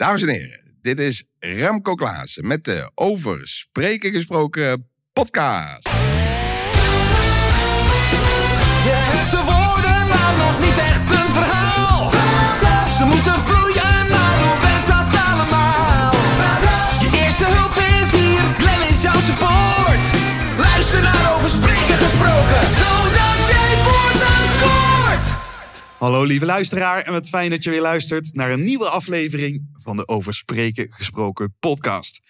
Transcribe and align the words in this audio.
Dames 0.00 0.22
en 0.22 0.28
heren, 0.28 0.60
dit 0.82 1.00
is 1.00 1.28
Remco 1.38 1.94
Klaassen 1.94 2.46
met 2.46 2.64
de 2.64 2.90
Over 2.94 3.48
Spreken 3.48 4.12
Gesproken 4.12 4.90
podcast. 5.12 5.88
Je 8.88 8.94
hebt 8.94 9.30
de 9.30 9.42
woorden, 9.52 10.00
maar 10.12 10.34
nog 10.44 10.56
niet 10.64 10.78
echt 10.78 11.10
een 11.18 11.32
verhaal. 11.38 12.10
Ze 12.98 13.04
moeten 13.04 13.40
vloeien, 13.40 14.08
maar 14.14 14.36
hoe 14.42 14.58
werkt 14.66 14.88
dat 14.88 15.10
allemaal? 15.28 16.12
Je 17.02 17.08
eerste 17.24 17.46
hulp 17.56 17.76
is 18.00 18.10
hier, 18.20 18.42
Glenn 18.58 18.82
is 18.90 19.02
jouw 19.02 19.20
support. 19.28 20.02
Luister 20.64 21.02
naar 21.02 21.34
over 21.34 21.50
spreken 21.50 21.96
gesproken, 22.04 22.62
Hallo 26.00 26.24
lieve 26.24 26.44
luisteraar 26.44 27.02
en 27.02 27.12
wat 27.12 27.28
fijn 27.28 27.50
dat 27.50 27.62
je 27.64 27.70
weer 27.70 27.80
luistert 27.80 28.34
naar 28.34 28.50
een 28.50 28.64
nieuwe 28.64 28.88
aflevering 28.88 29.68
van 29.82 29.96
de 29.96 30.08
Over 30.08 30.34
Spreken 30.34 30.86
Gesproken 30.90 31.54
podcast. 31.60 32.20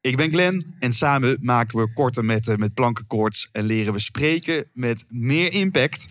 Ik 0.00 0.16
ben 0.16 0.30
Glenn 0.30 0.74
en 0.78 0.92
samen 0.92 1.38
maken 1.40 1.78
we 1.78 1.92
korte 1.92 2.22
metten 2.22 2.58
met 2.58 2.74
plankenkoorts 2.74 3.48
en 3.52 3.64
leren 3.64 3.92
we 3.92 3.98
spreken 3.98 4.70
met 4.72 5.04
meer 5.08 5.52
impact. 5.52 6.06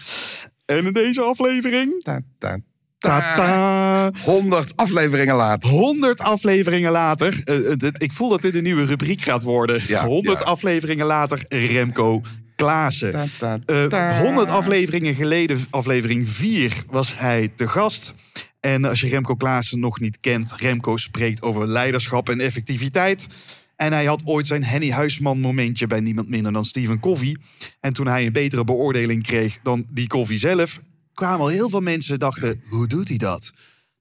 En 0.66 0.86
in 0.86 0.94
deze 0.94 1.22
aflevering... 1.22 2.04
Ta, 2.04 2.22
ta, 2.38 2.60
ta. 3.00 3.20
Ta-ta! 3.36 4.12
100 4.24 4.76
afleveringen 4.76 5.36
later. 5.36 5.70
100 5.70 6.20
afleveringen 6.22 6.92
later. 6.92 7.42
eh, 7.44 7.72
eh, 7.72 7.78
dit- 7.78 8.02
ik 8.02 8.14
voel 8.14 8.30
dat 8.30 8.42
dit 8.42 8.56
een 8.56 8.64
nieuwe 8.64 8.86
rubriek 8.86 9.22
gaat 9.22 9.44
worden. 9.44 9.82
Ja, 9.88 10.06
100 10.06 10.40
ja. 10.40 10.46
afleveringen 10.46 11.06
later, 11.06 11.46
Remco 11.48 12.22
Klaassen. 12.56 13.30
Ta, 13.40 13.60
Eh, 13.66 13.84
ta. 13.84 14.20
100 14.22 14.50
afleveringen 14.50 15.16
geleden, 15.16 15.60
aflevering 15.70 16.30
4, 16.30 16.84
was 16.90 17.18
hij 17.18 17.52
te 17.56 17.68
gast. 17.68 18.14
En 18.60 18.86
als 18.86 19.02
je 19.02 19.08
Remco 19.08 19.36
Klaassen 19.36 19.80
nog 19.80 20.00
niet 20.00 20.20
kent, 20.20 20.54
Remco 20.56 20.98
spreekt 20.98 21.42
over 21.42 21.68
leiderschap 21.68 22.30
en 22.30 22.40
effectiviteit. 22.40 23.28
En 23.76 23.92
hij 23.94 24.06
had 24.06 24.22
ooit 24.26 24.48
zijn 24.48 24.64
Henny 24.64 24.92
Huisman 24.92 25.40
momentje 25.40 25.88
bij 25.88 26.00
niemand 26.00 26.30
minder 26.30 26.52
dan 26.54 26.66
Stephen 26.66 27.00
Covey. 27.00 27.38
En 27.80 27.94
toen 27.94 28.08
hij 28.08 28.26
een 28.26 28.32
betere 28.32 28.64
beoordeling 28.64 29.24
kreeg 29.24 29.60
dan 29.64 29.86
die 29.90 30.08
Covey 30.08 30.38
zelf, 30.38 30.80
kwamen 31.14 31.40
al 31.40 31.48
heel 31.48 31.70
veel 31.70 31.82
mensen 31.82 32.20
dachten, 32.20 32.62
hoe 32.70 32.88
doet 32.88 33.08
hij 33.08 33.18
dat? 33.18 33.52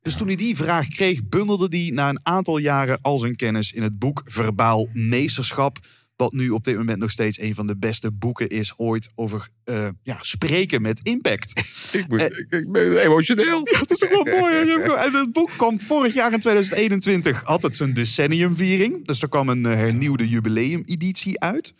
Dus 0.03 0.17
toen 0.17 0.27
hij 0.27 0.37
die 0.37 0.57
vraag 0.57 0.89
kreeg, 0.89 1.29
bundelde 1.29 1.79
hij 1.79 1.91
na 1.93 2.09
een 2.09 2.21
aantal 2.23 2.59
jaren 2.59 2.99
al 3.01 3.19
zijn 3.19 3.37
kennis 3.37 3.73
in 3.73 3.83
het 3.83 3.99
boek 3.99 4.23
Verbaal 4.27 4.89
Meesterschap. 4.93 5.79
Wat 6.17 6.33
nu 6.33 6.51
op 6.51 6.65
dit 6.65 6.77
moment 6.77 6.99
nog 6.99 7.11
steeds 7.11 7.41
een 7.41 7.55
van 7.55 7.67
de 7.67 7.77
beste 7.77 8.13
boeken 8.13 8.49
is 8.49 8.73
ooit 8.77 9.11
over 9.15 9.49
eh, 9.65 9.89
ja, 10.03 10.17
spreken 10.21 10.83
met 10.83 11.01
impact. 11.03 11.53
Ik, 11.93 12.09
moet, 12.09 12.21
ik, 12.21 12.47
ik 12.51 12.73
ben 12.73 12.97
emotioneel. 12.99 13.65
Dat 13.65 13.91
is 13.91 13.99
toch 13.99 14.09
wel 14.09 14.41
mooi. 14.41 14.55
hè? 14.55 14.95
En 14.97 15.13
het 15.13 15.33
boek 15.33 15.51
kwam 15.57 15.81
vorig 15.81 16.15
jaar 16.15 16.33
in 16.33 16.41
2021. 16.41 17.43
Had 17.45 17.63
het 17.63 17.77
zijn 17.77 17.95
decenniumviering. 17.95 19.07
Dus 19.07 19.23
er 19.23 19.29
kwam 19.29 19.49
een 19.49 19.67
eh, 19.67 19.73
hernieuwde 19.73 20.29
jubileumeditie 20.29 21.41
uit. 21.41 21.75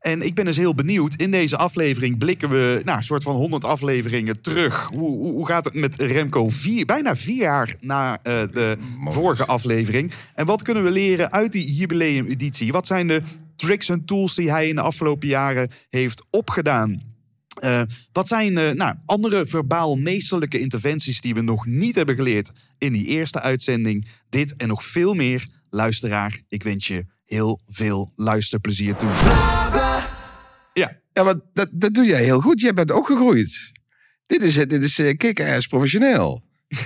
En 0.00 0.22
ik 0.22 0.34
ben 0.34 0.44
dus 0.44 0.56
heel 0.56 0.74
benieuwd. 0.74 1.14
In 1.14 1.30
deze 1.30 1.56
aflevering 1.56 2.18
blikken 2.18 2.48
we 2.48 2.80
nou, 2.84 2.98
een 2.98 3.04
soort 3.04 3.22
van 3.22 3.36
100 3.36 3.64
afleveringen 3.64 4.42
terug. 4.42 4.88
Hoe, 4.92 5.10
hoe, 5.10 5.32
hoe 5.32 5.46
gaat 5.46 5.64
het 5.64 5.74
met 5.74 6.02
Remco? 6.02 6.48
Vier, 6.48 6.84
bijna 6.84 7.16
vier 7.16 7.36
jaar 7.42 7.74
na 7.80 8.18
eh, 8.22 8.42
de 8.52 8.76
vorige 9.04 9.46
aflevering. 9.46 10.12
En 10.34 10.46
wat 10.46 10.62
kunnen 10.62 10.84
we 10.84 10.90
leren 10.90 11.32
uit 11.32 11.52
die 11.52 11.74
jubileumeditie? 11.74 12.72
Wat 12.72 12.86
zijn 12.86 13.06
de 13.06 13.22
tricks 13.58 13.88
en 13.88 14.04
tools 14.04 14.34
die 14.34 14.50
hij 14.50 14.68
in 14.68 14.74
de 14.74 14.80
afgelopen 14.80 15.28
jaren 15.28 15.70
heeft 15.88 16.24
opgedaan? 16.30 17.16
Eh, 17.60 17.82
wat 18.12 18.28
zijn 18.28 18.58
eh, 18.58 18.70
nou, 18.70 18.94
andere 19.06 19.46
verbaal 19.46 19.96
meesterlijke 19.96 20.58
interventies 20.58 21.20
die 21.20 21.34
we 21.34 21.40
nog 21.40 21.66
niet 21.66 21.94
hebben 21.94 22.14
geleerd 22.14 22.50
in 22.78 22.92
die 22.92 23.06
eerste 23.06 23.40
uitzending? 23.40 24.08
Dit 24.28 24.56
en 24.56 24.68
nog 24.68 24.84
veel 24.84 25.14
meer. 25.14 25.46
Luisteraar, 25.70 26.40
ik 26.48 26.62
wens 26.62 26.86
je 26.86 27.06
heel 27.24 27.60
veel 27.66 28.12
luisterplezier 28.16 28.94
toe. 28.94 29.08
Ja, 30.74 31.00
Ja, 31.12 31.22
maar 31.22 31.34
dat, 31.52 31.68
dat 31.72 31.94
doe 31.94 32.04
jij 32.04 32.24
heel 32.24 32.40
goed. 32.40 32.60
Jij 32.60 32.72
bent 32.72 32.92
ook 32.92 33.06
gegroeid. 33.06 33.72
Dit 34.26 34.42
is, 34.42 34.54
dit 34.54 34.82
is 34.82 34.94
kick-ass 35.16 35.66
professioneel. 35.66 36.44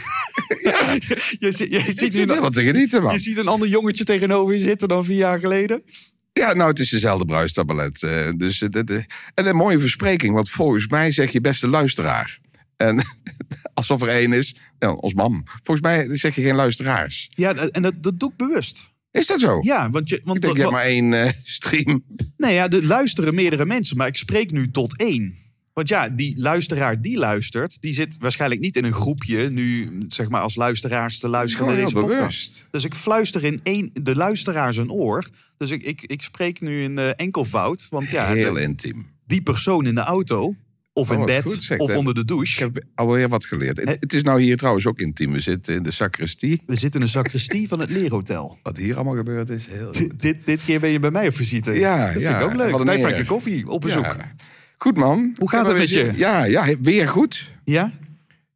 je, 0.63 1.37
je, 1.39 1.71
je, 1.71 1.93
ziet 1.93 2.13
nu 2.13 2.19
helemaal 2.19 2.51
te 2.51 2.63
genieten, 2.63 3.03
man. 3.03 3.13
je 3.13 3.19
ziet 3.19 3.39
een 3.39 3.49
ander 3.49 3.69
jongetje 3.69 4.05
tegenover 4.05 4.55
je 4.55 4.61
zitten 4.61 4.89
dan 4.89 5.05
vier 5.05 5.17
jaar 5.17 5.39
geleden. 5.39 5.83
Ja, 6.33 6.53
nou, 6.53 6.71
het 6.71 6.79
is 6.79 6.91
dezelfde 6.91 7.25
bruistablet. 7.25 8.03
eh, 8.03 8.29
dus, 8.37 8.63
eh, 8.63 8.97
eh, 8.97 9.05
en 9.35 9.47
een 9.47 9.57
mooie 9.57 9.79
verspreking, 9.81 10.35
want 10.35 10.51
volgens 10.51 10.89
mij 10.89 11.13
zeg 11.13 11.33
je 11.33 11.41
beste 11.41 11.69
luisteraar. 11.69 12.39
En 12.77 13.05
alsof 13.75 14.03
er 14.03 14.09
één 14.09 14.33
is, 14.33 14.55
ja, 14.79 14.93
ons 14.93 15.15
mam. 15.15 15.43
Volgens 15.63 15.87
mij 15.87 16.17
zeg 16.17 16.35
je 16.35 16.43
geen 16.43 16.55
luisteraars. 16.55 17.31
Ja, 17.35 17.55
en 17.55 17.83
dat, 17.83 18.03
dat 18.03 18.21
doe 18.21 18.31
ik 18.31 18.37
bewust. 18.37 18.91
Is 19.11 19.27
dat 19.27 19.41
zo? 19.41 19.59
Ja, 19.61 19.91
want 19.91 20.09
je, 20.09 20.21
want 20.25 20.37
Ik 20.37 20.43
denk, 20.43 20.55
je 20.57 20.61
hebt 20.61 20.73
maar 20.73 20.85
één 20.85 21.35
stream. 21.45 22.05
Nee, 22.37 22.55
ja, 22.55 22.69
er 22.69 22.85
luisteren 22.85 23.35
meerdere 23.35 23.67
mensen, 23.67 23.97
maar 23.97 24.07
ik 24.07 24.17
spreek 24.17 24.51
nu 24.51 24.71
tot 24.71 24.97
één. 24.97 25.37
Want 25.73 25.89
ja, 25.89 26.09
die 26.09 26.41
luisteraar 26.41 27.01
die 27.01 27.19
luistert, 27.19 27.81
die 27.81 27.93
zit 27.93 28.17
waarschijnlijk 28.19 28.61
niet 28.61 28.77
in 28.77 28.85
een 28.85 28.93
groepje 28.93 29.51
nu, 29.51 29.89
zeg 30.09 30.29
maar, 30.29 30.41
als 30.41 30.55
luisteraars 30.55 31.19
te 31.19 31.29
luisteren 31.29 31.67
naar 31.67 31.77
deze 31.77 31.93
podcast. 31.93 32.19
bewust. 32.19 32.67
Dus 32.71 32.85
ik 32.85 32.95
fluister 32.95 33.45
in 33.45 33.61
één, 33.63 33.91
de 34.03 34.17
luisteraar 34.17 34.75
zijn 34.75 34.91
oor. 34.91 35.29
Dus 35.57 35.71
ik, 35.71 35.83
ik, 35.83 36.03
ik 36.03 36.23
spreek 36.23 36.61
nu 36.61 36.83
in 36.83 36.99
eh, 36.99 37.11
enkelvoud. 37.17 37.87
Want 37.91 38.11
ja, 38.11 38.27
Heel 38.33 38.53
de- 38.55 38.61
intiem. 38.63 39.07
die 39.27 39.43
persoon 39.43 39.87
in 39.87 39.95
de 39.95 40.01
auto, 40.01 40.55
of 40.93 41.11
Oh, 41.11 41.19
in 41.19 41.27
bed, 41.27 41.43
goed, 41.49 41.63
zeg, 41.63 41.79
of 41.79 41.97
onder 41.97 42.15
de 42.15 42.21
Ik 42.21 42.27
douche. 42.27 42.63
heb 42.63 42.85
alweer 42.95 43.29
wat 43.29 43.45
geleerd. 43.45 43.77
Het, 43.77 43.97
het 44.01 44.13
is 44.13 44.23
nou 44.23 44.43
hier 44.43 44.57
trouwens 44.57 44.87
ook 44.87 44.99
intiem. 44.99 45.33
We 45.33 45.41
zitten 45.41 45.75
in 45.75 45.83
de 45.83 45.91
sacristie. 45.91 46.63
We 46.67 46.77
zitten 46.77 47.01
in 47.01 47.07
de 47.07 47.13
sacristie 47.13 47.69
van 47.69 47.81
het 47.81 47.91
leerhotel. 47.91 48.59
Wat 48.63 48.77
hier 48.77 48.95
allemaal 48.95 49.17
gebeurd 49.17 49.51
is, 49.51 49.67
heel 49.67 49.93
dit, 50.17 50.37
dit 50.45 50.65
keer 50.65 50.81
ben 50.81 50.91
je 50.91 50.99
bij 50.99 51.11
mij 51.11 51.27
op 51.29 51.35
visite. 51.35 51.73
Ja, 51.73 51.99
dat 52.03 52.11
vind 52.13 52.23
ja, 52.23 52.39
ik 52.39 52.45
ook 52.45 52.55
leuk. 52.55 52.85
Bij 53.03 53.25
Koffie 53.25 53.69
op 53.69 53.81
bezoek. 53.81 54.05
Ja? 54.05 54.35
Goed 54.83 54.97
man. 54.97 55.35
Hoe 55.39 55.49
gaat 55.49 55.67
het 55.67 55.77
met 55.77 55.91
je? 55.91 56.13
Ja, 56.17 56.45
ja, 56.45 56.65
weer 56.81 57.09
goed. 57.09 57.53
ja? 57.65 57.93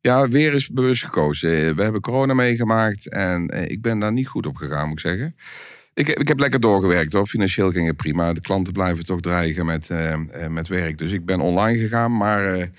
Ja, 0.01 0.29
weer 0.29 0.55
is 0.55 0.69
bewust 0.69 1.05
gekozen. 1.05 1.51
Eh, 1.51 1.75
We 1.75 1.83
hebben 1.83 2.01
corona 2.01 2.35
meegemaakt 2.35 3.09
en 3.09 3.49
eh, 3.49 3.71
ik 3.71 3.83
ben 3.83 3.99
daar 3.99 4.13
niet 4.13 4.29
goed 4.29 4.47
op 4.47 4.57
gegaan, 4.57 4.89
moet 4.89 4.99
ik 4.99 5.07
zeggen. 5.07 5.37
Ik, 5.95 6.09
ik 6.09 6.29
heb 6.29 6.39
lekker 6.39 6.61
doorgewerkt 6.61 7.13
hoor. 7.13 7.27
Financieel 7.27 7.71
ging 7.71 7.87
het 7.87 7.97
prima. 7.97 8.33
De 8.33 8.41
klanten 8.41 8.73
blijven 8.73 9.05
toch 9.05 9.21
dreigen 9.21 9.67
met, 9.67 9.91
eh, 9.91 10.17
met 10.49 10.69
werk. 10.69 10.99
Dus 10.99 11.13
ik 11.13 11.25
ben 11.25 11.41
online 11.41 11.79
gegaan. 11.79 12.17
Maar 12.17 12.71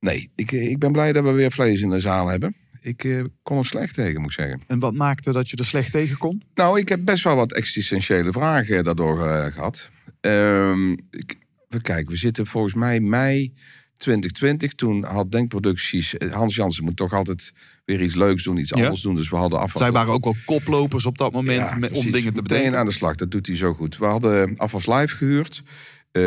nee, 0.00 0.30
ik, 0.34 0.52
ik 0.52 0.78
ben 0.78 0.92
blij 0.92 1.12
dat 1.12 1.24
we 1.24 1.30
weer 1.30 1.52
vlees 1.52 1.80
in 1.80 1.88
de 1.90 2.00
zaal 2.00 2.28
hebben. 2.28 2.56
Ik 2.86 3.04
eh, 3.04 3.24
kon 3.42 3.58
er 3.58 3.66
slecht 3.66 3.94
tegen, 3.94 4.20
moet 4.20 4.30
ik 4.30 4.36
zeggen. 4.36 4.62
En 4.66 4.78
wat 4.78 4.94
maakte 4.94 5.32
dat 5.32 5.50
je 5.50 5.56
er 5.56 5.64
slecht 5.64 5.92
tegen 5.92 6.18
kon? 6.18 6.42
Nou, 6.54 6.78
ik 6.78 6.88
heb 6.88 7.04
best 7.04 7.24
wel 7.24 7.36
wat 7.36 7.52
existentiële 7.52 8.32
vragen 8.32 8.84
daardoor 8.84 9.26
eh, 9.26 9.52
gehad. 9.52 9.90
Ehm, 10.20 10.92
ik, 10.92 11.36
we 11.68 11.80
kijken, 11.82 12.12
we 12.12 12.16
zitten 12.18 12.46
volgens 12.46 12.74
mij 12.74 13.00
mei 13.00 13.52
2020. 13.96 14.72
Toen 14.74 15.04
had 15.04 15.30
Denkproducties... 15.32 16.16
eh, 16.16 16.32
Hans 16.32 16.54
Jansen 16.54 16.84
moet 16.84 16.96
toch 16.96 17.12
altijd 17.12 17.52
weer 17.84 18.02
iets 18.02 18.14
leuks 18.14 18.42
doen, 18.44 18.56
iets 18.58 18.70
Ja. 18.74 18.82
anders 18.84 19.00
doen. 19.02 19.16
Dus 19.16 19.28
we 19.30 19.36
hadden 19.36 19.58
afval... 19.60 19.80
Zij 19.82 19.92
waren 19.92 20.12
ook 20.12 20.24
wel 20.24 20.34
koplopers 20.44 21.06
op 21.06 21.18
dat 21.18 21.32
moment 21.32 21.68
Ja, 21.68 21.76
met- 21.78 21.92
om 21.92 22.10
dingen 22.10 22.32
te 22.32 22.42
bedenken. 22.42 22.78
aan 22.78 22.86
de 22.86 22.92
slag, 22.92 23.14
dat 23.14 23.30
doet 23.30 23.46
hij 23.46 23.56
zo 23.56 23.74
goed. 23.74 23.96
We 23.98 24.04
hadden 24.06 24.56
afwas 24.56 24.86
live 24.86 25.16
gehuurd. 25.16 25.62
eh 26.10 26.22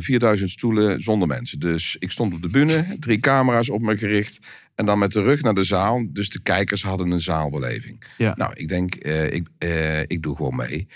4000 0.00 0.50
stoelen 0.50 1.00
zonder 1.00 1.28
mensen. 1.28 1.58
Dus 1.58 1.96
ik 1.98 2.10
stond 2.10 2.34
op 2.34 2.42
de 2.42 2.48
bühne, 2.48 2.96
drie 3.00 3.18
camera's 3.20 3.68
op 3.70 3.80
me 3.80 3.98
gericht. 3.98 4.38
En 4.74 4.86
dan 4.86 4.98
met 4.98 5.12
de 5.12 5.22
rug 5.22 5.42
naar 5.42 5.54
de 5.54 5.64
zaal. 5.64 6.06
Dus 6.12 6.28
de 6.28 6.42
kijkers 6.42 6.82
hadden 6.82 7.10
een 7.10 7.20
zaalbeleving. 7.20 8.02
Ja. 8.18 8.34
Nou, 8.36 8.52
ik 8.54 8.68
denk, 8.68 8.94
eh, 8.94 9.32
ik, 9.32 9.46
eh, 9.58 10.00
ik 10.00 10.22
doe 10.22 10.36
gewoon 10.36 10.56
mee. 10.56 10.86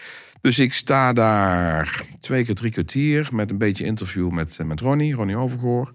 Dus 0.44 0.58
ik 0.58 0.74
sta 0.74 1.12
daar 1.12 2.04
twee 2.18 2.44
keer 2.44 2.54
drie 2.54 2.70
kwartier 2.70 3.28
met 3.32 3.50
een 3.50 3.58
beetje 3.58 3.84
interview 3.84 4.30
met, 4.30 4.56
eh, 4.58 4.66
met 4.66 4.80
Ronnie, 4.80 5.14
Ronnie 5.14 5.36
Overgoor. 5.36 5.92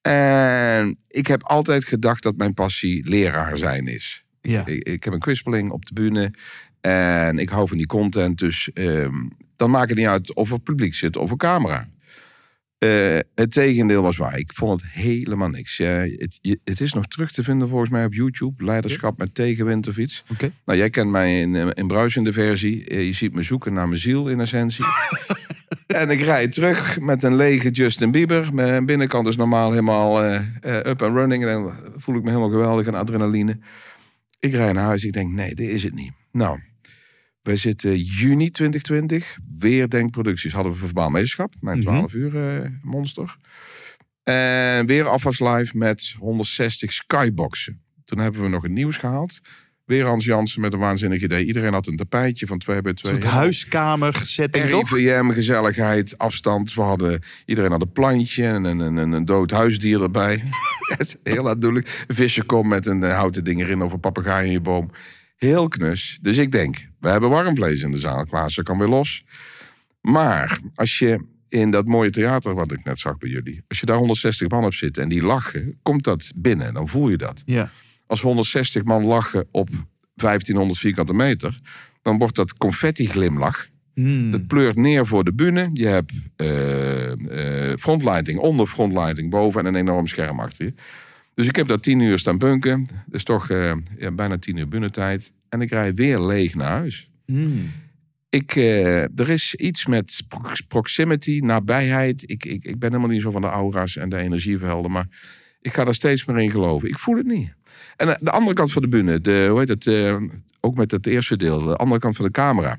En 0.00 0.98
ik 1.08 1.26
heb 1.26 1.42
altijd 1.42 1.84
gedacht 1.84 2.22
dat 2.22 2.36
mijn 2.36 2.54
passie 2.54 3.08
leraar 3.08 3.56
zijn 3.58 3.86
is. 3.86 4.24
Ja. 4.40 4.66
Ik, 4.66 4.82
ik 4.88 5.04
heb 5.04 5.12
een 5.12 5.18
kwispeling 5.18 5.70
op 5.70 5.86
de 5.86 5.92
bühne 5.92 6.32
en 6.80 7.38
ik 7.38 7.48
hou 7.48 7.68
van 7.68 7.76
die 7.76 7.86
content. 7.86 8.38
Dus 8.38 8.72
ehm, 8.72 9.28
dan 9.56 9.70
maakt 9.70 9.88
het 9.88 9.98
niet 9.98 10.06
uit 10.06 10.34
of 10.34 10.50
er 10.50 10.60
publiek 10.60 10.94
zit 10.94 11.16
of 11.16 11.30
een 11.30 11.36
camera. 11.36 11.88
Eh, 12.84 13.18
het 13.34 13.52
tegendeel 13.52 14.02
was 14.02 14.16
waar. 14.16 14.38
Ik 14.38 14.52
vond 14.54 14.80
het 14.82 14.90
helemaal 14.90 15.48
niks. 15.48 15.78
Het, 15.78 16.38
je- 16.40 16.60
het 16.64 16.80
is 16.80 16.92
nog 16.92 17.06
terug 17.06 17.32
te 17.32 17.42
vinden 17.44 17.68
volgens 17.68 17.90
mij 17.90 18.04
op 18.04 18.12
YouTube. 18.14 18.64
Leiderschap 18.64 19.18
met 19.18 19.34
tegenwind 19.34 19.88
of 19.88 19.96
iets. 19.98 20.24
Nou, 20.64 20.78
jij 20.78 20.90
kent 20.90 21.10
mij 21.10 21.40
in, 21.40 21.56
eh, 21.56 21.66
in 21.72 21.86
bruisende 21.86 22.32
versie. 22.32 22.84
Eh, 22.84 23.06
Je 23.06 23.12
ziet 23.12 23.34
me 23.34 23.42
zoeken 23.42 23.72
naar 23.72 23.88
mijn 23.88 24.00
ziel 24.00 24.28
in 24.28 24.40
essentie. 24.40 24.84
en 25.86 26.10
ik 26.10 26.20
rijd 26.20 26.52
terug 26.52 27.00
met 27.00 27.22
een 27.22 27.36
lege 27.36 27.70
Justin 27.70 28.10
Bieber. 28.10 28.54
Mijn 28.54 28.86
binnenkant 28.86 29.28
is 29.28 29.36
normaal 29.36 29.70
helemaal 29.70 30.24
up 30.62 31.02
and 31.02 31.16
running. 31.16 31.44
En 31.46 31.52
dan 31.52 31.72
voel 31.96 32.14
ik 32.16 32.22
me 32.22 32.28
helemaal 32.28 32.50
geweldig 32.50 32.86
aan 32.86 32.94
adrenaline. 32.94 33.58
Ik 34.40 34.52
rijd 34.52 34.74
naar 34.74 34.84
huis. 34.84 35.04
Ik 35.04 35.12
denk, 35.12 35.32
nee, 35.32 35.54
dit 35.54 35.68
is 35.68 35.82
het 35.82 35.94
niet. 35.94 36.12
Nou, 36.32 36.58
wij 37.44 37.56
zitten 37.56 37.98
juni 38.00 38.50
2020. 38.50 39.36
Weer 39.58 39.88
Denkproducties 39.88 40.52
hadden 40.52 40.72
we 40.72 40.78
verbaal 40.78 41.10
meesterschap. 41.10 41.54
Mijn 41.60 41.78
Mhm. 41.78 41.86
12 41.86 42.12
uur 42.12 42.36
eh, 42.36 42.70
monster. 42.82 43.36
En 44.22 44.86
weer 44.86 45.06
afwas 45.08 45.40
live 45.40 45.76
met 45.76 46.14
160 46.18 46.92
skyboxen. 46.92 47.82
Toen 48.04 48.18
hebben 48.18 48.42
we 48.42 48.48
nog 48.48 48.62
het 48.62 48.72
nieuws 48.72 48.96
gehaald. 48.96 49.40
Weer 49.84 50.06
Hans 50.06 50.24
Jansen 50.24 50.60
met 50.60 50.72
een 50.72 50.78
waanzinnig 50.78 51.22
idee. 51.22 51.44
Iedereen 51.44 51.72
had 51.72 51.86
een 51.86 51.96
tapijtje 51.96 52.46
van 52.46 52.58
twee 52.58 52.80
bij 52.82 52.90
Een 52.90 52.96
twee. 52.96 53.12
soort 53.12 53.24
huiskamer 53.24 54.20
setting, 54.24 54.68
toch? 54.68 54.90
RIVM, 54.90 55.30
gezelligheid, 55.30 56.18
afstand. 56.18 56.74
We 56.74 56.80
hadden, 56.80 57.22
iedereen 57.46 57.70
had 57.70 57.82
een 57.82 57.92
plantje 57.92 58.44
en 58.46 58.64
een, 58.64 58.78
een, 58.78 58.96
een, 58.96 59.12
een 59.12 59.24
dood 59.24 59.50
huisdier 59.50 60.02
erbij. 60.02 60.42
Heel 61.22 61.48
aandoenlijk. 61.48 62.04
Een 62.06 62.14
visje 62.14 62.42
komt 62.44 62.68
met 62.68 62.86
een 62.86 63.02
eh, 63.02 63.12
houten 63.16 63.44
ding 63.44 63.60
erin 63.60 63.82
of 63.82 63.92
een 63.92 64.00
papegaai 64.00 64.46
in 64.46 64.52
je 64.52 64.60
boom. 64.60 64.90
Heel 65.36 65.68
knus. 65.68 66.18
Dus 66.22 66.38
ik 66.38 66.52
denk, 66.52 66.88
we 67.00 67.08
hebben 67.08 67.30
warm 67.30 67.56
vlees 67.56 67.80
in 67.80 67.90
de 67.90 67.98
zaal. 67.98 68.24
Klaassen 68.24 68.64
kan 68.64 68.78
weer 68.78 68.88
los. 68.88 69.24
Maar 70.00 70.58
als 70.74 70.98
je 70.98 71.24
in 71.48 71.70
dat 71.70 71.86
mooie 71.86 72.10
theater 72.10 72.54
wat 72.54 72.72
ik 72.72 72.84
net 72.84 72.98
zag 72.98 73.18
bij 73.18 73.30
jullie... 73.30 73.64
als 73.68 73.80
je 73.80 73.86
daar 73.86 73.96
160 73.96 74.48
man 74.48 74.64
op 74.64 74.74
zit 74.74 74.98
en 74.98 75.08
die 75.08 75.22
lachen, 75.22 75.78
komt 75.82 76.04
dat 76.04 76.32
binnen. 76.36 76.74
Dan 76.74 76.88
voel 76.88 77.08
je 77.10 77.16
dat 77.16 77.42
Ja. 77.44 77.70
als 78.06 78.20
160 78.20 78.84
man 78.84 79.04
lachen 79.04 79.46
op 79.50 79.68
1500 80.14 80.78
vierkante 80.80 81.14
meter, 81.14 81.54
dan 82.02 82.18
wordt 82.18 82.34
dat 82.36 82.56
confetti-glimlach. 82.56 83.68
Hmm. 83.94 84.30
Dat 84.30 84.46
pleurt 84.46 84.76
neer 84.76 85.06
voor 85.06 85.24
de 85.24 85.32
bühne. 85.34 85.70
Je 85.72 85.86
hebt 85.86 86.12
frontlighting 87.80 88.38
onder 88.38 88.66
frontlighting 88.66 89.30
boven 89.30 89.60
en 89.60 89.66
een 89.66 89.74
enorm 89.80 90.06
scherm 90.06 90.40
achter 90.40 90.64
je. 90.64 90.74
Dus 91.34 91.46
ik 91.46 91.56
heb 91.56 91.66
daar 91.66 91.80
tien 91.80 92.00
uur 92.00 92.18
staan 92.18 92.38
bunken. 92.38 92.86
Dus 93.06 93.24
toch 93.24 93.50
eh, 93.50 93.72
ja, 93.98 94.10
bijna 94.10 94.38
tien 94.38 94.56
uur 94.56 94.68
bühnetijd. 94.68 95.32
En 95.48 95.60
ik 95.60 95.70
rij 95.70 95.94
weer 95.94 96.20
leeg 96.20 96.54
naar 96.54 96.70
huis. 96.70 97.10
Hmm. 97.26 97.72
Ik, 98.28 98.56
eh, 98.56 99.02
er 99.02 99.28
is 99.28 99.54
iets 99.54 99.86
met 99.86 100.22
prox- 100.28 100.60
proximity, 100.60 101.38
nabijheid. 101.42 102.30
Ik, 102.30 102.44
ik, 102.44 102.64
ik 102.64 102.78
ben 102.78 102.88
helemaal 102.88 103.10
niet 103.10 103.22
zo 103.22 103.30
van 103.30 103.40
de 103.40 103.46
aura's 103.46 103.96
en 103.96 104.08
de 104.08 104.16
energievelden. 104.16 104.90
Maar 104.90 105.06
ik 105.60 105.72
ga 105.72 105.84
daar 105.84 105.94
steeds 105.94 106.24
meer 106.24 106.38
in 106.38 106.50
geloven. 106.50 106.88
Ik 106.88 106.98
voel 106.98 107.16
het 107.16 107.26
niet. 107.26 107.54
En 107.96 108.08
eh, 108.08 108.14
de 108.20 108.30
andere 108.30 108.54
kant 108.54 108.72
van 108.72 108.82
de 108.82 108.88
bühne, 108.88 109.20
de, 109.20 109.46
hoe 109.50 109.58
heet 109.58 109.68
het, 109.68 109.88
ook 110.60 110.76
met 110.76 110.90
het 110.90 111.06
eerste 111.06 111.36
deel, 111.36 111.62
de 111.62 111.76
andere 111.76 112.00
kant 112.00 112.16
van 112.16 112.24
de 112.24 112.30
camera, 112.30 112.78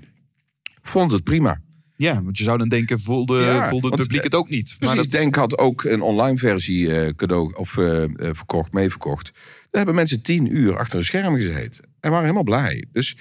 vond 0.81 1.11
het 1.11 1.23
prima. 1.23 1.61
Ja, 1.97 2.23
want 2.23 2.37
je 2.37 2.43
zou 2.43 2.57
dan 2.57 2.69
denken, 2.69 2.99
voelde, 2.99 3.39
Ja, 3.39 3.69
voelde 3.69 3.87
het 3.87 3.95
publiek 3.95 4.23
het 4.23 4.35
ook 4.35 4.49
niet. 4.49 4.75
Maar 4.79 4.89
Precies, 4.89 5.11
dat, 5.11 5.21
Denk 5.21 5.35
had 5.35 5.57
ook 5.57 5.83
een 5.83 6.01
online 6.01 6.37
versie 6.37 7.01
eh, 7.01 7.09
cadeau 7.15 7.53
of 7.55 7.77
eh, 7.77 8.03
eh, 8.03 8.09
verkocht, 8.17 8.73
meeverkocht. 8.73 9.31
Daar 9.33 9.41
hebben 9.71 9.95
mensen 9.95 10.21
tien 10.21 10.55
uur 10.55 10.77
achter 10.77 10.97
een 10.97 11.05
scherm 11.05 11.35
gezeten 11.35 11.83
en 11.99 12.09
waren 12.09 12.25
helemaal 12.25 12.43
blij. 12.43 12.85
Dus 12.91 13.17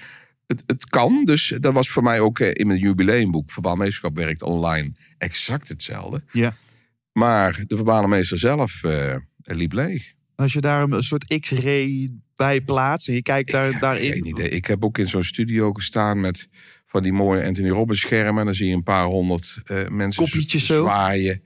het, 0.47 0.63
het 0.65 0.85
kan. 0.89 1.25
Dus 1.25 1.53
dat 1.59 1.73
was 1.73 1.89
voor 1.89 2.03
mij 2.03 2.19
ook 2.19 2.39
eh, 2.39 2.49
in 2.53 2.67
mijn 2.67 2.79
jubileumboek. 2.79 3.51
Verbaal 3.51 3.75
Meesterschap 3.75 4.15
werkt 4.15 4.41
online 4.41 4.91
exact 5.17 5.67
hetzelfde. 5.67 6.23
ja. 6.31 6.55
Maar 7.11 7.63
de 7.67 7.75
verbale 7.75 8.07
meester 8.07 8.39
zelf 8.39 8.83
eh, 8.83 9.15
liep 9.41 9.71
leeg. 9.71 10.13
Als 10.35 10.53
je 10.53 10.61
daar 10.61 10.83
een 10.83 11.03
soort 11.03 11.39
X-ray 11.39 12.11
bij 12.35 12.61
plaatst 12.61 13.07
en 13.07 13.13
je 13.13 13.21
kijkt 13.21 13.51
daar, 13.51 13.79
daarin. 13.79 14.11
Geen 14.11 14.27
idee. 14.27 14.49
Ik 14.49 14.65
heb 14.65 14.83
ook 14.83 14.97
in 14.97 15.07
zo'n 15.07 15.23
studio 15.23 15.73
gestaan 15.73 16.21
met 16.21 16.49
van 16.85 17.03
die 17.03 17.13
mooie 17.13 17.45
Anthony 17.45 17.69
Robbins 17.69 17.99
schermen. 18.01 18.39
En 18.39 18.45
dan 18.45 18.55
zie 18.55 18.67
je 18.67 18.73
een 18.75 18.83
paar 18.83 19.05
honderd 19.05 19.57
eh, 19.65 19.87
mensen 19.87 20.23
Koppietjes 20.23 20.63
z- 20.63 20.67
zo. 20.67 20.81
zwaaien. 20.83 21.43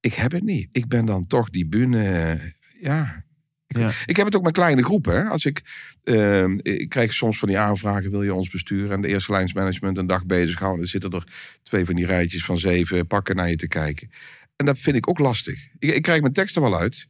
Ik 0.00 0.14
heb 0.14 0.32
het 0.32 0.42
niet. 0.42 0.68
Ik 0.76 0.88
ben 0.88 1.04
dan 1.06 1.26
toch 1.26 1.50
die 1.50 1.66
bühne. 1.66 2.02
eh, 2.08 2.40
ja. 2.80 3.24
Ja. 3.66 3.90
Ik 4.06 4.16
heb 4.16 4.26
het 4.26 4.36
ook 4.36 4.42
met 4.42 4.52
kleine 4.52 4.82
groepen. 4.82 5.12
Hè. 5.14 5.22
Als 5.28 5.44
ik, 5.44 5.62
eh, 6.02 6.44
ik 6.62 6.88
krijg 6.88 7.14
soms 7.14 7.38
van 7.38 7.48
die 7.48 7.58
aanvragen: 7.58 8.10
wil 8.10 8.22
je 8.22 8.34
ons 8.34 8.50
besturen? 8.50 8.90
En 8.90 9.00
de 9.02 9.08
eerste 9.08 9.32
lijnsmanagement 9.32 9.98
een 9.98 10.06
dag 10.06 10.26
bezighouden. 10.26 10.80
Dan 10.80 10.88
zitten 10.88 11.10
er 11.10 11.24
twee 11.62 11.84
van 11.84 11.94
die 11.94 12.06
rijtjes 12.06 12.44
van 12.44 12.58
zeven 12.58 13.06
pakken 13.06 13.36
naar 13.36 13.50
je 13.50 13.56
te 13.56 13.68
kijken. 13.68 14.10
En 14.56 14.66
dat 14.66 14.78
vind 14.78 14.96
ik 14.96 15.08
ook 15.08 15.18
lastig. 15.18 15.66
Ik, 15.78 15.94
ik 15.94 16.02
krijg 16.02 16.20
mijn 16.20 16.32
teksten 16.32 16.62
wel 16.62 16.78
uit. 16.78 17.06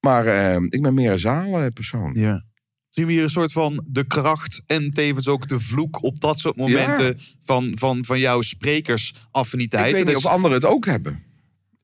Maar 0.00 0.26
ik 0.68 0.82
ben 0.82 0.94
meer 0.94 1.12
een 1.12 1.18
zaalpersoon. 1.18 2.14
Ja. 2.14 2.44
Zien 2.94 3.06
we 3.06 3.12
hier 3.12 3.22
een 3.22 3.28
soort 3.30 3.52
van 3.52 3.84
de 3.86 4.06
kracht 4.06 4.62
en 4.66 4.92
tevens 4.92 5.28
ook 5.28 5.48
de 5.48 5.60
vloek 5.60 6.02
op 6.02 6.20
dat 6.20 6.38
soort 6.38 6.56
momenten 6.56 7.18
van, 7.44 7.72
van, 7.78 8.04
van 8.04 8.18
jouw 8.18 8.40
sprekersaffiniteit. 8.40 9.86
Ik 9.86 9.92
weet 9.94 10.04
niet 10.04 10.14
Dus 10.14 10.24
of 10.24 10.30
anderen 10.30 10.56
het 10.56 10.66
ook 10.66 10.86
hebben. 10.86 11.22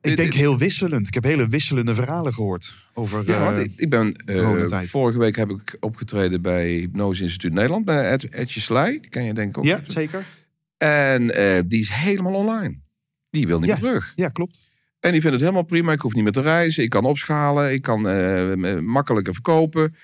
ik 0.01 0.17
denk 0.17 0.33
heel 0.33 0.59
wisselend. 0.59 1.07
Ik 1.07 1.15
heb 1.15 1.25
hele 1.25 1.49
wisselende 1.49 1.95
verhalen 1.95 2.35
gehoord 2.35 2.75
over. 2.95 3.23
Ja, 3.27 3.53
eh, 3.55 3.67
ik, 3.77 3.91
ben 3.91 4.15
eh, 4.15 4.81
vorige 4.87 5.19
week 5.19 5.37
heb 5.37 5.51
ik 5.51 5.77
opgetreden 5.81 6.43
bij 6.43 6.73
Hypnose 6.73 7.23
Instituut 7.23 7.53
Nederland 7.53 7.85
bij 7.85 8.11
Ed, 8.11 8.33
Edje 8.33 8.61
Slij. 8.61 8.91
Die 9.01 9.11
ken 9.11 9.25
je 9.25 9.35
denk 9.35 9.49
ik 9.49 9.59
ook. 9.59 9.65
ja, 9.65 9.81
zeker. 9.87 10.25
En 10.77 11.35
eh, 11.35 11.61
die 11.67 11.81
is 11.81 11.89
helemaal 11.89 12.35
online. 12.35 12.81
Die 13.31 13.47
wil 13.47 13.59
niet 13.59 13.69
Ja. 13.69 13.75
meer 13.75 13.85
terug. 13.85 14.13
Ja, 14.17 14.29
klopt. 14.29 14.69
En 15.01 15.13
die 15.13 15.21
vindt 15.21 15.35
het 15.37 15.45
helemaal 15.45 15.65
prima. 15.67 15.93
Ik 15.93 16.01
hoef 16.01 16.15
niet 16.15 16.23
meer 16.23 16.33
te 16.33 16.41
reizen. 16.43 16.83
Ik 16.83 16.91
kan 16.91 17.05
opschalen. 17.05 17.73
Ik 17.73 17.83
kan 17.83 18.01
makkelijker 18.85 19.33
verkopen. 19.33 19.95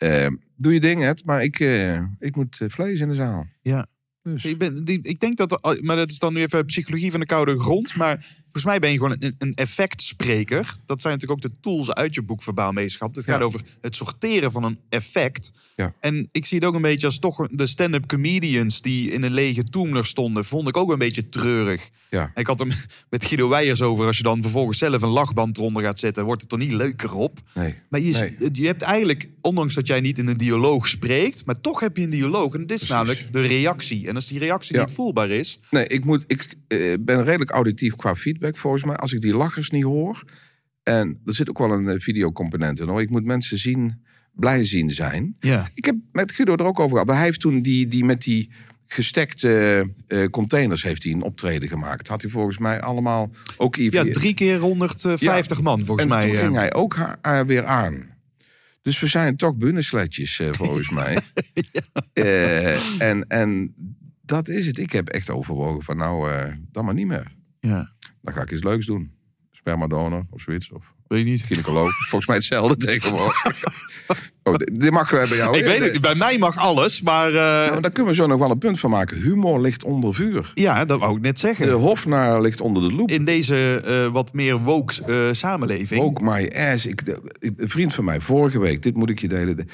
Eh, 0.00 0.26
doe 0.56 0.72
je 0.72 0.80
ding, 0.80 1.02
Ed. 1.04 1.24
Maar 1.24 1.42
ik, 1.42 1.60
eh, 1.60 2.02
ik 2.18 2.36
moet 2.36 2.60
eh, 2.60 2.68
vlees 2.68 3.00
in 3.00 3.08
de 3.08 3.14
zaal. 3.14 3.46
Ja. 3.62 3.86
Dus. 4.22 4.44
Ik, 4.44 4.58
ben, 4.58 4.84
die, 4.84 4.98
ik 5.02 5.20
denk 5.20 5.36
dat, 5.36 5.52
er- 5.52 5.84
maar 5.84 5.96
dat 5.96 6.10
is 6.10 6.18
dan 6.18 6.32
nu 6.32 6.40
even 6.40 6.64
psychologie 6.64 7.10
van 7.10 7.20
de 7.20 7.26
koude 7.26 7.58
grond. 7.58 7.96
Maar 7.96 8.26
volgens 8.52 8.64
mij 8.64 8.78
ben 8.78 8.90
je 8.90 8.96
gewoon 8.96 9.16
een, 9.18 9.34
een 9.38 9.54
effectspreker. 9.54 10.74
Dat 10.86 11.00
zijn 11.00 11.14
natuurlijk 11.14 11.44
ook 11.44 11.50
de 11.52 11.58
tools 11.60 11.92
uit 11.92 12.14
je 12.14 12.22
boek 12.22 12.42
Verbaal. 12.42 12.74
Het 12.74 12.92
gaat 12.92 13.24
Ja. 13.24 13.38
over 13.38 13.60
het 13.80 13.96
sorteren 13.96 14.52
van 14.52 14.64
een 14.64 14.78
effect. 14.88 15.50
Ja. 15.76 15.94
En 16.00 16.28
ik 16.32 16.46
zie 16.46 16.58
het 16.58 16.66
ook 16.66 16.74
een 16.74 16.82
beetje 16.82 17.06
als 17.06 17.18
toch 17.18 17.48
de 17.50 17.66
stand-up 17.66 18.06
comedians 18.06 18.80
die 18.80 19.10
in 19.10 19.22
een 19.22 19.32
lege 19.32 19.62
Toemler 19.62 20.06
stonden. 20.06 20.44
Vond 20.44 20.68
ik 20.68 20.76
ook 20.76 20.90
een 20.92 20.98
beetje 20.98 21.28
treurig. 21.28 21.88
Ja. 22.10 22.32
Ik 22.34 22.46
had 22.46 22.58
hem 22.58 22.70
met 23.10 23.24
Guido 23.24 23.48
Weijers 23.48 23.82
over. 23.82 24.06
Als 24.06 24.16
je 24.16 24.22
dan 24.22 24.42
vervolgens 24.42 24.78
zelf 24.78 25.02
een 25.02 25.08
lachband 25.08 25.56
eronder 25.58 25.82
gaat 25.82 25.98
zetten, 25.98 26.24
wordt 26.24 26.42
het 26.42 26.52
er 26.52 26.58
niet 26.58 26.72
leuker 26.72 27.14
op. 27.14 27.38
Nee. 27.54 27.74
Maar 27.88 28.00
je, 28.00 28.12
Nee. 28.12 28.48
je 28.52 28.66
hebt 28.66 28.82
eigenlijk, 28.82 29.28
ondanks 29.40 29.74
dat 29.74 29.86
jij 29.86 30.00
niet 30.00 30.18
in 30.18 30.26
een 30.26 30.36
dialoog 30.36 30.88
spreekt, 30.88 31.44
maar 31.44 31.60
toch 31.60 31.80
heb 31.80 31.96
je 31.96 32.02
een 32.02 32.10
dialoog. 32.10 32.54
En 32.54 32.66
dit 32.66 32.80
is 32.82 32.88
namelijk 32.88 33.32
de 33.32 33.40
reactie. 33.40 34.08
En 34.08 34.14
als 34.14 34.26
die 34.26 34.38
reactie 34.38 34.78
niet 34.78 34.90
voelbaar 34.90 35.30
is, 35.30 35.60
Nee, 35.70 35.86
ik, 35.86 36.04
moet, 36.04 36.24
ik 36.26 36.54
eh, 36.68 36.78
ben 37.00 37.24
redelijk 37.24 37.50
auditief 37.50 37.96
qua 37.96 38.16
feedback 38.16 38.38
volgens 38.40 38.84
mij. 38.84 38.96
Als 38.96 39.12
ik 39.12 39.20
die 39.20 39.36
lachers 39.36 39.70
niet 39.70 39.82
hoor. 39.84 40.24
En 40.82 41.20
er 41.24 41.34
zit 41.34 41.48
ook 41.48 41.58
wel 41.58 41.72
een 41.72 41.88
eh, 41.88 42.00
videocomponent 42.00 42.80
in 42.80 42.88
hoor. 42.88 43.00
Ik 43.00 43.10
moet 43.10 43.24
mensen 43.24 43.58
zien, 43.58 44.04
blij 44.32 44.64
zien 44.64 44.90
zijn. 44.90 45.36
ja. 45.40 45.68
Ik 45.74 45.84
heb 45.84 45.96
met 46.12 46.32
Guido 46.32 46.54
er 46.54 46.64
ook 46.64 46.78
over 46.78 46.90
gehad. 46.90 47.06
Maar 47.06 47.16
hij 47.16 47.24
heeft 47.24 47.40
toen 47.40 47.62
die, 47.62 47.88
die 47.88 48.04
met 48.04 48.22
die 48.22 48.50
gestekte 48.86 49.84
eh, 50.06 50.24
containers 50.24 50.82
heeft 50.82 51.02
hij 51.02 51.12
een 51.12 51.22
optreden 51.22 51.68
gemaakt. 51.68 52.08
Had 52.08 52.22
hij 52.22 52.30
volgens 52.30 52.58
mij 52.58 52.80
allemaal 52.80 53.30
ook 53.56 53.76
IV. 53.76 53.92
ja, 53.92 54.04
drie 54.04 54.34
keer 54.34 54.58
150 54.58 55.60
man 55.60 55.84
volgens 55.84 56.06
en 56.06 56.12
mij. 56.12 56.26
toen 56.26 56.36
eh. 56.36 56.40
ging 56.42 56.54
hij 56.54 56.74
ook 56.74 56.96
haar, 57.22 57.46
weer 57.46 57.64
aan. 57.64 58.08
Dus 58.82 59.00
we 59.00 59.06
zijn 59.06 59.36
toch 59.36 59.56
bunnesletjes 59.56 60.40
eh, 60.40 60.48
volgens 60.52 60.90
mij. 61.00 61.18
Eh, 62.12 63.00
en, 63.02 63.26
en 63.28 63.74
dat 64.22 64.48
is 64.48 64.66
het. 64.66 64.78
Ik 64.78 64.92
heb 64.92 65.08
echt 65.08 65.30
overwogen 65.30 65.82
van 65.82 65.96
nou, 65.96 66.30
eh, 66.32 66.52
dan 66.72 66.84
maar 66.84 66.94
niet 66.94 67.06
meer. 67.06 67.34
ja. 67.60 67.92
Dan 68.22 68.34
ga 68.34 68.42
ik 68.42 68.50
iets 68.50 68.62
leuks 68.62 68.86
doen. 68.86 69.12
Spermadonor 69.50 70.26
of 70.30 70.40
zoiets. 70.40 70.70
Of 70.72 70.84
Weet 71.06 71.18
je 71.24 71.30
niet. 71.30 71.42
gynaecoloog. 71.42 71.90
Volgens 72.08 72.26
mij 72.26 72.36
hetzelfde 72.36 72.76
tegenwoordig. 72.76 73.44
oh, 74.42 74.54
dit 74.56 74.90
mag 74.90 75.10
bij 75.10 75.26
jou. 75.36 75.58
Ik 75.58 75.64
weet 75.64 75.92
het, 75.92 76.00
bij 76.00 76.14
mij 76.14 76.38
mag 76.38 76.56
alles, 76.56 77.02
maar 77.02 77.32
maar 77.32 77.80
daar 77.82 77.90
kunnen 77.90 78.12
we 78.12 78.18
zo 78.18 78.26
nog 78.26 78.38
wel 78.38 78.50
een 78.50 78.58
punt 78.58 78.80
van 78.80 78.90
maken. 78.90 79.16
Humor 79.22 79.60
ligt 79.60 79.84
onder 79.84 80.14
vuur. 80.14 80.52
ja, 80.54 80.84
dat 80.84 80.98
wou 81.00 81.16
ik 81.16 81.22
net 81.22 81.38
zeggen. 81.38 81.66
De 81.66 81.72
hofnaar 81.72 82.40
ligt 82.40 82.60
onder 82.60 82.82
de 82.88 82.92
loep. 82.94 83.10
In 83.10 83.24
deze 83.24 83.80
eh, 83.84 84.12
wat 84.12 84.32
meer 84.32 84.58
woke 84.58 85.04
eh, 85.06 85.28
samenleving. 85.32 86.00
Woke 86.02 86.24
my 86.24 86.50
ass. 86.72 86.86
Ik, 86.86 87.02
een 87.40 87.54
vriend 87.68 87.94
van 87.94 88.04
mij, 88.04 88.20
vorige 88.20 88.58
week, 88.60 88.82
dit 88.82 88.96
moet 88.96 89.10
ik 89.10 89.18
je 89.20 89.28
delen. 89.28 89.56
de- 89.56 89.66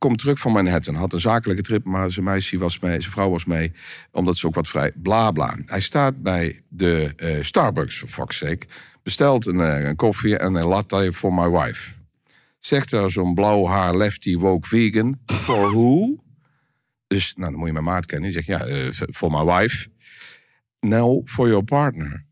Komt 0.00 0.18
terug 0.18 0.38
van 0.38 0.52
Manhattan. 0.52 0.94
Had 0.94 1.12
een 1.12 1.20
zakelijke 1.20 1.62
trip, 1.62 1.84
maar 1.84 2.12
zijn 2.12 2.24
meisje 2.24 2.58
was 2.58 2.78
mee. 2.78 3.00
Zijn 3.00 3.12
vrouw 3.12 3.30
was 3.30 3.44
mee. 3.44 3.72
Omdat 4.12 4.36
ze 4.36 4.46
ook 4.46 4.54
wat 4.54 4.68
vrij. 4.68 4.92
Bla 4.94 5.30
bla. 5.30 5.56
Hij 5.66 5.80
staat 5.80 6.22
bij 6.22 6.60
de 6.68 7.12
eh, 7.16 7.42
Starbucks, 7.42 7.98
voor 7.98 8.08
fuck's 8.08 8.36
sake. 8.36 8.66
Bestelt 9.02 9.46
een, 9.46 9.60
eh, 9.60 9.84
een 9.84 9.96
koffie 9.96 10.38
en 10.38 10.54
een 10.54 10.66
latte 10.66 11.12
for 11.12 11.34
my 11.34 11.50
wife. 11.50 11.92
Zegt 12.58 12.92
er 12.92 13.10
zo'n 13.10 13.34
blauw 13.34 13.66
haar 13.66 13.96
lefty 13.96 14.36
woke 14.36 14.68
vegan. 14.68 15.20
For 15.26 15.70
who? 15.74 16.16
Dus 17.06 17.34
nou, 17.34 17.50
dan 17.50 17.58
moet 17.58 17.68
je 17.68 17.72
mijn 17.72 17.84
maat 17.84 18.06
kennen. 18.06 18.30
Die 18.30 18.42
zegt 18.42 18.60
ja, 18.60 18.66
eh, 18.66 18.90
for 18.90 19.30
my 19.30 19.44
wife. 19.44 19.88
No, 20.80 21.22
for 21.24 21.48
your 21.48 21.64
partner. 21.64 22.26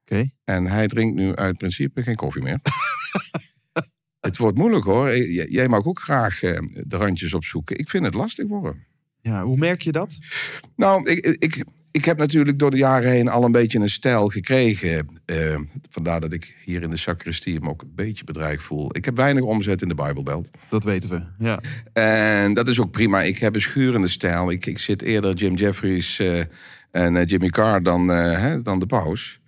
Oké. 0.00 0.30
En 0.44 0.66
hij 0.66 0.88
drinkt 0.88 1.14
nu 1.14 1.34
uit 1.34 1.56
principe 1.56 2.02
geen 2.02 2.16
koffie 2.16 2.42
meer. 2.42 2.60
het 4.22 4.36
wordt 4.36 4.58
moeilijk 4.58 4.84
hoor. 4.84 5.16
Jij 5.26 5.68
mag 5.68 5.84
ook 5.84 6.00
graag 6.00 6.42
eh, 6.42 6.58
de 6.86 6.96
randjes 6.96 7.34
opzoeken. 7.34 7.78
Ik 7.78 7.88
vind 7.88 8.04
het 8.04 8.14
lastig 8.14 8.48
worden. 8.48 8.84
Ja, 9.20 9.42
hoe 9.42 9.56
merk 9.56 9.82
je 9.82 9.92
dat? 9.92 10.18
Nou, 10.76 11.10
ik, 11.10 11.26
ik, 11.38 11.64
ik 11.90 12.04
heb 12.04 12.18
natuurlijk 12.18 12.58
door 12.58 12.70
de 12.70 12.76
jaren 12.76 13.10
heen 13.10 13.28
al 13.28 13.44
een 13.44 13.52
beetje 13.52 13.78
een 13.78 13.90
stijl 13.90 14.28
gekregen. 14.28 15.08
Eh, 15.24 15.58
vandaar 15.90 16.20
dat 16.20 16.32
ik 16.32 16.56
hier 16.64 16.82
in 16.82 16.90
de 16.90 16.96
sacristie 16.96 17.60
me 17.60 17.68
ook 17.68 17.82
een 17.82 17.94
beetje 17.94 18.24
bedreigd 18.24 18.62
voel. 18.62 18.96
Ik 18.96 19.04
heb 19.04 19.16
weinig 19.16 19.42
omzet 19.42 19.82
in 19.82 19.88
de 19.88 19.94
Bijbelbelt. 19.94 20.50
Dat 20.68 20.84
weten 20.84 21.10
we. 21.10 21.22
Ja. 21.44 21.60
En 21.92 22.54
dat 22.54 22.68
is 22.68 22.80
ook 22.80 22.90
prima. 22.90 23.22
Ik 23.22 23.38
heb 23.38 23.54
een 23.54 23.60
schurende 23.60 24.08
stijl. 24.08 24.50
Ik, 24.50 24.66
ik 24.66 24.78
zit 24.78 25.02
eerder 25.02 25.34
Jim 25.34 25.54
Jeffries 25.54 26.18
eh, 26.18 26.40
en 26.90 27.24
Jimmy 27.24 27.48
Carr 27.48 27.82
dan, 27.82 28.08
hè, 28.08 28.62
dan 28.62 28.78
de 28.78 28.86
paus. 28.86 29.40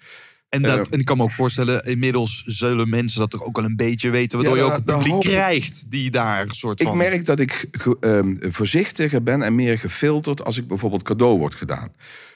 En, 0.55 0.63
dat, 0.63 0.79
Eh, 0.79 0.85
en 0.91 0.99
ik 0.99 1.05
kan 1.05 1.17
me 1.17 1.23
ook 1.23 1.33
voorstellen, 1.33 1.85
inmiddels 1.85 2.43
zullen 2.47 2.89
mensen 2.89 3.19
dat 3.21 3.31
toch 3.31 3.43
ook 3.45 3.57
wel 3.57 3.65
een 3.65 3.77
beetje 3.77 4.11
weten. 4.11 4.39
Waardoor 4.39 4.57
Ja, 4.59 4.65
je 4.65 4.71
ook 4.71 4.77
een 4.79 4.85
publiek 4.85 5.15
ik. 5.15 5.21
krijgt 5.21 5.91
die 5.91 6.11
daar 6.11 6.41
een 6.41 6.55
soort 6.55 6.81
Ik 6.81 6.87
van... 6.87 6.97
merk 6.97 7.25
dat 7.27 7.41
ik 7.41 7.67
ehm, 8.01 8.35
voorzichtiger 8.41 9.23
ben 9.23 9.43
en 9.43 9.55
meer 9.55 9.79
gefilterd 9.79 10.45
als 10.45 10.57
ik 10.57 10.67
bijvoorbeeld 10.69 11.03
cadeau 11.03 11.39
wordt 11.39 11.55
gedaan. 11.55 11.89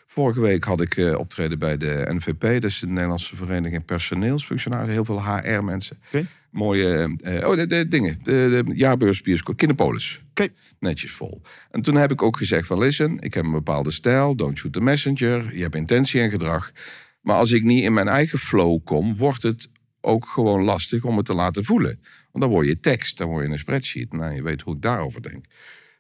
Vorige 0.07 0.41
week 0.41 0.65
had 0.65 0.81
ik 0.81 0.97
eh, 0.97 1.19
optreden 1.19 1.59
bij 1.59 1.77
de 1.77 2.05
NVP, 2.09 2.41
dat 2.41 2.71
is 2.71 2.79
de 2.79 2.87
Nederlandse 2.87 3.37
Vereniging 3.37 3.85
Personeelsfunctionarissen. 3.85 4.95
Heel 4.95 5.05
veel 5.05 5.23
HR-mensen. 5.37 5.99
Mooie, 6.51 7.17
eh, 7.23 7.49
oh, 7.49 7.57
de, 7.57 7.67
de 7.67 7.89
dingen. 7.89 8.19
De, 8.23 8.63
de 8.65 8.75
jaarbeursbioscoop, 8.75 9.57
Kinderpolis. 9.57 10.21
Netjes 10.79 11.11
vol. 11.13 11.43
En 11.71 11.83
toen 11.83 11.95
heb 11.95 12.11
ik 12.11 12.23
ook 12.23 12.37
gezegd 12.37 12.67
van, 12.67 12.79
listen, 12.79 13.17
ik 13.21 13.35
heb 13.35 13.45
een 13.45 13.51
bepaalde 13.53 13.91
stijl. 13.91 14.37
Don't 14.37 14.59
shoot 14.59 14.73
the 14.73 14.81
messenger. 14.81 15.57
Je 15.57 15.63
hebt 15.63 15.75
intentie 15.75 16.21
en 16.21 16.31
gedrag. 16.31 16.73
Maar 17.29 17.37
als 17.37 17.53
ik 17.53 17.65
niet 17.65 17.83
in 17.83 17.93
mijn 17.93 18.09
eigen 18.09 18.39
flow 18.39 18.85
kom, 18.85 19.17
wordt 19.17 19.43
het 19.43 19.69
ook 20.01 20.27
gewoon 20.27 20.65
lastig 20.65 21.05
om 21.05 21.17
het 21.17 21.27
te 21.27 21.35
laten 21.35 21.65
voelen. 21.65 22.01
Want 22.33 22.45
dan 22.45 22.49
word 22.49 22.67
je 22.67 22.81
tekst, 22.81 23.19
dan 23.19 23.29
word 23.29 23.47
je 23.47 23.53
een 23.53 23.59
spreadsheet. 23.59 24.13
Nou, 24.13 24.35
je 24.35 24.43
weet 24.43 24.63
hoe 24.63 24.75
ik 24.75 24.83
daarover 24.83 25.23
denk. 25.23 25.45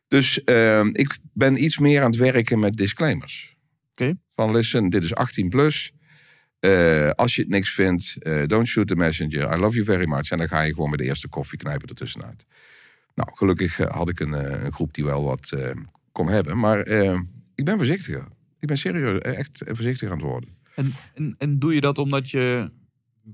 Dus 0.06 0.44
ehm, 0.44 0.88
ik 0.92 1.18
ben 1.32 1.64
iets 1.64 1.78
meer 1.78 2.02
aan 2.02 2.10
het 2.10 2.18
werken 2.18 2.58
met 2.58 2.76
disclaimers. 2.76 3.56
Oké. 3.90 4.18
Van 4.34 4.50
listen, 4.50 4.88
dit 4.88 5.04
is 5.04 5.14
18 5.14 5.48
plus. 5.48 5.92
Eh, 6.60 7.10
als 7.10 7.34
je 7.34 7.40
het 7.40 7.50
niks 7.50 7.74
vindt, 7.74 8.16
eh, 8.18 8.42
don't 8.46 8.68
shoot 8.68 8.86
the 8.86 8.96
messenger. 8.96 9.56
I 9.56 9.58
love 9.58 9.74
you 9.74 9.84
very 9.84 10.08
much. 10.08 10.30
En 10.30 10.38
dan 10.38 10.48
ga 10.48 10.62
je 10.62 10.74
gewoon 10.74 10.90
met 10.90 10.98
de 10.98 11.04
eerste 11.04 11.28
koffie 11.28 11.58
knijpen 11.58 11.88
ertussenuit. 11.88 12.44
Nou, 13.14 13.30
gelukkig 13.34 13.80
eh, 13.80 13.86
had 13.86 14.08
ik 14.08 14.20
een, 14.20 14.64
een 14.64 14.72
groep 14.72 14.94
die 14.94 15.04
wel 15.04 15.24
wat 15.24 15.52
kon 16.12 16.28
hebben. 16.28 16.58
Maar 16.58 16.80
eh, 16.80 17.20
ik 17.54 17.64
ben 17.64 17.76
voorzichtiger. 17.76 18.24
Ik 18.60 18.68
ben 18.68 18.78
serieus 18.78 19.20
echt 19.20 19.62
voorzichtiger 19.64 20.10
aan 20.10 20.18
het 20.18 20.26
worden. 20.26 20.57
En, 20.78 20.92
en, 21.14 21.34
en 21.38 21.58
doe 21.58 21.74
je 21.74 21.80
dat 21.80 21.98
omdat 21.98 22.30
je 22.30 22.70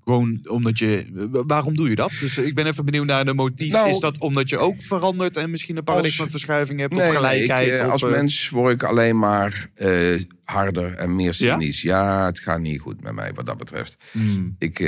gewoon 0.04 0.46
omdat 0.48 0.78
je 0.78 1.06
waarom 1.46 1.76
doe 1.76 1.88
je 1.88 1.94
dat? 1.94 2.16
Dus 2.20 2.38
ik 2.38 2.54
ben 2.54 2.66
even 2.66 2.84
benieuwd 2.84 3.06
naar 3.06 3.24
de 3.24 3.34
motief. 3.34 3.72
Nou, 3.72 3.88
is 3.88 3.98
dat 4.00 4.18
omdat 4.18 4.48
je 4.48 4.58
ook 4.58 4.82
verandert 4.82 5.36
en 5.36 5.50
misschien 5.50 5.76
een 5.76 5.84
paradigmaverschuiving 5.84 6.80
hebt 6.80 6.92
Nee, 6.92 7.02
op 7.02 7.08
nee, 7.08 7.16
gelijkheid? 7.16 7.68
ik, 7.68 7.78
eh, 7.78 7.84
op, 7.84 7.90
als 7.90 8.02
eh, 8.02 8.10
mens 8.10 8.48
word 8.48 8.74
ik 8.74 8.82
alleen 8.82 9.18
maar 9.18 9.70
eh, 9.74 10.20
harder 10.44 10.94
en 10.94 11.16
meer 11.16 11.34
cynisch. 11.34 11.82
Ja? 11.82 12.26
het 12.26 12.38
gaat 12.38 12.60
niet 12.60 12.80
goed 12.80 13.02
met 13.02 13.12
mij 13.12 13.32
wat 13.34 13.46
dat 13.46 13.56
betreft. 13.56 13.96
hmm, 14.12 14.56
Ik, 14.58 14.78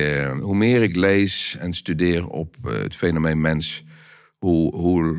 hoe 0.41 0.57
meer 0.57 0.83
ik 0.83 0.97
lees 0.97 1.57
en 1.59 1.75
studeer 1.75 2.27
op 2.27 2.57
het 2.63 2.97
fenomeen 2.97 3.41
mens, 3.41 3.85
hoe, 4.39 4.75
hoe, 4.75 5.17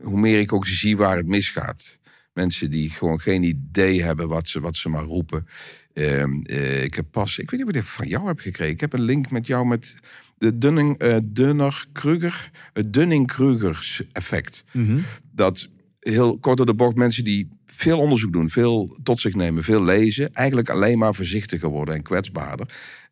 hoe 0.00 0.20
meer 0.20 0.38
ik 0.38 0.52
ook 0.52 0.66
zie 0.66 0.96
waar 0.96 1.16
het 1.16 1.26
misgaat. 1.26 1.98
Mensen 2.32 2.70
die 2.70 2.90
gewoon 2.90 3.20
geen 3.20 3.42
idee 3.42 4.02
hebben 4.02 4.28
wat 4.28 4.48
ze, 4.48 4.60
wat 4.60 4.76
ze 4.76 4.88
maar 4.88 5.02
roepen. 5.04 5.46
Ehm, 5.92 6.40
eh, 6.42 6.82
ik 6.82 6.94
heb 6.94 7.06
pas, 7.10 7.38
ik 7.38 7.50
weet 7.50 7.60
niet 7.60 7.68
of 7.68 7.82
ik 7.82 7.88
van 7.88 8.08
jou 8.08 8.26
heb 8.26 8.40
gekregen. 8.40 8.74
Ik 8.74 8.80
heb 8.80 8.92
een 8.92 9.02
link 9.02 9.30
met 9.30 9.46
jou 9.46 9.66
met 9.66 9.94
de 10.38 10.58
Dunning, 10.58 10.98
eh 10.98 11.16
Dunner-Kruger, 11.28 12.50
het 12.72 12.92
Dunning-Kruger 12.92 14.06
effect. 14.12 14.64
mhm. 14.72 14.98
Dat 15.32 15.68
heel 16.00 16.38
kort 16.38 16.56
door 16.56 16.66
de 16.66 16.74
bocht 16.74 16.96
mensen 16.96 17.24
die 17.24 17.48
veel 17.66 17.98
onderzoek 17.98 18.32
doen, 18.32 18.50
veel 18.50 18.98
tot 19.02 19.20
zich 19.20 19.34
nemen, 19.34 19.64
veel 19.64 19.84
lezen, 19.84 20.34
eigenlijk 20.34 20.68
alleen 20.68 20.98
maar 20.98 21.14
voorzichtiger 21.14 21.68
worden 21.68 21.94
en 21.94 22.02
kwetsbaarder. 22.02 22.66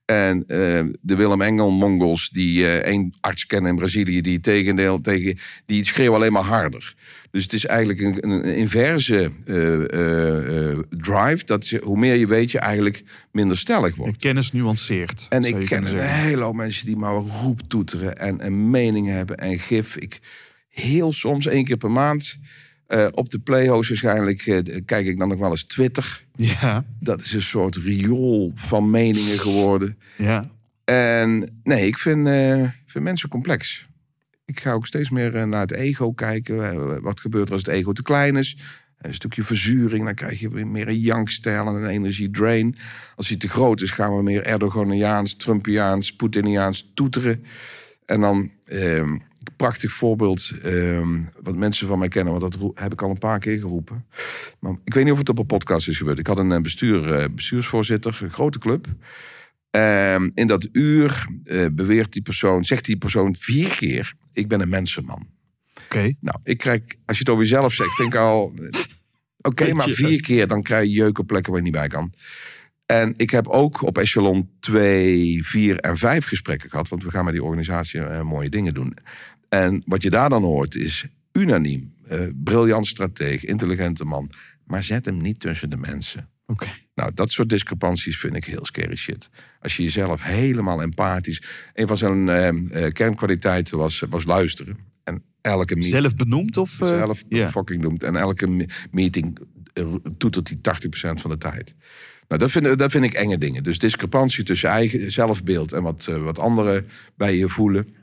En 0.05 0.47
eh, 0.47 0.85
de 1.01 1.17
Willem 1.17 1.43
Engel 1.43 1.71
Mongols 1.71 2.31
die 2.31 2.67
eh, 2.67 2.93
één 2.93 3.15
arts 3.21 3.47
kennen 3.47 3.71
in 3.71 3.77
Brazilië 3.77 4.21
die 4.21 4.41
tegendeel 4.41 5.01
tegen 5.01 5.39
die 5.67 5.85
schreeuwen 5.85 6.17
alleen 6.17 6.33
maar 6.33 6.43
harder. 6.43 6.95
Dus 7.31 7.43
het 7.43 7.53
is 7.53 7.67
eigenlijk 7.67 8.01
een, 8.01 8.31
een 8.31 8.45
inverse 8.45 9.31
eh, 9.45 9.75
eh, 9.75 10.71
eh, 10.71 10.79
drive 10.91 11.45
dat 11.45 11.69
je, 11.69 11.81
hoe 11.85 11.99
meer 11.99 12.15
je 12.15 12.27
weet 12.27 12.51
je 12.51 12.59
eigenlijk 12.59 13.05
minder 13.33 13.59
stellig 13.59 13.95
wordt. 13.95 14.13
De 14.13 14.19
kennis 14.19 14.53
nuanceert. 14.53 15.27
En 15.29 15.45
ik 15.45 15.67
ken 15.67 15.87
een 15.87 15.99
hele 15.99 16.43
hoop 16.43 16.55
mensen 16.55 16.87
die 16.87 16.97
maar 16.97 17.15
roeptoeteren 17.15 18.19
en 18.19 18.47
een 18.47 18.71
mening 18.71 19.07
hebben 19.07 19.37
en 19.37 19.59
gif. 19.59 19.97
Ik 19.97 20.19
heel 20.69 21.13
soms 21.13 21.47
één 21.47 21.65
keer 21.65 21.77
per 21.77 21.91
maand 21.91 22.39
op 23.11 23.31
de 23.31 23.39
Playhouse 23.39 23.89
waarschijnlijk 23.89 24.63
kijk 24.85 25.07
ik 25.07 25.19
dan 25.19 25.29
nog 25.29 25.39
wel 25.39 25.51
eens 25.51 25.65
Twitter. 25.65 26.25
Ja, 26.37 26.85
Dat 27.01 27.23
is 27.23 27.33
een 27.33 27.43
soort 27.43 27.77
riool 27.77 28.53
van 28.55 28.91
meningen 28.91 29.39
geworden. 29.39 29.99
ja. 30.17 30.51
En 30.85 31.61
nee, 31.63 31.87
ik 31.87 31.99
vind, 31.99 32.29
vind 32.87 33.05
mensen 33.05 33.29
complex. 33.29 33.88
Ik 34.49 34.61
ga 34.61 34.73
ook 34.73 34.87
steeds 34.87 35.11
meer 35.11 35.35
eh, 35.35 35.45
naar 35.45 35.61
het 35.61 35.73
ego 35.73 36.13
kijken. 36.13 36.71
Eh, 36.71 36.97
wat 37.01 37.21
gebeurt 37.21 37.49
er 37.49 37.55
als 37.55 37.63
het 37.65 37.75
ego 37.75 37.93
te 37.93 38.03
klein 38.03 38.37
is? 38.37 38.57
Een 38.99 39.15
stukje 39.15 39.43
verzuring, 39.43 40.05
dan 40.05 40.15
krijg 40.15 40.41
je 40.41 40.49
meer 40.49 40.89
een 40.89 40.99
jankstijl 40.99 41.67
en 41.67 41.75
een 41.75 41.87
energiedrain. 41.87 42.77
Als 43.17 43.29
hij 43.29 43.37
te 43.37 43.49
groot 43.49 43.81
is, 43.81 43.91
gaan 43.91 44.17
we 44.17 44.23
meer 44.23 44.43
Erdoganiaans, 44.43 45.37
Trumpiaans, 45.37 46.17
Poetiniaans 46.17 46.91
toeteren. 46.95 47.45
En 48.07 48.21
dan, 48.21 48.51
ehm, 48.65 49.11
een 49.11 49.23
prachtig 49.57 49.93
voorbeeld, 49.93 50.53
ehm, 50.63 51.23
wat 51.43 51.57
mensen 51.57 51.87
van 51.89 51.99
mij 51.99 52.09
kennen, 52.09 52.41
want 52.41 52.53
dat 52.53 52.73
heb 52.75 52.93
ik 52.93 53.03
al 53.03 53.11
een 53.11 53.19
paar 53.19 53.39
keer 53.39 53.59
geroepen. 53.59 54.05
Maar 54.59 54.73
ik 54.85 54.95
weet 54.95 55.05
niet 55.05 55.13
of 55.13 55.19
het 55.19 55.29
op 55.29 55.39
een 55.39 55.47
podcast 55.47 55.89
is 55.89 55.97
gebeurd. 55.97 56.19
Ik 56.19 56.27
had 56.27 56.39
een 56.39 56.53
eh, 56.53 56.61
bestuur, 56.61 57.33
bestuursvoorzitter, 57.35 58.19
een 58.23 58.31
grote 58.31 58.59
club. 58.59 58.87
Ehm, 59.71 60.31
in 60.35 60.47
dat 60.47 60.69
uur 60.73 61.27
beweert 61.73 62.13
die 62.13 62.23
persoon, 62.23 62.65
zegt 62.65 62.85
die 62.85 62.97
persoon 62.97 63.37
vier 63.39 63.77
keer: 63.77 64.15
Ik 64.39 64.49
ben 64.49 64.61
een 64.61 64.69
mensenman. 64.69 65.27
Oké. 65.85 66.13
Nou, 66.21 66.39
ik 66.45 66.59
krijg, 66.59 66.81
als 67.05 67.19
je 67.19 67.23
het 67.25 67.29
over 67.29 67.43
jezelf 67.43 67.73
zegt, 67.73 67.95
vind 67.95 68.13
ik 68.13 68.19
al. 68.21 68.55
Oké, 69.41 69.73
maar 69.73 69.89
vier 69.89 70.21
keer, 70.21 70.47
dan 70.49 70.63
krijg 70.63 70.87
je 70.87 70.93
jeuk 70.93 71.19
op 71.19 71.27
plekken 71.27 71.53
waar 71.53 71.61
je 71.61 71.67
niet 71.67 71.77
bij 71.79 71.89
kan. 71.89 72.13
En 72.87 73.15
ik 73.17 73.31
heb 73.31 73.47
ook 73.49 73.83
op 73.83 73.99
echelon 73.99 74.51
2, 74.61 75.47
4 75.47 75.77
en 75.81 75.97
5 75.97 76.25
gesprekken 76.25 76.71
gehad. 76.71 76.89
Want 76.89 77.05
we 77.05 77.11
gaan 77.11 77.25
met 77.25 77.33
die 77.33 77.43
organisatie 77.43 78.01
eh, 78.01 78.23
mooie 78.23 78.49
dingen 78.49 78.75
doen. 78.75 78.97
En 79.49 79.83
wat 79.87 80.03
je 80.03 80.11
daar 80.11 80.29
dan 80.29 80.43
hoort 80.43 80.75
is 80.75 81.07
unaniem. 81.33 81.95
eh, 82.09 82.21
briljant 82.35 82.87
strateeg, 82.87 83.45
intelligente 83.45 84.05
man. 84.05 84.31
Maar 84.65 84.83
zet 84.83 85.05
hem 85.05 85.23
niet 85.23 85.41
tussen 85.41 85.71
de 85.71 85.77
mensen. 85.77 86.29
Oké. 86.53 86.67
Nou, 86.95 87.11
dat 87.15 87.31
soort 87.31 87.49
discrepanties 87.49 88.19
vind 88.19 88.35
ik 88.37 88.45
heel 88.45 88.65
scary 88.65 88.97
shit. 88.97 89.29
Als 89.61 89.77
je 89.77 89.83
jezelf 89.83 90.23
helemaal 90.23 90.83
empathisch... 90.83 91.43
Een 91.75 91.87
van 91.87 91.97
zijn 91.97 92.29
eh, 92.29 92.49
eh, 92.87 92.93
kernkwaliteiten 92.93 93.79
was, 93.79 94.05
was 94.09 94.25
luisteren. 94.25 94.77
En 95.05 95.23
elke 95.41 95.75
meeting 95.75 95.95
Zelf 96.01 96.15
benoemd 96.15 96.57
of? 96.57 96.81
eh, 96.81 96.89
zelf 96.89 97.23
fucking 97.51 97.83
noemt. 97.83 98.03
En 98.03 98.17
elke 98.17 98.47
me- 98.47 98.67
meeting 98.91 99.39
eh, 99.73 99.95
toetert 100.17 100.49
hij 100.49 100.59
80% 101.17 101.21
van 101.21 101.31
de 101.31 101.39
tijd. 101.39 101.75
Nou, 102.29 102.41
dat 102.41 102.51
vind, 102.51 102.79
dat 102.79 102.91
vind 102.91 103.05
ik 103.05 103.13
enge 103.13 103.39
dingen. 103.39 103.63
Dus 103.63 103.79
discrepantie 103.79 104.45
tussen 104.45 104.69
eigen 104.69 105.13
zelfbeeld 105.13 105.73
en 105.73 105.83
wat, 105.83 106.07
eh, 106.09 106.23
wat 106.23 106.39
anderen 106.39 106.87
bij 107.17 107.37
je 107.37 107.49
voelen. 107.49 107.95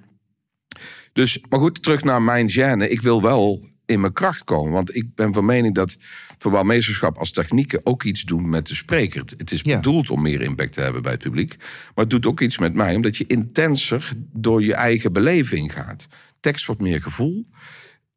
Dus, 1.14 1.40
maar 1.50 1.60
goed, 1.60 1.84
terug 1.84 2.04
naar 2.04 2.22
mijn 2.22 2.50
gêne. 2.52 2.90
Ik 2.90 3.02
wil 3.02 3.22
wel 3.22 3.70
in 3.86 4.00
mijn 4.02 4.14
kracht 4.14 4.44
komen. 4.44 4.74
Want 4.74 4.96
ik 4.96 5.16
ben 5.16 5.34
van 5.34 5.46
mening 5.46 5.76
dat 5.76 5.98
verbaal 6.38 6.64
meesterschap 6.64 7.18
als 7.18 7.32
technieken 7.32 7.80
ook 7.84 8.04
iets 8.04 8.24
doen 8.24 8.50
met 8.50 8.68
de 8.68 8.76
spreker. 8.76 9.24
Het- 9.38 9.52
is 9.52 9.62
Ja. 9.64 9.76
bedoeld 9.76 10.10
om 10.10 10.22
meer 10.22 10.42
impact 10.42 10.74
te 10.74 10.82
hebben 10.82 11.02
bij 11.02 11.12
het 11.12 11.22
publiek. 11.24 11.56
Maar 11.60 12.04
het 12.06 12.10
doet 12.10 12.26
ook 12.26 12.42
iets 12.42 12.58
met 12.58 12.74
mij, 12.74 12.96
omdat 12.96 13.18
je 13.18 13.26
intenser 13.28 14.12
door 14.34 14.64
je 14.64 14.74
eigen 14.76 15.14
beleving 15.14 15.74
gaat. 15.74 16.08
Tekst 16.40 16.66
wordt 16.66 16.82
meer 16.82 17.02
gevoel. 17.02 17.46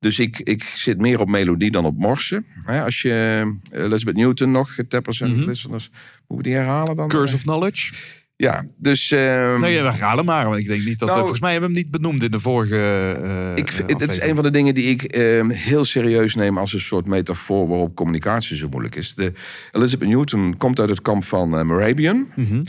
Dus 0.00 0.18
ik, 0.18 0.38
ik 0.38 0.62
zit 0.62 0.98
meer 0.98 1.20
op 1.20 1.28
melodie 1.28 1.70
dan 1.70 1.84
op 1.84 1.96
morsen. 1.96 2.46
Als 2.66 3.02
je 3.02 3.44
eh, 3.70 3.82
Elizabeth 3.84 4.16
Newton 4.16 4.50
nog, 4.50 4.75
tappers 4.88 5.20
en 5.20 5.44
listeners, 5.44 5.90
moeten 6.26 6.37
we 6.37 6.42
die 6.42 6.52
herhalen 6.54 6.96
dan? 6.96 7.08
Curse 7.08 7.34
of 7.34 7.42
Knowledge. 7.42 7.94
Ja, 8.40 8.64
dus... 8.76 9.11
ehm, 9.11 9.61
Nee, 9.61 9.83
we 9.83 9.88
halen 9.88 10.25
maar. 10.25 10.45
Want 10.49 10.59
ik 10.59 10.66
denk 10.66 10.85
niet 10.85 10.99
dat. 10.99 11.09
Nou, 11.09 11.11
eh, 11.11 11.18
volgens 11.18 11.40
mij 11.40 11.52
hebben 11.52 11.71
we 11.71 11.75
hem 11.76 11.85
niet 11.85 11.92
benoemd 12.00 12.23
in 12.23 12.30
de 12.30 12.40
vorige. 12.40 12.76
eh, 13.23 13.64
Ik, 13.64 13.73
het 13.99 14.12
is 14.12 14.21
een 14.21 14.35
van 14.35 14.45
de 14.45 14.50
dingen 14.50 14.75
die 14.75 14.85
ik 14.85 15.02
ehm, 15.02 15.49
heel 15.49 15.85
serieus 15.85 16.35
neem 16.35 16.59
als 16.59 16.73
een 16.73 16.80
soort 16.80 17.07
metafoor 17.07 17.68
waarop 17.68 17.95
communicatie 17.95 18.57
zo 18.57 18.68
moeilijk 18.68 18.95
is. 18.95 19.14
De 19.14 19.33
Elizabeth 19.73 20.09
Newton 20.09 20.57
komt 20.57 20.80
uit 20.80 20.88
het 20.88 21.02
kamp 21.02 21.25
van 21.25 21.59
eh, 21.59 21.64
Morabian. 21.64 22.28
Mhm. 22.35 22.62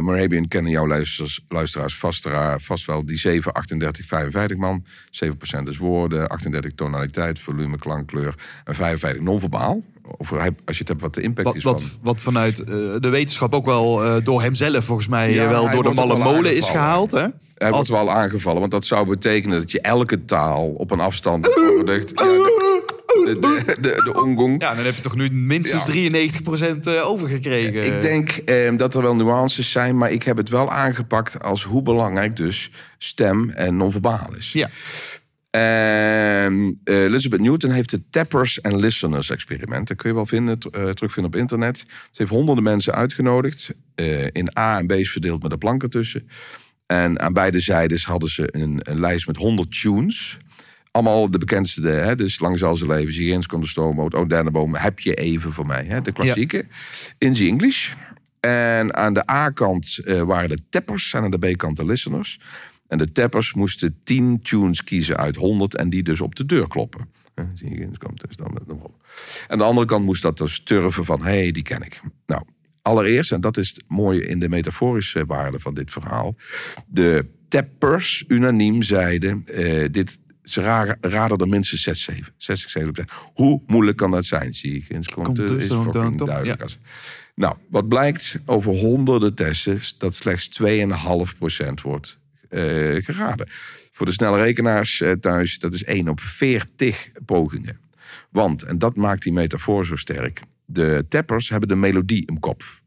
Morabian 0.00 0.48
kennen 0.48 0.70
jouw 0.72 0.86
luisteraars, 0.86 1.40
luisteraars 1.48 1.96
vast, 1.96 2.28
vast 2.56 2.84
wel. 2.86 3.06
Die 3.06 3.18
7, 3.18 3.52
38, 3.52 4.06
55 4.06 4.56
man. 4.56 4.84
7% 5.10 5.68
is 5.68 5.76
woorden, 5.76 6.28
38 6.28 6.72
tonaliteit, 6.74 7.38
volume, 7.38 7.78
klankkleur 7.78 8.34
en 8.64 8.74
55 8.74 9.22
non-verbaal. 9.22 9.82
Of 10.16 10.30
hij- 10.30 10.54
als 10.64 10.76
je 10.76 10.78
het 10.78 10.88
hebt 10.88 11.00
wat 11.00 11.14
de 11.14 11.20
impact 11.20 11.46
Wat, 11.46 11.56
is 11.56 11.62
wat, 11.62 11.82
van... 11.82 11.90
wat 12.02 12.20
vanuit 12.20 12.58
eh, 12.58 12.66
de 12.98 13.08
wetenschap 13.08 13.54
ook 13.54 13.64
wel 13.64 14.04
eh, 14.04 14.14
door 14.24 14.42
hemzelf 14.42 14.84
volgens 14.84 15.08
mij 15.08 15.32
Ja, 15.32 15.44
eh, 15.44 15.48
wel 15.50 15.70
door 15.70 15.82
de 15.82 15.92
malle 15.92 16.16
molen 16.16 16.56
is 16.56 16.68
gehaald. 16.68 17.10
Hè? 17.12 17.26
Hij 17.54 17.70
wordt 17.70 17.88
wel 17.88 18.10
aangevallen, 18.10 18.60
want 18.60 18.72
dat 18.72 18.84
zou 18.84 19.06
betekenen 19.08 19.58
dat 19.58 19.70
je 19.70 19.80
elke 19.80 20.24
taal 20.24 20.66
op 20.66 20.90
een 20.90 21.00
afstand. 21.00 21.46
Ja, 21.46 21.52
de, 23.24 23.38
de, 23.38 23.64
de, 23.80 24.02
de, 24.04 24.22
ongong. 24.22 24.62
Ja, 24.62 24.74
dan 24.74 24.84
heb 24.84 24.94
je 24.94 25.02
toch 25.02 25.16
nu 25.16 25.30
minstens 25.30 25.86
Ja. 25.86 26.28
93% 26.74 26.78
eh, 26.80 27.08
overgekregen. 27.08 27.84
Ik 27.84 28.00
denk 28.00 28.30
eh, 28.30 28.76
dat 28.76 28.94
er 28.94 29.02
wel 29.02 29.14
nuances 29.14 29.70
zijn, 29.70 29.98
maar 29.98 30.10
ik 30.10 30.22
heb 30.22 30.36
het 30.36 30.48
wel 30.48 30.70
aangepakt 30.70 31.42
als 31.42 31.64
hoe 31.64 31.82
belangrijk 31.82 32.36
dus 32.36 32.70
stem 32.98 33.50
en 33.50 33.76
non-verbaal 33.76 34.28
is. 34.36 34.52
Ja. 34.52 34.70
En 35.54 36.80
eh, 36.84 37.02
Elizabeth 37.02 37.40
Newton 37.40 37.70
heeft 37.70 37.90
het 37.90 38.02
Tappers 38.10 38.62
and 38.62 38.80
Listeners 38.80 39.30
experiment. 39.30 39.88
Dat 39.88 39.96
kun 39.96 40.08
je 40.08 40.14
wel 40.14 40.26
vinden, 40.26 40.58
eh, 40.58 40.88
terugvinden 40.88 41.32
op 41.32 41.36
internet. 41.36 41.78
Ze 41.78 41.86
heeft 42.12 42.30
honderden 42.30 42.64
mensen 42.64 42.94
uitgenodigd. 42.94 43.70
eh, 43.94 44.24
in 44.24 44.58
A 44.58 44.78
en 44.78 44.86
B's 44.86 45.10
verdeeld 45.10 45.42
met 45.42 45.52
een 45.52 45.58
plank 45.58 45.82
ertussen. 45.82 46.28
En 46.86 47.20
aan 47.20 47.32
beide 47.32 47.60
zijdes 47.60 48.04
hadden 48.04 48.28
ze 48.28 48.48
een, 48.50 48.80
een 48.82 49.00
lijst 49.00 49.26
met 49.26 49.36
100 49.36 49.80
tunes. 49.80 50.36
Allemaal 50.90 51.30
de 51.30 51.38
bekendste, 51.38 51.80
de, 51.80 51.88
hè, 51.88 52.16
dus 52.16 52.40
Lang 52.40 52.58
zal 52.58 52.76
ze 52.76 52.86
leven, 52.86 53.12
Zie 53.12 53.32
eens 53.32 53.46
komt 53.46 53.62
de 53.62 53.68
stoomboot, 53.68 54.14
Oh 54.14 54.28
Dennenboom, 54.28 54.74
Heb 54.74 55.00
je 55.00 55.14
even 55.14 55.52
voor 55.52 55.66
mij, 55.66 55.84
hè, 55.84 56.00
de 56.00 56.12
klassieke. 56.12 56.64
In 57.18 57.32
the 57.32 57.46
English. 57.46 57.92
En 58.40 58.94
aan 58.94 59.14
de 59.14 59.30
A-kant 59.30 59.98
waren 60.26 60.48
de 60.48 60.58
tappers 60.70 61.12
en 61.12 61.22
aan 61.22 61.30
de 61.30 61.38
B-kant 61.38 61.76
de 61.76 61.86
listeners. 61.86 62.38
En 62.86 62.98
de 62.98 63.10
tappers 63.12 63.54
moesten 63.54 64.00
10 64.04 64.42
tunes 64.42 64.84
kiezen 64.84 65.16
uit 65.16 65.36
100 65.36 65.76
en 65.76 65.90
die 65.90 66.02
dus 66.02 66.20
op 66.20 66.34
de 66.34 66.46
deur 66.46 66.68
kloppen. 66.68 67.08
Zie 67.54 67.78
je 67.78 67.88
komt 67.98 68.24
dus 68.26 68.36
dan 68.36 68.80
op. 68.80 69.04
En 69.48 69.58
de 69.58 69.64
andere 69.64 69.86
kant 69.86 70.04
moest 70.04 70.22
dat 70.22 70.38
dus 70.38 70.60
turven 70.60 71.04
van, 71.04 71.22
hé, 71.22 71.40
hey, 71.40 71.52
die 71.52 71.62
ken 71.62 71.82
ik. 71.82 72.00
Nou, 72.26 72.42
allereerst, 72.82 73.32
en 73.32 73.40
dat 73.40 73.56
is 73.56 73.68
het 73.68 73.84
mooie 73.88 74.26
in 74.26 74.38
de 74.38 74.48
metaforische 74.48 75.24
waarde 75.24 75.60
van 75.60 75.74
dit 75.74 75.90
verhaal. 75.90 76.36
De 76.86 77.26
tappers 77.48 78.24
unaniem 78.28 78.82
zeiden, 78.82 79.44
eh, 79.46 79.84
dit, 79.90 80.18
ze 80.42 80.60
raden, 81.00 81.38
er 81.38 81.48
minstens 81.48 81.82
6, 81.82 82.02
7. 82.02 82.34
60, 82.36 82.70
70 82.70 83.30
Hoe 83.34 83.62
moeilijk 83.66 83.96
kan 83.96 84.10
dat 84.10 84.24
zijn? 84.24 84.54
Zie 84.54 84.76
ik 84.76 84.88
eens 84.88 85.08
komt, 85.08 85.26
Komt 85.26 85.36
dus 85.36 85.62
is 85.62 85.68
fucking 85.68 86.24
duidelijk. 86.24 86.58
ja. 86.58 86.64
Als, 86.64 86.78
nou, 87.34 87.56
wat 87.68 87.88
blijkt 87.88 88.38
over 88.44 88.72
honderden 88.72 89.34
testen, 89.34 89.80
dat 89.98 90.14
slechts 90.14 90.60
2,5% 90.62 91.82
wordt 91.82 92.18
geraden. 93.02 93.48
Voor 93.92 94.06
de 94.06 94.12
snelle 94.12 94.42
rekenaars 94.42 95.00
eh, 95.00 95.12
thuis, 95.12 95.58
dat 95.58 95.74
is 95.74 95.84
1 95.84 96.08
op 96.08 96.20
40 96.20 97.08
pogingen. 97.24 97.80
Want, 98.30 98.62
en 98.62 98.78
dat 98.78 98.96
maakt 98.96 99.22
die 99.22 99.32
metafoor 99.32 99.86
zo 99.86 99.96
sterk, 99.96 100.40
de 100.64 101.04
tappers 101.08 101.48
hebben 101.48 101.68
de 101.68 101.74
melodie 101.74 102.26
im 102.26 102.40
kopf. 102.40 102.82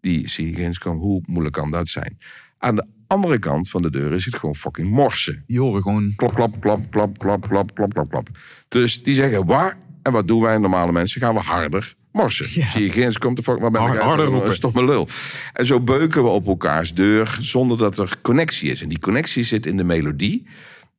Die 0.00 0.28
zie 0.28 0.56
je 0.56 0.62
eens 0.62 0.78
komen, 0.78 1.00
hoe 1.00 1.22
moeilijk 1.26 1.54
kan 1.54 1.70
dat 1.70 1.88
zijn? 1.88 2.18
Aan 2.58 2.76
de 2.76 2.86
andere 3.06 3.38
kant 3.38 3.70
van 3.70 3.82
de 3.82 3.90
deur 3.90 4.12
is 4.12 4.24
het 4.24 4.34
gewoon 4.34 4.56
fucking 4.56 4.90
morsen. 4.90 5.42
Die 5.46 5.60
horen 5.60 5.82
gewoon... 5.82 6.12
Klap, 6.16 6.34
klap, 6.34 6.60
klap, 6.60 6.90
klap, 6.90 7.18
klap, 7.18 7.48
klap, 7.48 7.74
klap, 7.74 7.92
klap, 7.94 8.10
klap. 8.10 8.28
Dus 8.68 9.02
die 9.02 9.14
zeggen 9.14 9.46
waar? 9.46 9.78
En 10.02 10.12
wat 10.12 10.28
doen 10.28 10.42
wij 10.42 10.58
normale 10.58 10.92
mensen? 10.92 11.20
Gaan 11.20 11.34
we 11.34 11.40
harder 11.40 11.94
morsen. 12.12 12.46
Ja. 12.60 12.68
Zie 12.70 12.82
je 12.84 12.90
geen 12.90 13.18
komt 13.18 13.36
de 13.36 13.42
fuck 13.42 13.58
maar 13.60 13.70
bij 13.70 13.80
Hard- 13.80 13.92
elkaar. 13.92 14.08
harder 14.08 14.24
Dat 14.26 14.34
roepen. 14.34 14.52
is 14.52 14.58
toch 14.58 14.72
mijn 14.72 14.86
lul. 14.86 15.08
En 15.52 15.66
zo 15.66 15.80
beuken 15.80 16.22
we 16.22 16.28
op 16.28 16.46
elkaars 16.46 16.94
deur 16.94 17.36
zonder 17.40 17.78
dat 17.78 17.98
er 17.98 18.14
connectie 18.22 18.70
is. 18.70 18.82
En 18.82 18.88
die 18.88 18.98
connectie 18.98 19.44
zit 19.44 19.66
in 19.66 19.76
de 19.76 19.84
melodie. 19.84 20.46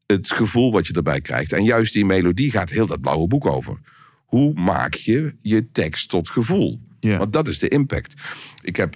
Het 0.05 0.31
gevoel 0.31 0.71
wat 0.71 0.87
je 0.87 0.93
erbij 0.93 1.21
krijgt. 1.21 1.53
En 1.53 1.63
juist 1.63 1.93
die 1.93 2.05
melodie 2.05 2.51
gaat 2.51 2.69
heel 2.69 2.87
dat 2.87 3.01
blauwe 3.01 3.27
boek 3.27 3.45
over. 3.45 3.77
Hoe 4.25 4.53
maak 4.53 4.93
je 4.93 5.35
je 5.41 5.71
tekst 5.71 6.09
tot 6.09 6.29
gevoel? 6.29 6.79
Ja. 6.99 7.17
Want 7.17 7.33
dat 7.33 7.47
is 7.47 7.59
de 7.59 7.67
impact. 7.67 8.13
Ik 8.61 8.75
heb 8.75 8.95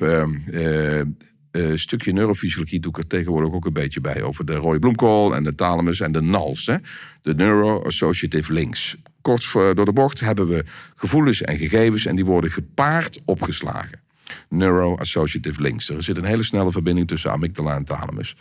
een 1.51 1.79
stukje 1.79 2.13
neurofysiologie 2.13 2.79
doe 2.79 2.91
ik 2.91 2.97
er 2.97 3.07
tegenwoordig 3.07 3.53
ook 3.53 3.65
een 3.65 3.73
beetje 3.73 4.01
bij. 4.01 4.21
Over 4.21 4.45
de 4.45 4.55
rode 4.55 4.79
bloemkool 4.79 5.35
en 5.35 5.43
de 5.43 5.55
thalamus 5.55 5.99
en 5.99 6.11
de 6.11 6.21
NALS. 6.21 6.65
Hè? 6.65 6.75
De 7.21 7.33
Neuro-Associative 7.35 8.53
Links. 8.53 8.95
Kort 9.27 9.45
voor, 9.45 9.75
door 9.75 9.85
de 9.85 9.93
bocht 9.93 10.19
hebben 10.19 10.47
we 10.47 10.63
gevoelens 10.95 11.41
en 11.41 11.57
gegevens 11.57 12.05
en 12.05 12.15
die 12.15 12.25
worden 12.25 12.51
gepaard 12.51 13.21
opgeslagen. 13.25 14.01
Neuro-Associative 14.49 15.61
Links. 15.61 15.89
Er 15.89 16.03
zit 16.03 16.17
een 16.17 16.25
hele 16.25 16.43
snelle 16.43 16.71
verbinding 16.71 17.07
tussen 17.07 17.31
amygdala 17.31 17.75
en 17.75 17.83
thalamus. 17.83 18.35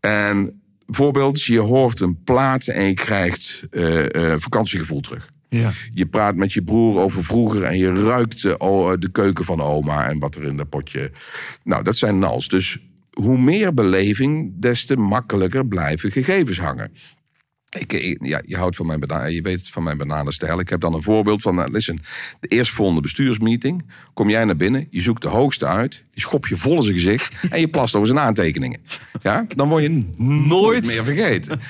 En 0.00 0.62
bijvoorbeeld, 0.86 1.42
je 1.42 1.58
hoort 1.58 2.00
een 2.00 2.22
plaat 2.24 2.66
en 2.66 2.84
je 2.84 2.94
krijgt 2.94 3.62
eh, 3.70 4.32
eh, 4.32 4.40
vakantiegevoel 4.40 5.00
terug. 5.00 5.30
Ja. 5.48 5.70
Je 5.94 6.06
praat 6.06 6.36
met 6.36 6.52
je 6.52 6.62
broer 6.62 7.00
over 7.00 7.24
vroeger 7.24 7.62
en 7.62 7.78
je 7.78 7.92
ruikt 7.92 8.42
de, 8.42 8.96
de 8.98 9.10
keuken 9.12 9.44
van 9.44 9.60
oma 9.60 10.08
en 10.08 10.18
wat 10.18 10.34
er 10.34 10.44
in 10.44 10.56
dat 10.56 10.68
potje. 10.68 11.10
Nou, 11.62 11.82
dat 11.82 11.96
zijn 11.96 12.18
nals. 12.18 12.48
Dus 12.48 12.78
hoe 13.12 13.38
meer 13.38 13.74
beleving, 13.74 14.52
des 14.56 14.86
te 14.86 14.96
makkelijker 14.96 15.66
blijven 15.66 16.10
gegevens 16.10 16.58
hangen. 16.58 16.92
Ik, 17.78 17.92
ik- 17.92 18.24
ja, 18.26 18.40
je 18.46 18.56
houdt 18.56 18.76
van 18.76 18.86
mijn 18.86 19.00
bana- 19.00 19.24
je 19.24 19.42
weet 19.42 19.68
van 19.70 19.82
mijn 19.82 19.96
bananenstijl. 19.96 20.60
Ik 20.60 20.68
heb 20.68 20.80
dan 20.80 20.94
een 20.94 21.02
voorbeeld 21.02 21.42
van, 21.42 21.54
nou, 21.54 21.70
listen, 21.70 21.98
de 22.40 22.48
eerstvolgende 22.48 23.00
bestuursmeeting. 23.00 23.84
Kom 24.14 24.28
jij 24.30 24.44
naar 24.44 24.56
binnen, 24.56 24.86
je 24.90 25.00
zoekt 25.00 25.22
de 25.22 25.28
hoogste 25.28 25.66
uit, 25.66 26.02
die 26.10 26.20
schop 26.22 26.46
je 26.46 26.56
vol 26.56 26.76
in 26.76 26.82
zijn 26.82 26.94
gezicht 26.94 27.32
en 27.50 27.60
je 27.60 27.68
plast 27.68 27.94
over 27.94 28.06
zijn 28.08 28.18
aantekeningen. 28.20 28.80
Ja, 29.22 29.46
dan 29.48 29.68
word 29.68 29.82
je 29.82 30.04
nooit 30.48 30.86
meer 30.86 31.04
vergeten. 31.04 31.60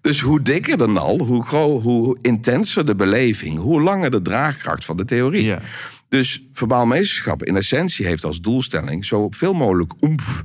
Dus 0.00 0.20
hoe 0.20 0.42
dikker 0.42 0.78
de 0.78 0.86
nal, 0.86 1.18
hoe, 1.18 1.44
hoe 1.80 2.18
intenser 2.22 2.86
de 2.86 2.94
beleving, 2.94 3.58
hoe 3.58 3.82
langer 3.82 4.10
de 4.10 4.22
draagkracht 4.22 4.84
van 4.84 4.96
de 4.96 5.04
theorie. 5.04 5.44
Ja. 5.44 5.62
Dus 6.08 6.46
verbaal 6.52 6.86
meesterschap 6.86 7.42
in 7.44 7.56
essentie 7.56 8.06
heeft 8.06 8.24
als 8.24 8.40
doelstelling 8.40 9.04
zo 9.04 9.26
veel 9.30 9.52
mogelijk 9.54 9.92
oemf 10.02 10.42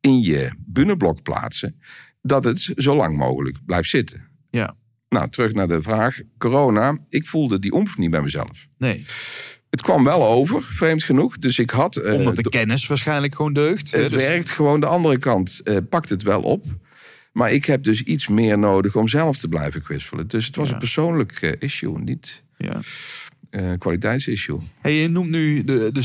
in 0.00 0.20
je 0.20 0.50
bunneblok 0.66 1.22
plaatsen, 1.22 1.80
dat 2.22 2.44
het 2.44 2.72
zo 2.76 2.94
lang 2.96 3.16
mogelijk 3.16 3.56
blijft 3.66 3.88
zitten. 3.88 4.28
Ja. 4.50 4.74
Nou, 5.08 5.28
terug 5.28 5.52
naar 5.52 5.68
de 5.68 5.82
vraag. 5.82 6.20
Corona, 6.38 6.98
ik 7.08 7.26
voelde 7.26 7.58
die 7.58 7.72
omf 7.72 7.98
niet 7.98 8.10
bij 8.10 8.20
mezelf. 8.22 8.66
Nee. 8.78 9.04
Het 9.70 9.82
kwam 9.82 10.04
wel 10.04 10.26
over, 10.26 10.62
vreemd 10.62 11.02
genoeg. 11.02 11.38
Dus 11.38 11.58
ik 11.58 11.70
had... 11.70 11.96
eh, 11.96 12.14
Omdat 12.14 12.36
de 12.36 12.48
kennis 12.48 12.86
waarschijnlijk 12.86 13.34
gewoon 13.34 13.52
deugt. 13.52 13.90
het 13.90 14.10
Dus- 14.10 14.22
werkt 14.22 14.50
gewoon. 14.50 14.80
De 14.80 14.86
andere 14.86 15.18
kant 15.18 15.60
eh, 15.64 15.76
pakt 15.88 16.08
het 16.08 16.22
wel 16.22 16.40
op. 16.42 16.64
Maar 17.32 17.52
ik 17.52 17.64
heb 17.64 17.82
dus 17.84 18.02
iets 18.02 18.28
meer 18.28 18.58
nodig 18.58 18.96
om 18.96 19.08
zelf 19.08 19.38
te 19.38 19.48
blijven 19.48 19.82
kwispelen. 19.82 20.28
Dus 20.28 20.46
het 20.46 20.56
was 20.56 20.66
Ja. 20.66 20.72
een 20.72 20.78
persoonlijk 20.78 21.32
eh, 21.42 21.52
issue, 21.58 21.98
niet 21.98 22.42
Ja. 22.56 22.80
kwaliteitsissue. 23.78 24.58
Hey, 24.80 24.94
je 24.94 25.08
noemt 25.08 25.30
nu 25.30 25.64
de, 25.64 25.90
de 25.92 26.02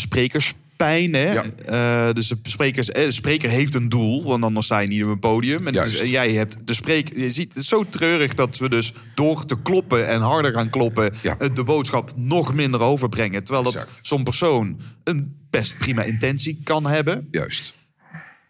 sprekerspijn. 0.76 1.14
Hè? 1.14 1.34
Ja. 1.34 2.08
Eh, 2.08 2.14
dus 2.14 2.28
de, 2.28 2.38
sprekers, 2.44 2.92
eh, 2.92 3.04
de 3.04 3.12
spreker 3.12 3.50
heeft 3.50 3.76
een 3.76 3.90
doel, 3.90 4.24
want 4.24 4.44
anders 4.44 4.66
sta 4.66 4.80
je 4.80 4.88
niet 4.88 5.04
op 5.04 5.10
een 5.10 5.20
podium. 5.20 5.68
En, 5.68 5.74
Juist. 5.74 6.00
en 6.00 6.10
jij 6.10 6.34
hebt 6.34 6.58
de 6.68 6.74
spreker. 6.74 7.20
Je 7.20 7.32
ziet 7.32 7.54
het 7.54 7.64
is 7.64 7.68
zo 7.70 7.84
treurig 7.90 8.34
dat 8.34 8.58
we 8.58 8.70
dus 8.70 8.94
door 9.16 9.46
te 9.46 9.62
kloppen 9.62 10.08
en 10.08 10.22
harder 10.22 10.54
gaan 10.54 10.70
kloppen. 10.70 11.14
Ja. 11.22 11.38
eh, 11.40 11.54
de 11.54 11.64
boodschap 11.64 12.12
nog 12.16 12.54
minder 12.54 12.80
overbrengen. 12.80 13.44
Terwijl 13.44 13.72
dat 13.72 14.00
zo'n 14.02 14.24
persoon 14.24 14.80
een 15.04 15.36
best 15.50 15.78
prima 15.78 16.04
intentie 16.04 16.60
kan 16.64 16.86
hebben. 16.88 17.28
Juist. 17.32 17.74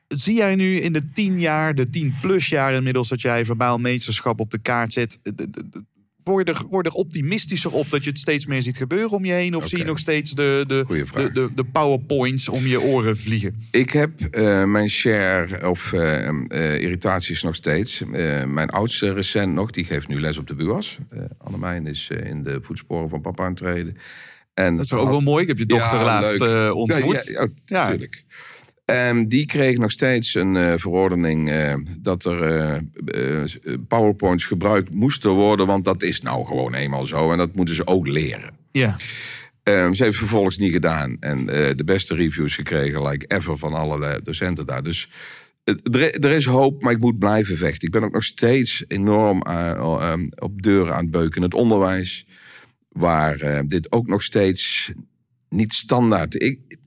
Zie 0.08 0.36
jij 0.36 0.56
nu 0.56 0.80
in 0.80 0.94
de 0.94 1.12
tien 1.12 1.40
jaar, 1.40 1.76
de 1.76 1.90
tien 1.90 2.16
plus 2.22 2.48
jaar 2.48 2.74
inmiddels, 2.74 3.10
dat 3.10 3.22
jij 3.22 3.46
verbaal 3.46 3.78
meesterschap 3.78 4.40
op 4.40 4.52
de 4.52 4.58
kaart 4.58 4.94
zet? 4.94 5.20
Word 6.26 6.48
je, 6.48 6.54
er, 6.54 6.62
word 6.70 6.86
er 6.86 6.92
optimistischer 6.92 7.72
op 7.74 7.90
dat 7.90 8.04
je 8.04 8.10
het 8.10 8.20
steeds 8.20 8.46
meer 8.46 8.62
ziet 8.62 8.78
gebeuren 8.78 9.12
om 9.12 9.26
je 9.26 9.32
heen? 9.32 9.56
Of 9.56 9.68
zie 9.68 9.78
je 9.78 9.84
nog 9.84 10.00
steeds 10.00 10.32
de, 10.32 10.64
de, 10.68 10.86
de, 11.14 11.32
de, 11.34 11.50
de 11.56 11.64
powerpoints 11.64 12.50
om 12.50 12.66
je 12.66 12.82
oren 12.82 13.18
vliegen? 13.18 13.56
Ik 13.72 13.90
heb 13.90 14.22
eh, 14.22 14.64
mijn 14.64 14.90
share 14.90 15.70
of 15.70 15.94
eh, 15.94 16.28
eh, 16.28 16.82
irritaties 16.82 17.44
nog 17.44 17.56
steeds. 17.56 18.04
Mijn 18.48 18.70
oudste 18.70 19.14
recent 19.14 19.54
nog, 19.54 19.72
die 19.72 19.86
geeft 19.86 20.08
nu 20.08 20.20
les 20.20 20.38
op 20.38 20.48
de 20.48 20.56
BUAS. 20.56 20.98
Annemijn 21.38 21.88
is 21.88 22.10
in 22.24 22.44
de 22.44 22.60
voetsporen 22.62 23.10
van 23.10 23.22
papa 23.22 23.44
aan 23.44 23.50
het 23.50 23.58
treden. 23.58 23.98
En 24.54 24.76
Dat 24.76 24.86
is 24.86 24.94
ook 24.94 25.10
wel 25.10 25.22
mooi. 25.22 25.42
Ik 25.42 25.48
heb 25.48 25.58
je 25.58 25.66
dochter 25.66 25.98
Ja, 25.98 26.04
laatst 26.04 26.42
ontmoet. 26.72 27.24
Ja, 27.28 27.42
ja, 27.42 27.48
ja, 27.66 27.92
Ja. 27.92 28.08
En 28.86 29.28
die 29.28 29.46
kreeg 29.46 29.78
nog 29.78 29.92
steeds 29.92 30.36
een 30.36 30.56
eh, 30.56 30.74
verordening 30.78 31.50
eh, 31.50 31.74
dat 32.00 32.26
er 32.26 32.42
eh, 32.42 33.44
PowerPoints 33.88 34.46
gebruikt 34.46 34.90
moesten 34.94 35.32
worden. 35.32 35.68
Want 35.68 35.86
dat 35.86 36.04
is 36.04 36.22
nou 36.22 36.46
gewoon 36.46 36.74
eenmaal 36.74 37.06
zo. 37.06 37.32
En 37.32 37.38
dat 37.38 37.56
moeten 37.56 37.76
ze 37.76 37.88
ook 37.88 38.08
leren. 38.08 38.58
Ja. 38.72 38.96
Ehm, 39.64 39.94
ze 39.94 40.04
heeft 40.04 40.18
vervolgens 40.18 40.58
niet 40.58 40.72
gedaan. 40.72 41.18
En 41.20 41.46
de 41.46 41.84
beste 41.86 42.16
reviews 42.16 42.56
gekregen, 42.56 43.08
like 43.08 43.26
ever, 43.28 43.58
van 43.58 43.74
alle 43.74 44.20
docenten 44.24 44.66
daar. 44.66 44.84
Dus 44.84 45.10
er, 45.64 46.20
er 46.20 46.32
is 46.32 46.46
hoop, 46.46 46.82
maar 46.82 46.92
ik 46.92 47.00
moet 47.00 47.20
blijven 47.20 47.58
vechten. 47.58 47.88
Ik 47.88 47.94
ben 47.94 48.04
ook 48.04 48.14
nog 48.14 48.24
steeds 48.24 48.84
enorm 48.88 49.42
eh, 49.42 49.72
eh, 49.72 50.14
op 50.36 50.62
deuren 50.62 50.94
aan 50.94 51.02
het 51.02 51.12
beuken 51.12 51.36
in 51.36 51.42
het 51.42 51.54
onderwijs. 51.54 52.26
Waar 52.90 53.68
dit 53.68 53.92
ook 53.92 54.08
nog 54.08 54.24
steeds 54.24 54.92
niet 55.50 55.74
standaard... 55.74 56.42
Ik- 56.44 56.78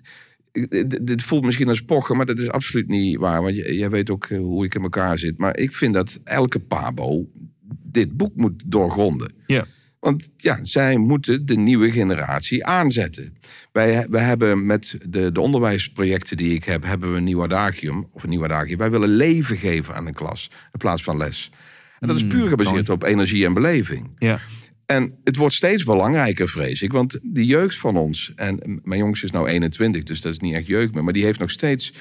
dit- 0.53 1.07
dit 1.07 1.23
voelt 1.23 1.45
misschien 1.45 1.69
als 1.69 1.81
pochen, 1.83 2.17
maar 2.17 2.27
dat 2.27 2.39
is 2.39 2.51
absoluut 2.51 2.89
niet 2.89 3.17
waar. 3.19 3.43
Want 3.43 3.57
jij 3.57 3.91
weet 3.91 4.11
ook 4.11 4.25
eh, 4.27 4.39
hoe 4.39 4.65
ik 4.65 4.75
in 4.75 4.83
elkaar 4.83 5.19
zit. 5.19 5.39
Maar 5.39 5.57
ik 5.59 5.73
vind 5.73 5.95
dat 5.95 6.21
elke 6.25 6.59
pabo 6.61 7.29
dit 7.83 8.17
boek 8.17 8.37
moet 8.37 8.63
doorgronden. 8.67 9.33
Ja. 9.47 9.65
Want 10.01 10.29
ja, 10.37 10.59
zij 10.63 10.97
moeten 10.97 11.47
de 11.47 11.57
nieuwe 11.57 11.91
generatie 11.91 12.65
aanzetten. 12.65 13.37
Wij, 13.73 14.07
wij 14.11 14.23
hebben 14.25 14.67
met 14.67 14.99
de, 15.09 15.33
de 15.33 15.41
onderwijsprojecten 15.41 16.37
die 16.37 16.55
ik 16.55 16.65
heb, 16.65 16.83
hebben 16.85 17.11
we 17.11 17.17
een 17.17 17.25
nieuw 17.25 17.43
adagium. 17.43 18.07
Of 18.13 18.23
een 18.23 18.29
nieuw 18.29 18.45
adagium. 18.45 18.79
Wij 18.79 18.91
willen 18.91 19.09
leven 19.09 19.57
geven 19.57 19.95
aan 19.95 20.07
een 20.07 20.15
klas 20.15 20.51
in 20.73 20.79
plaats 20.79 21.03
van 21.03 21.17
les. 21.17 21.51
En 22.01 22.09
dat 22.09 22.17
is 22.17 22.27
puur 22.27 22.49
gebaseerd 22.49 22.89
op 22.89 23.03
energie 23.03 23.45
en 23.47 23.55
beleving. 23.55 24.11
Ja. 24.19 24.41
En 24.91 25.19
het 25.25 25.37
wordt 25.37 25.55
steeds 25.55 25.85
belangrijker, 25.85 26.49
vrees 26.49 26.83
ik. 26.83 26.93
Want 26.93 27.19
de 27.23 27.47
jeugd 27.47 27.77
van 27.77 27.97
ons, 27.97 28.33
en 28.37 28.81
mijn 28.85 29.01
jongste 29.01 29.27
is 29.27 29.33
nou 29.33 29.49
21, 29.49 30.03
dus 30.03 30.21
dat 30.21 30.33
is 30.33 30.39
niet 30.39 30.55
echt 30.55 30.67
jeugd 30.67 30.95
meer, 30.95 31.05
maar 31.05 31.13
die 31.13 31.25
heeft 31.25 31.39
nog 31.39 31.51
steeds, 31.51 31.93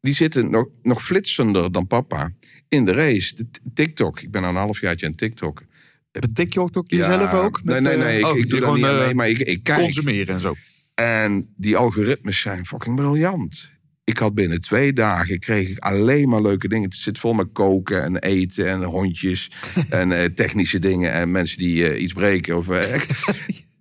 die 0.00 0.14
zitten 0.14 0.50
nog, 0.50 0.68
nog 0.82 1.04
flitsender 1.04 1.72
dan 1.72 1.86
papa 1.86 2.32
in 2.68 2.84
de 2.84 2.92
race. 2.92 3.34
De 3.34 3.46
TikTok, 3.74 4.20
ik 4.20 4.30
ben 4.30 4.42
al 4.42 4.48
een 4.48 4.56
halfjaartje 4.56 5.06
aan 5.06 5.14
TikTok. 5.14 5.62
Betik 6.10 6.52
je 6.52 6.60
ook 6.60 6.84
jezelf 6.86 7.32
Ja, 7.32 7.38
ook? 7.38 7.64
nee, 7.64 7.80
nee, 7.80 7.92
eh, 7.94 8.00
nee. 8.00 8.18
Ik, 8.18 8.26
oh, 8.26 8.38
ik 8.38 8.50
doe 8.50 8.60
dat 8.60 8.74
niet 8.74 8.84
aan 8.84 9.00
eh, 9.00 9.12
maar 9.12 9.28
ik, 9.28 9.38
ik 9.38 9.62
kijk. 9.62 9.80
consumeren 9.80 10.34
en 10.34 10.40
zo. 10.40 10.54
En 10.94 11.54
die 11.56 11.76
algoritmes 11.76 12.40
zijn 12.40 12.66
fucking 12.66 12.96
briljant. 12.96 13.70
Ik 14.08 14.18
had 14.18 14.34
binnen 14.34 14.60
twee 14.60 14.92
dagen 14.92 15.38
kreeg 15.38 15.68
ik 15.68 15.78
alleen 15.78 16.28
maar 16.28 16.42
leuke 16.42 16.68
dingen. 16.68 16.88
Het 16.88 16.98
zit 16.98 17.18
vol 17.18 17.32
met 17.32 17.46
koken 17.52 18.04
en 18.04 18.16
eten 18.16 18.68
en 18.68 18.82
hondjes 18.82 19.50
en 19.88 20.12
eh, 20.12 20.24
technische 20.24 20.78
dingen 20.78 21.12
en 21.12 21.30
mensen 21.30 21.58
die 21.58 21.88
eh, 21.88 22.02
iets 22.02 22.12
breken. 22.12 22.56
Of, 22.56 22.68
eh, 22.68 22.92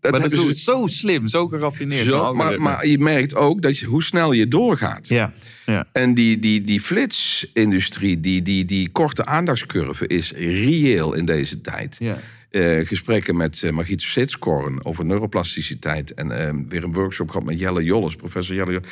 dat 0.01 0.11
Maar 0.11 0.29
dat 0.29 0.31
is 0.31 0.63
zo 0.63 0.87
slim, 0.87 1.27
zo 1.27 1.47
geraffineerd. 1.47 2.09
zo, 2.09 2.33
maar, 2.33 2.61
maar 2.61 2.87
je 2.87 2.99
merkt 2.99 3.35
ook 3.35 3.61
dat 3.61 3.77
je, 3.77 3.85
hoe 3.85 4.03
snel 4.03 4.31
je 4.31 4.47
doorgaat. 4.47 5.07
ja, 5.07 5.33
ja. 5.65 5.87
En 5.93 6.13
die, 6.13 6.39
die, 6.39 6.61
die 6.61 6.81
flitsindustrie, 6.81 8.19
die, 8.19 8.41
die, 8.41 8.65
die 8.65 8.89
korte 8.89 9.25
aandachtscurve 9.25 10.07
is 10.07 10.31
reëel 10.31 11.13
in 11.13 11.25
deze 11.25 11.61
tijd. 11.61 11.95
ja. 11.99 12.19
Eh, 12.57 12.85
gesprekken 12.85 13.37
met 13.37 13.61
uh, 13.61 13.71
Margriet 13.71 14.01
Sitskorn 14.01 14.85
over 14.85 15.05
neuroplasticiteit. 15.05 16.13
En 16.13 16.31
eh, 16.31 16.53
weer 16.67 16.83
een 16.83 16.93
workshop 16.93 17.29
gehad 17.29 17.45
met 17.45 17.59
Jelle 17.59 17.83
Jolles, 17.83 18.15
professor 18.15 18.55
Jelle 18.55 18.71
Jolles. 18.71 18.89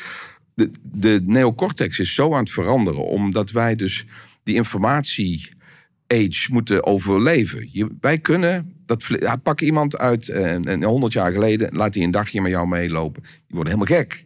De, 0.55 0.69
de 0.91 1.21
neocortex 1.25 1.99
is 1.99 2.13
zo 2.15 2.33
aan 2.33 2.39
het 2.39 2.51
veranderen, 2.51 3.05
omdat 3.05 3.51
wij 3.51 3.75
dus 3.75 4.05
die 4.43 4.55
informatie 4.55 5.49
age 6.07 6.47
moeten 6.51 6.85
overleven. 6.85 7.69
Je, 7.71 7.87
wij 7.99 8.17
kunnen, 8.19 8.73
dat, 8.85 9.05
ja, 9.19 9.35
pak 9.35 9.61
iemand 9.61 9.97
uit 9.97 10.29
eh, 10.29 10.51
een 10.51 10.71
een 10.71 10.83
100 10.83 11.13
jaar 11.13 11.31
geleden, 11.31 11.75
laat 11.75 11.93
die 11.93 12.03
een 12.03 12.11
dagje 12.11 12.41
met 12.41 12.51
jou 12.51 12.67
meelopen. 12.67 13.21
Die 13.23 13.31
worden 13.47 13.73
helemaal 13.73 13.97
gek. 13.99 14.25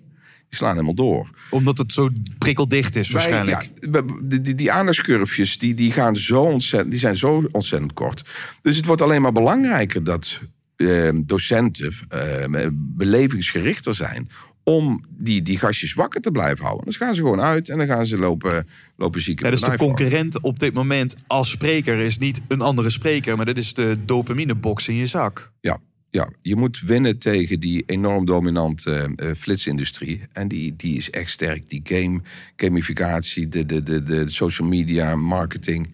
Die 0.50 0.58
slaan 0.58 0.72
helemaal 0.74 0.94
door. 0.96 1.30
Omdat 1.50 1.78
het 1.78 1.94
zo 1.94 2.10
prikkeldicht 2.38 2.96
is 2.96 3.10
Wij- 3.10 3.22
waarschijnlijk. 3.22 3.70
ja, 3.92 4.02
die, 4.24 4.42
die, 4.42 4.56
die 4.56 4.72
aandachtscurfjes 4.72 5.58
die, 5.58 5.74
die, 5.74 5.92
gaan 5.92 6.16
zo 6.16 6.42
ontzettend, 6.42 6.92
die 6.92 7.00
zijn 7.00 7.18
zo 7.18 7.48
ontzettend 7.52 7.94
kort. 7.94 8.30
Dus 8.62 8.76
het 8.76 8.86
wordt 8.86 9.02
alleen 9.02 9.22
maar 9.22 9.32
belangrijker 9.32 10.04
dat 10.04 10.40
eh, 10.76 11.10
docenten 11.26 11.94
eh, 12.10 12.68
belevingsgerichter 12.74 13.96
zijn. 13.96 14.30
Om 14.70 15.04
die, 15.18 15.42
die 15.42 15.58
gastjes 15.58 15.94
wakker 15.94 16.22
te 16.22 16.32
blijven 16.32 16.66
houden. 16.66 16.86
Dan 16.86 16.94
gaan 16.94 17.16
ze 17.16 17.22
gewoon 17.22 17.42
uit 17.42 17.70
en 17.70 17.78
dan 17.78 17.88
gaan 17.88 18.06
ze 18.08 18.18
lopen, 18.18 18.68
lopen 18.96 19.22
zieken. 19.22 19.46
Ja, 19.46 19.52
dus 19.52 19.62
de 19.62 19.78
concurrent 19.78 20.42
op 20.42 20.60
dit 20.60 20.74
moment 20.74 21.16
als 21.28 21.50
spreker 21.50 22.00
is 22.00 22.18
niet 22.18 22.42
een 22.48 22.62
andere 22.62 22.90
spreker, 22.90 23.38
maar 23.38 23.46
dat 23.46 23.58
is 23.58 23.74
de 23.74 23.96
dopaminebox 24.06 24.88
in 24.88 24.96
je 24.96 25.06
zak. 25.06 25.52
Ja, 25.62 25.80
ja, 26.10 26.30
je 26.42 26.56
moet 26.56 26.80
winnen 26.80 27.18
tegen 27.20 27.60
die 27.60 27.84
enorm 27.86 28.26
dominante 28.26 29.10
eh, 29.16 29.30
flitsindustrie. 29.38 30.22
En 30.32 30.48
die, 30.48 30.76
die 30.76 30.98
is 30.98 31.10
echt 31.10 31.30
sterk. 31.32 31.70
Die 31.70 31.82
game, 31.84 32.22
gamificatie, 32.56 33.48
de, 33.48 33.66
de, 33.66 33.84
de, 33.84 34.04
de 34.04 34.24
social 34.30 34.68
media, 34.68 35.16
marketing. 35.16 35.94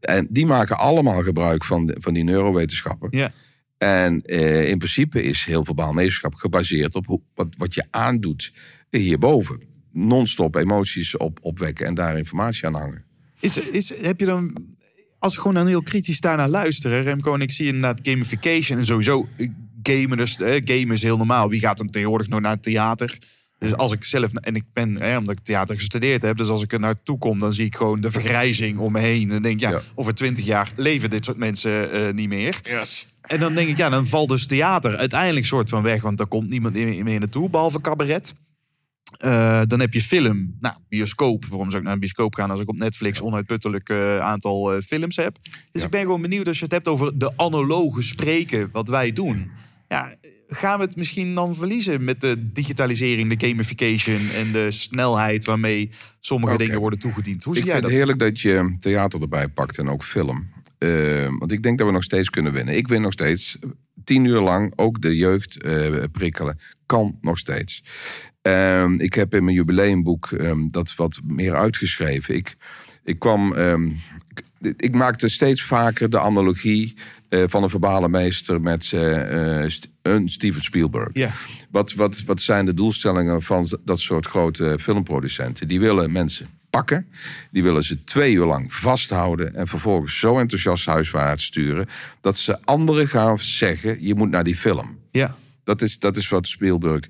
En 0.00 0.26
die 0.30 0.46
maken 0.46 0.78
allemaal 0.78 1.22
gebruik 1.22 1.64
van, 1.64 1.86
de- 1.86 1.96
van 2.00 2.14
die 2.14 2.24
neurowetenschappen. 2.24 3.08
Ja. 3.10 3.32
En 3.82 4.22
eh, 4.22 4.68
in 4.68 4.78
principe 4.78 5.22
is 5.22 5.44
heel 5.44 5.64
verbaal 5.64 5.94
wetenschap 5.94 6.34
gebaseerd 6.34 6.94
op 6.94 7.06
hoe, 7.06 7.20
wat, 7.34 7.48
wat 7.56 7.74
je 7.74 7.84
aandoet 7.90 8.52
hierboven. 8.90 9.60
Non-stop 9.92 10.54
emoties 10.56 11.16
op, 11.16 11.38
opwekken 11.42 11.86
en 11.86 11.94
daar 11.94 12.16
informatie 12.18 12.66
aan 12.66 12.74
hangen. 12.74 13.04
Is, 13.40 13.56
is, 13.56 13.94
heb 14.02 14.20
je 14.20 14.26
dan, 14.26 14.56
als 15.18 15.32
ik 15.32 15.38
gewoon 15.38 15.54
dan 15.54 15.66
heel 15.66 15.82
kritisch 15.82 16.20
daarnaar 16.20 16.48
luister, 16.48 17.02
Remco, 17.02 17.34
en 17.34 17.40
ik 17.40 17.52
zie 17.52 17.66
inderdaad 17.66 18.00
gamification 18.02 18.78
en 18.78 18.86
sowieso 18.86 19.28
eh, 19.36 19.48
gamen, 19.82 20.16
dus, 20.16 20.36
eh, 20.36 20.60
gamen 20.64 20.94
is 20.94 21.02
heel 21.02 21.16
normaal. 21.16 21.48
Wie 21.48 21.60
gaat 21.60 21.78
dan 21.78 21.90
tegenwoordig 21.90 22.28
nog 22.28 22.40
naar 22.40 22.52
het 22.52 22.62
theater? 22.62 23.18
Dus 23.58 23.74
als 23.74 23.92
ik 23.92 24.04
zelf, 24.04 24.32
en 24.32 24.54
ik 24.54 24.64
ben, 24.72 24.94
hè, 24.94 25.16
omdat 25.16 25.38
ik 25.38 25.44
theater 25.44 25.76
gestudeerd 25.76 26.22
heb, 26.22 26.36
dus 26.36 26.48
als 26.48 26.62
ik 26.62 26.72
er 26.72 26.80
naartoe 26.80 27.18
kom, 27.18 27.38
dan 27.38 27.52
zie 27.52 27.66
ik 27.66 27.76
gewoon 27.76 28.00
de 28.00 28.10
vergrijzing 28.10 28.78
om 28.78 28.92
me 28.92 29.00
heen. 29.00 29.22
En 29.22 29.28
dan 29.28 29.42
denk 29.42 29.60
Ja. 29.60 29.80
over 29.94 30.14
twintig 30.14 30.44
jaar 30.44 30.72
leven 30.76 31.10
dit 31.10 31.24
soort 31.24 31.36
mensen 31.36 31.92
eh, 31.92 32.12
niet 32.14 32.28
meer. 32.28 32.60
Yes. 32.62 33.06
En 33.22 33.40
dan 33.40 33.54
denk 33.54 33.68
ik, 33.68 33.76
ja, 33.76 33.88
dan 33.88 34.06
valt 34.06 34.28
dus 34.28 34.46
theater 34.46 34.96
uiteindelijk 34.96 35.46
soort 35.46 35.68
van 35.68 35.82
weg, 35.82 36.02
want 36.02 36.18
daar 36.18 36.26
komt 36.26 36.48
niemand 36.48 36.74
meer 36.74 37.18
naartoe, 37.18 37.50
behalve 37.50 37.80
cabaret. 37.80 38.34
Eh, 39.18 39.62
dan 39.66 39.80
heb 39.80 39.92
je 39.92 40.00
film. 40.02 40.56
Nou, 40.60 40.74
bioscoop. 40.88 41.44
Waarom 41.44 41.66
zou 41.66 41.76
ik 41.78 41.84
naar 41.84 41.92
een 41.92 42.00
bioscoop 42.00 42.34
gaan 42.34 42.50
als 42.50 42.60
ik 42.60 42.68
op 42.68 42.78
Netflix 42.78 43.20
onuitputtelijk 43.20 43.88
eh, 43.88 44.18
aantal 44.18 44.72
eh, 44.72 44.82
films 44.82 45.16
heb? 45.16 45.38
Dus 45.42 45.52
Ja. 45.72 45.84
ik 45.84 45.90
ben 45.90 46.00
gewoon 46.00 46.22
benieuwd 46.22 46.46
als 46.48 46.58
je 46.58 46.64
het 46.64 46.72
hebt 46.72 46.88
over 46.88 47.18
de 47.18 47.32
analoge 47.36 48.02
spreken, 48.02 48.68
wat 48.72 48.88
wij 48.88 49.12
doen. 49.12 49.50
Ja, 49.88 50.14
gaan 50.48 50.78
we 50.78 50.84
het 50.84 50.96
misschien 50.96 51.34
dan 51.34 51.54
verliezen 51.54 52.04
met 52.04 52.20
de 52.20 52.52
digitalisering, 52.52 53.38
de 53.38 53.46
gamification 53.48 54.18
en 54.34 54.52
de 54.52 54.70
snelheid 54.70 55.44
waarmee 55.44 55.90
sommige 56.20 56.56
dingen 56.58 56.80
worden 56.80 56.98
toegediend? 56.98 57.44
Hoe 57.44 57.52
Ik 57.56 57.58
zie 57.62 57.70
jij 57.70 57.80
vind 57.80 57.90
dat? 57.92 58.00
het 58.00 58.00
heerlijk 58.00 58.18
dat 58.18 58.40
je 58.40 58.76
theater 58.80 59.20
erbij 59.22 59.48
pakt 59.48 59.78
en 59.78 59.88
ook 59.88 60.04
film. 60.04 60.50
Eh, 60.82 61.26
want 61.38 61.52
ik 61.52 61.62
denk 61.62 61.78
dat 61.78 61.86
we 61.86 61.92
nog 61.92 62.02
steeds 62.02 62.30
kunnen 62.30 62.52
winnen. 62.52 62.76
Ik 62.76 62.88
win 62.88 63.02
nog 63.02 63.12
steeds. 63.12 63.58
Tien 64.04 64.24
uur 64.24 64.40
lang 64.40 64.72
ook 64.76 65.00
de 65.00 65.16
jeugd 65.16 65.62
eh, 65.62 66.02
prikkelen. 66.12 66.58
Kan 66.86 67.18
nog 67.20 67.38
steeds. 67.38 67.82
Ehm, 68.42 68.94
ik 68.94 69.14
heb 69.14 69.34
in 69.34 69.44
mijn 69.44 69.56
jubileumboek 69.56 70.32
ehm, 70.32 70.68
dat 70.70 70.94
wat 70.94 71.20
meer 71.24 71.54
uitgeschreven. 71.54 72.34
Ik, 72.34 72.56
ik 73.04 73.18
kwam. 73.18 73.52
ehm, 73.52 73.86
ik, 74.60 74.74
ik 74.76 74.94
maakte 74.94 75.28
steeds 75.28 75.62
vaker 75.62 76.10
de 76.10 76.20
analogie 76.20 76.94
eh, 77.28 77.42
van 77.46 77.62
een 77.62 77.70
verbale 77.70 78.08
meester 78.08 78.60
met 78.60 78.92
eh, 78.92 79.66
een 80.02 80.28
Steven 80.28 80.62
Spielberg. 80.62 81.10
Ja. 81.12 81.30
Wat, 81.70 81.92
wat, 81.92 82.22
wat 82.22 82.40
zijn 82.40 82.66
de 82.66 82.74
doelstellingen 82.74 83.42
van 83.42 83.78
dat 83.84 84.00
soort 84.00 84.26
grote 84.26 84.78
filmproducenten? 84.80 85.68
Die 85.68 85.80
willen 85.80 86.12
mensen 86.12 86.48
pakken. 86.72 87.06
Die 87.50 87.62
willen 87.62 87.84
ze 87.84 88.04
twee 88.04 88.34
uur 88.34 88.46
lang 88.46 88.74
vasthouden. 88.74 89.54
En 89.54 89.68
vervolgens 89.68 90.18
zo 90.18 90.38
enthousiast 90.38 90.86
huiswaarts 90.86 91.44
sturen. 91.44 91.86
dat 92.20 92.36
ze 92.36 92.60
anderen 92.64 93.08
gaan 93.08 93.38
zeggen: 93.38 94.04
je 94.04 94.14
moet 94.14 94.30
naar 94.30 94.44
die 94.44 94.56
film. 94.56 94.98
Ja. 95.10 95.36
Dat 95.64 95.82
is, 95.82 95.98
dat 95.98 96.16
is 96.16 96.28
wat 96.28 96.46
Spielberg. 96.46 97.04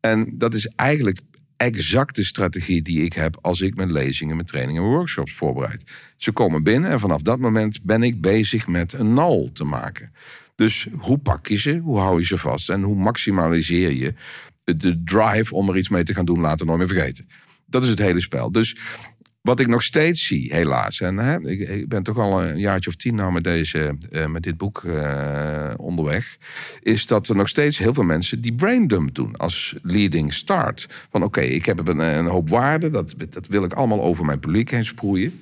En 0.00 0.38
dat 0.38 0.54
is 0.54 0.66
eigenlijk 0.76 1.18
exact 1.56 2.16
de 2.16 2.24
strategie 2.24 2.82
die 2.82 3.02
ik 3.04 3.12
heb 3.12 3.38
als 3.40 3.60
ik 3.60 3.76
mijn 3.76 3.92
lezingen, 3.92 4.34
mijn 4.34 4.48
trainingen 4.48 4.82
en 4.82 4.88
workshops 4.88 5.32
voorbereid. 5.32 5.82
Ze 6.16 6.32
komen 6.32 6.62
binnen 6.62 6.90
en 6.90 7.00
vanaf 7.00 7.22
dat 7.22 7.38
moment 7.38 7.82
ben 7.82 8.02
ik 8.02 8.20
bezig 8.20 8.66
met 8.66 8.92
een 8.92 9.14
nal 9.14 9.50
te 9.52 9.64
maken. 9.64 10.12
Dus 10.54 10.88
hoe 10.98 11.18
pak 11.18 11.46
je 11.46 11.58
ze? 11.58 11.76
Hoe 11.76 11.98
hou 11.98 12.18
je 12.18 12.26
ze 12.26 12.38
vast? 12.38 12.70
En 12.70 12.82
hoe 12.82 12.96
maximaliseer 12.96 13.92
je 13.92 14.14
de 14.64 15.02
drive 15.04 15.54
om 15.54 15.68
er 15.68 15.76
iets 15.76 15.88
mee 15.88 16.04
te 16.04 16.14
gaan 16.14 16.24
doen, 16.24 16.40
later 16.40 16.66
nooit 16.66 16.78
meer 16.78 16.88
vergeten? 16.88 17.28
Dat 17.74 17.82
is 17.82 17.88
het 17.88 17.98
hele 17.98 18.20
spel. 18.20 18.50
Dus 18.50 18.76
wat 19.40 19.60
ik 19.60 19.66
nog 19.66 19.82
steeds 19.82 20.26
zie, 20.26 20.54
helaas, 20.54 21.00
en 21.00 21.16
hè, 21.16 21.40
ik, 21.40 21.88
ben 21.88 22.02
toch 22.02 22.18
al 22.18 22.42
een 22.42 22.58
jaartje 22.58 22.90
of 22.90 22.96
tien 22.96 23.14
nou 23.14 23.32
met, 23.32 23.44
deze, 23.44 23.96
eh, 24.10 24.26
met 24.26 24.42
dit 24.42 24.56
boek 24.56 24.84
eh, 24.84 25.72
onderweg, 25.76 26.36
is 26.82 27.06
dat 27.06 27.28
er 27.28 27.36
nog 27.36 27.48
steeds 27.48 27.78
heel 27.78 27.94
veel 27.94 28.02
mensen 28.02 28.40
die 28.40 28.54
braindump 28.54 29.14
doen 29.14 29.36
als 29.36 29.74
leading 29.82 30.34
start. 30.34 30.88
Van 31.10 31.22
oké, 31.22 31.40
ik 31.40 31.64
heb 31.64 31.88
een, 31.88 32.26
hoop 32.26 32.48
waarden, 32.48 32.92
dat, 32.92 33.14
dat 33.30 33.46
wil 33.46 33.64
ik 33.64 33.72
allemaal 33.72 34.02
over 34.02 34.24
mijn 34.24 34.40
publiek 34.40 34.70
heen 34.70 34.84
sproeien. 34.84 35.40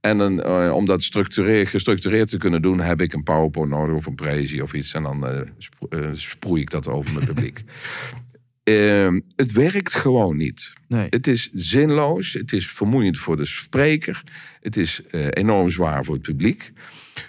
En 0.00 0.44
eh, 0.44 0.74
om 0.74 0.84
dat 0.84 1.02
structureer, 1.02 1.66
gestructureerd 1.66 2.28
te 2.28 2.36
kunnen 2.36 2.62
doen, 2.62 2.80
heb 2.80 3.00
ik 3.00 3.12
een 3.12 3.22
PowerPoint 3.22 3.70
nodig 3.70 3.94
of 3.94 4.06
een 4.06 4.14
prezi 4.14 4.62
of 4.62 4.72
iets. 4.72 4.94
En 4.94 5.02
dan 5.02 5.26
spro- 5.58 5.88
sproei 6.14 6.60
ik 6.60 6.70
dat 6.70 6.88
over 6.88 7.12
mijn 7.12 7.26
publiek. 7.26 7.62
Ehm, 8.64 9.20
het 9.36 9.52
werkt 9.52 9.94
gewoon 9.94 10.36
niet. 10.36 10.72
Nee. 10.88 11.06
Het 11.10 11.26
is 11.26 11.50
zinloos, 11.52 12.32
het 12.32 12.52
is 12.52 12.70
vermoeiend 12.70 13.18
voor 13.18 13.36
de 13.36 13.44
spreker, 13.44 14.22
het 14.60 14.76
is 14.76 15.02
eh, 15.10 15.26
enorm 15.30 15.70
zwaar 15.70 16.04
voor 16.04 16.14
het 16.14 16.22
publiek. 16.22 16.72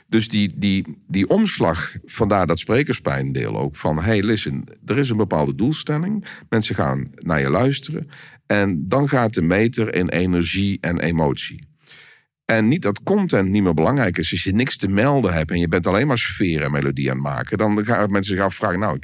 Dus 0.08 0.28
die, 0.28 0.54
die, 0.56 0.98
die 1.08 1.30
omslag, 1.30 1.96
vandaar 2.06 2.48
dat 2.48 2.60
sprekerspijndeel 2.60 3.58
ook, 3.58 3.76
van 3.76 4.04
hey, 4.04 4.24
listen, 4.24 4.64
er 4.86 4.98
is 4.98 5.10
een 5.10 5.18
bepaalde 5.18 5.56
doelstelling, 5.56 6.26
mensen 6.50 6.76
gaan 6.76 7.08
naar 7.16 7.40
je 7.40 7.50
luisteren 7.50 8.08
en 8.46 8.88
dan 8.88 9.10
gaat 9.10 9.34
de 9.34 9.42
meter 9.42 9.96
in 9.96 10.10
energie 10.10 10.78
en 10.82 11.00
emotie. 11.00 11.64
En 12.46 12.68
niet 12.68 12.82
dat 12.82 13.04
content 13.04 13.50
niet 13.50 13.64
meer 13.64 13.74
belangrijk 13.74 14.18
is. 14.18 14.32
Als 14.32 14.44
je 14.44 14.54
niks 14.54 14.78
te 14.78 14.88
melden 14.88 15.34
hebt 15.34 15.52
en 15.52 15.60
je 15.60 15.68
bent 15.68 15.88
alleen 15.88 16.08
maar 16.08 16.18
sfeer 16.18 16.62
en 16.62 16.72
melodie 16.72 17.10
aan 17.10 17.18
het 17.18 17.26
maken, 17.26 17.58
dan 17.58 17.86
gaan 17.86 18.12
mensen 18.12 18.36
zich 18.36 18.44
afvragen: 18.44 18.80
Nou, 18.80 19.00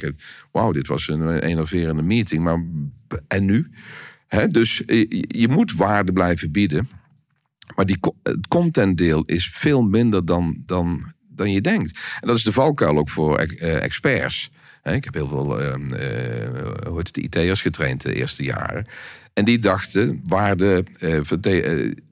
wauw, 0.52 0.72
dit 0.72 0.86
was 0.86 1.08
een 1.08 1.38
enerverende 1.38 2.02
meeting, 2.02 2.42
maar 2.42 2.64
en 3.28 3.44
nu? 3.44 3.70
Dus 4.48 4.84
eh, 4.84 5.04
je, 5.28 5.48
moet 5.48 5.74
waarde 5.74 6.12
blijven 6.12 6.50
bieden. 6.50 6.88
Maar 7.74 7.86
die, 7.86 7.98
het 8.22 8.48
contentdeel 8.48 9.22
is 9.22 9.48
veel 9.48 9.82
minder 9.82 10.24
dan, 10.24 10.62
dan, 10.66 11.12
dan 11.28 11.52
je 11.52 11.60
denkt. 11.60 12.00
En 12.20 12.28
dat 12.28 12.36
is 12.36 12.44
de 12.44 12.52
valkuil 12.52 12.98
ook 12.98 13.10
voor 13.10 13.36
eh, 13.38 13.82
experts. 13.82 14.50
Ik 14.82 15.04
heb 15.04 15.14
heel 15.14 15.28
veel 15.28 15.58
heet 16.96 17.06
het, 17.06 17.16
IT'ers 17.16 17.62
getraind 17.62 18.02
de 18.02 18.14
eerste 18.14 18.42
jaren. 18.42 18.86
En 19.34 19.44
die 19.44 19.58
dachten, 19.58 20.20
waarde, 20.22 20.84
eh, 20.98 21.18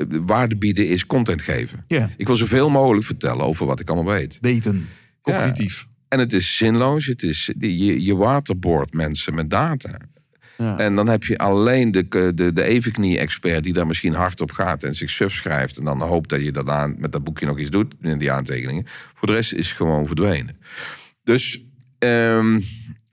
waarde 0.06 0.56
bieden 0.56 0.88
is 0.88 1.06
content 1.06 1.42
geven. 1.42 1.84
Ik 2.16 2.26
wil 2.26 2.36
zoveel 2.36 2.70
mogelijk 2.70 3.06
vertellen 3.06 3.44
over 3.44 3.66
wat 3.66 3.80
ik 3.80 3.90
allemaal 3.90 4.14
weet. 4.14 4.38
Weten. 4.40 4.88
Cognitief. 5.22 5.86
En 6.08 6.18
het 6.18 6.32
is 6.32 6.56
zinloos. 6.56 7.06
Het 7.06 7.22
is, 7.22 7.50
je, 7.58 8.04
je 8.04 8.16
waterboort 8.16 8.92
mensen 8.92 9.34
met 9.34 9.50
data. 9.50 9.98
Ja. 10.56 10.78
En 10.78 10.94
dan 10.94 11.08
heb 11.08 11.24
je 11.24 11.38
alleen 11.38 11.90
de, 11.90 12.32
de, 12.34 12.52
de 12.52 12.62
evenknie-expert 12.62 13.64
die 13.64 13.72
daar 13.72 13.86
misschien 13.86 14.14
hard 14.14 14.40
op 14.40 14.50
gaat 14.50 14.82
en 14.82 14.94
zich 14.94 15.10
suf 15.10 15.32
schrijft. 15.32 15.78
En 15.78 15.84
dan 15.84 16.00
hoopt 16.00 16.28
dat 16.28 16.42
je 16.44 16.52
daarna 16.52 16.86
met 16.86 17.12
dat 17.12 17.24
boekje 17.24 17.46
nog 17.46 17.58
iets 17.58 17.70
doet 17.70 17.94
in 18.00 18.18
die 18.18 18.32
aantekeningen. 18.32 18.84
Voor 19.14 19.28
de 19.28 19.34
rest 19.34 19.52
is 19.52 19.68
het 19.68 19.76
gewoon 19.76 20.06
verdwenen. 20.06 20.56
Dus 21.22 21.64
ehm, 21.98 22.60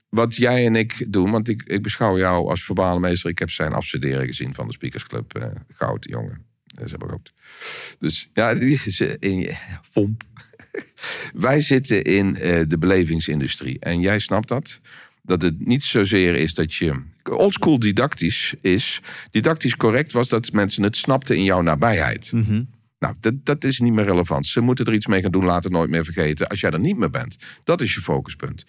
wat 0.08 0.36
jij 0.36 0.66
en 0.66 0.76
ik 0.76 1.12
doen, 1.12 1.30
want 1.30 1.48
ik, 1.48 1.62
ik 1.62 1.82
beschouw 1.82 2.18
jou 2.18 2.48
als 2.48 2.64
verbale 2.64 3.00
meester. 3.00 3.30
Ik 3.30 3.38
heb 3.38 3.50
zijn 3.50 3.72
afstuderen 3.72 4.26
gezien 4.26 4.54
van 4.54 4.66
de 4.66 4.72
Speakers 4.72 5.06
Club. 5.06 5.34
eh, 5.34 5.48
Goud, 5.68 6.06
jongen. 6.08 6.46
Dat 6.64 6.84
is 6.84 6.92
ik 6.92 7.12
ook. 7.12 7.26
Dus 7.98 8.30
ja, 8.32 8.52
eh, 9.00 9.14
in 9.18 9.50
Vomp. 9.90 10.22
Wij 11.34 11.60
zitten 11.60 12.04
in 12.04 12.36
eh, 12.36 12.62
de 12.68 12.78
belevingsindustrie. 12.78 13.78
En 13.78 14.00
jij 14.00 14.18
snapt 14.18 14.48
dat. 14.48 14.80
Dat 15.22 15.42
het 15.42 15.66
niet 15.66 15.82
zozeer 15.82 16.34
is 16.34 16.54
dat 16.54 16.74
je. 16.74 17.02
Oldschool 17.30 17.78
didactisch 17.78 18.54
is. 18.60 19.00
Didactisch 19.30 19.76
correct 19.76 20.12
was 20.12 20.28
dat 20.28 20.52
mensen 20.52 20.82
het 20.82 20.96
snapten 20.96 21.36
in 21.36 21.44
jouw 21.44 21.60
nabijheid. 21.62 22.30
Nou, 22.98 23.14
dat, 23.20 23.34
dat 23.44 23.64
is 23.64 23.78
niet 23.80 23.92
meer 23.92 24.04
relevant. 24.04 24.46
Ze 24.46 24.60
moeten 24.60 24.84
er 24.84 24.92
iets 24.94 25.06
mee 25.06 25.22
gaan 25.22 25.30
doen, 25.30 25.44
laten 25.44 25.62
het 25.62 25.72
nooit 25.72 25.90
meer 25.90 26.04
vergeten. 26.04 26.46
Als 26.46 26.60
jij 26.60 26.70
er 26.70 26.80
niet 26.80 26.96
meer 26.96 27.10
bent, 27.10 27.36
dat 27.64 27.80
is 27.80 27.94
je 27.94 28.00
focuspunt. 28.00 28.64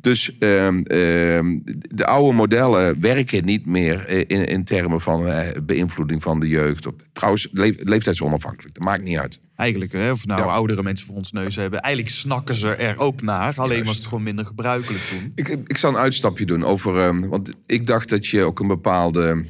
Dus 0.00 0.38
ehm, 0.38 0.80
ehm, 0.82 1.58
de 1.88 2.06
oude 2.06 2.36
modellen 2.36 3.00
werken 3.00 3.44
niet 3.44 3.66
meer 3.66 4.08
in, 4.08 4.46
in 4.46 4.64
termen 4.64 5.00
van 5.00 5.26
eh, 5.28 5.60
beïnvloeding 5.62 6.22
van 6.22 6.40
de 6.40 6.48
jeugd. 6.48 6.86
Trouwens, 7.12 7.48
le 7.52 7.74
leeftijdsonafhankelijk, 7.78 8.74
dat 8.74 8.84
maakt 8.84 9.02
niet 9.02 9.18
uit. 9.18 9.40
Eigenlijk, 9.56 9.92
hè, 9.92 10.10
of 10.10 10.26
nou 10.26 10.40
Ja. 10.40 10.46
oudere 10.46 10.82
mensen 10.82 11.06
voor 11.06 11.16
ons 11.16 11.32
neus 11.32 11.56
hebben. 11.56 11.80
Eigenlijk 11.80 12.14
snakken 12.14 12.54
ze 12.54 12.74
er 12.74 12.98
ook 12.98 13.22
naar. 13.22 13.54
Alleen 13.56 13.70
Juist. 13.70 13.86
was 13.86 13.96
het 13.96 14.06
gewoon 14.06 14.22
minder 14.22 14.44
gebruikelijk 14.46 15.02
toen. 15.04 15.32
Ik, 15.34 15.48
ik 15.48 15.76
zal 15.76 15.90
een 15.90 15.96
uitstapje 15.96 16.46
doen 16.46 16.64
over. 16.64 16.98
ehm, 16.98 17.20
want 17.28 17.52
ik 17.66 17.86
dacht 17.86 18.08
dat 18.08 18.26
je 18.26 18.42
ook 18.42 18.60
een 18.60 18.66
bepaalde 18.66 19.44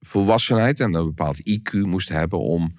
volwassenheid 0.00 0.80
en 0.80 0.94
een 0.94 1.04
bepaald 1.04 1.38
IQ 1.50 1.70
moest 1.80 2.08
hebben 2.08 2.38
om 2.38 2.74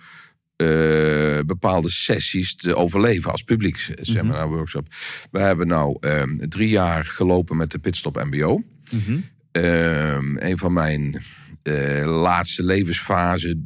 eh, 0.57 1.39
bepaalde 1.45 1.89
sessies 1.89 2.55
te 2.55 2.75
overleven 2.75 3.31
als 3.31 3.41
publiek 3.41 3.87
seminar 4.01 4.47
workshop. 4.49 4.87
We 5.31 5.39
hebben 5.39 5.67
nou 5.67 5.97
ehm, 5.99 6.37
drie 6.37 6.69
jaar 6.69 7.05
gelopen 7.05 7.57
met 7.57 7.71
de 7.71 7.79
Pitstop 7.79 8.23
MBO. 8.23 8.63
Ehm, 9.51 10.37
een 10.37 10.57
van 10.57 10.73
mijn 10.73 11.21
eh, 11.63 12.21
laatste 12.21 12.63
levensfase, 12.63 13.61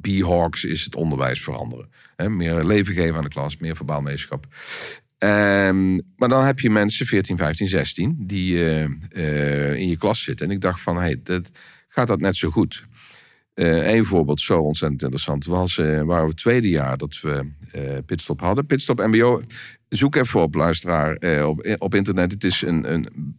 B-Hawks, 0.00 0.64
is 0.64 0.84
het 0.84 0.94
onderwijs 0.94 1.42
veranderen. 1.42 1.88
Meer 2.28 2.64
leven 2.64 2.94
geven 2.94 3.16
aan 3.16 3.22
de 3.22 3.28
klas, 3.28 3.56
meer 3.56 3.76
verbaal 3.76 4.02
meesterschap. 4.02 4.46
Ehm, 5.18 5.94
maar 6.16 6.28
dan 6.28 6.44
heb 6.44 6.60
je 6.60 6.70
mensen, 6.70 7.06
14, 7.06 7.36
15, 7.36 7.68
16, 7.68 8.16
die 8.18 8.64
eh, 9.08 9.74
in 9.74 9.88
je 9.88 9.96
klas 9.98 10.22
zitten. 10.22 10.46
En 10.46 10.52
ik 10.52 10.60
dacht 10.60 10.80
van, 10.80 10.96
hey, 10.96 11.20
dat, 11.22 11.50
gaat 11.88 12.08
dat 12.08 12.20
net 12.20 12.36
zo 12.36 12.50
goed? 12.50 12.84
Eén 13.64 14.04
voorbeeld, 14.04 14.40
zo 14.40 14.60
ontzettend 14.60 15.02
interessant, 15.02 15.44
was 15.44 15.78
eh 15.78 16.02
waren 16.02 16.22
we 16.22 16.30
het 16.30 16.36
tweede 16.36 16.68
jaar 16.68 16.96
dat 16.96 17.20
we 17.20 17.50
eh, 17.72 17.82
Pitstop 18.06 18.40
hadden. 18.40 18.66
Pitstop 18.66 19.06
MBO, 19.06 19.42
zoek 19.88 20.16
even 20.16 20.42
op, 20.42 20.54
luisteraar, 20.54 21.16
eh, 21.16 21.48
op, 21.48 21.76
op 21.78 21.94
internet. 21.94 22.32
Het 22.32 22.44
is 22.44 22.62
een, 22.62 22.92
een, 22.92 23.34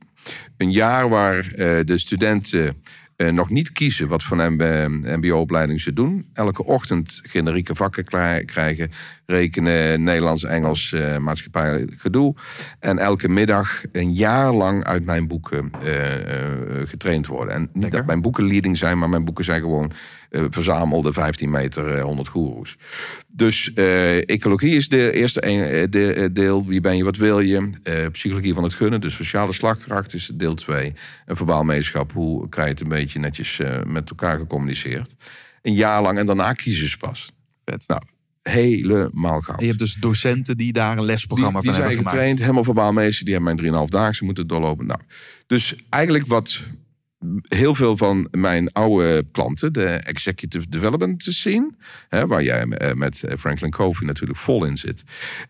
een 0.58 0.72
jaar 0.72 1.10
waar 1.10 1.38
eh, 1.38 1.80
de 1.84 1.98
studenten 1.98 2.76
eh, 3.16 3.32
nog 3.32 3.50
niet 3.50 3.72
kiezen 3.72 4.08
wat 4.08 4.24
voor 4.24 4.40
een 4.40 5.20
MBO-opleiding 5.20 5.82
ze 5.82 5.94
doen. 5.94 6.28
Elke 6.34 6.66
ochtend 6.66 7.20
generieke 7.24 7.76
vakken 7.76 8.06
krijgen. 8.46 8.92
Rekenen, 9.32 10.04
Nederlands, 10.04 10.44
Engels, 10.44 10.94
eh 10.94 11.18
maatschappij, 11.18 11.88
gedoe. 11.98 12.36
En 12.80 12.98
elke 13.00 13.30
middag 13.30 13.82
een 13.92 14.14
jaar 14.14 14.54
lang 14.54 14.84
uit 14.84 15.06
mijn 15.06 15.28
boeken 15.28 15.72
eh, 15.82 16.14
eh, 16.42 16.88
getraind 16.88 17.28
worden. 17.28 17.54
En 17.54 17.62
niet 17.62 17.70
Lekker. 17.74 17.98
dat 17.98 18.08
mijn 18.08 18.22
boeken 18.22 18.48
leading 18.48 18.78
zijn, 18.78 18.98
maar 18.98 19.10
mijn 19.10 19.26
boeken 19.26 19.44
zijn 19.46 19.62
gewoon 19.62 19.92
verzamelde 20.30 21.14
15 21.14 21.50
meter, 21.50 21.94
eh, 21.96 22.04
100 22.04 22.28
goeroes. 22.28 22.78
Dus 23.34 23.74
ecologie 24.26 24.76
is 24.76 24.90
de 24.90 25.12
eerste 25.12 25.46
een- 25.48 25.90
de, 25.90 26.30
deel. 26.34 26.66
Wie 26.66 26.82
ben 26.82 26.98
je, 26.98 27.04
wat 27.04 27.18
wil 27.18 27.40
je? 27.40 27.70
Psychologie 28.12 28.54
van 28.54 28.64
het 28.64 28.74
gunnen, 28.74 29.02
dus 29.02 29.16
sociale 29.16 29.54
slagkracht 29.54 30.14
is 30.14 30.32
deel 30.36 30.54
2. 30.54 30.94
En 31.26 31.36
verbaal 31.36 31.64
meeschap, 31.64 32.12
hoe 32.12 32.50
krijg 32.50 32.68
je 32.68 32.74
het 32.74 32.82
een 32.84 32.88
beetje 32.90 33.20
netjes 33.20 33.62
met 33.86 34.10
elkaar 34.10 34.38
gecommuniceerd. 34.40 35.16
Een 35.62 35.74
jaar 35.74 36.02
lang 36.02 36.18
en 36.18 36.26
daarna 36.26 36.54
kiezen 36.54 36.90
ze 36.90 36.98
pas. 36.98 37.32
Vet. 37.66 37.84
Nou, 37.88 38.02
helemaal 38.48 39.42
goud. 39.42 39.58
En 39.58 39.62
je 39.64 39.68
hebt 39.68 39.80
dus 39.80 39.94
docenten 39.94 40.58
die 40.58 40.74
daar 40.74 40.98
een 40.98 41.06
lesprogramma 41.06 41.60
Die, 41.60 41.62
die 41.62 41.70
van 41.72 41.80
zijn 41.80 41.88
hebben 41.90 42.04
getraind, 42.06 42.26
gemaakt. 42.40 42.42
helemaal 42.42 42.64
verbaal 42.74 42.94
meester. 42.94 43.26
Die 43.26 43.34
hebben 43.34 43.56
mijn 43.72 43.86
3,5 43.86 43.90
daagse 43.90 44.24
moeten 44.26 44.48
doorlopen. 44.48 44.86
Nou, 44.86 45.00
dus 45.48 45.76
eigenlijk 45.90 46.26
wat 46.28 46.64
heel 47.48 47.76
veel 47.76 47.98
van 47.98 48.28
mijn 48.32 48.72
oude 48.72 49.26
klanten, 49.32 49.74
de 49.74 49.86
executive 49.86 50.70
development 50.70 51.24
scene, 51.30 51.72
hè, 52.10 52.28
waar 52.28 52.44
jij 52.44 52.64
eh, 52.64 52.94
met 52.94 53.24
Franklin 53.38 53.72
Covey 53.72 54.08
natuurlijk 54.08 54.40
vol 54.40 54.66
in 54.66 54.78
zit, 54.78 55.04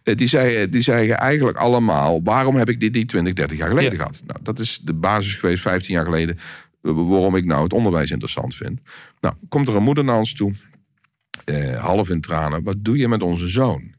eh, 0.04 0.16
die, 0.16 0.28
zei, 0.28 0.70
die 0.70 0.82
zeggen 0.82 1.18
eigenlijk 1.18 1.58
allemaal: 1.58 2.22
waarom 2.24 2.56
heb 2.56 2.70
ik 2.70 2.80
dit 2.80 2.94
niet 2.94 3.08
20, 3.10 3.34
30 3.34 3.58
jaar 3.58 3.70
geleden 3.70 3.92
Ja. 3.92 3.98
gehad? 3.98 4.22
Nou, 4.26 4.40
dat 4.44 4.60
is 4.60 4.80
de 4.84 4.94
basis 4.94 5.36
geweest 5.36 5.62
15 5.62 5.94
jaar 5.94 6.06
geleden. 6.06 6.36
eh, 6.82 6.92
Waarom 6.96 7.36
ik 7.36 7.46
nou 7.46 7.64
het 7.64 7.74
onderwijs 7.74 8.12
interessant 8.12 8.56
vind. 8.56 8.80
Nou, 9.22 9.36
komt 9.50 9.68
er 9.68 9.76
een 9.76 9.84
moeder 9.84 10.04
naar 10.04 10.18
ons 10.18 10.34
toe, 10.34 10.54
eh, 11.48 11.84
half 11.84 12.10
in 12.10 12.22
tranen. 12.22 12.64
Wat 12.64 12.76
doe 12.80 12.98
je 12.98 13.08
met 13.08 13.24
onze 13.24 13.48
zoon? 13.48 13.96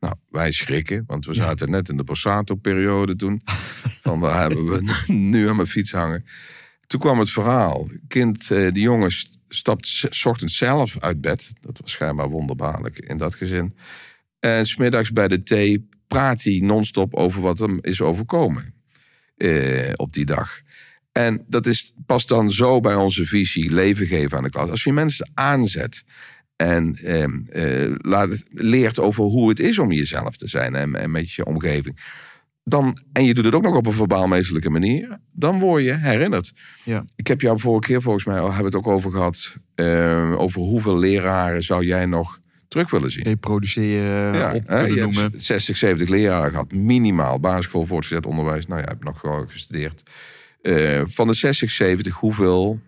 Nou, 0.00 0.14
wij 0.30 0.52
schrikken, 0.52 1.04
want 1.06 1.26
we 1.26 1.34
zaten 1.34 1.70
net 1.70 1.88
in 1.88 1.96
de 1.96 2.04
Borsato-periode 2.04 3.16
toen. 3.16 3.42
Van 4.02 4.20
waar 4.20 4.40
hebben 4.40 4.66
we 4.66 5.12
nu 5.12 5.48
aan 5.48 5.56
mijn 5.56 5.68
fiets 5.68 5.92
hangen? 5.92 6.24
Toen 6.86 7.00
kwam 7.00 7.18
het 7.18 7.30
verhaal. 7.30 7.88
Kind, 8.06 8.50
eh, 8.50 8.72
die 8.72 8.82
jongen 8.82 9.12
st- 9.12 9.38
stapt 9.48 10.08
ochtends 10.24 10.56
zelf 10.56 10.98
uit 10.98 11.20
bed. 11.20 11.52
Dat 11.60 11.78
was 11.80 11.90
schijnbaar 11.90 12.28
wonderbaarlijk 12.28 12.98
in 12.98 13.18
dat 13.18 13.34
gezin. 13.34 13.74
En 14.40 14.66
smiddags 14.66 15.12
bij 15.12 15.28
de 15.28 15.42
thee 15.42 15.88
praat 16.06 16.42
hij 16.42 16.60
non-stop 16.62 17.14
over 17.14 17.40
wat 17.40 17.58
hem 17.58 17.78
is 17.80 18.00
overkomen 18.00 18.74
eh, 19.36 19.92
op 19.96 20.12
die 20.12 20.24
dag. 20.24 20.60
En 21.12 21.44
dat 21.48 21.66
is, 21.66 21.94
past 22.06 22.28
dan 22.28 22.50
zo 22.50 22.80
bij 22.80 22.94
onze 22.94 23.26
visie 23.26 23.72
leven 23.72 24.06
geven 24.06 24.36
aan 24.36 24.42
de 24.42 24.50
klas. 24.50 24.70
Als 24.70 24.84
je 24.84 24.92
mensen 24.92 25.30
aanzet 25.34 26.04
en 26.58 26.98
ehm, 27.04 27.38
eh, 27.46 27.94
laat 27.98 28.42
leert 28.50 28.98
over 28.98 29.24
hoe 29.24 29.48
het 29.48 29.60
is 29.60 29.78
om 29.78 29.92
jezelf 29.92 30.36
te 30.36 30.48
zijn 30.48 30.74
en, 30.74 30.94
en 30.96 31.10
met 31.10 31.32
je 31.32 31.44
omgeving. 31.44 31.98
Dan, 32.64 32.98
en 33.12 33.24
je 33.24 33.34
doet 33.34 33.44
het 33.44 33.54
ook 33.54 33.62
nog 33.62 33.76
op 33.76 33.86
een 33.86 33.92
verbaalmeestelijke 33.92 34.70
manier, 34.70 35.18
dan 35.32 35.58
word 35.58 35.84
je 35.84 35.92
herinnerd. 35.94 36.52
Ja. 36.84 37.04
Ik 37.16 37.26
heb 37.26 37.40
jou 37.40 37.60
vorige 37.60 37.88
keer 37.92 38.02
volgens 38.02 38.24
mij 38.24 38.38
al 38.40 38.52
hebben 38.52 38.70
we 38.70 38.76
het 38.78 38.86
ook 38.86 38.92
over 38.94 39.10
gehad. 39.10 39.56
eh, 39.74 40.32
over 40.38 40.60
hoeveel 40.60 40.98
leraren 40.98 41.62
zou 41.62 41.84
jij 41.84 42.06
nog 42.06 42.38
terug 42.68 42.90
willen 42.90 43.10
zien? 43.10 43.24
Reproduceren, 43.24 44.34
Ja, 44.34 44.54
op 44.54 44.62
hè, 44.68 44.80
je 44.80 45.00
noemen. 45.00 45.22
hebt 45.22 45.42
60, 45.42 45.76
70 45.76 46.08
leraren 46.08 46.50
gehad, 46.50 46.72
minimaal. 46.72 47.40
Basisschool, 47.40 47.86
voortgezet 47.86 48.26
onderwijs. 48.26 48.66
Nou 48.66 48.78
ja, 48.80 48.84
ik 48.86 48.92
heb 48.92 49.04
nog 49.04 49.20
gewoon 49.20 49.48
gestudeerd. 49.48 50.02
Eh, 50.62 51.00
van 51.06 51.26
de 51.26 51.34
60, 51.34 51.70
70, 51.70 52.14
hoeveel 52.14 52.80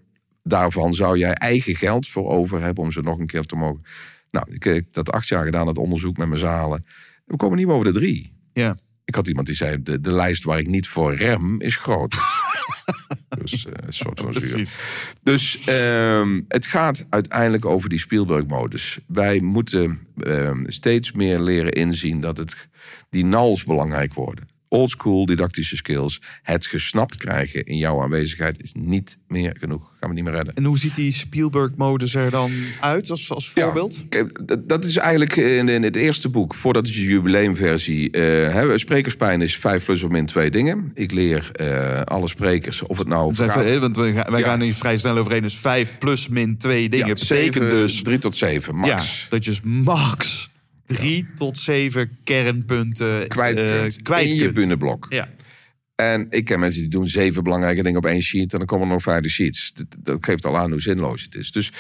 daarvan 0.51 0.95
zou 0.95 1.19
jij 1.19 1.33
eigen 1.33 1.77
geld 1.77 2.09
voor 2.09 2.29
over 2.29 2.63
hebben 2.63 2.85
om 2.85 2.93
ze 2.93 3.01
nog 3.01 3.19
een 3.19 3.27
keer 3.27 3.43
te 3.43 3.57
mogen? 3.57 3.85
Nou, 4.31 4.53
ik 4.53 4.65
heb 4.65 4.85
dat 4.93 5.13
acht 5.13 5.29
jaar 5.29 5.45
gedaan, 5.45 5.67
het 5.67 5.79
onderzoek 5.79 6.17
met 6.17 6.29
mijn 6.29 6.41
zalen. 6.41 6.87
We 7.25 7.37
komen 7.37 7.57
niet 7.57 7.67
boven 7.67 7.93
de 7.93 7.99
drie. 7.99 8.33
Ja. 8.53 8.77
Ik 9.05 9.15
had 9.15 9.29
iemand 9.29 9.47
die 9.47 9.57
zei, 9.57 9.83
de, 9.83 10.01
de 10.01 10.13
lijst 10.13 10.45
waar 10.45 10.59
ik 10.59 10.67
niet 10.67 10.89
voor 10.89 11.15
rem 11.15 11.61
is 11.61 11.77
groot. 11.77 12.15
dus 13.43 13.67
eh, 13.67 13.73
een 13.87 13.93
soort 13.93 14.21
van 14.21 14.33
zuur. 14.33 14.77
Dus 15.23 15.65
ehm, 15.65 16.41
het 16.49 16.67
gaat 16.67 17.07
uiteindelijk 17.09 17.65
over 17.65 17.89
die 17.89 17.99
Spielberg-modus. 17.99 18.99
Wij 19.07 19.41
moeten 19.41 19.99
ehm, 20.17 20.63
steeds 20.67 21.13
meer 21.13 21.41
leren 21.41 21.73
inzien 21.73 22.21
dat 22.21 22.37
het, 22.37 22.69
die 23.09 23.25
nals 23.25 23.65
belangrijk 23.65 24.15
worden. 24.15 24.49
Oldschool 24.73 25.27
didactische 25.27 25.77
skills. 25.77 26.21
Het 26.43 26.67
gesnapt 26.67 27.17
krijgen 27.17 27.65
in 27.65 27.77
jouw 27.77 28.03
aanwezigheid 28.03 28.63
is 28.63 28.73
niet 28.79 29.19
meer 29.29 29.57
genoeg. 29.61 29.93
Gaan 30.01 30.09
we 30.09 30.15
niet 30.15 30.25
meer 30.25 30.33
redden. 30.33 30.55
En 30.55 30.65
hoe 30.65 30.79
ziet 30.79 30.95
die 30.95 31.13
Spielberg-modus 31.13 32.15
er 32.15 32.31
dan 32.31 32.51
uit 32.81 33.11
als, 33.11 33.31
als 33.31 33.51
voorbeeld? 33.51 33.95
Ja, 33.97 34.03
kijk, 34.09 34.41
dat- 34.69 34.85
is 34.85 34.97
eigenlijk 34.97 35.37
in, 35.37 35.69
in 35.69 35.83
het 35.83 35.97
eerste 35.97 36.29
boek, 36.29 36.55
voordat 36.55 36.87
het 36.87 36.95
je 36.95 37.03
jubileumversie. 37.05 38.11
eh 38.11 38.21
hè, 38.55 38.79
sprekerspijn 38.79 39.41
is 39.43 39.57
5 39.57 39.85
plus 39.85 40.03
of 40.03 40.11
min 40.11 40.27
twee 40.27 40.51
dingen. 40.51 40.91
Ik 40.95 41.13
leer 41.13 41.51
eh, 41.53 42.01
alle 42.03 42.29
sprekers, 42.29 42.83
of 42.83 42.99
het 42.99 43.09
nou. 43.09 43.31
Even, 43.31 43.51
gaat- 43.51 43.79
want 43.79 43.97
wij, 43.97 44.13
gaan- 44.13 44.31
wij 44.31 44.41
Ja. 44.41 44.47
gaan 44.47 44.61
hier 44.61 44.75
vrij 44.75 44.97
snel 44.97 45.17
overheen. 45.19 45.43
Dus 45.43 45.57
5 45.57 45.99
plus 45.99 46.29
min 46.29 46.57
2 46.57 46.89
dingen. 46.89 47.07
ja, 47.07 47.13
betekent 47.15 47.53
zeven, 47.55 47.71
dus 47.71 48.03
drie 48.03 48.19
tot 48.19 48.37
zeven, 48.37 48.75
max. 48.77 49.21
Ja, 49.23 49.29
dat 49.29 49.45
je 49.45 49.51
dus 49.51 49.61
max 49.65 50.51
3 50.97 51.27
tot 51.35 51.59
7 51.59 52.19
kernpunten 52.25 53.29
kwijt 53.29 53.59
eh, 53.59 54.03
kwijt 54.03 54.27
in 54.27 54.35
je 54.35 54.53
binnenblok. 54.53 55.07
Ja. 55.09 55.29
En 55.95 56.27
ik 56.31 56.45
ken 56.45 56.61
mensen 56.61 56.81
die 56.81 56.91
doen 56.91 57.07
zeven 57.07 57.43
belangrijke 57.43 57.83
dingen 57.83 57.99
op 57.99 58.07
één 58.07 58.23
sheet... 58.23 58.53
en 58.53 58.59
dan 58.59 58.67
komen 58.67 58.87
er 58.87 58.93
nog 58.93 59.03
vijf 59.03 59.29
sheets. 59.29 59.73
Dat, 59.75 59.87
dat 59.99 60.25
geeft 60.25 60.47
al 60.47 60.59
aan 60.59 60.71
hoe 60.71 60.81
zinloos 60.81 61.23
het 61.23 61.35
is. 61.35 61.53
Dus 61.53 61.73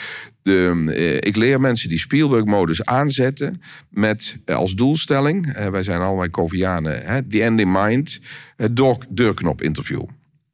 de, 0.42 0.84
eh, 0.86 1.14
ik 1.28 1.36
leer 1.36 1.60
mensen 1.60 1.88
die 1.88 1.98
Spielberg-modus 1.98 2.84
aanzetten... 2.84 3.60
met 3.90 4.36
eh, 4.44 4.56
als 4.56 4.74
doelstelling... 4.74 5.70
wij 5.70 5.82
zijn 5.82 6.00
allemaal 6.00 6.30
Covianen, 6.30 7.06
hè, 7.06 7.22
the 7.22 7.42
end 7.42 7.60
in 7.60 7.72
mind... 7.72 8.20
het 8.56 8.76
door, 8.76 9.04
deurknop-interview. 9.08 10.02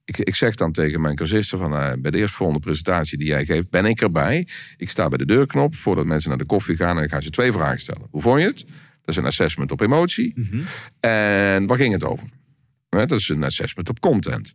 Ik, 0.06 0.18
ik 0.18 0.34
zeg 0.34 0.54
dan 0.54 0.72
tegen 0.72 1.00
mijn 1.00 1.16
cursisten 1.16 1.58
van 1.58 1.76
eh, 1.76 1.92
bij 1.98 2.10
de 2.10 2.18
eerstvolgende 2.18 2.60
presentatie 2.60 3.18
die 3.18 3.26
jij 3.26 3.44
geeft, 3.44 3.70
ben 3.70 3.84
ik 3.84 4.00
erbij. 4.00 4.48
Ik 4.76 4.90
sta 4.90 5.08
bij 5.08 5.18
de 5.18 5.26
deurknop 5.26 5.74
voordat 5.74 6.06
mensen 6.06 6.28
naar 6.28 6.38
de 6.38 6.44
koffie 6.44 6.76
gaan 6.76 6.98
en 6.98 7.04
ik 7.04 7.10
ga 7.10 7.20
ze 7.20 7.30
twee 7.30 7.52
vragen 7.52 7.80
stellen. 7.80 8.06
Hoe 8.10 8.22
vond 8.22 8.40
je 8.40 8.46
het? 8.46 8.64
Dat 9.02 9.14
is 9.14 9.16
een 9.16 9.26
assessment 9.26 9.72
op 9.72 9.80
emotie. 9.80 10.34
En 11.00 11.66
waar 11.66 11.78
ging 11.78 11.92
het 11.92 12.04
over? 12.04 12.28
Dat 12.88 13.12
is 13.12 13.28
een 13.28 13.44
assessment 13.44 13.88
op 13.88 14.00
content. 14.00 14.54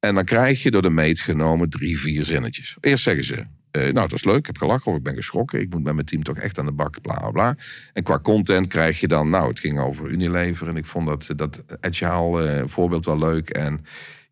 En 0.00 0.14
dan 0.14 0.24
krijg 0.24 0.62
je 0.62 0.70
door 0.70 0.82
de 0.82 0.90
meet 0.90 1.20
genomen 1.20 1.70
drie, 1.70 1.98
vier 1.98 2.24
zinnetjes. 2.24 2.76
Eerst 2.80 3.02
zeggen 3.02 3.24
ze, 3.24 3.46
eh, 3.70 3.82
nou, 3.82 4.08
dat 4.08 4.12
is 4.12 4.24
leuk, 4.24 4.38
ik 4.38 4.46
heb 4.46 4.58
gelachen 4.58 4.92
of 4.92 4.96
ik 4.96 5.02
ben 5.02 5.14
geschrokken. 5.14 5.60
Ik 5.60 5.70
moet 5.70 5.82
met 5.82 5.94
mijn 5.94 6.06
team 6.06 6.22
toch 6.22 6.36
echt 6.36 6.58
aan 6.58 6.64
de 6.64 6.72
bak, 6.72 7.00
bla, 7.00 7.18
bla, 7.18 7.30
bla. 7.30 7.56
En 7.92 8.02
qua 8.02 8.18
content 8.18 8.66
krijg 8.66 9.00
je 9.00 9.08
dan, 9.08 9.30
nou, 9.30 9.48
het 9.48 9.60
ging 9.60 9.78
over 9.80 10.08
Unilever. 10.08 10.68
En 10.68 10.76
ik 10.76 10.86
vond 10.86 11.06
dat, 11.06 11.30
dat 11.36 11.64
agile 11.80 12.48
eh, 12.48 12.62
voorbeeld 12.66 13.04
wel 13.04 13.18
leuk. 13.18 13.50
En 13.50 13.84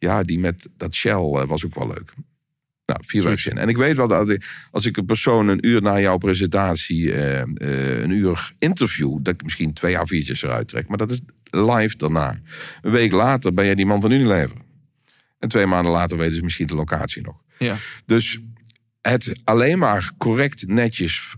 ja, 0.03 0.23
die 0.23 0.39
met 0.39 0.69
dat 0.77 0.95
Shell 0.95 1.13
eh, 1.13 1.45
was 1.45 1.65
ook 1.65 1.75
wel 1.75 1.87
leuk. 1.87 2.13
Nou, 2.87 3.01
vier 3.07 3.39
zinnen. 3.39 3.63
En 3.63 3.69
ik 3.69 3.77
weet 3.77 3.97
wel 3.97 4.09
dat 4.09 4.37
als 4.71 4.87
ik 4.87 4.97
een 4.97 5.05
persoon 5.05 5.49
een 5.49 5.67
uur 5.67 5.83
na 5.83 6.01
jouw 6.01 6.19
presentatie, 6.19 7.13
eh, 7.13 7.41
eh, 7.41 8.03
een 8.03 8.11
uur 8.11 8.53
interview, 8.59 9.19
dat 9.23 9.35
ik 9.35 9.43
misschien 9.43 9.73
twee 9.73 9.97
A4'tjes 9.97 10.43
eruit 10.43 10.69
trek. 10.69 10.89
Maar 10.89 10.99
dat 10.99 11.11
is 11.11 11.21
live 11.51 11.97
daarna. 11.97 12.41
Een 12.81 12.91
week 12.91 13.13
later 13.13 13.55
ben 13.55 13.65
jij 13.65 13.75
die 13.75 13.87
man 13.87 14.01
van 14.01 14.11
Unilever. 14.11 14.57
En 15.39 15.49
twee 15.49 15.67
maanden 15.67 15.93
later 15.93 16.19
weten 16.19 16.37
ze 16.37 16.43
misschien 16.43 16.67
de 16.67 16.75
locatie 16.75 17.23
nog. 17.23 17.37
Ja. 17.59 17.77
Dus 18.07 18.41
het 19.01 19.41
alleen 19.45 19.79
maar 19.79 20.13
correct 20.19 20.67
netjes 20.67 21.35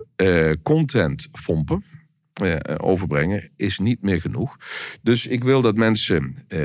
content 0.63 1.29
pompen, 1.45 1.85
overbrengen, 2.77 3.51
is 3.57 3.79
niet 3.79 4.03
meer 4.03 4.21
genoeg. 4.21 4.57
Dus 5.03 5.27
ik 5.27 5.45
wil 5.45 5.63
dat 5.63 5.77
mensen 5.77 6.35
eh, 6.49 6.61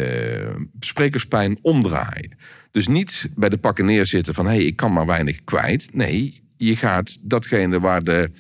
sprekerspijn 0.80 1.58
omdraaien. 1.62 2.38
Dus 2.72 2.88
niet 2.88 3.30
bij 3.36 3.50
de 3.50 3.58
pakken 3.58 3.86
neerzitten 3.86 4.34
van 4.34 4.46
hé, 4.46 4.52
hey, 4.56 4.64
ik 4.64 4.76
kan 4.76 4.94
maar 4.94 5.06
weinig 5.06 5.44
kwijt. 5.44 5.94
Nee, 5.94 6.44
je 6.58 6.76
gaat 6.76 7.18
datgene 7.22 7.80
waar 7.80 8.04
de, 8.04 8.32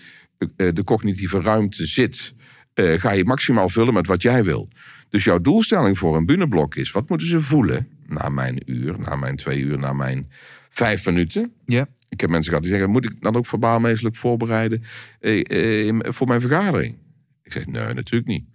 eh, 0.56 0.68
de 0.74 0.84
cognitieve 0.84 1.42
ruimte 1.42 1.86
zit, 1.86 2.34
eh, 2.74 2.94
ga 3.00 3.12
je 3.12 3.26
maximaal 3.26 3.70
vullen 3.70 3.94
met 3.94 4.08
wat 4.08 4.22
jij 4.22 4.44
wil. 4.44 4.68
Dus 5.10 5.24
jouw 5.24 5.40
doelstelling 5.40 5.98
voor 5.98 6.16
een 6.16 6.26
bunneblok 6.26 6.76
is: 6.76 6.92
wat 6.92 7.10
moeten 7.10 7.28
ze 7.28 7.42
voelen 7.42 7.88
na 8.08 8.30
mijn 8.30 8.62
uur, 8.66 9.00
na 9.00 9.16
mijn 9.16 9.36
twee 9.36 9.60
uur, 9.60 9.80
na 9.80 9.94
mijn 9.94 10.30
vijf 10.70 11.06
minuten? 11.06 11.54
Ja. 11.66 11.88
Ik 12.10 12.22
heb 12.22 12.30
mensen 12.30 12.50
gehad 12.50 12.64
die 12.64 12.74
zeggen: 12.74 12.92
moet 12.92 13.06
ik 13.06 13.22
dan 13.22 13.36
ook 13.36 13.46
verbaalmeestelijk 13.46 14.16
voorbereiden 14.16 14.84
eh, 15.20 15.90
eh, 15.90 15.96
voor 16.00 16.28
mijn 16.28 16.42
vergadering? 16.42 16.98
Ik 17.56 17.56
zeg: 17.56 17.66
nee, 17.66 17.94
natuurlijk 17.94 18.28
niet. 18.28 18.46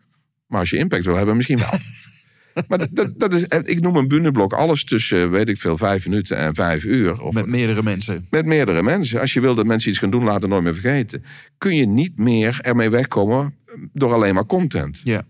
Maar 0.47 0.61
als 0.61 0.71
je 0.71 0.77
impact 0.77 1.05
wil 1.05 1.17
hebben, 1.17 1.37
misschien 1.37 1.59
wel. 1.59 1.79
maar 2.69 2.89
dat, 2.93 3.13
dat, 3.19 3.35
is, 3.35 3.47
eh, 3.47 3.61
ik 3.63 3.81
noem 3.81 3.97
een 3.97 4.09
bunneblok 4.09 4.53
alles 4.53 4.85
tussen, 4.85 5.31
weet 5.31 5.49
ik 5.49 5.59
veel, 5.59 5.77
vijf 5.79 6.07
minuten 6.07 6.37
en 6.37 6.55
vijf 6.55 6.85
uur. 6.85 7.21
Of 7.21 7.35
Met 7.35 7.47
meerdere 7.47 7.83
mensen. 7.83 8.27
met 8.31 8.47
meerdere 8.47 8.83
mensen. 8.83 9.21
Als 9.21 9.33
je 9.33 9.41
wil 9.41 9.55
dat 9.55 9.67
mensen 9.67 9.91
iets 9.91 9.99
gaan 9.99 10.11
doen, 10.11 10.25
laten 10.25 10.49
nooit 10.49 10.63
meer 10.63 10.75
vergeten. 10.75 11.25
Kun 11.59 11.77
je 11.77 11.87
niet 11.87 12.19
meer 12.19 12.59
ermee 12.61 12.91
wegkomen 12.91 13.55
door 13.93 14.13
alleen 14.13 14.35
maar 14.35 14.47
content. 14.47 15.01
Ja. 15.05 15.27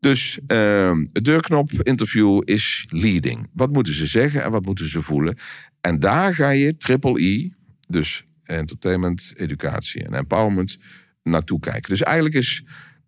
Dus 0.00 0.38
het 0.46 1.24
deurknop 1.24 1.70
interview 1.82 2.40
is 2.44 2.86
leading. 2.88 3.48
Wat 3.52 3.72
moeten 3.72 3.94
ze 3.94 4.06
zeggen 4.06 4.42
en 4.42 4.50
wat 4.50 4.64
moeten 4.64 4.88
ze 4.88 5.02
voelen? 5.02 5.36
En 5.80 6.00
daar 6.00 6.34
ga 6.34 6.50
je 6.50 6.76
triple 6.76 7.22
E, 7.22 7.48
dus 7.88 8.24
entertainment, 8.44 9.32
educatie 9.36 10.04
en 10.04 10.14
empowerment, 10.14 10.76
naartoe 11.22 11.60
kijken. 11.60 11.90
Dus 11.90 12.02
eigenlijk 12.02 12.34
is 12.34 12.64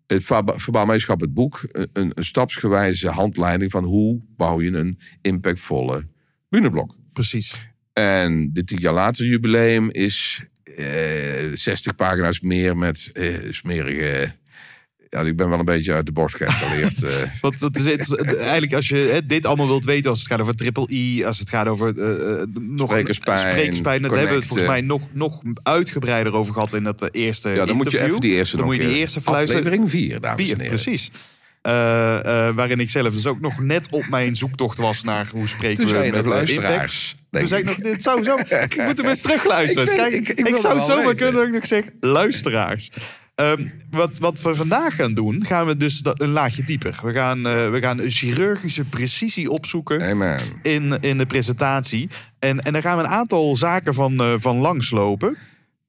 het 0.07 0.23
verba- 0.23 0.59
verbaal 0.59 0.85
meeschap 0.85 1.21
het 1.21 1.33
boek 1.33 1.67
een, 1.71 1.89
een, 1.93 2.11
een 2.15 2.25
stapsgewijze 2.25 3.09
handleiding 3.09 3.71
van 3.71 3.83
hoe 3.83 4.21
bouw 4.35 4.61
je 4.61 4.71
een 4.71 4.99
impactvolle 5.21 6.07
bunneblok. 6.49 6.95
Precies. 7.13 7.71
En 7.93 8.49
dit 8.53 8.67
tien 8.67 8.79
jaar 8.79 8.93
later 8.93 9.25
jubileum 9.25 9.91
is 9.91 10.45
eh 10.63 11.53
60 11.53 11.95
pagina's 11.95 12.39
meer 12.39 12.77
met 12.77 13.09
eh, 13.13 13.33
smerige. 13.49 14.35
Ja, 15.09 15.19
ik 15.21 15.35
ben 15.35 15.49
wel 15.49 15.59
een 15.59 15.65
beetje 15.65 15.93
uit 15.93 16.05
de 16.05 16.11
bocht 16.11 16.35
geëscaleerd. 16.35 17.03
eh. 17.03 17.11
Want 17.41 17.59
wat 17.59 17.77
is 17.77 17.85
het, 17.85 18.35
eigenlijk 18.37 18.73
als 18.73 18.87
je 18.87 18.95
hè, 18.95 19.23
dit 19.23 19.45
allemaal 19.45 19.67
wilt 19.67 19.85
weten, 19.85 20.09
als 20.09 20.19
het 20.19 20.27
gaat 20.27 20.39
over 20.41 20.55
triple 20.55 20.87
I, 20.91 21.23
als 21.25 21.39
het 21.39 21.49
gaat 21.49 21.67
over 21.67 21.99
eh, 21.99 22.41
eh, 22.41 22.47
nog 22.59 22.89
Sprekerspijn, 22.89 23.39
sprekerspijn, 23.51 24.01
dat 24.01 24.11
hebben 24.11 24.29
we 24.29 24.35
het 24.39 24.47
volgens 24.47 24.67
mij 24.69 24.81
nog, 24.81 25.01
nog 25.13 25.41
uitgebreider 25.63 26.33
over 26.33 26.53
gehad 26.53 26.73
in 26.73 26.83
dat 26.83 27.01
eh, 27.01 27.21
eerste 27.21 27.49
ja, 27.49 27.65
dan 27.65 27.75
moet 27.75 27.91
je 27.91 27.97
interview. 27.97 28.09
even 28.09 28.21
die 28.21 28.33
eerste 28.37 28.57
Dan 28.57 28.65
moet 28.65 28.75
je 28.75 28.87
die 28.87 28.97
eerste. 28.97 29.19
Aflevering 29.23 29.89
4, 29.89 30.19
dames 30.19 30.43
Vier, 30.43 30.53
en 30.53 30.59
heren. 30.61 30.73
precies. 30.81 31.11
Eh, 31.61 32.47
eh, 32.47 32.55
waarin 32.55 32.79
ik 32.79 32.89
zelf 32.89 33.13
dus 33.13 33.25
ook 33.25 33.39
nog 33.41 33.59
net 33.59 33.87
op 33.91 34.07
mijn 34.09 34.35
zoektocht 34.35 34.77
was 34.77 35.03
naar 35.03 35.27
hoe 35.31 35.47
spreken 35.47 35.85
Toen 35.85 35.93
we 36.01 36.09
met 36.11 36.13
eh, 36.25 36.29
luisteraars. 36.29 37.15
Toen 37.31 37.47
zei 37.47 37.61
ik 37.61 37.67
nog, 37.67 37.75
dit 37.75 38.01
zou 38.01 38.23
zo, 38.23 38.35
ik 38.69 38.83
moet 38.85 38.97
hem 38.97 39.05
eens 39.07 39.21
terugluisteren. 39.21 39.89
Ik 39.91 39.95
Kijk, 39.97 40.13
ik- 40.13 40.27
ik, 40.29 40.39
ik 40.39 40.47
wil 40.47 40.57
zou 40.61 40.79
zomaar 40.79 40.97
weten. 40.97 41.15
kunnen 41.15 41.33
dat 41.35 41.45
ik 41.45 41.51
nog 41.53 41.65
zeg, 41.65 41.83
luisteraars. 41.99 42.91
Ehm, 43.37 43.67
wat, 43.89 44.17
wat 44.17 44.41
we 44.41 44.55
vandaag 44.55 44.95
gaan 44.95 45.13
doen, 45.13 45.45
gaan 45.45 45.65
we 45.65 45.77
dus 45.77 45.99
dat, 45.99 46.21
een 46.21 46.29
laagje 46.29 46.63
dieper. 46.63 46.99
We 47.03 47.11
gaan, 47.11 47.47
eh, 47.47 47.69
we 47.69 47.79
gaan 47.81 47.99
een 47.99 48.09
chirurgische 48.09 48.83
precisie 48.83 49.49
opzoeken 49.49 50.01
Amen. 50.01 50.39
in, 50.61 50.97
in 51.01 51.17
de 51.17 51.25
presentatie. 51.25 52.09
En, 52.39 52.61
en 52.63 52.73
daar 52.73 52.81
gaan 52.81 52.97
we 52.97 53.03
een 53.03 53.09
aantal 53.09 53.55
zaken 53.55 53.93
van, 53.93 54.19
eh, 54.19 54.33
van 54.37 54.57
langslopen. 54.57 55.37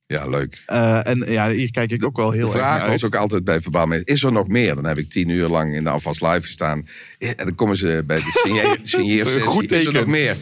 Ja, 0.06 0.26
leuk. 0.28 0.62
Eh, 0.66 1.06
en 1.06 1.24
ja, 1.32 1.50
hier 1.50 1.70
kijk 1.70 1.90
ik 1.90 2.04
ook 2.04 2.16
wel 2.16 2.30
heel 2.30 2.46
De 2.46 2.52
erg 2.52 2.60
vraag 2.62 2.78
naar 2.78 2.90
was 2.90 3.02
uit. 3.02 3.14
ook 3.14 3.20
altijd 3.20 3.44
bij 3.44 3.60
verbaal 3.60 3.86
mee. 3.86 4.04
Is 4.04 4.22
er 4.22 4.32
nog 4.32 4.48
meer? 4.48 4.74
Dan 4.74 4.84
heb 4.84 4.98
ik 4.98 5.10
tien 5.10 5.28
uur 5.28 5.48
lang 5.48 5.74
in 5.74 5.84
de 5.84 5.90
afwas 5.90 6.20
live 6.20 6.42
gestaan. 6.42 6.86
En 7.18 7.34
dan 7.36 7.54
komen 7.54 7.76
ze 7.76 8.02
bij 8.06 8.16
de 8.16 8.30
signeersessie. 8.82 9.40
Goed 9.40 9.72
Is 9.72 9.78
er 9.78 9.84
nog 9.84 9.92
teken. 9.94 10.10
meer? 10.10 10.36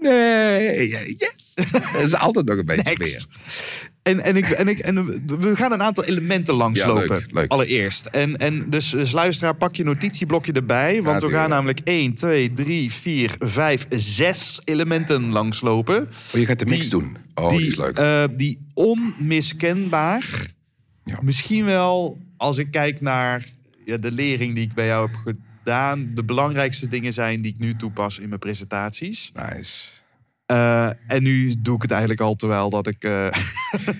Nee, 0.00 0.88
yes. 1.18 1.54
Er 1.96 2.00
is 2.04 2.14
altijd 2.14 2.46
nog 2.46 2.56
een 2.58 2.64
beetje 2.64 2.82
Next. 2.82 2.98
meer. 2.98 3.26
En, 4.08 4.20
en, 4.20 4.36
ik, 4.36 4.50
en, 4.50 4.68
ik, 4.68 4.78
en 4.78 5.04
we 5.40 5.56
gaan 5.56 5.72
een 5.72 5.82
aantal 5.82 6.04
elementen 6.04 6.54
langslopen. 6.54 7.02
Ja, 7.02 7.14
leuk, 7.14 7.32
leuk. 7.32 7.50
Allereerst. 7.50 8.06
En, 8.06 8.36
en 8.36 8.70
dus, 8.70 8.90
dus 8.90 9.12
luisteraar, 9.12 9.54
pak 9.56 9.76
je 9.76 9.84
notitieblokje 9.84 10.52
erbij. 10.52 11.02
Want 11.02 11.22
we 11.22 11.28
gaan 11.28 11.48
namelijk 11.48 11.80
1, 11.84 12.14
2, 12.14 12.52
3, 12.52 12.92
4, 12.92 13.34
5, 13.38 13.86
6 13.90 14.60
elementen 14.64 15.28
langslopen. 15.30 16.08
Oh, 16.34 16.40
je 16.40 16.46
gaat 16.46 16.58
de 16.58 16.64
mix 16.64 16.80
Die- 16.80 16.90
doen. 16.90 17.16
Oh, 17.34 17.48
die, 17.48 17.58
die 17.58 17.68
is 17.68 17.76
leuk. 17.76 17.98
eh, 17.98 18.24
die 18.36 18.66
onmiskenbaar, 18.74 20.46
Ja. 21.04 21.18
misschien 21.22 21.64
wel 21.64 22.18
als 22.36 22.58
ik 22.58 22.70
kijk 22.70 23.00
naar 23.00 23.44
ja, 23.84 23.96
de 23.96 24.12
lering 24.12 24.54
die 24.54 24.64
ik 24.64 24.74
bij 24.74 24.86
jou 24.86 25.10
heb 25.10 25.34
gedaan, 25.62 26.10
de 26.14 26.24
belangrijkste 26.24 26.88
dingen 26.88 27.12
zijn 27.12 27.42
die 27.42 27.52
ik 27.52 27.58
nu 27.58 27.76
toepas 27.76 28.18
in 28.18 28.28
mijn 28.28 28.40
presentaties. 28.40 29.32
nice. 29.54 29.78
Eh, 30.48 30.86
en 31.06 31.22
nu 31.22 31.54
doe 31.58 31.74
ik 31.76 31.82
het 31.82 31.90
eigenlijk 31.90 32.20
al 32.20 32.34
terwijl 32.34 32.70
dat 32.70 32.86
ik. 32.86 33.04
eh, 33.04 33.10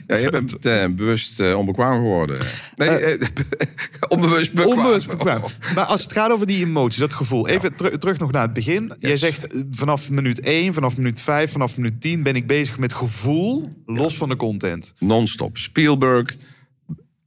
Ja, 0.07 0.17
je 0.17 0.31
bent 0.31 0.57
eh, 0.67 0.85
bewust 0.91 1.55
onbekwaam 1.55 1.95
geworden. 1.95 2.39
Nee, 2.77 3.19
onbewust 4.09 4.53
bekwaam. 4.53 4.79
Onbewust 4.79 5.07
bekwaam. 5.09 5.43
Oh. 5.43 5.51
Maar 5.75 5.85
als 5.85 6.03
het 6.03 6.13
gaat 6.13 6.31
over 6.31 6.47
die 6.47 6.65
emoties, 6.65 7.01
dat 7.01 7.15
gevoel. 7.15 7.49
Even 7.49 7.77
teru- 7.77 7.99
terug 7.99 8.19
nog 8.19 8.33
naar 8.33 8.43
het 8.43 8.53
begin. 8.53 8.93
Jij 8.99 9.17
zegt 9.17 9.47
vanaf 9.71 10.11
minuut 10.11 10.41
1, 10.41 10.75
vanaf 10.75 10.97
minuut 10.97 11.21
5, 11.21 11.53
vanaf 11.53 11.77
minuut 11.77 12.01
10 12.01 12.23
ben 12.23 12.37
ik 12.37 12.47
bezig 12.47 12.79
met 12.79 12.93
gevoel, 12.93 13.73
los 13.87 14.17
van 14.17 14.29
de 14.29 14.37
content. 14.37 14.95
Non-stop. 14.99 15.57
Spielberg. 15.59 16.37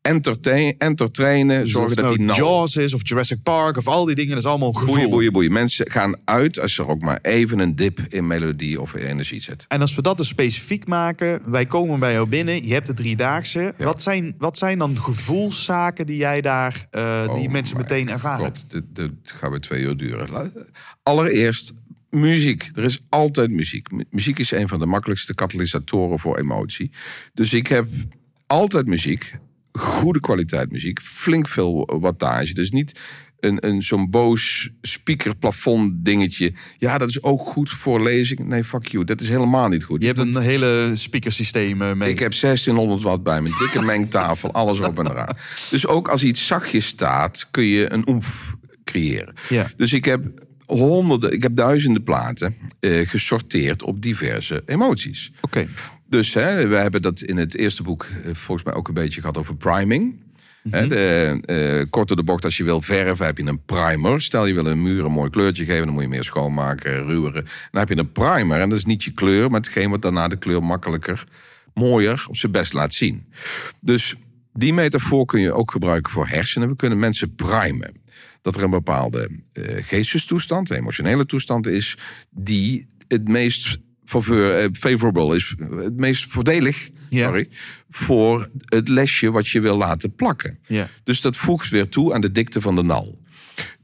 Entertain, 0.02 0.76
entertainen. 0.78 1.70
Zorgen 1.70 1.90
of 1.90 1.96
dat 1.96 2.06
het 2.10 2.18
die 2.18 2.26
nou 2.26 2.40
nou... 2.40 2.52
Jaws 2.52 2.76
is 2.76 2.94
of 2.94 3.02
Jurassic 3.04 3.44
Park 3.44 3.78
of 3.78 3.88
al 3.88 4.06
die 4.06 4.16
dingen, 4.16 4.30
dat 4.30 4.40
is 4.44 4.46
allemaal 4.50 4.72
gevoel. 4.72 4.94
Boeien, 4.94 5.10
boeien, 5.10 5.32
boeien. 5.32 5.52
Mensen 5.52 5.92
gaan 5.92 6.16
uit 6.26 6.60
als 6.60 6.78
er 6.78 6.88
ook 6.88 7.02
maar 7.02 7.20
even 7.22 7.60
een 7.60 7.76
dip 7.76 8.00
in 8.10 8.28
melodie 8.28 8.82
of 8.82 8.94
energie 8.94 9.42
zit. 9.42 9.66
En 9.68 9.82
als 9.82 9.96
we 9.96 10.02
dat 10.02 10.18
dus 10.18 10.28
specifiek 10.28 10.88
maken, 10.88 11.52
wij 11.52 11.66
komen 11.66 12.00
bij 12.00 12.14
jou 12.14 12.28
binnen, 12.28 12.68
je 12.68 12.74
hebt 12.74 12.88
de 12.88 12.94
driedaagse. 12.94 13.74
Wat, 13.78 14.02
zijn, 14.02 14.36
wat 14.38 14.58
zijn 14.58 14.78
dan 14.78 14.98
gevoelszaken 14.98 16.06
die 16.06 16.18
jij 16.18 16.42
daar, 16.42 16.88
eh, 16.92 17.34
die 17.36 17.46
Oh 17.46 17.52
mensen 17.52 17.78
meteen 17.78 18.10
ervaren? 18.10 18.46
God, 18.46 18.66
dit, 18.70 18.84
dit 18.94 19.12
gaat 19.24 19.50
weer 19.50 19.60
twee 19.60 19.84
uur 19.84 19.98
duren. 19.98 20.54
Allereerst, 21.04 21.74
muziek. 22.10 22.70
Er 22.74 22.84
is 22.84 23.00
altijd 23.10 23.52
muziek. 23.52 23.92
Mu- 23.92 24.04
Muziek 24.10 24.40
is 24.40 24.52
een 24.52 24.68
van 24.68 24.80
de 24.80 24.86
makkelijkste 24.86 25.36
katalysatoren 25.36 26.20
voor 26.20 26.38
emotie. 26.38 26.92
Dus 27.34 27.54
ik 27.54 27.68
heb 27.68 27.88
altijd 28.48 28.86
muziek. 28.88 29.34
Goede 29.72 30.20
kwaliteit 30.20 30.72
muziek. 30.72 31.02
Flink 31.02 31.48
veel 31.48 32.00
wattage. 32.00 32.54
Dus 32.54 32.72
niet 32.72 33.00
een, 33.42 33.68
een, 33.68 33.84
zo'n 33.84 34.10
boos 34.10 34.70
speaker 34.82 35.36
plafond 35.36 36.06
dingetje. 36.06 36.54
Ja, 36.78 36.98
dat 36.98 37.10
is 37.10 37.24
ook 37.24 37.42
goed 37.42 37.70
voor 37.70 38.02
lezing. 38.02 38.40
Nee, 38.40 38.64
fuck 38.64 38.88
you. 38.88 39.04
Dat 39.04 39.22
is 39.22 39.30
helemaal 39.30 39.68
niet 39.68 39.84
goed. 39.84 40.02
Je 40.02 40.08
hebt 40.08 40.20
een 40.20 40.38
hele 40.38 40.92
speakersysteem 40.94 41.82
eh, 41.82 41.94
mee. 41.94 42.10
Ik 42.10 42.20
heb 42.20 42.40
1600 42.40 43.02
watt 43.02 43.24
bij 43.24 43.42
me, 43.42 43.56
dikke 43.60 43.82
mengtafel, 43.82 44.52
alles 44.52 44.80
op 44.80 45.00
en 45.00 45.08
eraan. 45.08 45.38
Dus 45.70 45.88
ook 45.88 46.08
als 46.08 46.24
iets 46.24 46.48
zachtjes 46.48 46.86
staat, 46.86 47.48
kun 47.52 47.64
je 47.64 47.94
een 47.94 48.10
oemf 48.10 48.56
creëren. 48.84 49.34
Ja. 49.50 49.68
Dus 49.76 49.94
ik 49.94 50.06
heb 50.06 50.26
honderden, 50.66 51.32
ik 51.32 51.44
heb 51.44 51.56
duizenden 51.56 52.04
platen 52.04 52.56
eh, 52.80 53.08
gesorteerd 53.08 53.84
op 53.84 54.02
diverse 54.02 54.64
emoties. 54.66 55.32
Oké. 55.42 55.68
Dus 56.12 56.34
hè, 56.34 56.68
we 56.68 56.76
hebben 56.76 57.02
dat 57.02 57.22
in 57.22 57.38
het 57.38 57.58
eerste 57.58 57.84
boek 57.84 58.04
eh, 58.04 58.32
volgens 58.34 58.64
mij 58.64 58.74
ook 58.74 58.88
een 58.88 58.94
beetje 58.94 59.20
gehad 59.20 59.38
over 59.38 59.56
priming. 59.56 60.20
Hè, 60.70 60.88
de, 60.88 61.38
eh, 61.46 61.90
kort 61.90 62.08
door 62.08 62.18
de 62.18 62.24
bocht, 62.24 62.46
als 62.46 62.58
je 62.58 62.64
wil 62.64 62.82
verven, 62.82 63.26
heb 63.26 63.38
je 63.38 63.46
een 63.46 63.66
primer. 63.66 64.22
Stel 64.22 64.46
je 64.46 64.54
wil 64.54 64.66
een 64.66 64.82
muur 64.82 65.06
een 65.06 65.12
mooi 65.12 65.30
kleurtje 65.30 65.66
geven, 65.66 65.86
dan 65.86 65.94
moet 65.94 66.04
je 66.04 66.10
meer 66.10 66.24
schoonmaken, 66.24 67.06
ruweren. 67.06 67.46
Dan 67.72 67.80
heb 67.80 67.90
je 67.90 67.98
een 67.98 68.12
primer 68.12 68.60
en 68.60 68.70
dat 68.70 68.78
is 68.78 68.86
niet 68.86 69.04
je 69.04 69.12
kleur, 69.12 69.50
maar 69.50 69.60
hetgeen 69.60 69.90
wat 69.90 70.02
daarna 70.02 70.28
de 70.28 70.36
kleur 70.36 70.64
makkelijker, 70.64 71.24
mooier 71.74 72.26
op 72.28 72.38
zijn 72.38 72.52
best 72.52 72.74
laat 72.74 72.94
zien. 72.94 73.26
Dus 73.80 74.16
die 74.54 74.74
metafoor 74.74 75.26
kun 75.26 75.42
je 75.42 75.54
ook 75.54 75.72
gebruiken 75.72 76.12
voor 76.12 76.28
hersenen. 76.28 76.70
We 76.70 76.76
kunnen 76.76 77.00
mensen 77.00 77.36
primen. 77.36 78.02
Dat 78.42 78.56
er 78.56 78.64
een 78.64 78.70
bepaalde 78.70 79.30
eh, 79.54 79.64
geestestoestand, 79.82 80.70
emotionele 80.70 81.26
toestand 81.26 81.68
is, 81.68 81.98
die 82.30 82.86
het 83.08 83.28
meest 83.28 83.80
eh, 84.16 84.66
favorable 84.74 85.36
is, 85.36 85.56
het 85.76 86.00
meest 86.00 86.32
voordelig 86.32 86.90
sorry, 87.10 87.50
voor 87.90 88.50
het 88.66 88.88
lesje 88.88 89.32
wat 89.32 89.48
je 89.48 89.60
wil 89.60 89.78
laten 89.78 90.16
plakken. 90.16 90.60
Ja. 90.68 90.90
Dus 91.04 91.22
dat 91.22 91.38
voegt 91.38 91.70
weer 91.70 91.90
toe 91.90 92.14
aan 92.14 92.22
de 92.22 92.32
dikte 92.32 92.62
van 92.62 92.76
de 92.76 92.84
nal. 92.84 93.20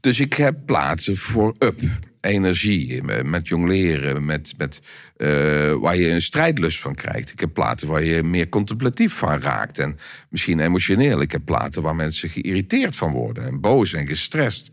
Dus 0.00 0.20
ik 0.20 0.34
heb 0.34 0.56
plaatsen 0.66 1.16
voor 1.16 1.54
up, 1.58 1.80
energie, 2.28 3.02
eh, 3.02 3.22
met 3.22 3.48
jongleren, 3.48 4.24
met, 4.24 4.54
met, 4.56 4.80
eh, 5.16 5.28
waar 5.72 5.96
je 5.96 6.10
een 6.10 6.22
strijdlust 6.22 6.80
van 6.80 6.94
krijgt. 6.94 7.30
Ik 7.30 7.40
heb 7.40 7.52
platen 7.52 7.88
waar 7.88 8.04
je 8.04 8.22
meer 8.22 8.48
contemplatief 8.48 9.14
van 9.14 9.40
raakt 9.40 9.78
en 9.78 9.96
misschien 10.30 10.60
emotioneel. 10.60 11.20
Ik 11.20 11.32
heb 11.32 11.44
platen 11.44 11.82
waar 11.82 11.96
mensen 11.96 12.28
geïrriteerd 12.28 12.96
van 12.96 13.12
worden 13.12 13.46
en 13.46 13.60
boos 13.60 13.92
en 13.92 14.06
gestrest. 14.06 14.70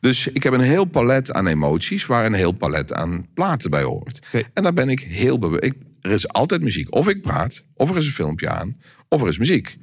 Dus 0.00 0.26
ik 0.26 0.42
heb 0.42 0.52
een 0.52 0.60
heel 0.60 0.84
palet 0.84 1.32
aan 1.32 1.46
emoties 1.46 2.06
waar 2.06 2.26
een 2.26 2.32
heel 2.32 2.52
palet 2.52 2.92
aan 2.92 3.26
platen 3.34 3.70
bij 3.70 3.82
hoort. 3.82 4.18
En 4.52 4.62
daar 4.62 4.74
ben 4.74 4.88
ik 4.88 5.00
heel 5.00 5.38
bewust. 5.38 5.72
Er 6.00 6.10
is 6.10 6.28
altijd 6.28 6.62
muziek. 6.62 6.94
Of 6.94 7.08
ik 7.08 7.22
praat, 7.22 7.64
of 7.74 7.90
er 7.90 7.96
is 7.96 8.06
een 8.06 8.12
filmpje 8.12 8.48
aan, 8.48 8.76
of 9.08 9.22
er 9.22 9.28
is 9.28 9.38
muziek. 9.38 9.76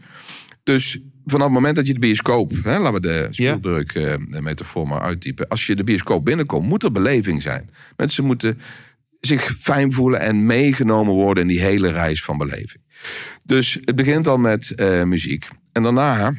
Dus 0.63 0.99
vanaf 1.31 1.45
het 1.45 1.55
moment 1.55 1.75
dat 1.75 1.87
je 1.87 1.93
de 1.93 1.99
bioscoop, 1.99 2.51
hè, 2.63 2.77
laten 2.79 2.93
we 2.93 2.99
de 2.99 3.27
Spielberg 3.31 3.93
eh, 3.95 4.41
metafoor 4.41 4.87
maar 4.87 5.01
uittypen. 5.01 5.47
Als 5.47 5.65
je 5.65 5.75
de 5.75 5.83
bioscoop 5.83 6.25
binnenkomt, 6.25 6.67
moet 6.67 6.83
er 6.83 6.91
beleving 6.91 7.41
zijn. 7.41 7.69
Mensen 7.95 8.23
moeten 8.25 8.59
zich 9.19 9.55
fijn 9.59 9.91
voelen 9.91 10.19
en 10.19 10.45
meegenomen 10.45 11.13
worden 11.13 11.43
in 11.43 11.49
die 11.49 11.61
hele 11.61 11.91
reis 11.91 12.23
van 12.23 12.37
beleving. 12.37 12.83
Dus 13.43 13.77
het 13.81 13.95
begint 13.95 14.27
al 14.27 14.37
met 14.37 14.71
eh, 14.71 15.03
muziek. 15.03 15.47
En 15.71 15.83
daarna 15.83 16.33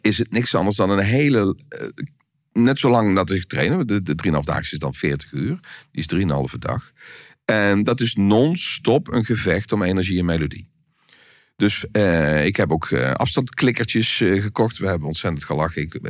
is 0.00 0.18
het 0.18 0.32
niks 0.32 0.54
anders 0.54 0.76
dan 0.76 0.90
een 0.90 0.98
hele. 1.04 1.56
eh, 1.68 1.86
net 2.52 2.78
zo 2.78 2.90
lang 2.90 3.14
dat 3.14 3.30
ik 3.30 3.44
trainen. 3.44 3.86
De, 3.86 4.02
de 4.02 4.14
3,5 4.26 4.32
dagen 4.44 4.72
is 4.72 4.78
dan 4.78 4.94
40 4.94 5.32
uur. 5.32 5.58
Die 5.92 6.04
is 6.06 6.24
3,5 6.52 6.58
dag. 6.58 6.92
En 7.44 7.82
dat 7.82 8.00
is 8.00 8.14
non-stop 8.14 9.12
een 9.12 9.24
gevecht 9.24 9.72
om 9.72 9.82
energie 9.82 10.18
en 10.18 10.24
melodie. 10.24 10.71
Dus 11.56 11.84
eh, 11.92 12.44
ik 12.46 12.56
heb 12.56 12.72
ook 12.72 12.90
eh, 12.90 13.10
afstandklikkertjes 13.10 14.20
eh, 14.20 14.42
gekocht. 14.42 14.78
We 14.78 14.86
hebben 14.86 15.06
ontzettend 15.06 15.44
gelachen. 15.44 15.82
Ik 15.82 16.00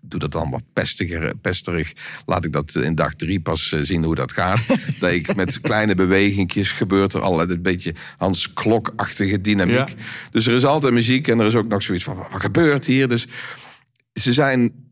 doe 0.00 0.20
dat 0.20 0.32
dan 0.32 0.50
wat 0.50 0.64
pestiger, 0.72 1.36
pesterig. 1.36 1.92
Laat 2.26 2.44
ik 2.44 2.52
dat 2.52 2.74
in 2.74 2.94
dag 2.94 3.14
drie 3.14 3.40
pas 3.40 3.68
zien 3.68 4.04
hoe 4.04 4.14
dat 4.14 4.32
gaat. 4.32 4.66
dat 5.00 5.10
ik 5.10 5.34
met 5.34 5.60
kleine 5.60 5.94
bewegingjes 5.94 6.70
gebeurt 6.70 7.12
er 7.12 7.20
al 7.20 7.40
een 7.40 7.62
beetje 7.62 7.94
Hans 8.16 8.52
Klok-achtige 8.52 9.40
dynamiek. 9.40 9.88
Ja. 9.88 9.94
Dus 10.30 10.46
er 10.46 10.54
is 10.54 10.64
altijd 10.64 10.92
muziek 10.92 11.28
en 11.28 11.38
er 11.38 11.46
is 11.46 11.56
ook 11.56 11.68
nog 11.68 11.82
zoiets 11.82 12.04
van 12.04 12.16
wat 12.16 12.40
gebeurt 12.40 12.86
hier? 12.86 13.08
Dus 13.08 13.26
ze 14.12 14.32
zijn. 14.32 14.88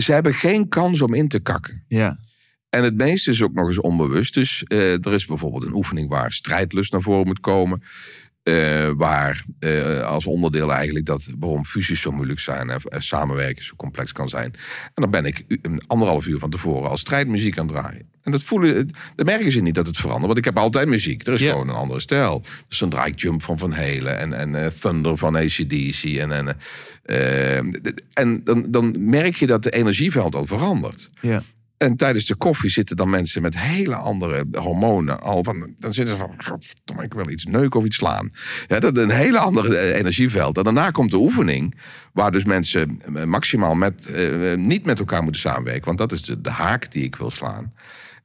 Ze 0.00 0.12
hebben 0.12 0.34
geen 0.34 0.68
kans 0.68 1.02
om 1.02 1.14
in 1.14 1.28
te 1.28 1.40
kakken. 1.40 1.84
Ja. 1.88 2.18
En 2.70 2.84
het 2.84 2.96
meeste 2.96 3.30
is 3.30 3.42
ook 3.42 3.52
nog 3.52 3.66
eens 3.68 3.80
onbewust. 3.80 4.34
Dus 4.34 4.64
er 4.68 5.12
is 5.12 5.26
bijvoorbeeld 5.26 5.64
een 5.64 5.74
oefening 5.74 6.08
waar 6.08 6.32
strijdlust 6.32 6.92
naar 6.92 7.02
voren 7.02 7.26
moet 7.26 7.40
komen. 7.40 7.82
Eh, 8.46 8.90
waar 8.96 9.44
eh, 9.58 10.00
als 10.00 10.26
onderdeel 10.26 10.72
eigenlijk 10.72 11.06
dat 11.06 11.28
waarom 11.38 11.64
fusies 11.64 12.00
zo 12.00 12.10
moeilijk 12.12 12.40
zijn 12.40 12.70
en 12.70 12.80
en 12.82 13.02
samenwerken 13.02 13.64
zo 13.64 13.74
complex 13.76 14.12
kan 14.12 14.28
zijn. 14.28 14.52
En 14.82 14.92
dan 14.94 15.10
ben 15.10 15.24
ik 15.24 15.44
anderhalf 15.86 16.26
uur 16.26 16.38
van 16.38 16.50
tevoren 16.50 16.90
al 16.90 16.96
strijdmuziek 16.96 17.58
aan 17.58 17.66
het 17.66 17.76
draaien. 17.76 18.08
En 18.26 18.32
dat 18.32 18.42
voelen, 18.42 18.90
dat 19.14 19.26
merken 19.26 19.52
ze 19.52 19.60
niet 19.60 19.74
dat 19.74 19.86
het 19.86 19.96
verandert, 19.96 20.26
want 20.26 20.38
ik 20.38 20.44
heb 20.44 20.58
altijd 20.58 20.88
muziek. 20.88 21.26
Er 21.26 21.32
is 21.32 21.40
gewoon 21.40 21.68
een 21.68 21.74
andere 21.74 22.00
stijl. 22.00 22.42
Dus 22.68 22.78
dan 22.78 22.88
draai 22.88 23.10
ik 23.10 23.20
Jump 23.20 23.42
van 23.42 23.58
Van 23.58 23.72
Halen 23.72 24.18
en, 24.18 24.32
en 24.32 24.64
eh, 24.64 24.66
Thunder 24.80 25.16
van 25.16 25.36
ACDC. 25.36 26.02
En, 26.04 26.32
en, 26.32 26.56
eh, 27.02 27.58
eh, 27.58 27.64
en 28.12 28.44
dan, 28.44 28.66
dan 28.68 29.08
merk 29.08 29.36
je 29.36 29.46
dat 29.46 29.62
de 29.62 29.70
energieveld 29.70 30.34
al 30.34 30.46
verandert. 30.46 31.10
Ja. 31.20 31.42
En 31.78 31.96
tijdens 31.96 32.24
de 32.26 32.34
koffie 32.34 32.70
zitten 32.70 32.96
dan 32.96 33.10
mensen 33.10 33.42
met 33.42 33.58
hele 33.58 33.94
andere 33.94 34.44
hormonen. 34.52 35.20
Al 35.20 35.44
van, 35.44 35.74
dan 35.78 35.92
zitten 35.92 36.18
ze 36.18 36.24
van, 36.84 37.02
ik 37.02 37.12
wil 37.14 37.30
iets 37.30 37.44
neuken 37.44 37.80
of 37.80 37.86
iets 37.86 37.96
slaan. 37.96 38.30
Ja, 38.66 38.80
dat 38.80 38.96
is 38.96 39.02
een 39.02 39.10
hele 39.10 39.38
andere 39.38 39.76
eh, 39.76 39.98
energieveld. 39.98 40.56
En 40.56 40.64
daarna 40.64 40.90
komt 40.90 41.10
de 41.10 41.16
oefening, 41.16 41.74
waar 42.12 42.30
dus 42.32 42.44
mensen 42.44 43.00
eh, 43.14 43.24
maximaal 43.24 43.74
met, 43.74 44.06
eh, 44.06 44.54
niet 44.56 44.84
met 44.84 44.98
elkaar 44.98 45.22
moeten 45.22 45.40
samenwerken. 45.40 45.84
Want 45.84 45.98
dat 45.98 46.12
is 46.12 46.22
de, 46.22 46.40
de 46.40 46.50
haak 46.50 46.92
die 46.92 47.04
ik 47.04 47.16
wil 47.16 47.30
slaan. 47.30 47.72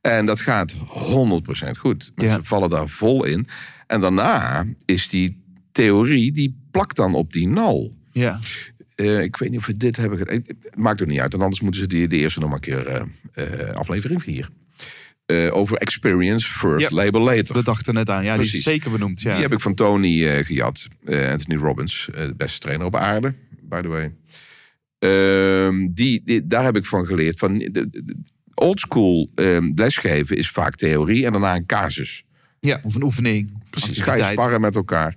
En 0.02 0.26
dat 0.26 0.40
gaat 0.40 0.76
100% 0.76 1.78
goed. 1.80 2.12
Mensen 2.16 2.38
Ja. 2.38 2.44
vallen 2.44 2.70
daar 2.70 2.90
vol 2.90 3.26
in. 3.26 3.48
En 3.88 4.02
daarna 4.02 4.66
is 4.86 5.10
die 5.10 5.44
theorie, 5.72 6.32
die 6.32 6.58
plakt 6.72 6.96
dan 6.96 7.14
op 7.16 7.34
die 7.34 7.48
nal. 7.48 7.92
Ja. 8.12 8.40
Eh, 9.02 9.22
ik 9.22 9.36
weet 9.38 9.50
niet 9.50 9.60
of 9.60 9.66
we 9.66 9.78
dit 9.78 9.98
hebben 9.98 10.18
gedaan. 10.18 10.36
Het 10.36 10.76
Maakt 10.76 11.02
ook 11.02 11.08
niet 11.08 11.20
uit. 11.20 11.34
En 11.34 11.42
anders 11.42 11.62
moeten 11.62 11.82
ze 11.82 11.88
die, 11.88 12.08
de 12.08 12.18
eerste 12.18 12.40
nog 12.40 12.50
maar 12.50 12.58
een 12.58 12.84
keer 12.84 12.88
eh, 12.88 13.70
eh, 13.70 13.76
aflevering 13.76 14.24
4. 14.24 14.50
over 15.52 15.78
experience 15.78 16.52
first, 16.52 16.90
Ja. 16.90 16.96
label 16.96 17.22
later. 17.22 17.56
We 17.56 17.64
dachten 17.64 17.94
net 17.94 18.10
aan. 18.10 18.24
Ja, 18.24 18.36
die 18.38 18.46
is 18.46 18.64
zeker 18.64 18.92
benoemd. 18.92 19.22
Ja. 19.22 19.34
Die 19.34 19.42
heb 19.42 19.54
ik 19.54 19.60
van 19.62 19.74
Tony 19.74 20.44
gejat. 20.44 20.88
Anthony 21.06 21.56
Robbins, 21.62 22.10
de 22.14 22.34
beste 22.38 22.60
trainer 22.60 22.86
op 22.86 22.96
aarde, 22.96 23.34
by 23.62 23.82
the 23.82 23.88
way. 23.88 24.14
Ehm, 25.00 25.88
die, 25.92 26.22
die- 26.26 26.48
daar 26.48 26.64
heb 26.64 26.76
ik 26.78 26.86
van 26.86 27.06
geleerd. 27.06 27.40
Van, 27.40 27.58
de, 27.58 27.72
de- 27.72 28.16
oldschool 28.54 29.30
ehm, 29.36 29.72
lesgeven 29.76 30.38
is 30.38 30.50
vaak 30.50 30.76
theorie 30.76 31.26
en 31.26 31.32
daarna 31.32 31.56
een 31.56 31.66
casus. 31.66 32.24
ja, 32.60 32.80
of 32.84 32.96
een 32.96 33.04
oefening. 33.04 33.64
Precies, 33.70 34.00
ga 34.00 34.14
je 34.16 34.24
sparren 34.24 34.62
met 34.62 34.76
elkaar. 34.76 35.16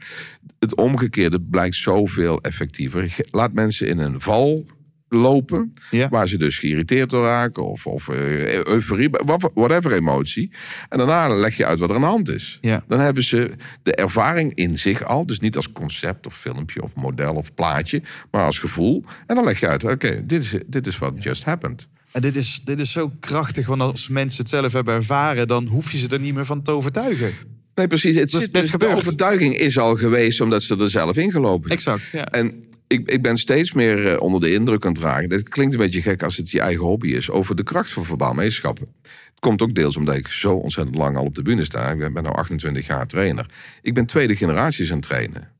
Het 0.65 0.75
omgekeerde 0.75 1.41
blijkt 1.41 1.77
zoveel 1.77 2.41
effectiever. 2.41 3.17
Laat 3.31 3.53
mensen 3.53 3.89
in 3.89 3.99
een 3.99 4.21
val 4.21 4.67
lopen, 5.09 5.73
Ja. 5.91 6.09
waar 6.09 6.29
ze 6.29 6.39
dus 6.39 6.59
geïrriteerd 6.59 7.11
door 7.11 7.25
raken 7.25 7.65
of, 7.65 7.87
of 7.87 8.09
eh, 8.09 8.65
euforie, 8.65 9.09
whatever 9.55 9.93
emotie. 9.93 10.51
En 10.89 10.99
daarna 10.99 11.29
leg 11.35 11.57
je 11.57 11.67
uit 11.67 11.79
wat 11.79 11.89
er 11.89 11.95
aan 11.95 12.01
de 12.01 12.07
hand 12.07 12.29
is. 12.29 12.59
Ja. 12.61 12.85
Dan 12.89 13.01
hebben 13.01 13.25
ze 13.25 13.51
de 13.83 13.95
ervaring 13.95 14.55
in 14.55 14.79
zich 14.79 15.05
al, 15.05 15.27
dus 15.27 15.41
niet 15.41 15.57
als 15.57 15.73
concept 15.73 16.27
of 16.27 16.37
filmpje 16.37 16.83
of 16.83 16.97
model 16.97 17.35
of 17.35 17.55
plaatje, 17.55 18.03
maar 18.31 18.45
als 18.45 18.59
gevoel. 18.59 19.05
En 19.27 19.35
dan 19.35 19.45
leg 19.45 19.61
je 19.61 19.69
uit, 19.69 19.85
oké, 19.85 20.23
dit 20.27 20.43
is 20.43 20.55
dit 20.67 20.87
is 20.87 20.99
wat 20.99 21.13
just 21.23 21.45
happened. 21.45 21.89
En 22.13 22.21
dit 22.21 22.37
is, 22.37 22.61
dit 22.65 22.81
is 22.81 22.93
zo 22.93 23.13
krachtig, 23.21 23.67
want 23.67 23.81
als 23.81 24.09
mensen 24.09 24.39
het 24.41 24.49
zelf 24.49 24.73
hebben 24.73 24.95
ervaren, 24.95 25.47
dan 25.49 25.67
hoef 25.67 25.93
je 25.93 25.99
ze 25.99 26.09
er 26.09 26.21
niet 26.21 26.35
meer 26.35 26.45
van 26.45 26.63
te 26.63 26.71
overtuigen. 26.71 27.33
Nee, 27.75 27.87
precies. 27.87 28.17
Het 28.17 28.33
net 28.33 28.53
dus 28.53 28.71
de 28.71 28.95
overtuiging 28.95 29.57
is 29.57 29.79
al 29.79 29.97
geweest 29.97 30.41
omdat 30.41 30.63
ze 30.63 30.77
er 30.77 30.91
zelf 30.91 31.17
ingelopen 31.17 31.69
zijn. 31.69 31.79
Exact. 31.79 32.13
Ja. 32.13 32.25
En 32.25 32.65
ik, 32.87 33.11
ik 33.11 33.23
ben 33.23 33.37
steeds 33.37 33.73
meer 33.73 34.07
eh, 34.07 34.21
onder 34.21 34.41
de 34.41 34.53
indruk 34.53 34.85
aan 34.85 34.93
het 34.93 35.01
dragen. 35.01 35.29
Dat 35.29 35.49
klinkt 35.49 35.75
een 35.75 35.81
beetje 35.81 36.03
gek 36.03 36.23
als 36.23 36.37
het 36.37 36.51
je 36.51 36.61
eigen 36.61 36.85
hobby 36.85 37.09
is. 37.09 37.31
Over 37.31 37.57
de 37.57 37.63
kracht 37.63 37.91
van 37.91 38.05
verbaal 38.05 38.35
meesterschappen. 38.35 38.87
Het 39.03 39.41
komt 39.41 39.63
ook 39.63 39.75
deels 39.75 39.97
omdat 39.97 40.15
ik 40.15 40.29
zo 40.29 40.55
ontzettend 40.55 40.97
lang 40.97 41.17
al 41.17 41.25
op 41.25 41.35
de 41.35 41.43
bühne 41.43 41.65
sta. 41.65 41.91
Ik 41.91 41.99
ben, 41.99 42.13
ben 42.13 42.23
nu 42.23 42.29
28 42.29 42.87
jaar 42.87 43.07
trainer. 43.07 43.47
Ik 43.83 43.95
ben 43.95 44.07
tweede 44.07 44.37
generaties 44.37 44.91
aan 44.91 44.97
het 44.97 45.07
trainen. 45.07 45.53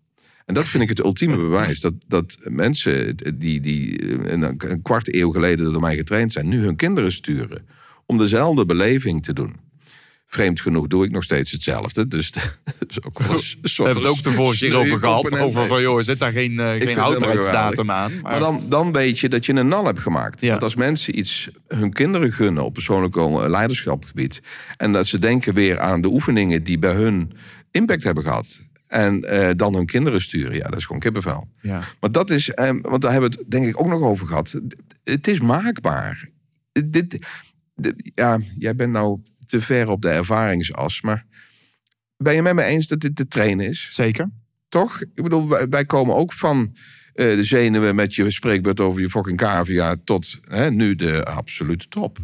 En 0.47 0.55
dat 0.55 0.65
vind 0.65 0.83
ik 0.83 0.89
het 0.89 0.99
ultieme 0.99 1.37
bewijs. 1.49 1.81
Dat, 1.81 1.95
dat 2.07 2.37
mensen 2.43 3.17
die, 3.35 3.61
die 3.61 3.99
eh, 3.99 4.33
een, 4.33 4.43
een 4.43 4.83
kwart 4.83 5.15
eeuw 5.15 5.31
geleden 5.31 5.73
door 5.73 5.81
mij 5.81 5.97
getraind 5.97 6.33
zijn... 6.33 6.49
nu 6.49 6.63
hun 6.63 6.77
kinderen 6.77 7.13
sturen 7.13 7.67
om 8.07 8.19
dezelfde 8.19 8.67
beleving 8.67 9.25
te 9.25 9.33
doen. 9.33 9.64
Vreemd 10.27 10.61
genoeg 10.61 10.87
doe 10.87 11.05
ik 11.05 11.11
nog 11.11 11.23
steeds 11.25 11.51
hetzelfde. 11.51 12.09
Dus 12.09 12.31
dat 12.33 12.43
is 12.89 13.03
ook 13.03 13.19
wel 13.19 13.31
een 13.31 13.37
We 13.63 13.69
soort 13.69 13.87
hebben 13.93 14.09
het 14.09 14.19
ook 14.19 14.25
de 14.25 14.31
vorige 14.31 14.67
keer 14.67 14.77
over 14.77 14.99
gehad. 14.99 15.39
Over 15.39 15.67
van, 15.67 15.83
joh, 15.83 16.03
zit 16.03 16.19
daar 16.19 16.33
geen, 16.33 16.57
vind 16.57 16.83
geen 16.83 16.97
houdbaarheidsdatum 16.99 17.91
aan. 17.91 18.13
Maar, 18.13 18.23
Maar 18.23 18.41
dan, 18.41 18.63
dan 18.69 18.93
weet 18.93 19.19
je 19.19 19.29
dat 19.29 19.47
je 19.47 19.53
een 19.55 19.69
nal 19.69 19.85
hebt 19.85 19.99
gemaakt. 19.99 20.41
Ja. 20.41 20.51
Want 20.51 20.63
als 20.63 20.75
mensen 20.75 21.19
iets 21.19 21.51
hun 21.69 21.93
kinderen 21.93 22.33
gunnen 22.33 22.65
op 22.65 22.73
persoonlijk 22.73 23.17
eh, 23.17 23.45
leiderschapgebied. 23.49 24.43
En 24.77 24.93
dat 24.93 25.07
ze 25.07 25.19
denken 25.19 25.55
weer 25.55 25.81
aan 25.81 26.01
de 26.01 26.09
oefeningen 26.09 26.65
die 26.65 26.79
bij 26.79 26.95
hun 26.95 27.33
impact 27.71 28.03
hebben 28.05 28.25
gehad. 28.25 28.61
En 28.87 29.23
eh, 29.25 29.51
dan 29.57 29.75
hun 29.75 29.87
kinderen 29.87 30.23
sturen. 30.23 30.57
Ja, 30.57 30.69
dat 30.69 30.79
is 30.79 30.85
gewoon 30.85 31.01
kippenvel. 31.01 31.49
ja. 31.61 31.81
Maar 32.01 32.13
dat 32.13 32.31
is, 32.31 32.51
eh, 32.51 32.71
want 32.83 33.03
daar 33.03 33.13
hebben 33.13 33.31
we 33.31 33.37
het 33.41 33.51
denk 33.51 33.67
ik 33.67 33.81
ook 33.81 33.89
nog 33.89 34.03
over 34.03 34.27
gehad. 34.27 34.61
Het 35.05 35.29
is 35.29 35.41
maakbaar. 35.41 36.29
Dit, 36.73 37.19
dit- 37.77 38.11
ja, 38.15 38.39
jij 38.59 38.75
bent 38.75 38.93
nou 38.93 39.19
te 39.47 39.61
ver 39.61 39.89
op 39.89 40.03
de 40.03 40.09
ervaringsas. 40.09 41.01
Maar 41.01 41.27
ben 42.17 42.35
je 42.35 42.43
met 42.43 42.55
me 42.55 42.63
eens 42.63 42.89
dat 42.89 43.01
dit 43.01 43.17
te 43.17 43.27
trainen 43.29 43.69
is? 43.69 43.87
Zeker. 43.91 44.31
Toch? 44.69 45.01
Ik 45.15 45.23
bedoel, 45.23 45.49
wij, 45.71 45.85
komen 45.85 46.15
ook 46.17 46.33
van 46.33 46.77
eh, 47.15 47.29
de 47.29 47.45
zenuwen 47.45 47.95
met 47.95 48.15
je 48.15 48.31
spreekbeurt 48.31 48.81
over 48.81 49.01
je 49.01 49.11
fucking 49.11 49.37
cavia 49.39 49.97
tot 50.05 50.39
hè, 50.43 50.71
nu 50.71 50.95
de 50.95 51.25
absolute 51.25 51.89
top. 51.89 52.19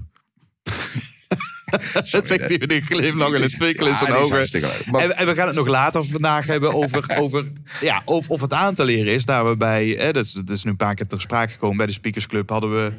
dat 2.10 2.26
zegt 2.26 2.48
hij 2.48 2.58
met 2.58 2.72
een 2.72 2.82
glimlach 2.82 3.32
en 3.32 3.42
een 3.42 3.48
twinkel 3.48 3.86
in 3.86 3.92
Ja, 3.92 3.98
zijn 3.98 4.10
die 4.10 4.18
is 4.18 4.24
ogen. 4.24 4.36
hartstikke 4.36 4.66
leuk. 4.66 4.86
Maar- 4.86 5.02
En, 5.02 5.16
en 5.16 5.26
we 5.26 5.34
gaan 5.34 5.46
het 5.46 5.56
nog 5.56 5.66
later 5.66 6.04
vandaag 6.04 6.46
hebben 6.46 6.74
over, 6.74 7.04
over 7.22 7.52
ja, 7.80 8.02
of, 8.04 8.28
of 8.28 8.40
het 8.40 8.52
aan 8.52 8.74
te 8.74 8.84
leren 8.84 9.12
is. 9.12 9.24
Daar 9.24 9.48
we 9.48 9.56
bij, 9.56 9.86
hè, 9.88 10.12
dat, 10.12 10.24
is, 10.24 10.32
dat 10.32 10.50
is 10.50 10.64
nu 10.64 10.70
een 10.70 10.76
paar 10.76 10.94
keer 10.94 11.06
ter 11.06 11.20
sprake 11.20 11.52
gekomen 11.52 11.76
bij 11.76 11.86
de 11.86 11.92
Speakers 11.92 12.26
Club, 12.26 12.48
hadden 12.50 12.70
we, 12.84 12.92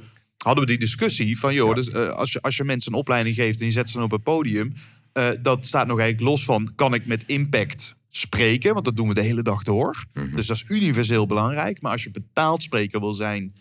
hadden 0.44 0.64
we 0.64 0.70
die 0.70 0.80
discussie 0.80 1.40
van, 1.40 1.54
joh, 1.54 1.76
dus, 1.76 1.90
eh, 1.90 2.10
als, 2.10 2.32
je, 2.32 2.42
als 2.42 2.58
je 2.58 2.64
mensen 2.64 2.92
een 2.92 2.98
opleiding 2.98 3.36
geeft 3.36 3.60
en 3.60 3.66
je 3.66 3.72
zet 3.72 3.90
ze 3.90 3.96
dan 3.96 4.04
op 4.04 4.12
het 4.12 4.24
podium, 4.24 4.74
eh, 5.14 5.30
dat 5.42 5.66
staat 5.66 5.88
nog 5.88 6.00
eigenlijk 6.00 6.30
los 6.30 6.44
van, 6.44 6.72
kan 6.76 6.94
ik 6.94 7.06
met 7.06 7.24
impact 7.26 7.96
spreken? 8.10 8.74
Want 8.74 8.86
dat 8.86 8.96
doen 8.96 9.08
we 9.08 9.14
de 9.14 9.22
hele 9.22 9.44
dag 9.44 9.64
door. 9.64 10.06
Mhm. 10.14 10.36
Dus 10.36 10.48
dat 10.48 10.56
is 10.56 10.66
universeel 10.68 11.26
belangrijk. 11.26 11.82
Maar 11.82 11.92
als 11.92 12.04
je 12.04 12.12
betaald 12.12 12.64
spreker 12.64 13.00
wil 13.00 13.14
zijn, 13.14 13.54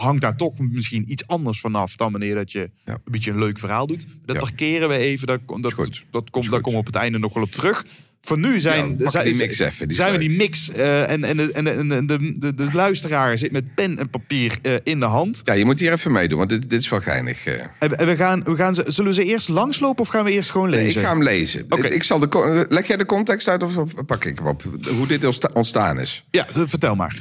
hangt 0.00 0.20
daar 0.20 0.36
toch 0.36 0.58
misschien 0.58 1.10
iets 1.10 1.26
anders 1.26 1.60
vanaf 1.60 1.96
dan 1.96 2.10
wanneer 2.12 2.34
dat 2.34 2.52
je 2.52 2.70
Ja. 2.84 2.92
een 2.92 3.00
beetje 3.12 3.30
een 3.30 3.38
leuk 3.38 3.58
verhaal 3.58 3.86
doet. 3.86 4.06
Dat 4.24 4.36
Ja. 4.36 4.40
parkeren 4.42 4.88
we 4.88 4.96
even. 4.96 5.26
Dat, 5.26 5.40
dat, 5.46 5.62
dat, 6.10 6.30
komt, 6.30 6.50
daar 6.50 6.60
komen 6.60 6.72
we 6.72 6.76
op 6.78 6.86
het 6.86 6.94
einde 6.94 7.18
nog 7.18 7.34
wel 7.34 7.42
op 7.42 7.50
terug. 7.50 7.84
Voor 8.22 8.38
nu 8.38 8.60
zijn, 8.60 8.94
Ja, 8.98 9.08
zijn, 9.10 9.24
die 9.24 9.34
mix 9.36 9.58
even, 9.58 9.88
die 9.88 9.96
zijn 9.96 10.12
we 10.12 10.18
die 10.18 10.30
mix. 10.30 10.70
eh, 10.72 11.10
en 11.10 11.24
en, 11.24 11.36
de, 11.36 11.52
en, 11.52 11.64
de, 11.64 11.70
en 11.70 12.06
de, 12.06 12.54
de, 12.54 12.68
luisteraar 12.72 13.38
zit 13.38 13.50
met 13.52 13.74
pen 13.74 13.98
en 13.98 14.10
papier 14.10 14.58
eh, 14.62 14.74
in 14.82 15.00
de 15.00 15.06
hand. 15.06 15.42
Ja, 15.44 15.52
je 15.52 15.64
moet 15.64 15.80
hier 15.80 15.92
even 15.92 16.12
meedoen, 16.12 16.38
want 16.38 16.50
dit, 16.50 16.70
dit 16.70 16.80
is 16.80 16.88
wel 16.88 17.00
geinig. 17.00 17.46
eh. 17.46 17.54
En, 17.78 17.98
en 17.98 18.06
we 18.06 18.16
gaan, 18.16 18.42
we 18.44 18.56
gaan, 18.56 18.74
ze- 18.74 18.84
zullen 18.86 19.10
we 19.14 19.22
ze 19.22 19.24
eerst 19.24 19.48
langslopen 19.48 20.02
of 20.02 20.08
gaan 20.08 20.24
we 20.24 20.30
eerst 20.32 20.50
gewoon 20.50 20.70
Nee, 20.70 20.82
lezen? 20.84 21.00
ik 21.00 21.06
ga 21.06 21.12
hem 21.12 21.22
lezen. 21.22 21.64
Oké. 21.68 21.86
Ik 21.86 22.02
zal 22.02 22.18
de, 22.18 22.66
leg 22.68 22.86
jij 22.86 22.96
de 22.96 23.06
context 23.06 23.48
uit 23.48 23.62
of 23.62 24.04
pak 24.06 24.24
ik 24.24 24.38
hem 24.38 24.46
op? 24.46 24.62
Hoe 24.96 25.06
dit 25.06 25.24
ontsta- 25.24 25.50
ontstaan 25.52 26.00
is. 26.00 26.24
Ja, 26.30 26.46
vertel 26.52 26.94
maar. 26.94 27.16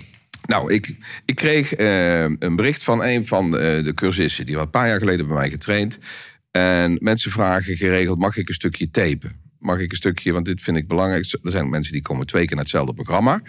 Nou, 0.50 0.74
ik, 0.74 0.96
ik 1.26 1.36
kreeg 1.36 1.74
eh, 1.74 2.24
een 2.24 2.56
bericht 2.56 2.84
van 2.84 3.04
een 3.04 3.28
van 3.28 3.58
eh, 3.58 3.84
de 3.84 3.94
cursisten. 3.94 4.46
Die 4.46 4.56
was 4.56 4.64
een 4.64 4.70
paar 4.70 4.88
jaar 4.88 5.00
geleden 5.00 5.28
bij 5.28 5.36
mij 5.36 5.50
getraind. 5.50 6.00
En 6.52 6.98
mensen 7.02 7.32
vragen 7.32 7.78
geregeld, 7.78 8.20
mag 8.20 8.38
ik 8.38 8.48
een 8.48 8.54
stukje 8.54 8.90
tapen? 8.90 9.32
Mag 9.60 9.80
ik 9.80 9.92
een 9.92 9.98
stukje, 9.98 10.34
want 10.34 10.46
dit 10.46 10.62
vind 10.62 10.78
ik 10.78 10.88
belangrijk. 10.88 11.38
Er 11.44 11.52
zijn 11.52 11.70
mensen 11.70 11.94
die 11.94 12.02
komen 12.02 12.26
twee 12.26 12.46
keer 12.46 12.56
naar 12.56 12.64
hetzelfde 12.64 12.94
programma. 12.94 13.42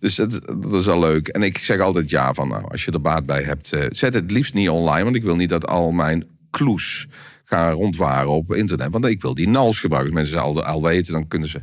Dus 0.00 0.14
dat, 0.14 0.40
is 0.72 0.88
al 0.88 0.98
leuk. 0.98 1.28
En 1.28 1.42
ik 1.42 1.58
zeg 1.58 1.80
altijd 1.80 2.10
ja 2.10 2.34
van, 2.34 2.48
nou, 2.48 2.70
als 2.70 2.84
je 2.84 2.90
er 2.90 3.00
baat 3.00 3.26
bij 3.26 3.42
hebt... 3.42 3.72
eh, 3.72 3.86
zet 3.88 4.14
het 4.14 4.30
liefst 4.30 4.54
niet 4.54 4.68
online, 4.68 5.04
want 5.04 5.16
ik 5.16 5.24
wil 5.24 5.36
niet 5.36 5.48
dat 5.48 5.66
al 5.66 5.90
mijn 5.90 6.26
kloes 6.50 7.06
gaan 7.44 7.72
rondwaren 7.72 8.30
op 8.30 8.54
internet. 8.54 8.90
Want 8.90 9.04
ik 9.04 9.22
wil 9.22 9.34
die 9.34 9.48
nals 9.48 9.80
gebruiken. 9.80 10.14
Mensen 10.14 10.40
al, 10.40 10.64
al 10.64 10.82
weten, 10.82 11.12
dan 11.12 11.28
kunnen 11.28 11.48
ze, 11.48 11.62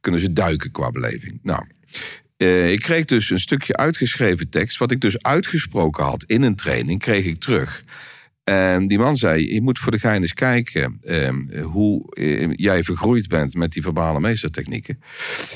kunnen 0.00 0.20
ze 0.20 0.32
duiken 0.32 0.70
qua 0.70 0.90
beleving. 0.90 1.38
Nou, 1.42 1.64
eh, 2.36 2.72
ik 2.72 2.80
kreeg 2.80 3.04
dus 3.04 3.30
een 3.30 3.40
stukje 3.40 3.76
uitgeschreven 3.76 4.48
tekst, 4.48 4.78
wat 4.78 4.90
ik 4.90 5.00
dus 5.00 5.22
uitgesproken 5.22 6.04
had 6.04 6.24
in 6.24 6.42
een 6.42 6.56
training, 6.56 7.00
kreeg 7.00 7.24
ik 7.24 7.40
terug. 7.40 7.84
En 8.46 8.88
die 8.88 8.98
man 8.98 9.16
zei: 9.16 9.54
Je 9.54 9.62
moet 9.62 9.78
voor 9.78 9.92
de 9.92 9.98
gein 9.98 10.22
eens 10.22 10.34
kijken 10.34 10.98
eh, 11.02 11.30
hoe 11.62 12.14
eh, 12.14 12.48
jij 12.52 12.84
vergroeid 12.84 13.28
bent 13.28 13.54
met 13.54 13.72
die 13.72 13.82
verbale 13.82 14.20
meestertechnieken. 14.20 15.00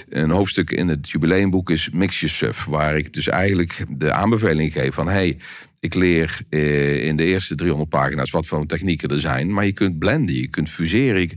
Een 0.09 0.31
hoofdstuk 0.31 0.71
in 0.71 0.89
het 0.89 1.11
jubileumboek 1.11 1.71
is 1.71 1.91
Mix 1.93 2.21
Your 2.21 2.35
Suf, 2.35 2.65
waar 2.65 2.97
ik 2.97 3.13
dus 3.13 3.29
eigenlijk 3.29 3.85
de 3.89 4.13
aanbeveling 4.13 4.73
geef 4.73 4.95
van: 4.95 5.09
hey, 5.09 5.37
ik 5.81 5.95
leer 5.95 6.39
eh, 6.49 7.07
in 7.07 7.17
de 7.17 7.25
eerste 7.25 7.55
300 7.55 7.91
pagina's 7.91 8.31
wat 8.31 8.47
voor 8.47 8.67
technieken 8.67 9.09
er 9.09 9.21
zijn, 9.21 9.53
maar 9.53 9.65
je 9.65 9.73
kunt 9.73 9.99
blenden, 9.99 10.35
je 10.35 10.49
kunt 10.49 10.71
fuseren. 10.71 11.31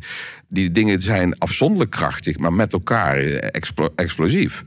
Die 0.47 0.71
dingen 0.71 1.01
zijn 1.01 1.37
afzonderlijk 1.37 1.91
krachtig, 1.91 2.37
maar 2.37 2.53
met 2.53 2.73
elkaar 2.73 3.17
explo- 3.17 3.93
explosief. 3.95 4.63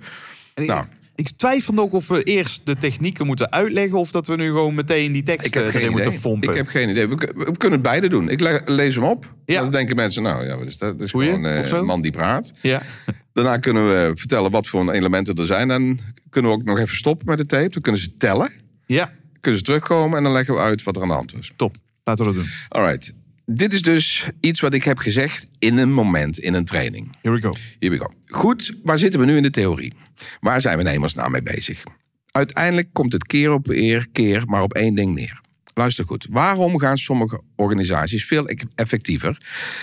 Nou. 0.64 0.84
Ik 1.14 1.30
twijfel 1.30 1.78
ook 1.78 1.92
of 1.92 2.08
we 2.08 2.22
eerst 2.22 2.60
de 2.66 2.76
technieken 2.76 3.26
moeten 3.26 3.52
uitleggen... 3.52 3.98
of 3.98 4.10
dat 4.10 4.26
we 4.26 4.36
nu 4.36 4.46
gewoon 4.46 4.74
meteen 4.74 5.12
die 5.12 5.22
tekst 5.22 5.56
erin 5.56 5.68
idee. 5.76 5.90
moeten 5.90 6.12
fompen. 6.12 6.48
Ik 6.50 6.54
heb 6.56 6.66
geen 6.68 6.88
idee. 6.88 7.06
We, 7.08 7.14
kun- 7.14 7.32
we 7.36 7.44
kunnen 7.56 7.78
het 7.78 7.82
beide 7.88 8.08
doen. 8.08 8.28
Ik 8.28 8.40
le- 8.40 8.62
lees 8.64 8.94
hem 8.94 9.04
op. 9.04 9.34
Ja. 9.46 9.60
Dan 9.60 9.70
denken 9.72 9.96
mensen, 9.96 10.22
nou 10.22 10.44
ja, 10.46 10.58
wat 10.58 10.66
is 10.66 10.78
dat? 10.78 10.98
Dat 10.98 11.06
is 11.06 11.10
Goeie, 11.12 11.28
gewoon 11.30 11.46
eh, 11.46 11.68
een 11.70 11.84
man 11.84 12.00
die 12.02 12.10
praat. 12.10 12.52
Ja. 12.62 12.82
Daarna 13.32 13.56
kunnen 13.56 13.88
we 13.88 14.12
vertellen 14.14 14.50
wat 14.50 14.66
voor 14.66 14.90
elementen 14.92 15.34
er 15.34 15.46
zijn. 15.46 15.68
Dan 15.68 15.98
kunnen 16.30 16.50
we 16.50 16.56
ook 16.56 16.64
nog 16.64 16.78
even 16.78 16.96
stoppen 16.96 17.26
met 17.26 17.38
de 17.38 17.46
tape. 17.46 17.68
Dan 17.68 17.82
kunnen 17.82 18.00
ze 18.00 18.14
tellen. 18.16 18.50
ja, 18.86 19.10
Kunnen 19.40 19.60
ze 19.60 19.66
terugkomen 19.66 20.16
en 20.18 20.22
dan 20.24 20.32
leggen 20.32 20.54
we 20.54 20.60
uit 20.60 20.82
wat 20.82 20.96
er 20.96 21.02
aan 21.02 21.08
de 21.08 21.14
hand 21.14 21.32
was. 21.32 21.52
top. 21.56 21.76
Laten 22.04 22.24
we 22.24 22.32
dat 22.32 22.40
doen. 22.42 22.50
Alright. 22.68 23.14
Dit 23.46 23.72
is 23.74 23.82
dus 23.82 24.28
iets 24.40 24.60
wat 24.60 24.74
ik 24.74 24.84
heb 24.84 24.98
gezegd 24.98 25.46
in 25.58 25.78
een 25.78 25.92
moment, 25.92 26.38
in 26.38 26.54
een 26.54 26.64
training. 26.64 27.10
Here 27.22 27.36
we 27.36 27.42
go. 27.42 27.52
Here 27.78 27.92
we 27.92 27.98
go. 27.98 28.12
Goed, 28.28 28.76
waar 28.82 28.98
zitten 28.98 29.20
we 29.20 29.26
nu 29.26 29.36
in 29.36 29.42
de 29.42 29.50
theorie? 29.50 29.92
Waar 30.40 30.60
zijn 30.60 30.76
we 30.78 30.84
in 30.84 30.90
hemelsnaam 30.90 31.30
mee 31.30 31.42
bezig? 31.42 31.82
Uiteindelijk 32.30 32.88
komt 32.92 33.12
het 33.12 33.26
keer 33.26 33.52
op 33.52 33.68
eer, 33.68 34.06
keer 34.12 34.42
maar 34.46 34.62
op 34.62 34.74
één 34.74 34.94
ding 34.94 35.14
neer. 35.14 35.40
Luister 35.74 36.04
goed. 36.04 36.26
Waarom 36.30 36.78
gaan 36.78 36.98
sommige 36.98 37.40
organisaties 37.56 38.24
veel 38.24 38.50
e- 38.50 38.54
effectiever 38.74 39.36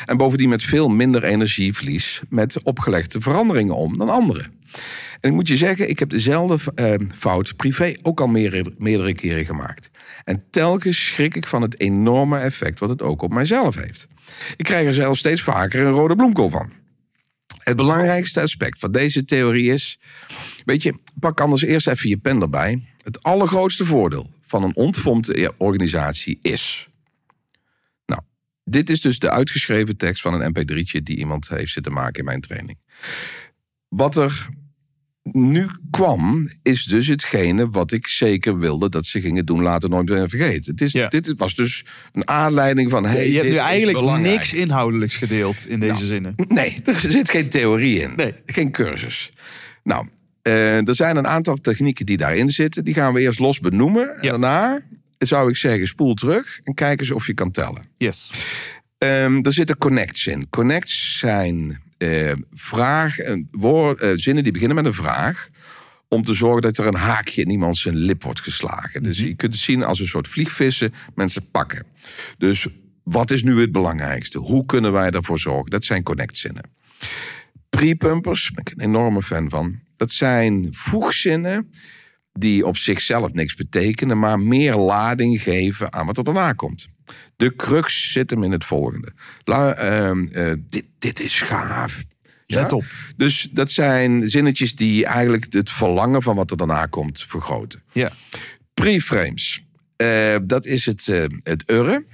en 0.06 0.18
bovendien 0.18 0.50
met 0.50 0.64
veel 0.64 0.90
minder 0.90 1.24
energieverlies 1.24 2.22
met 2.30 2.64
opgelegde 2.64 3.22
veranderingen 3.22 3.76
om 3.76 3.98
dan 3.98 4.10
anderen? 4.10 4.52
En 5.20 5.30
ik 5.30 5.32
moet 5.32 5.48
je 5.48 5.58
zeggen, 5.58 5.90
ik 5.90 6.00
heb 6.00 6.10
dezelfde 6.10 6.72
eh, 6.76 6.94
fout 7.18 7.56
privé 7.56 7.94
ook 8.02 8.20
al 8.20 8.28
meerdere, 8.28 8.74
meerdere 8.78 9.14
keren 9.14 9.46
gemaakt. 9.46 9.90
En 10.24 10.44
telkens 10.52 11.06
schrik 11.06 11.36
ik 11.36 11.48
van 11.48 11.62
het 11.62 11.80
enorme 11.80 12.38
effect 12.38 12.80
wat 12.80 12.90
het 12.90 13.02
ook 13.02 13.22
op 13.22 13.34
mijzelf 13.34 13.76
heeft. 13.76 14.08
Ik 14.58 14.66
krijg 14.66 14.88
er 14.88 14.94
zelfs 14.94 15.20
steeds 15.20 15.42
vaker 15.42 15.86
een 15.86 15.92
rode 15.92 16.16
bloemkool 16.16 16.50
van. 16.50 16.83
Het 17.64 17.76
belangrijkste 17.76 18.42
aspect 18.42 18.80
van 18.80 18.92
deze 18.92 19.26
theorie 19.26 19.72
is... 19.74 20.00
Weet 20.66 20.84
je, 20.84 21.00
pak 21.20 21.42
anders 21.42 21.62
eerst 21.62 21.88
even 21.88 22.10
je 22.10 22.18
pen 22.18 22.42
erbij. 22.42 22.88
Het 23.04 23.24
allergrootste 23.24 23.86
voordeel 23.86 24.32
van 24.42 24.64
een 24.64 24.76
ontvormde 24.76 25.54
organisatie 25.58 26.40
is... 26.42 26.88
Nou, 28.06 28.22
dit 28.64 28.90
is 28.90 29.02
dus 29.02 29.20
de 29.20 29.30
uitgeschreven 29.30 29.98
tekst 29.98 30.22
van 30.22 30.42
een 30.42 30.56
mp3'tje... 30.56 31.04
die 31.04 31.18
iemand 31.18 31.48
heeft 31.48 31.72
zitten 31.72 31.94
maken 31.94 32.20
in 32.20 32.26
mijn 32.26 32.42
training. 32.42 32.78
Wat 33.88 34.16
er 34.16 34.48
nu 35.32 35.68
kwam, 35.92 36.50
is 36.64 36.84
dus 36.84 37.08
hetgene 37.08 37.70
wat 37.70 37.92
ik 37.92 38.08
zeker 38.08 38.58
wilde 38.60 38.90
dat 38.90 39.06
ze 39.06 39.22
gingen 39.22 39.46
doen, 39.46 39.62
later 39.62 39.90
nooit 39.90 40.10
meer 40.10 40.30
vergeten. 40.30 40.72
Het 40.72 40.82
is, 40.82 40.92
Ja. 40.92 41.08
Dit 41.08 41.34
was 41.36 41.56
dus 41.56 41.86
een 42.14 42.28
aanleiding 42.28 42.90
van... 42.90 43.06
Hey, 43.06 43.28
je 43.28 43.32
hebt 43.32 43.44
dit 43.44 43.52
nu 43.52 43.58
eigenlijk 43.58 43.98
belangrijk. 43.98 44.36
niks 44.36 44.54
inhoudelijks 44.54 45.18
gedeeld 45.18 45.68
in 45.68 45.80
deze 45.80 46.06
zinnen. 46.06 46.34
Nee, 46.48 46.82
er 46.86 46.96
zit 46.96 47.30
geen 47.30 47.50
theorie 47.50 48.02
in. 48.02 48.14
Nee. 48.16 48.34
Geen 48.46 48.72
cursus. 48.72 49.32
Nou, 49.84 50.08
eh, 50.42 50.88
er 50.88 50.96
zijn 50.96 51.16
een 51.18 51.28
aantal 51.28 51.56
technieken 51.56 52.06
die 52.06 52.18
daarin 52.18 52.50
zitten. 52.50 52.84
Die 52.86 52.94
gaan 52.94 53.14
we 53.14 53.20
eerst 53.22 53.40
los 53.40 53.60
benoemen. 53.60 54.22
En 54.22 54.30
daarna 54.30 54.82
zou 55.18 55.50
ik 55.50 55.58
zeggen, 55.58 55.88
spoel 55.88 56.14
terug 56.14 56.60
en 56.64 56.74
kijk 56.74 57.00
eens 57.00 57.12
of 57.12 57.28
je 57.28 57.34
kan 57.34 57.52
tellen. 57.52 57.86
Yes. 57.98 58.32
Ehm, 58.98 59.40
er 59.42 59.54
zitten 59.54 59.78
connects 59.78 60.28
in. 60.28 60.50
Connects 60.50 61.18
zijn 61.18 61.82
eh, 62.04 62.34
vragen, 62.54 63.48
woord, 63.52 64.02
eh, 64.02 64.12
zinnen 64.16 64.44
die 64.44 64.52
beginnen 64.52 64.76
met 64.76 64.86
een 64.86 64.94
vraag. 64.94 65.50
Om 66.08 66.24
te 66.24 66.34
zorgen 66.34 66.62
dat 66.62 66.78
er 66.78 66.88
een 66.88 66.96
haakje 66.96 67.42
in 67.42 67.50
iemand 67.50 67.78
zijn 67.78 67.96
lip 67.96 68.24
wordt 68.24 68.42
geslagen. 68.42 69.04
Dus 69.04 69.18
je 69.20 69.36
kunt 69.36 69.54
het 69.54 69.62
zien 69.62 69.84
als 69.84 70.00
een 70.00 70.08
soort 70.08 70.28
vliegvissen 70.28 70.94
mensen 71.16 71.50
pakken. 71.52 71.86
Dus 72.38 72.68
wat 73.04 73.32
is 73.32 73.44
nu 73.44 73.60
het 73.62 73.72
belangrijkste? 73.72 74.38
Hoe 74.38 74.66
kunnen 74.66 74.92
wij 74.92 75.10
ervoor 75.10 75.40
zorgen? 75.40 75.70
Dat 75.70 75.84
zijn 75.84 76.04
connectzinnen. 76.04 76.64
Pre-pumpers, 77.70 78.52
ben 78.52 78.66
ik 78.66 78.72
een 78.72 78.84
enorme 78.84 79.22
fan 79.22 79.50
van. 79.50 79.80
Dat 79.96 80.12
zijn 80.12 80.68
voegzinnen 80.72 81.72
die 82.34 82.66
op 82.66 82.78
zichzelf 82.78 83.32
niks 83.32 83.56
betekenen, 83.56 84.20
maar 84.20 84.40
meer 84.40 84.76
lading 84.76 85.42
geven 85.42 85.94
aan 85.94 86.06
wat 86.06 86.18
er 86.18 86.24
daarna 86.24 86.54
komt. 86.54 86.88
De 87.36 87.56
crux 87.56 88.12
zit 88.12 88.30
hem 88.30 88.44
in 88.44 88.52
het 88.52 88.66
volgende. 88.66 89.12
La, 89.44 89.74
ehm, 89.74 90.26
eh, 90.26 90.54
dit, 90.70 90.86
dit 91.00 91.20
is 91.20 91.42
gaaf. 91.42 92.04
Let 92.48 92.72
op. 92.72 92.84
Dus 93.16 93.50
dat 93.52 93.72
zijn 93.72 94.30
zinnetjes 94.30 94.76
die 94.76 95.06
eigenlijk 95.06 95.46
het 95.50 95.70
verlangen 95.70 96.22
van 96.22 96.36
wat 96.36 96.52
er 96.52 96.58
daarna 96.58 96.86
komt 96.86 97.24
vergroten. 97.24 97.84
Ja. 97.92 98.12
Preframes. 98.74 99.64
Eh, 99.96 100.36
dat 100.44 100.66
is 100.66 100.86
het, 100.86 101.08
eh, 101.08 101.24
het 101.44 101.64
urre. 101.66 102.06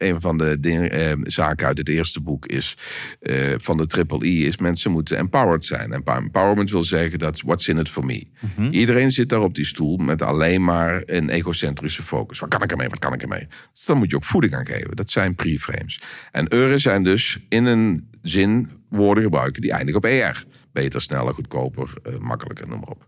Een 0.00 0.20
van 0.20 0.38
de 0.38 0.60
dingen, 0.60 0.90
eh, 0.90 1.12
zaken 1.22 1.66
uit 1.66 1.78
het 1.78 1.88
eerste 1.88 2.20
boek 2.20 2.46
is 2.46 2.76
eh, 3.20 3.34
van 3.56 3.76
de 3.76 3.86
triple 3.86 4.26
I 4.26 4.46
is 4.46 4.58
mensen 4.58 4.90
moeten 4.90 5.16
empowered 5.16 5.64
zijn. 5.64 5.92
En 5.92 6.02
empowerment 6.04 6.70
wil 6.70 6.82
zeggen 6.82 7.18
dat 7.18 7.40
what's 7.40 7.68
in 7.68 7.78
it 7.78 7.88
for 7.88 8.04
me. 8.04 8.26
Iedereen 8.70 9.10
zit 9.10 9.28
daar 9.28 9.40
op 9.40 9.54
die 9.54 9.64
stoel 9.64 9.96
met 9.96 10.22
alleen 10.22 10.64
maar 10.64 11.02
een 11.06 11.28
egocentrische 11.28 12.02
focus. 12.02 12.38
Wat 12.38 12.48
kan 12.48 12.62
ik 12.62 12.70
ermee? 12.70 12.88
Wat 12.88 12.98
kan 12.98 13.12
ik 13.12 13.22
ermee? 13.22 13.46
Dus 13.72 13.84
dan 13.84 13.98
moet 13.98 14.10
je 14.10 14.16
ook 14.16 14.24
voeding 14.24 14.54
aan 14.54 14.66
geven. 14.66 14.96
Dat 14.96 15.10
zijn 15.10 15.34
preframes. 15.34 16.00
En 16.32 16.54
urre 16.54 16.78
zijn 16.78 17.02
dus 17.02 17.38
in 17.48 17.64
een 17.64 18.08
zin 18.22 18.70
woorden 18.88 19.22
gebruiken 19.24 19.62
die 19.62 19.72
eindigen 19.72 19.96
op 19.96 20.04
ER. 20.04 20.44
Beter, 20.72 21.02
sneller, 21.02 21.34
goedkoper, 21.34 21.92
eh, 22.02 22.16
makkelijker, 22.18 22.68
noem 22.68 22.80
maar 22.80 22.88
op. 22.88 23.06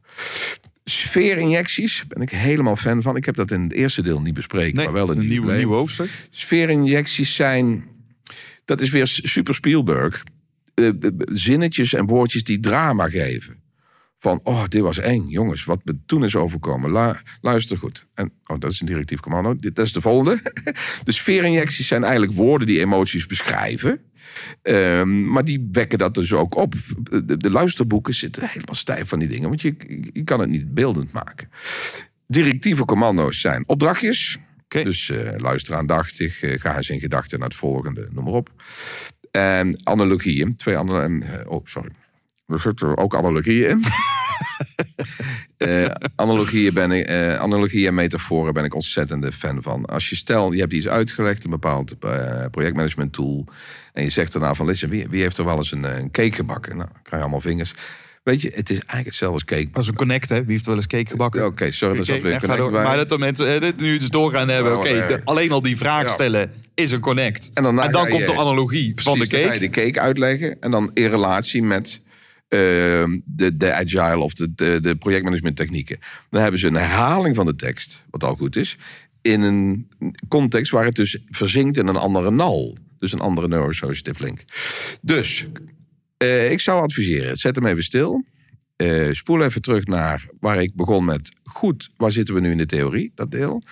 Sfeerinjecties 0.85 2.05
ben 2.09 2.23
ik 2.23 2.31
helemaal 2.31 2.77
fan 2.77 3.03
van. 3.03 3.17
Ik 3.17 3.25
heb 3.25 3.35
dat 3.35 3.51
in 3.51 3.61
het 3.63 3.73
eerste 3.73 4.03
deel 4.03 4.21
niet 4.21 4.35
bespreken, 4.35 4.77
Nee, 4.77 4.85
maar 4.85 4.95
wel 4.95 5.11
in 5.11 5.19
het 5.19 5.27
nieuw, 5.27 5.35
jubileum. 5.35 5.59
nieuw 5.59 5.73
hoofdstuk. 5.73 6.09
Sfeerinjecties 6.31 7.35
zijn, 7.35 7.85
dat 8.65 8.81
is 8.81 8.91
weer 8.91 9.07
super 9.07 9.55
Spielberg. 9.55 10.23
Eh, 10.75 10.87
eh, 10.89 10.95
zinnetjes 11.25 11.95
en 11.95 12.07
woordjes 12.07 12.45
die 12.45 12.61
drama 12.61 13.09
geven. 13.09 13.61
van, 14.19 14.41
oh, 14.43 14.65
dit 14.69 14.81
was 14.81 14.99
eng, 14.99 15.29
jongens, 15.29 15.65
wat 15.65 15.81
me 15.85 15.99
toen 16.07 16.25
is 16.25 16.37
overkomen. 16.37 16.93
Lu- 16.93 17.19
luister 17.41 17.77
goed. 17.79 18.07
En, 18.15 18.33
oh, 18.47 18.59
dat 18.59 18.73
is 18.73 18.81
een 18.81 18.87
directief 18.87 19.21
commando. 19.21 19.57
Dit 19.57 19.75
dat 19.77 19.87
is 19.87 19.93
de 19.93 20.01
volgende. 20.01 20.43
de 21.05 21.13
sfeerinjecties 21.13 21.87
zijn 21.87 22.03
eigenlijk 22.03 22.33
woorden 22.33 22.67
die 22.67 22.81
emoties 22.81 23.27
beschrijven. 23.27 24.01
Ehm, 24.63 25.31
maar 25.31 25.45
die 25.45 25.69
wekken 25.73 25.99
dat 25.99 26.15
dus 26.15 26.33
ook 26.33 26.57
op. 26.57 26.75
De, 27.11 27.37
de 27.37 27.51
luisterboeken 27.51 28.15
zitten 28.15 28.49
helemaal 28.49 28.75
stijf 28.75 29.09
van 29.09 29.19
die 29.19 29.29
dingen, 29.29 29.49
want 29.49 29.61
je, 29.61 29.75
je 30.13 30.25
kan 30.25 30.41
het 30.41 30.49
niet 30.49 30.75
beeldend 30.75 31.13
maken. 31.13 31.49
Directieve 32.27 32.85
commando's 32.85 33.41
zijn 33.41 33.65
opdrachtjes. 33.67 34.39
Dus 34.69 35.11
eh, 35.11 35.37
luister 35.37 35.75
aandachtig, 35.75 36.43
eh, 36.43 36.61
ga 36.61 36.77
eens 36.77 36.91
in 36.91 37.01
gedachten 37.01 37.39
naar 37.39 37.49
het 37.49 37.57
volgende, 37.57 38.09
noem 38.11 38.25
maar 38.25 38.33
op. 38.33 38.51
En 39.31 39.81
analogieën, 39.83 40.57
twee 40.57 40.77
andere. 40.77 41.45
oh, 41.49 41.61
sorry. 41.65 41.91
Er 42.53 42.61
zitten 42.61 42.97
ook 42.97 43.17
analogieën 43.17 43.69
in. 43.69 43.85
Eh, 45.57 45.85
analogieën, 46.17 46.75
ben 46.75 46.91
ik, 46.91 47.07
eh, 47.07 47.35
analogieën 47.37 47.87
en 47.87 47.95
metaforen 47.95 48.55
ben 48.55 48.65
ik 48.65 48.75
ontzettende 48.75 49.33
fan 49.33 49.63
van. 49.63 49.85
Als 49.85 50.11
je 50.11 50.17
stel, 50.17 50.53
je 50.53 50.61
hebt 50.61 50.73
iets 50.73 50.89
uitgelegd, 50.89 51.45
een 51.45 51.51
bepaald 51.51 51.95
eh, 52.01 52.45
projectmanagement 52.51 53.13
tool. 53.13 53.47
En 53.93 54.05
je 54.05 54.11
zegt 54.11 54.33
daarna 54.33 54.55
van, 54.55 54.67
listen, 54.67 54.89
wie, 54.89 55.07
wie 55.11 55.23
heeft 55.23 55.39
er 55.39 55.45
wel 55.45 55.57
eens 55.57 55.73
een, 55.73 55.85
een 55.85 56.11
cake 56.11 56.33
gebakken? 56.33 56.77
Nou, 56.77 56.89
krijg 56.89 57.11
je 57.11 57.21
allemaal 57.21 57.41
vingers. 57.41 57.75
Weet 58.23 58.43
je, 58.43 58.51
het 58.55 58.71
is 58.71 58.77
eigenlijk 58.77 59.07
hetzelfde 59.07 59.35
als 59.35 59.45
cake. 59.45 59.69
Dat 59.73 59.83
is 59.83 59.89
een 59.89 59.95
connect, 59.95 60.29
hè? 60.29 60.45
Wie 60.45 60.53
heeft 60.53 60.67
wel 60.67 60.77
eens 60.77 60.87
cake 60.87 61.11
gebakken? 61.11 61.47
Oké, 61.47 61.71
sorry, 61.71 61.97
dat 61.97 62.07
zat 62.07 62.23
weer 62.23 62.39
connect 62.41 62.59
door. 62.59 62.71
Maar 62.73 62.97
dat 62.97 63.09
de 63.09 63.19
mensen 63.19 63.61
dit 63.61 63.81
nu 63.81 63.99
dus 63.99 64.09
door 64.09 64.33
gaan 64.33 64.49
hebben. 64.49 64.79
Oké, 64.79 65.21
alleen 65.25 65.53
al 65.53 65.63
die 65.63 65.77
vraag 65.77 66.03
Ja. 66.05 66.13
stellen 66.13 66.51
is 66.75 66.93
een 66.93 67.01
connect. 67.01 67.51
En 67.55 67.63
daarna 67.63 67.89
dan 67.89 68.09
komt 68.09 68.27
de 68.27 68.33
analogie 68.39 68.93
van 68.97 69.19
de 69.19 69.27
Precies, 69.27 69.29
dan 69.29 69.41
ga 69.41 69.47
cake. 69.47 69.65
je 69.65 69.71
de 69.71 69.81
cake 69.81 70.01
uitleggen. 70.01 70.57
En 70.61 70.71
dan 70.71 70.91
in 70.95 71.11
relatie 71.11 71.63
met 71.63 72.01
de, 72.53 73.51
de 73.57 73.73
agile 73.73 74.19
of 74.19 74.35
de, 74.35 74.55
de, 74.55 74.81
de 74.81 74.97
projectmanagement 74.97 75.57
technieken. 75.57 75.99
Dan 76.31 76.43
hebben 76.43 76.61
ze 76.61 76.67
een 76.67 76.75
herhaling 76.75 77.37
van 77.37 77.47
de 77.47 77.55
tekst, 77.55 78.05
wat 78.11 78.25
al 78.25 78.35
goed 78.35 78.57
is. 78.57 78.77
In 79.23 79.41
een 79.41 79.89
context 80.29 80.73
waar 80.73 80.85
het 80.85 80.95
dus 80.95 81.19
verzinkt 81.29 81.77
in 81.77 81.87
een 81.87 81.97
andere 81.97 82.31
nal. 82.31 82.77
Dus 82.99 83.13
een 83.13 83.21
andere 83.21 83.49
neurosociative 83.49 84.23
link. 84.23 84.45
Dus, 85.01 85.47
eh, 86.17 86.51
ik 86.51 86.61
zou 86.61 86.83
adviseren, 86.83 87.37
zet 87.37 87.57
hem 87.57 87.67
even 87.67 87.85
stil. 87.85 88.25
Eh, 88.77 89.09
spoel 89.13 89.45
even 89.45 89.63
terug 89.63 89.85
naar 89.85 90.27
waar 90.41 90.63
ik 90.63 90.75
begon 90.75 91.05
met... 91.05 91.33
Goed, 91.43 91.91
waar 91.97 92.13
zitten 92.13 92.35
we 92.35 92.41
nu 92.41 92.51
in 92.51 92.59
de 92.59 92.67
theorie, 92.67 93.13
dat 93.15 93.31
deel? 93.31 93.63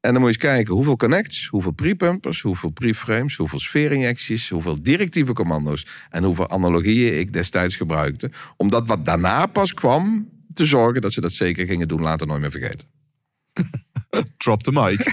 En 0.00 0.12
dan 0.12 0.22
moet 0.22 0.34
je 0.34 0.40
eens 0.40 0.52
kijken 0.54 0.74
hoeveel 0.74 0.96
connects, 0.96 1.46
hoeveel 1.46 1.70
pre-pumpers, 1.70 2.40
hoeveel 2.40 2.70
pre-frames, 2.70 3.36
hoeveel 3.36 3.58
sfeerinjecties, 3.58 4.48
hoeveel 4.48 4.82
directieve 4.82 5.32
commando's 5.32 5.86
en 6.10 6.24
hoeveel 6.24 6.50
analogieën 6.50 7.18
ik 7.18 7.32
destijds 7.32 7.76
gebruikte. 7.76 8.30
Om 8.56 8.70
dat 8.70 8.86
wat 8.86 9.04
daarna 9.04 9.46
pas 9.46 9.74
kwam 9.74 10.28
te 10.52 10.66
zorgen 10.66 11.00
dat 11.02 11.12
ze 11.12 11.20
dat 11.20 11.32
zeker 11.32 11.66
gingen 11.66 11.88
doen, 11.88 12.00
later 12.00 12.26
nooit 12.26 12.40
meer 12.40 12.50
vergeten. 12.50 12.88
Drop 14.36 14.62
the 14.62 14.72
mic. 14.72 15.00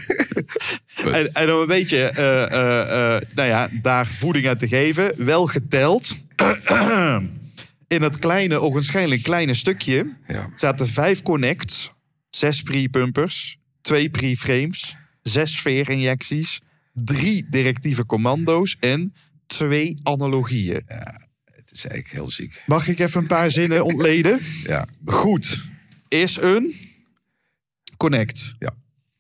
En, 1.13 1.25
en 1.33 1.53
om 1.53 1.59
een 1.61 1.67
beetje, 1.67 1.97
eh, 1.97 2.43
eh, 2.43 3.15
eh, 3.15 3.21
nou 3.35 3.47
ja, 3.49 3.69
daar 3.81 4.07
voeding 4.07 4.47
aan 4.47 4.57
te 4.57 4.67
geven. 4.67 5.25
Wel 5.25 5.45
geteld. 5.45 6.15
In 7.87 8.01
het 8.01 8.19
kleine, 8.19 8.59
ogenschijnlijk 8.59 9.23
kleine 9.23 9.53
stukje 9.53 10.15
Ja. 10.27 10.49
zaten 10.55 10.87
vijf 10.87 11.21
connects, 11.21 11.91
zes 12.29 12.61
pre-pumpers, 12.61 13.57
twee 13.85 14.09
pre-frames, 14.09 14.95
zes 15.21 15.55
sfeerinjecties, 15.57 16.61
drie 16.93 17.45
directieve 17.49 18.05
commando's 18.05 18.77
en 18.79 19.13
twee 19.47 19.99
analogieën. 20.03 20.81
Het 20.85 21.71
is 21.71 21.85
eigenlijk 21.85 22.09
heel 22.09 22.31
ziek. 22.31 22.63
Mag 22.65 22.87
ik 22.87 22.99
even 22.99 23.21
een 23.21 23.27
paar 23.27 23.51
zinnen 23.51 23.85
ontleden? 23.85 24.39
Ja, 24.63 24.87
Goed 25.05 25.63
is 26.07 26.37
een 26.41 26.75
connect. 27.97 28.55
Ja. 28.59 28.71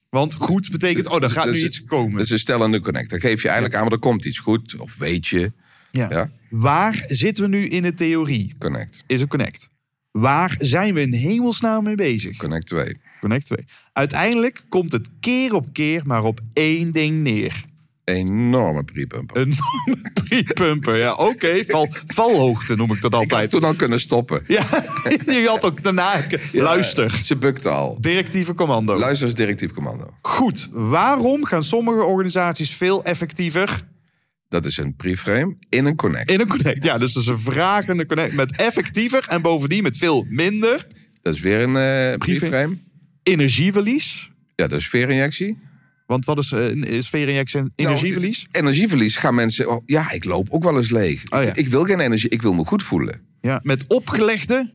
Want 0.09 0.33
goed 0.33 0.71
betekent, 0.71 1.07
oh, 1.07 1.23
er 1.23 1.29
gaat 1.29 1.45
nu 1.45 1.51
Dus- 1.51 1.63
iets 1.63 1.83
komen. 1.83 2.11
dat 2.11 2.25
is 2.25 2.29
een 2.31 2.39
stellende 2.39 2.79
connect. 2.79 3.09
Dan 3.09 3.19
geef 3.19 3.41
je 3.41 3.47
eigenlijk 3.47 3.75
aan, 3.77 3.83
maar 3.83 3.91
er 3.93 3.99
komt 3.99 4.25
iets 4.25 4.39
goed. 4.39 4.75
Of 4.75 4.95
weet 4.97 5.27
je, 5.27 5.51
ja. 5.91 6.07
ja, 6.09 6.29
Waar 6.49 7.05
zitten 7.07 7.43
we 7.43 7.49
nu 7.49 7.65
in 7.65 7.81
de 7.81 7.93
theorie? 7.93 8.55
connect. 8.59 9.03
Is 9.07 9.21
een 9.21 9.27
connect. 9.27 9.69
Waar 10.15 10.55
zijn 10.59 10.93
we 10.93 11.01
in 11.01 11.13
hemelsnaam 11.13 11.83
mee 11.83 11.95
bezig? 11.95 12.37
Connect 12.37 12.67
2. 12.67 12.97
Connect 13.21 13.45
2. 13.45 13.65
Uiteindelijk 13.93 14.65
komt 14.69 14.91
het 14.91 15.09
keer 15.19 15.53
op 15.53 15.73
keer 15.73 16.01
maar 16.05 16.23
op 16.23 16.39
één 16.53 16.91
ding 16.91 17.23
neer. 17.23 17.63
Enorme 18.03 18.83
pre-pumper. 18.83 19.41
Een 19.41 19.55
pre-pumper. 20.23 20.95
Ja, 20.97 21.13
oké. 21.13 21.63
Val, 21.67 21.87
valhoogte 22.07 22.75
noem 22.75 22.91
ik 22.91 23.01
dat 23.01 23.13
Ik 23.13 23.19
had 23.19 23.21
altijd. 23.31 23.49
toen 23.49 23.63
al 23.63 23.73
kunnen 23.73 23.99
stoppen. 23.99 24.43
Ja, 24.47 24.65
je 25.25 25.45
had 25.47 25.65
ook 25.65 25.83
daarna... 25.83 26.21
Luister. 26.51 27.11
Ze 27.11 27.35
bukte 27.35 27.69
al. 27.69 27.97
Directieve 27.99 28.53
commando. 28.53 28.97
Luister 28.97 29.27
is 29.27 29.35
directief 29.35 29.71
commando. 29.73 30.13
Goed. 30.21 30.69
Waarom 30.71 31.45
gaan 31.45 31.63
sommige 31.63 32.03
organisaties 32.03 32.71
veel 32.71 33.03
effectiever 33.03 33.81
Dat 34.55 34.65
is 34.65 34.77
een 34.77 34.95
pre-frame 34.95 35.55
in 35.69 35.85
een 35.85 35.95
connect. 35.95 36.31
in 36.31 36.39
een 36.39 36.47
connect? 36.47 36.83
Ja, 36.83 36.97
dus 36.97 37.13
dat 37.13 37.23
is 37.23 37.29
een 37.29 37.39
vragende 37.39 38.05
connect 38.05 38.33
met 38.33 38.55
effectiever 38.57 39.25
en 39.29 39.41
bovendien 39.41 39.83
met 39.83 39.97
veel 39.97 40.25
minder 40.29 40.87
Dat 41.21 41.33
is 41.33 41.39
weer 41.39 41.61
een 41.61 41.75
eh 41.75 42.17
pre-frame. 42.17 42.77
energieverlies. 43.23 44.29
Ja, 44.55 44.67
dat 44.67 44.79
is 44.79 44.85
sfeerinjectie. 44.85 45.57
Want 46.05 46.25
wat 46.25 46.37
is 46.37 46.51
eh, 46.51 46.65
een 46.65 47.03
sfeerinjectie 47.03 47.59
en 47.59 47.71
energieverlies? 47.75 48.47
Nou, 48.51 48.63
energieverlies 48.65 49.17
gaan 49.17 49.35
mensen... 49.35 49.69
Oh, 49.69 49.83
ja, 49.85 50.11
ik 50.11 50.23
loop 50.25 50.47
ook 50.49 50.63
wel 50.63 50.77
eens 50.77 50.89
leeg. 50.91 51.23
Oh, 51.31 51.43
ja. 51.43 51.49
ik, 51.49 51.55
ik 51.57 51.67
wil 51.67 51.83
geen 51.83 51.99
energie, 51.99 52.29
ik 52.29 52.41
wil 52.41 52.53
me 52.53 52.65
goed 52.65 52.83
voelen. 52.83 53.21
Ja, 53.41 53.59
met 53.63 53.85
opgelegde 53.87 54.73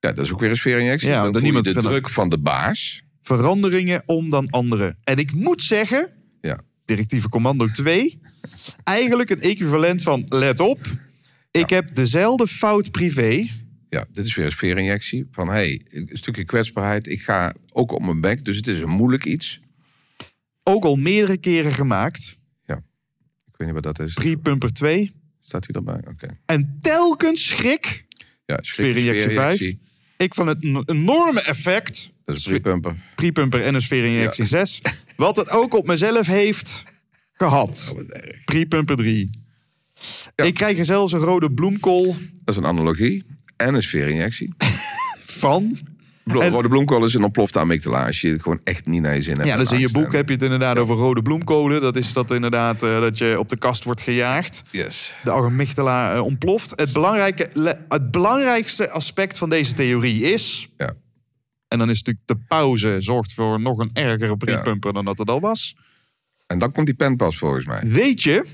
Ja, 0.00 0.12
dat 0.12 0.24
is 0.24 0.32
ook 0.32 0.40
weer 0.40 0.50
een 0.50 0.56
sfeerinjectie. 0.56 1.08
Ja, 1.08 1.22
Dan 1.22 1.32
voel 1.32 1.42
niemand 1.42 1.64
je 1.64 1.72
de 1.72 1.80
druk 1.80 2.08
van 2.08 2.28
de 2.28 2.38
baas. 2.38 3.02
veranderingen 3.22 4.02
om 4.06 4.28
dan 4.30 4.50
anderen. 4.50 4.98
En 5.04 5.16
ik 5.18 5.32
moet 5.32 5.62
zeggen, 5.62 6.08
Ja. 6.40 6.58
directieve 6.84 7.28
commando 7.28 7.66
2, 7.66 8.20
eigenlijk 8.84 9.30
een 9.30 9.40
equivalent 9.40 10.02
van 10.02 10.24
let 10.28 10.60
op. 10.60 10.78
Ik 11.50 11.70
heb 11.70 11.94
dezelfde 11.94 12.46
fout 12.46 12.90
privé. 12.90 13.46
ja, 13.88 14.04
dit 14.12 14.26
is 14.26 14.34
weer 14.34 14.46
een 14.46 14.52
sfeerinjectie. 14.52 15.26
Van, 15.30 15.48
hey, 15.48 15.80
een 15.90 16.08
stukje 16.12 16.44
kwetsbaarheid. 16.44 17.06
Ik 17.06 17.20
ga 17.22 17.54
ook 17.72 17.92
op 17.92 18.02
mijn 18.02 18.20
bek, 18.20 18.44
dus 18.44 18.56
het 18.56 18.66
is 18.66 18.80
een 18.80 18.88
moeilijk 18.88 19.24
iets. 19.24 19.60
Ook 20.62 20.84
al 20.84 20.96
meerdere 20.96 21.36
keren 21.38 21.72
gemaakt. 21.72 22.36
Ik 23.52 23.64
weet 23.66 23.74
niet 23.74 23.84
wat 23.84 23.96
dat 23.96 24.06
is. 24.06 24.14
Pre-pumper 24.14 24.72
2. 24.72 25.12
Staat 25.40 25.66
hij 25.66 25.74
erbij? 25.74 26.00
Oké. 26.12 26.38
En 26.46 26.78
telkens 26.82 27.46
schrik 27.48 28.06
Ja, 28.46 28.58
Sfeerinjectie 28.60 29.20
sfeerinjectie. 29.30 29.80
ik 30.16 30.34
van 30.34 30.46
het 30.46 30.64
enorme 30.88 31.40
effect. 31.40 32.10
Dat 32.24 32.36
is 32.36 32.42
pre-pumper. 32.44 32.96
Pre-pumper 33.14 33.64
en 33.64 33.74
een 33.74 33.82
sfeerinjectie 33.82 34.46
6. 34.46 34.80
Wat 35.16 35.36
het 35.36 35.50
ook 35.50 35.74
op 35.74 35.86
mezelf 35.86 36.26
heeft 36.26 36.84
gehad. 37.38 37.92
Oh. 37.96 38.02
Pre-pumper 38.44 38.96
3. 38.96 39.30
Ja. 40.34 40.44
Ik 40.44 40.54
krijg 40.54 40.78
er 40.78 40.84
zelfs 40.84 41.12
een 41.12 41.20
rode 41.20 41.50
bloemkool 41.52 42.16
Dat 42.44 42.54
is 42.54 42.56
een 42.56 42.66
analogie 42.66 43.24
en 43.56 43.74
een 43.74 43.82
sfeerinjectie. 43.82 44.54
van. 45.26 45.78
Blo- 46.24 46.40
En- 46.40 46.50
Rode 46.52 46.68
bloemkool 46.68 47.04
is 47.04 47.14
een 47.14 47.24
ontplofte 47.24 47.58
amygdala. 47.58 48.06
Als 48.06 48.20
je 48.20 48.28
het 48.28 48.42
gewoon 48.42 48.60
echt 48.64 48.86
niet 48.86 49.02
naar 49.02 49.14
je 49.14 49.22
zin 49.22 49.34
hebt. 49.34 49.46
Ja, 49.46 49.56
dus 49.56 49.72
in 49.72 49.78
je 49.78 49.90
boek 49.90 50.12
heb 50.12 50.26
je 50.26 50.34
het 50.34 50.42
inderdaad 50.42 50.78
over 50.78 50.96
rode 50.96 51.22
bloemkolen. 51.22 51.80
Dat 51.80 51.96
is 51.96 52.12
dat 52.12 52.30
inderdaad 52.30 52.82
eh, 52.82 53.00
dat 53.00 53.18
je 53.18 53.38
op 53.38 53.48
de 53.48 53.56
kast 53.56 53.84
wordt 53.84 54.00
gejaagd. 54.00 54.62
Yes. 54.70 55.14
De 55.24 55.32
amygdala 55.32 56.14
eh, 56.14 56.22
ontploft. 56.24 56.72
Het, 56.76 56.92
belangrijke, 56.92 57.76
het 57.88 58.10
belangrijkste 58.10 58.90
aspect 58.90 59.38
van 59.38 59.48
deze 59.48 59.74
theorie 59.74 60.22
is... 60.22 60.68
Ja. 60.76 60.92
En 61.68 61.78
dan 61.78 61.90
is 61.90 62.02
natuurlijk 62.02 62.26
de 62.26 62.46
pauze 62.48 62.96
zorgt 62.98 63.34
voor 63.34 63.60
nog 63.60 63.78
een 63.78 63.90
ergere 63.92 64.36
pre-pumper 64.36 64.92
dan 64.92 65.04
dat 65.04 65.18
het 65.18 65.30
al 65.30 65.40
was. 65.40 65.76
En 66.48 66.58
dan 66.58 66.72
komt 66.72 66.86
die 66.86 66.94
pen 66.94 67.16
pas 67.16 67.38
volgens 67.38 67.66
mij. 67.66 67.80
Weet 67.84 68.22
je, 68.22 68.44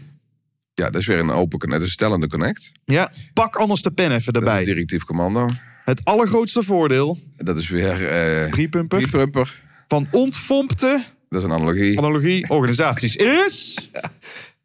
Ja, 0.75 0.91
dat 0.91 1.01
is 1.01 1.07
weer 1.07 1.19
een 1.19 1.31
open 1.31 1.59
connect. 1.59 1.81
Dat 1.81 1.81
is 1.81 1.87
een 1.87 1.93
stellende 2.05 2.27
connect. 2.29 2.73
ja, 2.85 3.11
pak 3.33 3.57
anders 3.57 3.83
de 3.83 3.91
pen 3.91 4.13
even 4.13 4.33
Dat 4.33 4.43
is 4.43 4.49
een 4.49 4.55
erbij. 4.55 4.65
directief 4.65 5.05
commando. 5.05 5.51
Het 5.85 6.05
allergrootste 6.05 6.63
voordeel, 6.63 7.19
Dat 7.37 7.59
is 7.59 7.69
weer 7.69 8.07
eh 8.09 8.51
pre-pumper, 8.51 9.01
pre-pumper. 9.01 9.61
van 9.89 10.07
ontfompte 10.11 11.05
Dat 11.29 11.39
is 11.43 11.49
een 11.49 11.53
analogie. 11.55 11.99
analogie 11.99 12.49
organisaties 12.51 13.17
is... 13.17 13.91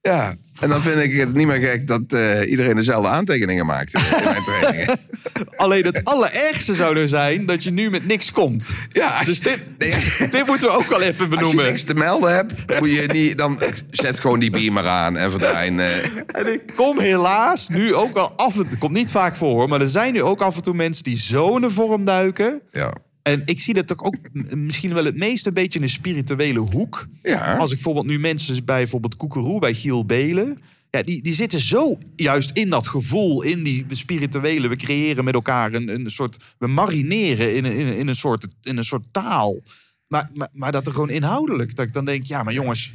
Ja, 0.01 0.35
en 0.59 0.69
dan 0.69 0.81
vind 0.81 1.03
ik 1.03 1.13
het 1.17 1.33
niet 1.33 1.47
meer 1.47 1.59
gek 1.59 1.87
dat 1.87 2.01
eh, 2.07 2.49
iedereen 2.51 2.75
dezelfde 2.75 3.09
aantekeningen 3.09 3.65
maakt 3.65 3.93
in 3.93 4.23
mijn 4.23 4.43
trainingen. 4.43 4.99
Alleen 5.55 5.83
het 5.85 6.03
allerergste 6.03 6.75
zou 6.75 6.97
er 6.97 7.09
zijn 7.09 7.45
dat 7.45 7.63
je 7.63 7.71
nu 7.71 7.89
met 7.89 8.07
niks 8.07 8.31
komt. 8.31 8.69
Ja, 8.91 9.23
Dus 9.23 9.39
dit, 9.39 9.59
Nee, 9.77 9.93
dit 10.31 10.45
moeten 10.47 10.67
we 10.67 10.73
ook 10.73 10.89
wel 10.89 11.01
even 11.01 11.19
als 11.19 11.29
je 11.29 11.35
benoemen. 11.37 11.65
niks 11.65 11.83
te 11.83 11.93
melden 11.93 12.33
hebt, 12.35 12.79
moet 12.79 12.91
je 12.91 13.09
niet, 13.13 13.37
dan 13.37 13.59
zet 13.91 14.19
gewoon 14.19 14.39
die 14.39 14.49
beamer 14.51 14.87
aan 14.87 15.17
en 15.17 15.29
verdwijn. 15.31 15.79
eh. 15.79 15.95
En 16.27 16.53
ik 16.53 16.61
kom 16.75 16.99
helaas 16.99 17.69
nu 17.69 17.95
ook 17.95 18.17
al 18.17 18.31
af 18.35 18.57
en 18.57 18.67
Het 18.69 18.77
komt 18.79 18.93
niet 18.93 19.11
vaak 19.11 19.35
voor, 19.35 19.49
hoor, 19.53 19.69
maar 19.69 19.81
er 19.81 19.89
zijn 19.89 20.13
nu 20.13 20.21
ook 20.21 20.41
af 20.41 20.55
en 20.55 20.61
toe 20.61 20.73
mensen 20.73 21.03
die 21.03 21.17
zo 21.17 21.55
in 21.55 21.61
de 21.61 21.69
vorm 21.69 22.05
duiken. 22.05 22.61
ja. 22.71 22.93
En 23.21 23.41
ik 23.45 23.59
zie 23.59 23.73
dat 23.73 23.91
ook, 23.91 24.05
ook 24.05 24.15
misschien 24.55 24.93
wel 24.93 25.05
het 25.05 25.15
meest 25.15 25.45
een 25.45 25.53
beetje 25.53 25.79
in 25.79 25.85
de 25.85 25.91
spirituele 25.91 26.59
hoek. 26.59 27.07
Ja. 27.23 27.55
Als 27.55 27.69
ik 27.69 27.75
bijvoorbeeld 27.75 28.05
nu 28.05 28.19
mensen 28.19 28.65
bij 28.65 28.77
bijvoorbeeld 28.77 29.15
Koekeroe, 29.15 29.59
bij 29.59 29.73
Giel 29.73 30.05
Belen. 30.05 30.61
Ja, 30.89 31.03
die, 31.03 31.21
die 31.21 31.33
zitten 31.33 31.59
zo 31.59 31.97
juist 32.15 32.51
in 32.57 32.69
dat 32.69 32.87
gevoel, 32.87 33.41
in 33.41 33.63
die 33.63 33.85
spirituele. 33.89 34.67
We 34.67 34.75
creëren 34.75 35.23
met 35.23 35.33
elkaar 35.33 35.73
een, 35.73 35.87
een 35.89 36.09
soort. 36.09 36.37
We 36.57 36.67
marineren 36.67 37.55
in, 37.55 37.65
een- 37.65 37.75
in, 37.77 37.87
een- 37.87 37.95
in, 37.97 38.07
een, 38.07 38.15
soort, 38.15 38.47
in 38.61 38.77
een 38.77 38.83
soort 38.83 39.05
taal. 39.11 39.61
Maar, 40.07 40.29
maar, 40.33 40.49
maar 40.53 40.71
dat 40.71 40.85
er 40.87 40.93
gewoon 40.93 41.09
inhoudelijk. 41.09 41.75
Dat 41.75 41.85
ik 41.87 41.93
dan 41.93 42.05
denk, 42.05 42.23
ja, 42.23 42.43
maar 42.43 42.53
jongens, 42.53 42.93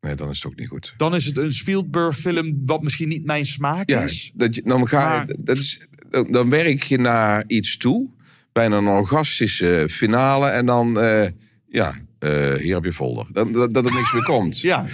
Nee, 0.00 0.14
dan 0.14 0.30
is 0.30 0.36
het 0.42 0.46
ook 0.52 0.58
niet 0.58 0.68
goed. 0.68 0.94
dan 0.96 1.14
is 1.14 1.24
het 1.24 1.38
een 1.38 1.52
Spielberg-film. 1.52 2.62
wat 2.66 2.82
misschien 2.82 3.08
niet 3.08 3.24
mijn 3.24 3.46
smaak 3.46 3.88
Ja, 3.88 4.00
is. 4.00 4.30
dat 4.34 4.54
je, 4.54 4.62
dan, 4.64 4.88
ga, 4.88 5.08
Maar- 5.08 5.26
dat 5.38 5.56
is, 5.56 5.80
dan, 6.10 6.32
dan 6.32 6.48
werk 6.50 6.82
je 6.82 6.98
naar 6.98 7.44
iets 7.46 7.76
toe. 7.76 8.08
Bijna 8.54 8.76
een 8.76 8.86
orgastische 8.86 9.86
finale. 9.90 10.46
En 10.48 10.66
dan, 10.66 11.00
eh, 11.00 11.28
ja, 11.68 11.94
eh, 12.18 12.52
hier 12.54 12.74
heb 12.74 12.84
je 12.84 12.92
folder. 12.92 13.26
Dat, 13.32 13.52
dat, 13.52 13.74
dat 13.74 13.86
er 13.86 13.92
niks 13.92 14.12
meer 14.12 14.22
komt. 14.24 14.60
Ja, 14.72 14.84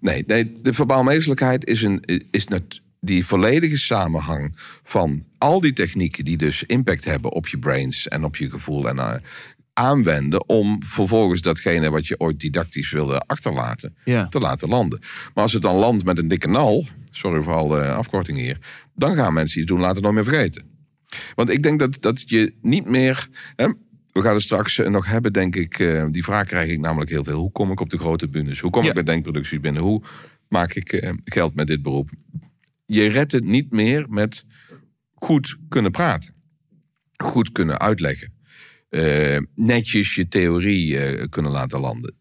Nee, 0.00 0.24
nee 0.26 0.52
de 0.62 0.72
verbaalmeestelijkheid 0.72 1.66
is, 1.66 1.82
een, 1.82 2.02
is 2.30 2.46
net 2.46 2.80
die 3.00 3.26
volledige 3.26 3.78
samenhang 3.78 4.56
van 4.82 5.22
al 5.38 5.60
die 5.60 5.72
technieken 5.72 6.24
die 6.24 6.36
dus 6.36 6.62
impact 6.62 7.04
hebben 7.04 7.32
op 7.32 7.48
je 7.48 7.58
brains 7.58 8.08
en 8.08 8.24
op 8.24 8.36
je 8.36 8.50
gevoel 8.50 8.88
en 8.88 8.98
eh, 8.98 9.14
aanwenden 9.72 10.48
om 10.48 10.82
vervolgens 10.86 11.40
datgene 11.40 11.90
wat 11.90 12.06
je 12.06 12.20
ooit 12.20 12.40
didactisch 12.40 12.90
wilde 12.90 13.18
achterlaten 13.26 13.96
Ja. 14.04 14.26
te 14.28 14.38
laten 14.38 14.68
landen. 14.68 15.00
Maar 15.34 15.42
als 15.44 15.52
het 15.52 15.62
dan 15.62 15.74
landt 15.76 16.04
met 16.04 16.18
een 16.18 16.28
dikke 16.28 16.48
nal, 16.48 16.86
sorry 17.10 17.42
voor 17.42 17.54
al 17.54 17.68
de 17.68 17.90
afkortingen 17.90 18.42
hier, 18.42 18.58
dan 18.94 19.14
gaan 19.16 19.32
mensen 19.32 19.58
iets 19.60 19.68
doen, 19.68 19.78
laten 19.80 19.94
het 19.94 20.04
nooit 20.04 20.14
meer 20.14 20.34
vergeten. 20.34 20.64
Want 21.34 21.50
ik 21.50 21.62
denk 21.62 21.78
dat, 21.78 21.96
dat 22.02 22.22
je 22.30 22.54
niet 22.62 22.86
meer. 22.86 23.28
Hè, 23.56 23.66
we 24.12 24.22
gaan 24.22 24.34
het 24.34 24.42
straks 24.42 24.78
eh, 24.78 24.88
nog 24.88 25.06
hebben, 25.06 25.32
denk 25.32 25.56
ik. 25.56 25.78
eh, 25.78 26.06
die 26.10 26.24
vraag 26.24 26.46
krijg 26.46 26.70
ik 26.70 26.80
namelijk 26.80 27.10
heel 27.10 27.24
veel. 27.24 27.38
Hoe 27.40 27.52
kom 27.52 27.70
ik 27.70 27.80
op 27.80 27.90
de 27.90 27.98
grote 27.98 28.28
bühnes? 28.28 28.60
Hoe 28.60 28.70
kom 28.70 28.82
Ja. 28.82 28.88
ik 28.88 28.94
bij 28.94 29.02
denkproducties 29.02 29.60
binnen? 29.60 29.82
Hoe 29.82 30.02
maak 30.48 30.74
ik 30.74 30.92
eh, 30.92 31.12
geld 31.24 31.54
met 31.54 31.66
dit 31.66 31.82
beroep? 31.82 32.10
Je 32.86 33.06
redt 33.06 33.32
het 33.32 33.44
niet 33.44 33.72
meer 33.72 34.06
met 34.08 34.44
goed 35.14 35.56
kunnen 35.68 35.90
praten. 35.90 36.34
Goed 37.16 37.52
kunnen 37.52 37.78
uitleggen. 37.80 38.34
netjes 39.54 40.14
je 40.14 40.28
theorie 40.28 41.28
kunnen 41.28 41.52
laten 41.52 41.80
landen. 41.80 42.14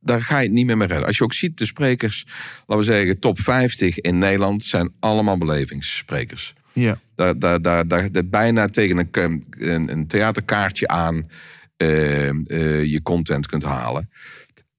Daar 0.00 0.22
ga 0.22 0.38
je 0.38 0.44
het 0.44 0.54
niet 0.54 0.66
meer 0.66 0.76
mee 0.76 0.88
redden. 0.88 1.06
Als 1.06 1.16
je 1.16 1.24
ook 1.24 1.32
ziet, 1.32 1.58
de 1.58 1.66
sprekers, 1.66 2.24
laten 2.66 2.84
we 2.86 2.90
zeggen, 2.92 3.18
top 3.18 3.40
50 3.40 4.00
in 4.00 4.18
Nederland 4.18 4.64
zijn 4.64 4.92
allemaal 5.00 5.38
belevingssprekers. 5.38 6.54
Ja. 6.76 6.98
Daar, 7.14 7.38
daar, 7.38 7.62
daar, 7.62 7.88
daar, 7.88 8.12
daar 8.12 8.26
bijna 8.26 8.66
tegen 8.66 8.98
een, 9.12 9.44
een, 9.50 9.90
een 9.92 10.06
theaterkaartje 10.06 10.88
aan 10.88 11.28
eh, 11.76 12.28
eh, 12.28 12.84
je 12.84 13.02
content 13.02 13.46
kunt 13.46 13.62
halen. 13.62 14.10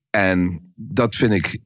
En 0.09 0.59
dat 0.75 1.15
vind 1.15 1.33
ik 1.33 1.57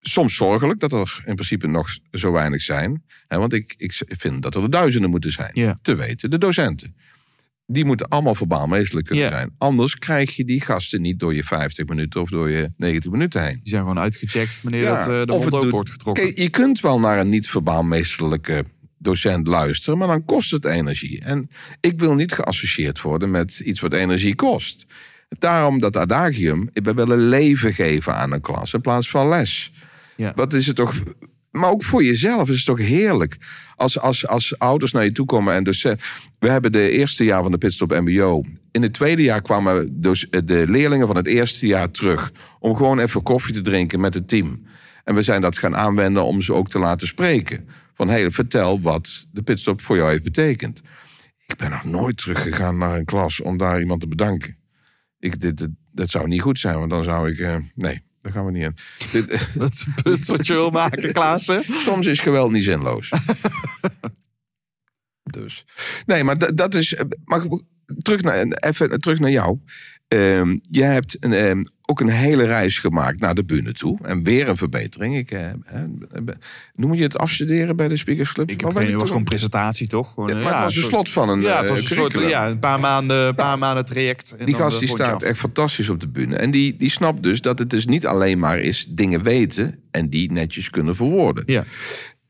soms 0.00 0.34
zorgelijk 0.34 0.80
dat 0.80 0.92
er 0.92 1.22
in 1.24 1.34
principe 1.34 1.66
nog 1.66 1.88
zo 2.10 2.32
weinig 2.32 2.62
zijn. 2.62 3.04
Hè, 3.28 3.38
want 3.38 3.52
ik, 3.52 3.74
ik 3.78 3.92
vind 4.18 4.42
dat 4.42 4.54
er 4.54 4.70
duizenden 4.70 5.10
moeten 5.10 5.32
zijn. 5.32 5.50
Ja. 5.52 5.78
Te 5.82 5.94
weten, 5.94 6.30
de 6.30 6.38
docenten. 6.38 6.96
Die 7.66 7.84
moeten 7.84 8.08
allemaal 8.08 8.34
verbaal 8.34 8.66
meestelijk 8.66 9.06
kunnen 9.06 9.24
Ja. 9.24 9.30
zijn. 9.30 9.54
Anders 9.58 9.96
krijg 9.96 10.36
je 10.36 10.44
die 10.44 10.60
gasten 10.60 11.00
niet 11.00 11.18
door 11.18 11.34
je 11.34 11.44
50 11.44 11.86
minuten 11.86 12.20
of 12.20 12.28
door 12.30 12.50
je 12.50 12.70
90 12.76 13.10
minuten 13.10 13.42
heen. 13.42 13.60
Die 13.62 13.68
zijn 13.68 13.80
gewoon 13.82 13.98
uitgecheckt 13.98 14.62
wanneer 14.62 14.82
Ja, 14.82 14.98
dat, 14.98 15.08
eh, 15.08 15.24
de 15.24 15.32
of 15.32 15.44
het 15.44 15.70
wordt 15.70 15.90
getrokken. 15.90 16.42
Je 16.42 16.48
kunt 16.48 16.80
wel 16.80 16.98
naar 17.00 17.18
een 17.18 17.28
niet 17.28 17.48
verbaal 17.48 17.82
meesterlijke 17.82 18.64
docent 18.98 19.46
luisteren, 19.46 19.98
maar 19.98 20.08
dan 20.08 20.24
kost 20.24 20.50
het 20.50 20.64
energie. 20.64 21.20
En 21.22 21.50
ik 21.80 21.98
wil 21.98 22.14
niet 22.14 22.32
geassocieerd 22.32 23.00
worden 23.00 23.30
met 23.30 23.58
iets 23.58 23.80
wat 23.80 23.92
energie 23.92 24.34
kost. 24.34 24.86
Daarom 25.28 25.80
dat 25.80 25.96
adagium, 25.96 26.68
we 26.72 26.94
willen 26.94 27.18
leven 27.18 27.74
geven 27.74 28.14
aan 28.14 28.32
een 28.32 28.40
klas 28.40 28.72
in 28.72 28.80
plaats 28.80 29.10
van 29.10 29.28
les. 29.28 29.72
Ja. 30.16 30.32
Wat 30.34 30.52
is 30.52 30.66
het 30.66 30.76
toch... 30.76 30.94
Maar 31.50 31.70
ook 31.70 31.84
voor 31.84 32.04
jezelf 32.04 32.48
is 32.48 32.56
het 32.56 32.64
toch 32.64 32.86
heerlijk. 32.86 33.36
Als, 33.76 33.98
als, 33.98 34.26
als 34.26 34.58
ouders 34.58 34.92
naar 34.92 35.04
je 35.04 35.12
toe 35.12 35.26
komen 35.26 35.54
en 35.54 35.64
docent... 35.64 36.02
We 36.38 36.48
hebben 36.48 36.72
de 36.72 36.90
eerste 36.90 37.24
jaar 37.24 37.42
van 37.42 37.52
de 37.52 37.58
Pitstop 37.58 37.90
MBO. 37.90 38.44
In 38.70 38.82
het 38.82 38.92
tweede 38.92 39.22
jaar 39.22 39.42
kwamen 39.42 40.00
dus 40.00 40.26
de 40.44 40.64
leerlingen 40.68 41.06
van 41.06 41.16
het 41.16 41.26
eerste 41.26 41.66
jaar 41.66 41.90
terug... 41.90 42.32
om 42.58 42.76
gewoon 42.76 42.98
even 42.98 43.22
koffie 43.22 43.54
te 43.54 43.62
drinken 43.62 44.00
met 44.00 44.14
het 44.14 44.28
team. 44.28 44.66
En 45.04 45.14
we 45.14 45.22
zijn 45.22 45.40
dat 45.40 45.58
gaan 45.58 45.76
aanwenden 45.76 46.24
om 46.24 46.42
ze 46.42 46.52
ook 46.52 46.68
te 46.68 46.78
laten 46.78 47.06
spreken. 47.06 47.68
Van, 47.96 48.08
hey, 48.08 48.30
vertel 48.30 48.80
wat 48.80 49.26
de 49.32 49.42
pitstop 49.42 49.80
voor 49.80 49.96
jou 49.96 50.10
heeft 50.10 50.22
betekend. 50.22 50.82
Ik 51.46 51.56
ben 51.56 51.70
nog 51.70 51.84
nooit 51.84 52.16
teruggegaan 52.16 52.78
naar 52.78 52.96
een 52.98 53.04
klas 53.04 53.40
om 53.40 53.56
daar 53.56 53.80
iemand 53.80 54.00
te 54.00 54.08
bedanken. 54.08 54.56
Ik, 55.18 55.40
dit, 55.40 55.58
dit- 55.58 55.70
dat 55.92 56.08
zou 56.08 56.28
niet 56.28 56.40
goed 56.40 56.58
zijn, 56.58 56.78
want 56.78 56.90
dan 56.90 57.04
zou 57.04 57.30
ik... 57.30 57.38
eh, 57.38 57.56
nee, 57.74 58.02
daar 58.20 58.32
gaan 58.32 58.44
we 58.46 58.52
niet 58.52 58.62
in. 58.64 58.76
Dit, 59.12 59.28
Dat 59.58 59.72
is 59.72 59.84
het 59.84 60.02
punt 60.02 60.26
wat 60.26 60.46
je 60.46 60.52
wil 60.52 60.70
maken, 60.70 61.12
Klaassen. 61.12 61.64
Soms 61.86 62.06
is 62.06 62.20
geweld 62.20 62.50
niet 62.52 62.64
zinloos. 62.64 63.10
dus. 65.38 65.64
Nee, 66.06 66.24
maar 66.24 66.38
dat, 66.38 66.56
dat 66.56 66.74
is. 66.74 66.96
Maar 67.24 67.42
terug 67.98 68.22
naar, 68.22 68.42
even 68.46 69.00
terug 69.00 69.18
naar 69.18 69.30
jou. 69.30 69.58
Ehm, 70.08 70.56
je 70.70 70.82
hebt 70.82 71.16
een, 71.20 71.32
ehm, 71.32 71.64
ook 71.86 72.00
een 72.00 72.08
hele 72.08 72.44
reis 72.44 72.78
gemaakt 72.78 73.20
naar 73.20 73.34
de 73.34 73.44
bühne 73.44 73.72
toe. 73.72 73.98
En 74.02 74.22
weer 74.22 74.48
een 74.48 74.56
verbetering. 74.56 75.16
Ik, 75.16 75.30
eh, 75.30 75.40
noem 76.74 76.94
je 76.94 77.02
het 77.02 77.18
afstuderen 77.18 77.76
bij 77.76 77.88
de 77.88 77.96
Speakers 77.96 78.32
Club? 78.32 78.50
Ik 78.50 78.60
heb 78.60 78.76
geen, 78.76 78.86
het 78.86 78.94
was 78.94 79.02
gewoon 79.02 79.18
een- 79.18 79.24
presentatie, 79.24 79.86
toch? 79.86 80.12
Gewoon, 80.14 80.28
Ja, 80.28 80.34
eh, 80.36 80.42
maar 80.42 80.52
het 80.52 80.62
was 80.62 80.74
een 80.74 80.80
soort- 80.80 80.92
slot 80.92 81.10
van 81.10 81.28
een. 81.28 81.40
Ja, 81.40 81.56
het 81.56 81.64
eh, 81.64 81.70
was 81.70 81.78
een 81.78 81.96
soort 81.96 82.12
ja, 82.28 82.48
een 82.48 82.58
paar 82.58 82.80
maanden, 82.80 83.26
een 83.26 83.34
paar 83.34 83.58
maanden 83.58 83.84
traject. 83.84 84.34
En 84.38 84.46
Die 84.46 84.54
gast 84.54 84.78
die 84.78 84.88
staat 84.88 85.22
echt 85.22 85.38
fantastisch 85.38 85.88
op 85.90 86.00
de 86.00 86.08
bühne. 86.08 86.36
En 86.36 86.50
die, 86.50 86.76
die 86.76 86.90
snapt 86.90 87.22
dus 87.22 87.40
dat 87.40 87.58
het 87.58 87.70
dus 87.70 87.86
niet 87.86 88.06
alleen 88.06 88.38
maar 88.38 88.58
is 88.58 88.86
dingen 88.90 89.22
weten 89.22 89.78
en 89.90 90.08
die 90.10 90.32
netjes 90.32 90.70
kunnen 90.70 90.94
verwoorden. 90.96 91.42
Ja. 91.46 91.64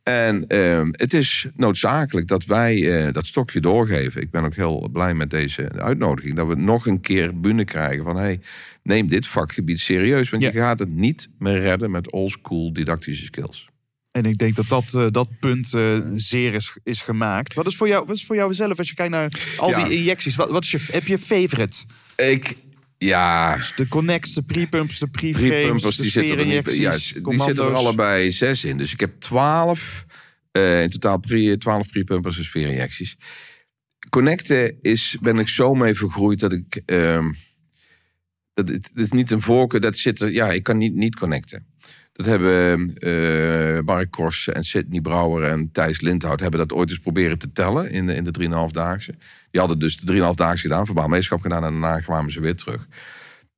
En 0.09 0.47
ehm, 0.47 0.89
het 0.93 1.15
is 1.15 1.47
noodzakelijk 1.57 2.27
dat 2.29 2.45
wij 2.45 3.05
eh, 3.07 3.13
dat 3.13 3.27
stokje 3.27 3.61
doorgeven. 3.61 4.21
Ik 4.23 4.31
ben 4.31 4.45
ook 4.45 4.55
heel 4.55 4.89
blij 4.93 5.15
met 5.15 5.31
deze 5.31 5.73
uitnodiging. 5.77 6.35
Dat 6.35 6.47
we 6.47 6.55
nog 6.55 6.87
een 6.87 7.01
keer 7.01 7.41
bühne 7.41 7.65
krijgen 7.65 8.05
van... 8.05 8.17
Hey, 8.17 8.41
neem 8.83 9.09
dit 9.09 9.27
vakgebied 9.27 9.81
serieus. 9.81 10.31
Want 10.31 10.43
Ja. 10.43 10.51
je 10.53 10.59
gaat 10.59 10.79
het 10.79 10.89
niet 10.91 11.29
meer 11.39 11.61
redden 11.61 11.91
met 11.91 12.11
oldschool 12.13 12.73
didactische 12.73 13.25
skills. 13.25 13.67
En 14.11 14.25
ik 14.25 14.39
denk 14.39 14.57
dat 14.57 14.69
dat, 14.69 14.95
eh, 14.95 15.07
dat 15.11 15.29
punt 15.41 15.75
eh, 15.75 15.99
zeer 16.15 16.55
is, 16.55 16.77
is 16.85 17.03
gemaakt. 17.03 17.55
Wat 17.55 17.67
is, 17.67 17.77
voor 17.77 17.89
jou, 17.89 18.07
wat 18.07 18.17
is 18.17 18.27
voor 18.27 18.37
jou 18.37 18.55
zelf, 18.55 18.79
als 18.79 18.89
je 18.89 18.95
kijkt 18.95 19.13
naar 19.13 19.31
al 19.57 19.71
Ja. 19.71 19.85
die 19.85 19.99
injecties, 19.99 20.37
wat, 20.37 20.51
wat 20.51 20.63
is 20.65 20.71
je, 20.71 20.87
heb 20.91 21.07
je 21.07 21.19
favorite? 21.19 21.83
Ik, 22.17 22.57
ja, 22.99 23.59
De 23.77 23.89
connects, 23.89 24.35
de 24.35 24.43
pre-pumps, 24.43 24.99
de 24.99 25.09
pre-frames, 25.09 25.97
die 25.97 26.11
zitten, 26.11 26.39
er 26.39 26.47
niet, 26.47 26.65
die 26.65 27.43
zitten 27.43 27.65
er 27.65 27.75
allebei 27.75 28.33
zes 28.33 28.65
in. 28.65 28.79
Dus 28.79 28.93
ik 28.93 29.01
heb 29.01 29.21
twaalf, 29.21 30.07
eh, 30.53 30.83
in 30.83 30.91
totaal 30.91 31.19
pre, 31.19 31.59
twaalf 31.59 31.89
pre-pumpers 31.89 32.39
en 32.39 32.45
sfeerinjecties. 32.45 33.17
Connecten 34.11 34.79
is, 34.81 35.17
ben 35.21 35.39
ik 35.39 35.49
zo 35.49 35.75
mee 35.75 35.95
vergroeid 35.95 36.41
dat 36.41 36.53
ik... 36.53 36.83
ehm, 36.85 37.33
dat, 38.55 38.69
het, 38.69 38.89
het 38.93 39.05
is 39.05 39.11
niet 39.11 39.31
een 39.31 39.43
voorkeur, 39.43 39.81
dat 39.81 39.99
zit 39.99 40.21
er... 40.21 40.33
Ja, 40.33 40.53
ik 40.53 40.63
kan 40.63 40.79
niet, 40.79 40.95
niet 40.95 41.17
connecten. 41.17 41.67
Dat 42.17 42.27
hebben 42.27 42.95
eh 42.99 43.81
Mark 43.85 44.11
Kors 44.11 44.49
en 44.49 44.65
Sidney 44.65 45.01
Brouwer 45.01 45.49
en 45.49 45.73
Thijs 45.73 46.01
Lindhout... 46.01 46.41
hebben 46.41 46.61
dat 46.61 46.73
ooit 46.73 46.91
eens 46.91 46.99
proberen 46.99 47.39
te 47.39 47.53
tellen 47.53 47.91
in 47.91 48.07
de, 48.07 48.15
in 48.15 48.25
de 48.25 48.41
3,5-daagse. 48.41 49.15
Die 49.51 49.61
hadden 49.61 49.79
dus 49.79 49.97
de 49.97 50.13
3,5-daagse 50.13 50.63
gedaan, 50.63 50.87
verbaal 50.87 51.09
meesterschap 51.09 51.41
gedaan... 51.41 51.65
en 51.65 51.71
daarna 51.71 52.01
kwamen 52.01 52.33
ze 52.33 52.41
weer 52.41 52.57
terug. 52.57 52.87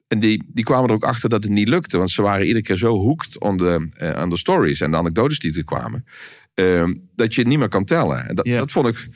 En 0.09 0.21
die, 0.21 0.43
die 0.47 0.65
kwamen 0.65 0.89
er 0.89 0.95
ook 0.95 1.05
achter 1.05 1.29
dat 1.29 1.43
het 1.43 1.53
niet 1.53 1.69
lukte. 1.69 1.99
Want 1.99 2.11
ze 2.11 2.23
waren 2.23 2.47
iedere 2.47 2.65
keer 2.65 2.77
zo 2.77 2.97
hooked 2.97 3.41
on 3.41 3.57
de, 3.57 3.89
eh, 3.97 4.11
aan 4.11 4.37
stories 4.37 4.81
en 4.81 4.91
de 4.91 4.97
anekdotes 4.97 5.39
die 5.39 5.57
er 5.57 5.65
kwamen. 5.65 6.05
ehm, 6.55 6.95
dat 7.15 7.35
je 7.35 7.41
het 7.41 7.51
niet 7.51 7.59
meer 7.59 7.69
kan 7.69 7.85
tellen. 7.85 8.29
En 8.29 8.35
dat, 8.35 8.45
dat 8.45 8.73
vond 8.73 8.87
ik 8.87 9.09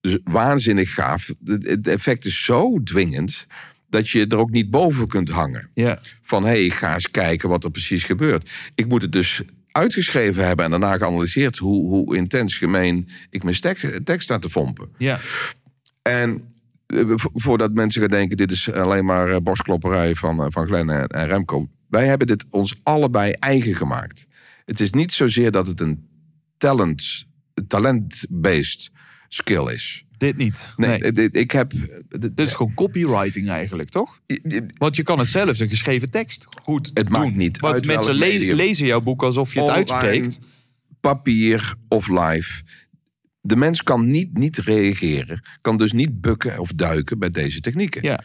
dus 0.00 0.18
waanzinnig 0.24 0.94
gaaf. 0.94 1.34
Het 1.44 1.88
effect 1.88 2.24
is 2.24 2.44
zo 2.44 2.82
dwingend 2.82 3.46
dat 3.88 4.08
je 4.08 4.26
er 4.26 4.36
ook 4.38 4.50
niet 4.50 4.70
boven 4.70 5.06
kunt 5.06 5.28
hangen. 5.28 5.70
Ja, 5.74 6.00
Van 6.22 6.42
hé, 6.44 6.48
hey, 6.48 6.70
ga 6.70 6.94
eens 6.94 7.10
kijken 7.10 7.48
wat 7.48 7.64
er 7.64 7.70
precies 7.70 8.04
gebeurt. 8.04 8.50
Ik 8.74 8.88
moet 8.88 9.02
het 9.02 9.12
dus 9.12 9.42
uitgeschreven 9.72 10.46
hebben 10.46 10.64
en 10.64 10.70
daarna 10.70 10.96
geanalyseerd 10.96 11.56
hoe, 11.56 11.88
hoe 11.88 12.16
intens 12.16 12.56
gemeen 12.56 13.08
ik 13.30 13.42
mijn 13.42 13.60
tekst, 13.60 14.04
tekst 14.04 14.22
sta 14.22 14.38
te 14.38 14.50
fompen. 14.50 14.88
ja. 14.98 15.18
En 16.02 16.40
eh, 16.86 17.00
vo- 17.14 17.30
voordat 17.34 17.72
mensen 17.72 18.00
gaan 18.00 18.10
denken, 18.10 18.36
dit 18.36 18.50
is 18.50 18.72
alleen 18.72 19.04
maar 19.04 19.30
eh, 19.30 19.36
borstklopperij 19.42 20.14
van, 20.14 20.40
eh, 20.40 20.46
van 20.48 20.66
Glenn 20.66 20.90
en, 20.90 21.06
en 21.06 21.26
Remco. 21.26 21.68
Wij 21.88 22.06
hebben 22.06 22.26
dit 22.26 22.44
ons 22.50 22.74
allebei 22.82 23.30
eigen 23.32 23.74
gemaakt. 23.76 24.26
Het 24.64 24.80
is 24.80 24.90
niet 24.92 25.12
zozeer 25.12 25.50
dat 25.50 25.66
het 25.66 25.80
een 25.80 26.08
talent, 26.58 27.24
talent-based 27.66 28.90
skill 29.28 29.72
is. 29.72 30.04
Dit 30.18 30.36
niet. 30.36 30.72
Nee, 30.76 30.98
ik 31.30 31.50
heb... 31.50 31.72
Dit 32.08 32.40
is 32.40 32.54
gewoon 32.54 32.74
copywriting 32.74 33.48
eigenlijk, 33.48 33.88
toch? 33.88 34.20
Want 34.78 34.96
je 34.96 35.02
kan 35.02 35.18
het 35.18 35.28
zelf, 35.28 35.60
een 35.60 35.68
geschreven 35.68 36.10
tekst, 36.10 36.46
goed 36.62 36.90
Het 36.94 37.08
doen. 37.08 37.20
maakt 37.20 37.36
niet 37.36 37.60
Want 37.60 37.74
uit 37.74 37.86
mensen 37.86 38.14
lezen, 38.14 38.54
lezen 38.54 38.86
jouw 38.86 39.00
boek 39.00 39.22
alsof 39.22 39.54
je 39.54 39.60
het 39.60 39.68
uitspreekt. 39.68 40.38
papier 41.00 41.74
of 41.88 42.08
live. 42.08 42.62
De 43.40 43.56
mens 43.56 43.82
kan 43.82 44.10
niet, 44.10 44.38
niet 44.38 44.58
reageren, 44.58 45.42
kan 45.60 45.76
dus 45.76 45.92
niet 45.92 46.20
bukken 46.20 46.58
of 46.58 46.72
duiken 46.72 47.18
bij 47.18 47.30
deze 47.30 47.60
technieken. 47.60 48.02
Ja. 48.02 48.20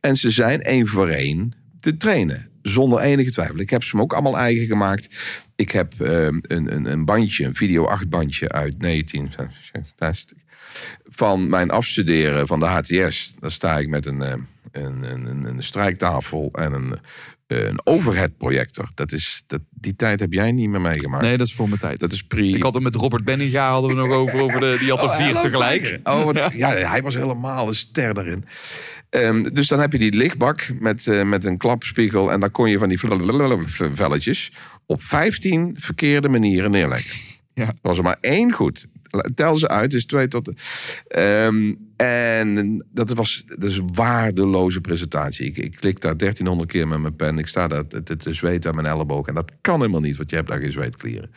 En 0.00 0.16
ze 0.16 0.30
zijn 0.30 0.62
één 0.62 0.86
voor 0.86 1.08
één 1.08 1.52
te 1.80 1.96
trainen. 1.96 2.50
Zonder 2.62 3.00
enige 3.00 3.30
twijfel. 3.30 3.58
Ik 3.58 3.70
heb 3.70 3.82
ze 3.82 3.90
hem 3.90 4.00
ook 4.00 4.12
allemaal 4.12 4.38
eigen 4.38 4.66
gemaakt. 4.66 5.16
Ik 5.56 5.70
heb 5.70 6.00
ehm, 6.00 6.38
een, 6.42 6.74
een, 6.74 6.84
een 6.84 7.04
bandje, 7.04 7.44
een 7.44 7.54
video 7.54 7.84
8 7.84 8.08
bandje 8.08 8.48
uit 8.48 8.80
1960. 8.80 10.36
Van 11.16 11.48
mijn 11.48 11.70
afstuderen 11.70 12.46
van 12.46 12.60
de 12.60 12.66
HTS. 12.66 13.34
Daar 13.40 13.52
sta 13.52 13.78
ik 13.78 13.88
met 13.88 14.06
een, 14.06 14.22
eh, 14.22 14.32
een, 14.72 15.12
een, 15.12 15.26
een, 15.26 15.44
een 15.44 15.62
strijktafel 15.62 16.48
en 16.52 16.72
een, 16.72 16.98
eh, 17.46 17.66
een 17.66 17.80
overhead 17.84 18.36
projector. 18.36 18.88
Dat 18.94 19.12
is, 19.12 19.42
dat, 19.46 19.60
die 19.70 19.96
tijd 19.96 20.20
heb 20.20 20.32
jij 20.32 20.52
niet 20.52 20.68
meer 20.68 20.80
meegemaakt. 20.80 21.22
Nee, 21.22 21.36
dat 21.36 21.46
is 21.46 21.54
voor 21.54 21.68
mijn 21.68 21.80
tijd. 21.80 22.00
Dat 22.00 22.12
is 22.12 22.22
pre... 22.22 22.48
Ik 22.48 22.62
had 22.62 22.74
het 22.74 22.82
met 22.82 22.94
Robert 22.94 23.24
Benninga 23.24 23.70
hadden 23.70 23.90
we 23.90 23.96
nog 23.96 24.12
over, 24.22 24.40
over 24.40 24.60
de, 24.60 24.76
die 24.80 24.90
had 24.90 25.02
er 25.02 25.08
Oh, 25.08 25.16
vier 25.16 25.34
tegelijk. 25.34 25.98
Oh, 26.04 26.24
wat, 26.24 26.52
ja. 26.52 26.70
hij 26.70 27.02
was 27.02 27.14
helemaal 27.14 27.68
een 27.68 27.74
ster 27.74 28.14
daarin. 28.14 28.44
Ehm, 29.10 29.42
dus 29.52 29.68
dan 29.68 29.80
heb 29.80 29.92
je 29.92 29.98
die 29.98 30.12
lichtbak 30.12 30.70
met, 30.80 31.06
eh, 31.06 31.22
met 31.22 31.44
een 31.44 31.56
klapspiegel. 31.56 32.32
En 32.32 32.40
dan 32.40 32.50
kon 32.50 32.70
je 32.70 32.78
van 32.78 32.88
die 32.88 33.00
velletjes 33.92 34.52
op 34.86 35.02
15 35.02 35.74
verkeerde 35.78 36.28
manieren 36.28 36.70
neerleggen. 36.70 37.20
Ja. 37.54 37.66
Er 37.66 37.74
was 37.82 37.98
er 37.98 38.04
maar 38.04 38.18
één 38.20 38.52
goed. 38.52 38.86
Tel 39.34 39.56
ze 39.56 39.68
uit, 39.68 39.90
dus 39.90 40.06
twee 40.06 40.28
tot. 40.28 40.44
De, 40.44 40.54
Ehm, 41.06 41.74
en 41.96 42.84
dat 42.92 43.10
was 43.10 43.44
een 43.46 43.88
waardeloze 43.92 44.80
presentatie. 44.80 45.46
Ik, 45.46 45.56
ik 45.56 45.76
klik 45.76 46.00
daar 46.00 46.16
1300 46.16 46.70
keer 46.70 46.88
met 46.88 47.00
mijn 47.00 47.16
pen. 47.16 47.38
Ik 47.38 47.46
sta 47.46 47.68
daar 47.68 47.86
te, 47.86 48.02
te, 48.16 48.68
aan 48.68 48.74
mijn 48.74 48.86
elleboog. 48.86 49.26
En 49.26 49.34
dat 49.34 49.52
kan 49.60 49.80
helemaal 49.80 50.00
niet, 50.00 50.16
want 50.16 50.30
je 50.30 50.36
hebt 50.36 50.48
daar 50.48 50.60
geen 50.60 50.72
zweetklieren. 50.72 51.30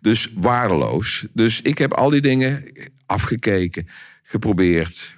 Dus 0.00 0.32
waardeloos. 0.36 1.26
Dus 1.32 1.62
ik 1.62 1.78
heb 1.78 1.92
al 1.92 2.10
die 2.10 2.20
dingen 2.20 2.64
afgekeken, 3.06 3.86
geprobeerd. 4.22 5.14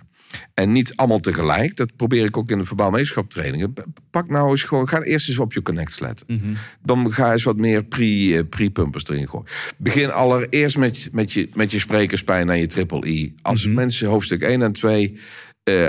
En 0.55 0.73
niet 0.73 0.97
allemaal 0.97 1.21
tegelijk. 1.21 1.77
Dat 1.77 1.97
probeer 1.97 2.25
ik 2.25 2.37
ook 2.37 2.51
in 2.51 2.59
de 2.59 2.65
verbaal 2.65 2.93
wetenschap 2.93 3.31
trainingen. 3.31 3.73
P- 3.73 3.85
Pak 4.11 4.29
nou 4.29 4.51
eens 4.51 4.63
gewoon, 4.63 4.89
ga 4.89 5.01
eerst 5.03 5.29
eens 5.29 5.39
op 5.39 5.53
je 5.53 5.63
connects 5.63 5.99
letten. 5.99 6.57
Dan 6.83 7.13
ga 7.13 7.33
eens 7.33 7.43
wat 7.43 7.57
meer 7.57 7.85
pre, 7.85 8.05
eh, 8.37 8.41
pre-pumpers 8.49 9.09
erin 9.09 9.29
gooien. 9.29 9.47
Begin 9.79 10.11
allereerst 10.11 10.77
met, 10.79 11.09
met, 11.13 11.33
je, 11.33 11.49
met 11.55 11.71
je 11.71 11.79
sprekerspijn 11.79 12.51
en 12.51 12.59
je 12.59 12.67
triple 12.67 13.07
I. 13.09 13.35
Als 13.43 13.67
mensen 13.67 14.09
hoofdstuk 14.09 14.43
1 14.43 14.63
en 14.63 14.73
2, 14.73 15.19
eh, 15.65 15.87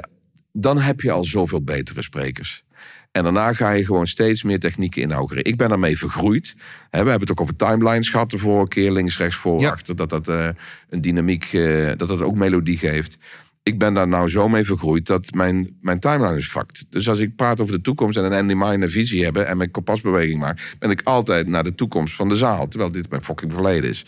dan 0.51 0.79
heb 0.79 1.01
je 1.01 1.11
al 1.11 1.23
zoveel 1.23 1.61
betere 1.63 2.01
sprekers. 2.01 2.63
En 3.11 3.23
daarna 3.23 3.53
ga 3.53 3.71
je 3.71 3.85
gewoon 3.85 4.07
steeds 4.07 4.43
meer 4.43 4.59
technieken 4.59 5.01
inaugureren. 5.01 5.51
Ik 5.51 5.57
ben 5.57 5.69
daarmee 5.69 5.97
vergroeid. 5.97 6.53
We 6.89 6.97
hebben 6.97 7.19
het 7.19 7.31
ook 7.31 7.41
over 7.41 7.55
timelines 7.55 8.09
gehad 8.09 8.29
de 8.29 8.37
vorige 8.37 8.67
keer. 8.67 8.91
Links, 8.91 9.17
rechts, 9.17 9.35
voor, 9.35 9.59
Ja. 9.59 9.69
achter. 9.71 9.95
Dat 9.95 10.09
dat 10.09 10.27
eh, 10.27 10.47
een 10.89 11.01
dynamiek, 11.01 11.51
dat 11.97 12.07
dat 12.07 12.21
ook 12.21 12.35
melodie 12.35 12.77
geeft. 12.77 13.17
Ik 13.63 13.79
ben 13.79 13.93
daar 13.93 14.07
nou 14.07 14.29
zo 14.29 14.49
mee 14.49 14.63
vergroeid 14.63 15.05
dat 15.05 15.33
mijn, 15.33 15.77
mijn 15.81 15.99
timeline 15.99 16.37
is 16.37 16.47
fucked. 16.47 16.85
Dus 16.89 17.09
als 17.09 17.19
ik 17.19 17.35
praat 17.35 17.61
over 17.61 17.73
de 17.73 17.81
toekomst 17.81 18.17
en 18.17 18.23
een 18.23 18.33
Andy 18.33 18.53
Mine 18.53 18.89
visie 18.89 19.23
hebben... 19.23 19.47
en 19.47 19.57
mijn 19.57 19.71
kompasbeweging 19.71 20.39
maak, 20.39 20.75
ben 20.79 20.89
ik 20.89 21.01
altijd 21.03 21.47
naar 21.47 21.63
de 21.63 21.75
toekomst 21.75 22.15
van 22.15 22.29
de 22.29 22.35
zaal. 22.35 22.67
Terwijl 22.67 22.91
dit 22.91 23.09
mijn 23.09 23.23
fucking 23.23 23.53
verleden 23.53 23.89
is. 23.89 24.05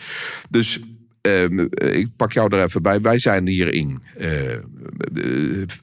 Dus 0.50 0.80
ehm, 1.22 1.60
eh, 1.60 1.96
ik 1.96 2.16
pak 2.16 2.32
jou 2.32 2.56
er 2.56 2.64
even 2.64 2.82
bij. 2.82 3.02
Wij 3.02 3.20
zijn 3.20 3.48
hierin 3.48 4.02
eh, 4.18 4.54
eh, 4.54 4.62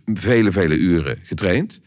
vele, 0.04 0.52
vele 0.52 0.76
uren 0.76 1.18
getraind. 1.22 1.80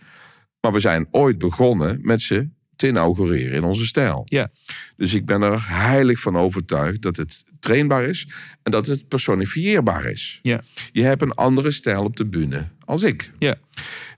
Maar 0.61 0.73
we 0.73 0.79
zijn 0.79 1.07
ooit 1.11 1.37
begonnen 1.37 1.99
met 2.01 2.21
ze 2.21 2.49
te 2.75 2.87
inaugureren 2.87 3.53
in 3.53 3.63
onze 3.63 3.85
stijl. 3.85 4.21
Ja. 4.25 4.51
Dus 4.97 5.13
ik 5.13 5.25
ben 5.25 5.41
er 5.41 5.67
heilig 5.67 6.19
van 6.19 6.37
overtuigd 6.37 7.01
dat 7.01 7.15
het 7.15 7.43
trainbaar 7.59 8.03
is 8.03 8.27
en 8.63 8.71
dat 8.71 8.85
het 8.85 9.07
personifieerbaar 9.07 10.05
is. 10.05 10.39
Ja. 10.41 10.61
Je 10.91 11.03
hebt 11.03 11.21
een 11.21 11.33
andere 11.33 11.71
stijl 11.71 12.03
op 12.03 12.17
de 12.17 12.25
bühne 12.25 12.67
als 12.85 13.03
ik. 13.03 13.31
Ja. 13.39 13.55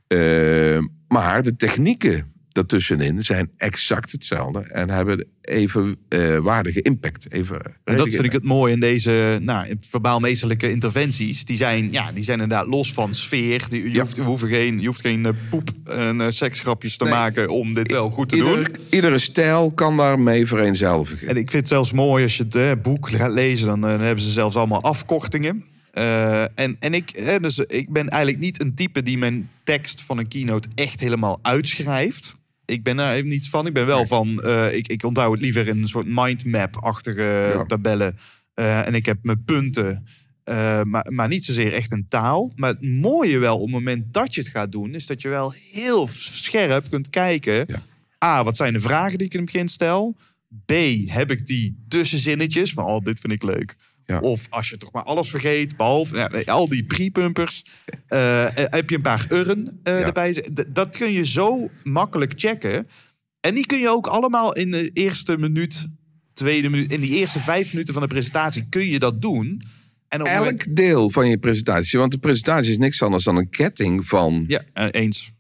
Eh, 0.07 0.79
maar 1.07 1.43
de 1.43 1.55
technieken 1.55 2.31
daartussenin 2.57 3.23
zijn 3.23 3.49
exact 3.57 4.11
hetzelfde 4.11 4.59
en 4.59 4.89
hebben 4.89 5.25
even 5.41 5.95
eh, 6.09 6.37
waardige 6.37 6.81
impact. 6.81 7.31
Even 7.31 7.61
En 7.83 7.95
dat 7.95 8.09
vind 8.09 8.23
ik 8.23 8.31
het 8.31 8.43
mooi 8.43 8.73
in 8.73 8.79
deze 8.79 9.39
nou, 9.41 9.75
verbaalmeesterlijke 9.81 10.69
interventies. 10.69 11.45
Die 11.45 11.57
zijn, 11.57 11.91
ja, 11.91 12.11
die 12.11 12.23
zijn 12.23 12.39
inderdaad 12.41 12.67
los 12.67 12.93
van 12.93 13.13
sfeer. 13.13 13.65
Die, 13.69 13.83
je, 13.83 13.91
Ja. 13.91 14.01
hoeft, 14.01 14.15
je, 14.15 14.21
hoeft 14.21 14.43
geen, 14.43 14.79
je 14.79 14.85
hoeft 14.87 15.01
geen 15.01 15.25
eh, 15.25 15.31
poep 15.49 15.69
en 15.83 16.21
eh, 16.21 16.27
seksgrapjes 16.29 16.97
te 16.97 17.03
Nee. 17.03 17.13
maken 17.13 17.49
om 17.49 17.73
dit 17.73 17.91
wel 17.91 18.09
goed 18.09 18.29
te 18.29 18.35
Ieder, 18.35 18.55
doen. 18.63 18.75
iedere 18.89 19.19
stijl 19.19 19.71
kan 19.73 19.97
daarmee 19.97 20.45
vereenzelvigen. 20.47 21.27
En 21.27 21.35
ik 21.35 21.51
vind 21.51 21.63
het 21.63 21.67
zelfs 21.67 21.91
mooi 21.91 22.23
als 22.23 22.37
je 22.37 22.45
het 22.49 22.81
boek 22.81 23.09
gaat 23.09 23.31
lezen, 23.31 23.67
dan, 23.67 23.81
hebben 23.83 24.23
ze 24.23 24.31
zelfs 24.31 24.55
allemaal 24.55 24.81
afkortingen. 24.83 25.63
En 26.55 26.75
en 26.79 26.93
ik, 26.93 27.09
eh, 27.09 27.35
dus 27.41 27.57
ik 27.59 27.89
ben 27.89 28.09
eigenlijk 28.09 28.43
niet 28.43 28.61
een 28.61 28.73
type 28.73 29.03
die 29.03 29.17
mijn 29.17 29.49
tekst 29.63 30.01
van 30.01 30.17
een 30.17 30.27
keynote 30.27 30.67
echt 30.75 30.99
helemaal 30.99 31.39
uitschrijft. 31.41 32.35
Ik 32.67 32.83
ben 32.83 32.95
daar 32.97 33.13
even 33.15 33.29
niets 33.29 33.49
van. 33.49 33.67
Ik 33.67 33.73
ben 33.73 33.85
wel 33.85 34.07
van, 34.07 34.41
eh, 34.43 34.73
ik, 34.73 34.87
ik 34.87 35.03
onthoud 35.03 35.31
het 35.31 35.41
liever 35.41 35.67
in 35.67 35.81
een 35.81 35.87
soort 35.87 36.05
mindmap-achtige 36.07 37.51
Ja. 37.53 37.65
tabellen. 37.65 38.17
Eh, 38.53 38.87
en 38.87 38.93
ik 38.95 39.05
heb 39.05 39.17
mijn 39.21 39.43
punten, 39.43 40.05
eh, 40.43 40.81
maar, 40.83 41.05
maar 41.11 41.27
niet 41.27 41.45
zozeer 41.45 41.73
echt 41.73 41.91
een 41.91 42.05
taal. 42.09 42.51
Maar 42.55 42.69
het 42.69 42.81
mooie 42.81 43.37
wel 43.37 43.55
op 43.55 43.61
het 43.61 43.71
moment 43.71 44.13
dat 44.13 44.33
je 44.35 44.41
het 44.41 44.49
gaat 44.49 44.71
doen, 44.71 44.95
is 44.95 45.05
dat 45.05 45.21
je 45.21 45.29
wel 45.29 45.53
heel 45.71 46.07
scherp 46.11 46.89
kunt 46.89 47.09
kijken. 47.09 47.65
Ja. 47.67 47.81
A, 48.25 48.43
wat 48.43 48.57
zijn 48.57 48.73
de 48.73 48.79
vragen 48.79 49.17
die 49.17 49.27
ik 49.27 49.33
in 49.33 49.41
het 49.41 49.51
begin 49.51 49.67
stel? 49.67 50.15
B, 50.65 50.71
heb 51.05 51.31
ik 51.31 51.45
die 51.45 51.85
tussenzinnetjes 51.87 52.73
van, 52.73 52.85
oh, 52.85 53.03
dit 53.03 53.19
vind 53.19 53.33
ik 53.33 53.43
leuk. 53.43 53.75
Ja. 54.07 54.19
Of 54.19 54.47
als 54.49 54.69
je 54.69 54.77
toch 54.77 54.91
maar 54.91 55.03
alles 55.03 55.29
vergeet, 55.29 55.77
behalve 55.77 56.15
ja, 56.17 56.27
nee, 56.27 56.51
al 56.51 56.69
die 56.69 56.83
pre-pumpers, 56.83 57.65
eh, 58.07 58.45
eh, 58.45 58.51
heb 58.69 58.89
je 58.89 58.95
een 58.95 59.01
paar 59.01 59.25
urren 59.29 59.79
eh, 59.83 59.99
Ja. 59.99 60.05
erbij. 60.05 60.33
D- 60.33 60.63
dat 60.67 60.97
kun 60.97 61.11
je 61.13 61.25
zo 61.25 61.69
makkelijk 61.83 62.33
checken. 62.35 62.87
En 63.39 63.55
die 63.55 63.65
kun 63.65 63.79
je 63.79 63.89
ook 63.89 64.07
allemaal 64.07 64.53
in 64.53 64.71
de 64.71 64.89
eerste 64.93 65.37
minuut, 65.37 65.87
tweede 66.33 66.69
minuut, 66.69 66.91
in 66.91 67.01
die 67.01 67.15
eerste 67.15 67.39
vijf 67.39 67.71
minuten 67.73 67.93
van 67.93 68.01
de 68.01 68.07
presentatie 68.07 68.65
kun 68.69 68.85
je 68.87 68.99
dat 68.99 69.21
doen. 69.21 69.61
En 70.07 70.19
moment- 70.19 70.45
Elk 70.45 70.75
deel 70.75 71.09
van 71.09 71.29
je 71.29 71.37
presentatie, 71.37 71.99
want 71.99 72.11
de 72.11 72.17
presentatie 72.17 72.71
is 72.71 72.77
niks 72.77 73.01
anders 73.01 73.23
dan 73.23 73.35
een 73.37 73.49
ketting 73.49 74.07
van 74.07 74.45
Ja, 74.47 74.61
eens. 74.91 75.31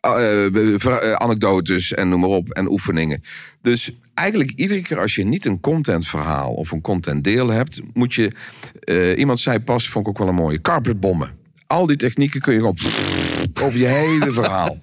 eh, 0.00 1.12
anekdotes 1.12 1.92
en 1.92 2.08
noem 2.08 2.20
maar 2.20 2.28
op 2.28 2.50
en 2.50 2.70
oefeningen. 2.70 3.22
Dus 3.60 3.90
eigenlijk 4.16 4.52
iedere 4.56 4.82
keer 4.82 4.98
als 5.00 5.14
je 5.14 5.24
niet 5.24 5.44
een 5.44 5.60
contentverhaal 5.60 6.52
of 6.54 6.70
een 6.70 6.80
contentdeel 6.80 7.48
hebt, 7.48 7.80
moet 7.92 8.14
je. 8.14 8.32
eh, 8.80 9.18
iemand 9.18 9.40
zei 9.40 9.58
pas, 9.58 9.88
vond 9.88 10.06
ik 10.06 10.10
ook 10.12 10.18
wel 10.18 10.28
een 10.28 10.34
mooie, 10.34 10.60
carpetbommen. 10.60 11.30
Al 11.66 11.86
die 11.86 11.96
technieken 11.96 12.40
kun 12.40 12.52
je 12.52 12.58
gewoon 12.58 12.76
over 13.66 13.78
je 13.78 13.86
hele 13.86 14.32
verhaal. 14.32 14.78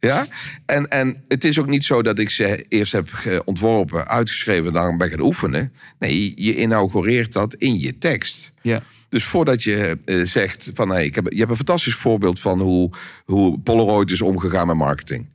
Ja? 0.00 0.26
En, 0.66 0.88
en 0.88 1.24
het 1.28 1.44
is 1.44 1.58
ook 1.58 1.66
niet 1.66 1.84
zo 1.84 2.02
dat 2.02 2.18
ik 2.18 2.30
ze 2.30 2.64
eerst 2.68 2.92
heb 2.92 3.08
ontworpen, 3.44 4.08
uitgeschreven, 4.08 4.72
daarom 4.72 4.98
ben 4.98 5.06
ik 5.06 5.12
gaan 5.12 5.22
oefenen. 5.22 5.72
Nee, 5.98 6.32
je 6.34 6.56
inaugureert 6.56 7.32
dat 7.32 7.54
in 7.54 7.80
je 7.80 7.98
tekst. 7.98 8.52
Ja. 8.62 8.82
Dus 9.08 9.24
voordat 9.24 9.62
je 9.62 9.98
eh, 10.04 10.24
zegt 10.24 10.70
van 10.74 10.88
hey, 10.88 11.04
ik 11.04 11.14
heb, 11.14 11.26
je 11.32 11.38
hebt 11.38 11.50
een 11.50 11.56
fantastisch 11.56 11.94
voorbeeld 11.94 12.40
van 12.40 12.60
hoe, 12.60 12.90
hoe 13.24 13.58
Polaroid 13.58 14.10
is 14.10 14.22
omgegaan 14.22 14.66
met 14.66 14.76
marketing. 14.76 15.28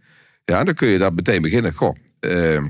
Ja, 0.46 0.64
dan 0.64 0.74
kun 0.74 0.88
je 0.88 0.98
daar 0.98 1.14
meteen 1.14 1.42
beginnen. 1.42 1.74
Goh, 1.74 1.96
eh, 2.20 2.64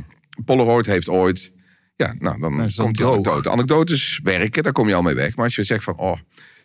Polaroid 0.45 0.85
heeft 0.85 1.09
ooit. 1.09 1.51
Ja, 1.95 2.13
nou 2.17 2.39
dan 2.39 2.55
Nou, 2.55 2.71
komt 2.75 2.97
die 2.97 3.05
anekdote. 3.05 3.49
Anekdotes 3.49 4.19
werken, 4.23 4.63
daar 4.63 4.71
kom 4.71 4.87
je 4.87 4.93
al 4.95 5.01
mee 5.01 5.15
weg. 5.15 5.35
Maar 5.35 5.45
als 5.45 5.55
je 5.55 5.63
zegt 5.63 5.83
van 5.83 5.97
oh, 5.97 6.17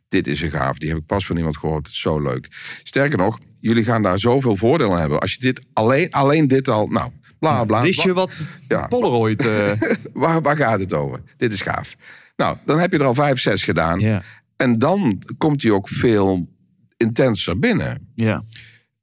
dit 0.08 0.26
is 0.26 0.40
een 0.40 0.50
gaaf, 0.50 0.78
die 0.78 0.88
heb 0.88 0.98
ik 0.98 1.06
pas 1.06 1.26
van 1.26 1.36
iemand 1.36 1.56
gehoord, 1.56 1.86
het 1.86 1.94
is 1.94 2.00
zo 2.00 2.20
leuk. 2.20 2.48
Sterker 2.82 3.18
nog, 3.18 3.38
jullie 3.60 3.84
gaan 3.84 4.02
daar 4.02 4.18
zoveel 4.18 4.56
voordelen 4.56 4.92
aan 4.92 5.00
hebben. 5.00 5.20
Als 5.20 5.32
je 5.32 5.40
dit 5.40 5.60
alleen, 5.72 6.10
alleen 6.10 6.48
dit 6.48 6.68
al, 6.68 6.86
nou, 6.86 7.10
bla 7.38 7.64
bla. 7.64 7.82
Wist 7.82 8.02
je 8.02 8.08
Wa- 8.08 8.14
wat 8.14 8.40
Ja. 8.68 8.86
Polaroid... 8.86 9.46
eh, 9.46 9.72
waar, 10.12 10.42
waar 10.42 10.56
gaat 10.56 10.80
het 10.80 10.92
over? 10.92 11.22
Dit 11.36 11.52
is 11.52 11.60
gaaf. 11.60 11.94
Nou, 12.36 12.56
dan 12.64 12.78
heb 12.78 12.92
je 12.92 12.98
er 12.98 13.04
al 13.04 13.14
vijf, 13.14 13.40
zes 13.40 13.64
gedaan. 13.64 14.22
En 14.56 14.78
dan 14.78 15.22
komt 15.38 15.62
hij 15.62 15.70
ook 15.70 15.88
veel 15.88 16.48
intenser 16.96 17.58
binnen. 17.58 18.08
ja. 18.14 18.44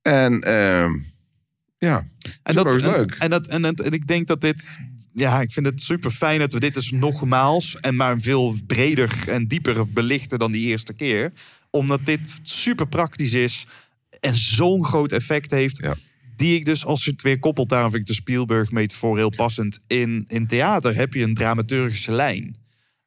En 0.01 0.41
ehm, 0.41 0.91
ja, 1.77 2.03
En 2.43 2.55
dat 2.55 2.75
is 2.75 2.81
leuk. 2.81 3.15
En, 3.19 3.29
dat, 3.29 3.47
en, 3.47 3.65
en 3.65 3.91
ik 3.91 4.07
denk 4.07 4.27
dat 4.27 4.41
dit. 4.41 4.77
Ja, 5.13 5.41
ik 5.41 5.51
vind 5.51 5.65
het 5.65 5.81
super 5.81 6.11
fijn 6.11 6.39
dat 6.39 6.51
we 6.51 6.59
dit 6.59 6.73
dus 6.73 6.91
nogmaals 6.91 7.79
en 7.79 7.95
maar 7.95 8.19
veel 8.21 8.55
breder 8.67 9.23
en 9.27 9.47
dieper 9.47 9.87
belichten 9.89 10.39
dan 10.39 10.51
die 10.51 10.67
eerste 10.67 10.93
keer. 10.93 11.31
Omdat 11.69 11.99
dit 12.03 12.19
super 12.41 12.87
praktisch 12.87 13.33
is 13.33 13.65
en 14.19 14.35
zo'n 14.35 14.85
groot 14.85 15.11
effect 15.11 15.51
heeft. 15.51 15.77
Ja. 15.77 15.95
Die 16.35 16.55
ik 16.55 16.65
dus, 16.65 16.85
als 16.85 17.05
je 17.05 17.11
het 17.11 17.21
weer 17.21 17.39
koppelt, 17.39 17.69
daarom 17.69 17.89
vind 17.89 18.01
ik 18.01 18.07
de 18.07 18.13
Spielberg-metafoor 18.13 19.17
heel 19.17 19.29
passend. 19.29 19.79
In, 19.87 20.25
in 20.27 20.47
theater 20.47 20.95
heb 20.95 21.13
je 21.13 21.23
een 21.23 21.33
dramaturgische 21.33 22.11
lijn. 22.11 22.55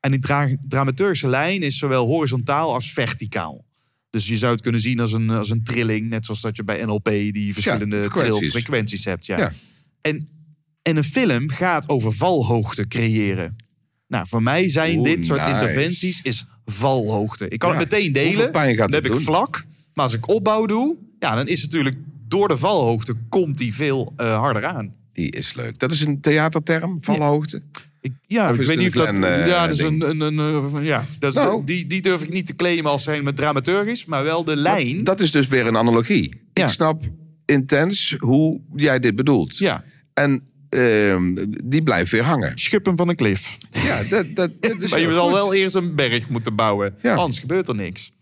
En 0.00 0.10
die 0.10 0.20
dra 0.20 0.48
dramaturgische 0.68 1.28
lijn 1.28 1.62
is 1.62 1.78
zowel 1.78 2.06
horizontaal 2.06 2.74
als 2.74 2.92
verticaal. 2.92 3.64
Dus 4.11 4.28
je 4.28 4.36
zou 4.36 4.52
het 4.52 4.61
kunnen 4.62 4.80
zien 4.80 5.00
als 5.00 5.12
een, 5.12 5.30
als 5.30 5.50
een 5.50 5.62
trilling. 5.64 6.09
Net 6.09 6.24
zoals 6.24 6.40
dat 6.40 6.56
je 6.56 6.64
bij 6.64 6.84
NLP 6.84 7.04
die 7.11 7.52
verschillende 7.52 8.02
frequenties. 8.02 8.38
trilfrequenties 8.38 9.04
hebt. 9.04 9.26
Ja. 9.26 9.38
Ja. 9.38 9.52
En, 10.00 10.28
en 10.82 10.96
een 10.96 11.04
film 11.04 11.48
gaat 11.50 11.88
over 11.88 12.12
valhoogte 12.12 12.86
creëren. 12.88 13.56
Nou, 14.06 14.26
voor 14.28 14.42
mij 14.42 14.68
zijn 14.68 14.98
Oeh, 14.98 15.04
dit 15.09 15.26
soort 15.26 15.40
nice. 15.40 15.52
interventies 15.52 16.22
is 16.22 16.44
valhoogte. 16.64 17.48
Ik 17.48 17.59
kan 17.59 17.72
Ja. 17.72 17.78
het 17.78 17.90
meteen 17.90 18.12
delen. 18.12 18.50
pijn 18.50 18.76
gaat 18.76 18.90
dan 18.92 19.02
heb 19.02 19.12
ik 19.12 19.18
vlak. 19.20 19.64
Maar 19.94 20.04
als 20.04 20.14
ik 20.14 20.28
opbouw 20.28 20.66
doe, 20.66 20.96
ja, 21.18 21.34
dan 21.34 21.48
is 21.48 21.62
het 21.62 21.72
natuurlijk 21.72 21.96
door 22.28 22.48
de 22.48 22.56
valhoogte 22.56 23.14
komt 23.28 23.59
die 23.59 23.74
veel 23.74 24.12
eh, 24.16 24.38
harder 24.38 24.64
aan. 24.64 24.94
Die 25.12 25.30
is 25.30 25.54
leuk. 25.54 25.78
Dat 25.78 25.92
is 25.92 26.00
een 26.04 26.20
theaterterm, 26.20 27.02
valhoogte. 27.02 27.62
Ik, 28.01 28.12
ja, 28.26 28.51
Of 28.51 28.59
ik 28.59 28.66
weet 28.66 28.78
niet 28.78 28.86
of 28.86 28.92
dat... 28.94 29.09
een 29.09 29.16
Glenn, 29.22 29.40
eh, 29.40 29.46
ja, 29.46 29.66
dat 29.66 29.76
is 29.76 29.82
een... 29.82 30.20
een, 30.20 30.84
ja, 30.84 31.05
dat 31.18 31.30
is 31.30 31.36
Nou. 31.36 31.59
de- 31.59 31.64
die, 31.64 31.86
die 31.86 32.03
durf 32.03 32.22
ik 32.22 32.28
niet 32.32 32.46
te 32.46 32.55
claimen 32.57 32.90
als 32.90 33.05
zijn 33.05 33.24
met 33.24 33.36
dramaturgisch, 33.36 34.05
maar 34.05 34.24
wel 34.24 34.44
de 34.44 34.57
lijn. 34.57 35.05
Dat 35.05 35.20
is 35.20 35.30
dus 35.30 35.46
weer 35.49 35.66
een 35.66 35.76
analogie. 35.76 36.40
Ja. 36.53 36.64
Ik 36.66 36.72
snap 36.72 37.03
intens 37.44 38.14
hoe 38.18 38.61
jij 38.76 38.99
dit 38.99 39.14
bedoelt. 39.14 39.57
ja, 39.59 39.84
En 40.14 40.42
ehm, 40.68 41.34
die 41.64 41.82
blijft 41.82 42.11
weer 42.11 42.22
hangen. 42.24 42.53
schuppen 42.59 42.96
van 42.96 43.09
een 43.09 43.16
klif. 43.16 43.57
Ja, 43.70 44.03
dat, 44.03 44.26
dat, 44.34 44.51
dat 44.62 44.80
is 44.82 44.90
maar 44.90 45.01
je 45.01 45.12
zal 45.12 45.32
wel 45.32 45.55
eerst 45.55 45.74
een 45.74 45.94
berg 45.94 46.28
moeten 46.28 46.55
bouwen. 46.55 46.94
Ja. 47.03 47.14
Anders 47.14 47.38
gebeurt 47.40 47.68
er 47.68 47.74
niks. 47.74 48.12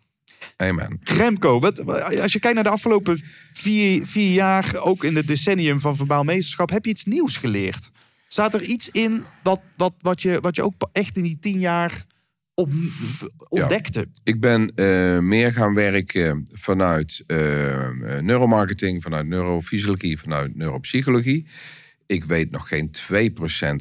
Amen. 0.56 1.00
Remco, 1.02 1.60
wat, 1.60 1.86
als 2.20 2.32
je 2.32 2.38
kijkt 2.38 2.54
naar 2.54 2.64
de 2.64 2.70
afgelopen 2.70 3.20
vier, 3.52 4.06
vier 4.06 4.32
jaar, 4.32 4.74
ook 4.80 5.04
in 5.04 5.16
het 5.16 5.28
decennium 5.28 5.80
van 5.80 5.96
verbaal 5.96 6.24
meesterschap, 6.24 6.70
heb 6.70 6.84
je 6.84 6.90
iets 6.90 7.04
nieuws 7.04 7.36
geleerd? 7.36 7.90
Staat 8.28 8.54
er 8.54 8.62
iets 8.62 8.90
in 8.90 9.24
wat, 9.42 9.60
wat, 9.76 9.94
wat, 10.00 10.22
je, 10.22 10.40
wat 10.40 10.56
je 10.56 10.62
ook 10.62 10.88
echt 10.92 11.16
in 11.16 11.22
die 11.22 11.38
tien 11.38 11.58
jaar 11.58 12.04
op, 12.54 12.72
ontdekte? 13.48 14.08
Ik 14.24 14.40
ben 14.40 14.74
eh, 14.74 15.18
meer 15.18 15.52
gaan 15.52 15.74
werken 15.74 16.46
vanuit 16.52 17.24
eh, 17.26 17.90
neuromarketing, 18.20 19.02
vanuit 19.02 19.26
neurofysiologie, 19.26 20.18
vanuit 20.18 20.56
neuropsychologie. 20.56 21.46
Ik 22.06 22.24
weet 22.24 22.50
nog 22.50 22.68
geen 22.68 22.90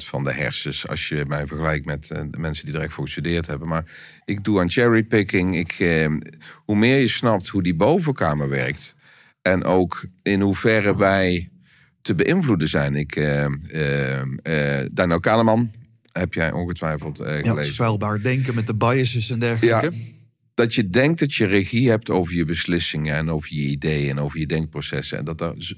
2% 0.02 0.04
van 0.04 0.24
de 0.24 0.32
hersens 0.32 0.88
als 0.88 1.08
je 1.08 1.24
mij 1.26 1.46
vergelijkt 1.46 1.86
met 1.86 2.10
eh, 2.10 2.22
de 2.30 2.38
mensen 2.38 2.66
die 2.66 2.78
echt 2.78 2.92
voor 2.92 3.04
gestudeerd 3.04 3.46
hebben. 3.46 3.68
Maar 3.68 3.84
ik 4.24 4.44
doe 4.44 4.60
aan 4.60 4.70
cherrypicking. 4.70 5.56
Ik, 5.56 5.72
eh, 5.72 6.06
hoe 6.54 6.76
meer 6.76 6.98
je 6.98 7.08
snapt 7.08 7.48
hoe 7.48 7.62
die 7.62 7.74
bovenkamer 7.74 8.48
werkt 8.48 8.94
en 9.42 9.64
ook 9.64 10.06
in 10.22 10.40
hoeverre 10.40 10.96
wij 10.96 11.50
te 12.06 12.14
beïnvloeden 12.14 12.68
zijn. 12.68 12.94
Ik, 12.94 13.16
eh 13.16 13.44
eh 14.42 14.86
Daniel 14.92 15.20
Kahneman 15.20 15.70
heb 16.12 16.34
jij 16.34 16.52
ongetwijfeld 16.52 17.18
eh, 17.20 17.42
Ja, 17.42 17.50
gelezen. 17.50 17.74
vuilbaar 17.74 18.22
denken 18.22 18.54
met 18.54 18.66
de 18.66 18.74
biases 18.74 19.30
en 19.30 19.38
dergelijke. 19.38 19.92
dat 20.54 20.74
je 20.74 20.90
denkt 20.90 21.18
dat 21.18 21.34
je 21.34 21.46
regie 21.46 21.90
hebt 21.90 22.10
over 22.10 22.34
je 22.34 22.44
beslissingen 22.44 23.14
en 23.14 23.30
over 23.30 23.54
je 23.54 23.60
ideeën 23.60 24.10
en 24.10 24.18
over 24.18 24.38
je 24.38 24.46
denkprocessen. 24.46 25.18
En 25.18 25.24
dat 25.24 25.40
er 25.40 25.76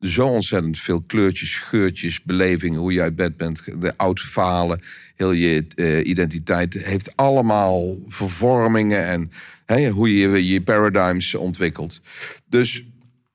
zo 0.00 0.26
ontzettend 0.26 0.78
veel 0.78 1.02
kleurtjes, 1.02 1.58
geurtjes, 1.58 2.22
belevingen, 2.22 2.80
hoe 2.80 2.92
je 2.92 3.00
uit 3.00 3.16
bed 3.16 3.36
bent, 3.36 3.62
de 3.80 3.96
oud 3.96 4.20
falen, 4.20 4.80
heel 5.14 5.32
je 5.32 5.66
identiteit 6.04 6.74
heeft 6.74 7.16
allemaal 7.16 7.98
vervormingen 8.08 9.06
en 9.06 9.30
hè, 9.66 9.88
hoe 9.88 10.18
je 10.18 10.48
je 10.48 10.62
paradigms 10.62 11.34
ontwikkelt. 11.34 12.00
Dus 12.48 12.84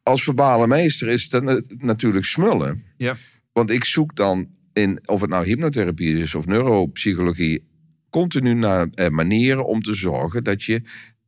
als 0.07 0.23
verbale 0.23 0.67
meester 0.67 1.07
is 1.07 1.29
dat 1.29 1.43
na- 1.43 1.61
natuurlijk 1.77 2.25
smullen. 2.25 2.83
Ja. 2.97 3.17
Want 3.51 3.71
ik 3.71 3.83
zoek 3.85 4.15
dan 4.15 4.49
in, 4.73 4.99
of 5.05 5.21
het 5.21 5.29
nou 5.29 5.45
hypnotherapie 5.45 6.17
is 6.17 6.35
of 6.35 6.45
neuropsychologie, 6.45 7.67
continu 8.09 8.53
naar 8.53 8.87
eh, 8.93 9.07
manieren 9.07 9.65
om 9.65 9.81
te 9.81 9.93
zorgen 9.93 10.43
dat 10.43 10.63
je 10.63 10.81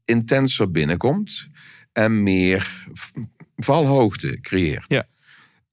intenser 0.06 0.72
binnenkomt 0.72 1.48
en 1.92 2.24
meer 2.24 2.86
valhoogte 3.56 4.40
creëert. 4.42 4.86
Ja. 4.88 5.06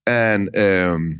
En 0.03 0.51
ehm, 0.51 1.13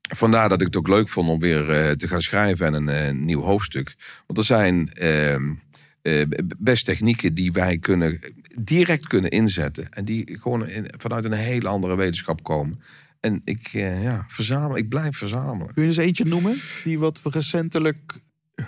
vandaar 0.00 0.48
dat 0.48 0.60
ik 0.60 0.66
het 0.66 0.76
ook 0.76 0.88
leuk 0.88 1.08
vond 1.08 1.28
om 1.28 1.40
weer 1.40 1.70
eh, 1.70 1.90
te 1.90 2.08
gaan 2.08 2.22
schrijven 2.22 2.66
en 2.66 2.74
een 2.74 2.88
eh, 2.88 3.12
nieuw 3.12 3.40
hoofdstuk. 3.40 3.94
Want 4.26 4.38
er 4.38 4.44
zijn 4.44 4.92
ehm, 4.92 5.52
eh, 6.02 6.22
best 6.58 6.84
technieken 6.84 7.34
die 7.34 7.52
wij 7.52 7.78
kunnen, 7.78 8.20
direct 8.58 9.06
kunnen 9.06 9.30
inzetten. 9.30 9.88
En 9.90 10.04
die 10.04 10.38
gewoon 10.40 10.68
in- 10.68 10.90
vanuit 10.98 11.24
een 11.24 11.32
hele 11.32 11.68
andere 11.68 11.96
wetenschap 11.96 12.42
komen. 12.42 12.80
En 13.20 13.40
ik, 13.44 13.68
eh, 13.72 14.02
ja, 14.02 14.24
verzamel, 14.28 14.76
ik 14.76 14.88
blijf 14.88 15.16
verzamelen. 15.16 15.74
Kun 15.74 15.82
je 15.82 15.88
eens 15.88 15.96
eentje 15.96 16.24
noemen? 16.24 16.56
Die 16.84 16.98
wat 16.98 17.20
recentelijk... 17.24 18.14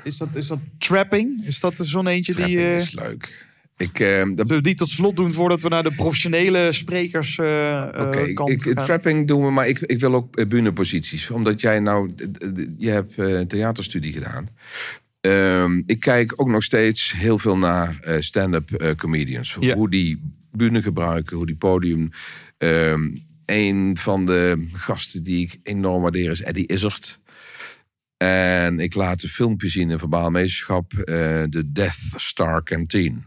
Is 0.04 0.16
dat, 0.16 0.28
is 0.36 0.46
dat 0.46 0.58
trapping? 0.78 1.44
Is 1.44 1.60
dat 1.60 1.74
zo'n 1.76 2.06
eentje 2.06 2.34
die... 2.34 2.58
Eh, 2.58 2.76
is 2.76 2.92
leuk. 2.92 3.46
Ik, 3.76 4.00
eh, 4.00 4.18
dat 4.18 4.26
Zullen 4.26 4.46
we 4.46 4.60
die 4.60 4.74
tot 4.74 4.88
slot 4.88 5.16
doen 5.16 5.32
voordat 5.32 5.62
we 5.62 5.68
naar 5.68 5.82
de 5.82 5.94
professionele 5.94 6.72
sprekers 6.72 7.38
Oké, 7.38 7.46
eh, 8.10 8.34
kant 8.34 8.50
ik, 8.50 8.62
gaan? 8.62 8.84
trapping 8.84 9.28
doen 9.28 9.44
we, 9.44 9.50
maar 9.50 9.68
ik, 9.68 9.78
ik 9.78 10.00
wil 10.00 10.14
ook 10.14 10.38
uh, 10.38 10.46
bühneposities. 10.46 11.30
Omdat 11.30 11.60
jij 11.60 11.80
nou, 11.80 12.12
je 12.78 12.90
hebt 12.90 13.14
theaterstudie 13.48 14.12
gedaan. 14.12 14.48
Ehm, 15.30 15.82
ik 15.86 16.00
kijk 16.00 16.32
ook 16.40 16.48
nog 16.48 16.62
steeds 16.62 17.12
heel 17.12 17.38
veel 17.38 17.58
naar 17.58 17.98
eh, 18.00 18.20
stand-up 18.20 18.72
eh, 18.72 18.94
comedians. 18.94 19.56
Ja. 19.60 19.74
Hoe 19.74 19.90
die 19.90 20.20
bühne 20.52 20.82
gebruiken, 20.82 21.36
hoe 21.36 21.46
die 21.46 21.56
podium. 21.56 22.10
Ehm 22.58 23.08
een 23.46 23.96
van 23.98 24.26
de 24.26 24.66
gasten 24.72 25.22
die 25.22 25.42
ik 25.46 25.58
enorm 25.62 26.02
waardeer 26.02 26.30
is 26.30 26.42
Eddie 26.42 26.66
Izzard. 26.66 27.20
En 28.16 28.78
ik 28.80 28.94
laat 28.94 29.22
een 29.22 29.28
filmpje 29.28 29.68
zien 29.68 29.90
in 29.90 29.98
verbaal 29.98 30.30
meesterschap. 30.30 30.92
eh, 30.92 31.42
de 31.48 31.72
Death 31.72 31.98
Star 32.16 32.62
Canteen. 32.62 33.24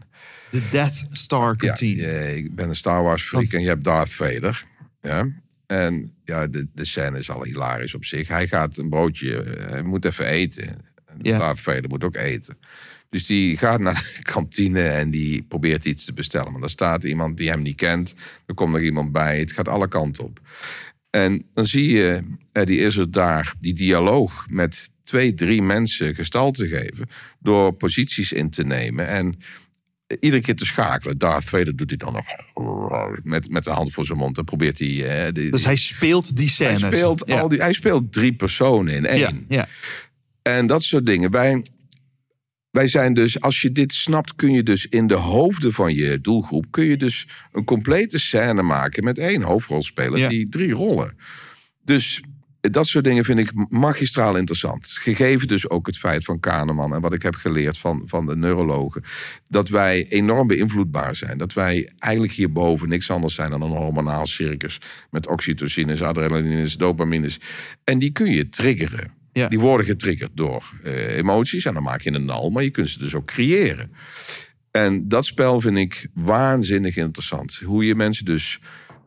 De 0.50 0.62
Death 0.70 1.04
Star 1.12 1.48
Ja, 1.48 1.56
Canteen. 1.56 1.98
eh, 1.98 2.36
ik 2.36 2.54
ben 2.54 2.68
een 2.68 2.76
Star 2.76 3.02
Wars 3.02 3.22
freak 3.22 3.52
en 3.52 3.60
je 3.60 3.68
hebt 3.68 3.84
Darth 3.84 4.10
Vader. 4.10 4.64
Ja. 5.00 5.28
En 5.66 6.12
ja, 6.24 6.46
de, 6.46 6.66
de 6.74 6.84
scène 6.84 7.18
is 7.18 7.30
al 7.30 7.44
hilarisch 7.44 7.94
op 7.94 8.04
zich. 8.04 8.28
Hij 8.28 8.48
gaat 8.48 8.78
een 8.78 8.88
broodje, 8.88 9.42
eh, 9.42 9.70
hij 9.70 9.82
moet 9.82 10.04
even 10.04 10.26
eten. 10.26 10.76
Ja. 11.22 11.54
Vader 11.56 11.88
moet 11.88 12.04
ook 12.04 12.16
eten. 12.16 12.58
Dus 13.10 13.26
die 13.26 13.56
gaat 13.56 13.80
naar 13.80 14.12
de 14.16 14.22
kantine 14.32 14.82
en 14.82 15.10
die 15.10 15.42
probeert 15.42 15.84
iets 15.84 16.04
te 16.04 16.12
bestellen. 16.12 16.52
Maar 16.52 16.60
dan 16.60 16.70
staat 16.70 17.04
iemand 17.04 17.36
die 17.36 17.48
hem 17.50 17.62
niet 17.62 17.76
kent. 17.76 18.14
Er 18.46 18.54
komt 18.54 18.72
nog 18.72 18.80
iemand 18.80 19.12
bij. 19.12 19.38
Het 19.38 19.52
gaat 19.52 19.68
alle 19.68 19.88
kanten 19.88 20.24
op. 20.24 20.40
En 21.10 21.44
dan 21.54 21.66
zie 21.66 21.90
je, 21.90 22.22
Eddie 22.52 22.78
is 22.78 22.96
er 22.96 23.10
daar, 23.10 23.54
die 23.60 23.74
dialoog 23.74 24.46
met 24.50 24.90
twee, 25.04 25.34
drie 25.34 25.62
mensen 25.62 26.14
gestalte 26.14 26.66
geven. 26.68 27.08
Door 27.38 27.72
posities 27.72 28.32
in 28.32 28.50
te 28.50 28.64
nemen. 28.64 29.08
En 29.08 29.38
iedere 30.20 30.42
keer 30.42 30.54
te 30.56 30.66
schakelen. 30.66 31.18
Darth 31.18 31.44
Vader 31.44 31.76
doet 31.76 31.88
hij 31.88 31.98
dan 31.98 32.12
nog 32.12 32.24
met, 33.22 33.50
met 33.50 33.64
de 33.64 33.70
hand 33.70 33.92
voor 33.92 34.04
zijn 34.06 34.18
mond. 34.18 34.34
Dan 34.34 34.44
probeert 34.44 34.78
hij... 34.78 35.24
eh, 35.26 35.32
die- 35.32 35.50
Dus 35.50 35.64
hij 35.64 35.76
speelt 35.76 36.36
die 36.36 36.52
hij, 36.56 36.76
scène. 36.76 36.94
speelt 36.96 37.22
ja. 37.26 37.40
al 37.40 37.48
die, 37.48 37.60
hij 37.60 37.72
speelt 37.72 38.12
drie 38.12 38.32
personen 38.32 38.94
in 38.94 39.06
één. 39.06 39.18
Ja, 39.18 39.32
ja. 39.48 39.68
En 40.42 40.66
dat 40.66 40.82
soort 40.82 41.06
dingen. 41.06 41.30
Wij, 41.30 41.64
wij 42.70 42.88
zijn 42.88 43.14
dus, 43.14 43.40
als 43.40 43.60
je 43.60 43.72
dit 43.72 43.92
snapt, 43.92 44.34
kun 44.34 44.52
je 44.52 44.62
dus 44.62 44.86
in 44.86 45.06
de 45.06 45.14
hoofden 45.14 45.72
van 45.72 45.94
je 45.94 46.20
doelgroep, 46.20 46.66
kun 46.70 46.84
je 46.84 46.96
dus 46.96 47.26
een 47.52 47.64
complete 47.64 48.18
scène 48.18 48.62
maken 48.62 49.04
met 49.04 49.18
één 49.18 49.42
hoofdrolspeler 49.42 50.18
Ja. 50.18 50.28
die 50.28 50.48
drie 50.48 50.72
rollen. 50.72 51.16
Dus 51.84 52.22
dat 52.60 52.86
soort 52.86 53.04
dingen 53.04 53.24
vind 53.24 53.38
ik 53.38 53.52
magistraal 53.68 54.36
interessant. 54.36 54.86
Gegeven 54.86 55.48
dus 55.48 55.68
ook 55.68 55.86
het 55.86 55.98
feit 55.98 56.24
van 56.24 56.40
Kahneman 56.40 56.94
en 56.94 57.00
wat 57.00 57.12
ik 57.12 57.22
heb 57.22 57.34
geleerd 57.34 57.78
van, 57.78 58.02
van 58.06 58.26
de 58.26 58.36
neurologen. 58.36 59.02
Dat 59.48 59.68
wij 59.68 60.06
enorm 60.08 60.46
beïnvloedbaar 60.46 61.16
zijn. 61.16 61.38
Dat 61.38 61.52
wij 61.52 61.90
eigenlijk 61.98 62.32
hierboven 62.32 62.88
niks 62.88 63.10
anders 63.10 63.34
zijn 63.34 63.50
dan 63.50 63.62
een 63.62 63.70
hormonaal 63.70 64.26
circus. 64.26 64.78
Met 65.10 65.26
oxytocines, 65.28 66.02
adrenalines, 66.02 66.76
dopamines. 66.76 67.40
En 67.84 67.98
die 67.98 68.10
kun 68.10 68.30
je 68.32 68.48
triggeren. 68.48 69.19
Die 69.32 69.60
worden 69.60 69.86
getriggerd 69.86 70.30
door 70.34 70.72
eh, 70.84 71.16
emoties. 71.16 71.64
En 71.64 71.74
dan 71.74 71.82
maak 71.82 72.00
je 72.00 72.12
een 72.12 72.24
nal, 72.24 72.50
maar 72.50 72.62
je 72.62 72.70
kunt 72.70 72.90
ze 72.90 72.98
dus 72.98 73.14
ook 73.14 73.26
creëren. 73.26 73.92
En 74.70 75.08
dat 75.08 75.26
spel 75.26 75.60
vind 75.60 75.76
ik 75.76 76.08
waanzinnig 76.14 76.96
interessant. 76.96 77.54
Hoe 77.54 77.86
je 77.86 77.94
mensen 77.94 78.24
dus 78.24 78.58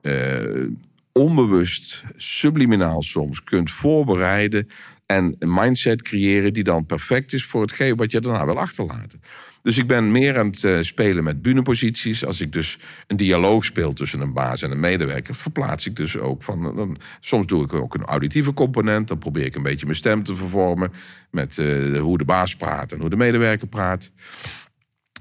eh, 0.01 0.65
onbewust, 1.11 2.03
subliminaal 2.17 3.03
soms 3.03 3.43
kunt 3.43 3.71
voorbereiden. 3.71 4.67
En 5.05 5.35
een 5.39 5.53
mindset 5.53 6.01
creëren 6.01 6.53
die 6.53 6.63
dan 6.63 6.85
perfect 6.85 7.33
is 7.33 7.45
voor 7.45 7.61
hetgeen 7.61 7.95
wat 7.95 8.11
je 8.11 8.21
daarna 8.21 8.45
wil 8.45 8.59
achterlaten. 8.59 9.21
Dus 9.63 9.77
ik 9.77 9.87
ben 9.87 10.11
meer 10.11 10.37
aan 10.37 10.47
het 10.47 10.63
eh, 10.63 10.77
spelen 10.81 11.23
met 11.23 11.41
bühneposities. 11.41 12.25
Als 12.25 12.41
ik 12.41 12.51
dus 12.53 12.77
een 13.07 13.17
dialoog 13.17 13.65
speel 13.65 13.93
tussen 13.93 14.21
een 14.21 14.33
baas 14.33 14.61
en 14.61 14.71
een 14.71 14.79
medewerker, 14.79 15.35
verplaats 15.35 15.85
ik 15.85 15.95
dus 15.95 16.17
ook 16.17 16.43
van. 16.43 16.75
Dan, 16.75 16.97
soms 17.19 17.47
doe 17.47 17.63
ik 17.63 17.73
ook 17.73 17.93
een 17.93 18.03
auditieve 18.03 18.53
component. 18.53 19.07
Dan 19.07 19.17
probeer 19.17 19.45
ik 19.45 19.55
een 19.55 19.63
beetje 19.63 19.85
mijn 19.85 19.97
stem 19.97 20.23
te 20.23 20.35
vervormen 20.35 20.91
met 21.31 21.57
eh, 21.57 21.99
hoe 21.99 22.17
de 22.17 22.25
baas 22.25 22.55
praat 22.55 22.91
en 22.91 22.99
hoe 22.99 23.09
de 23.09 23.15
medewerker 23.15 23.67
praat. 23.67 24.11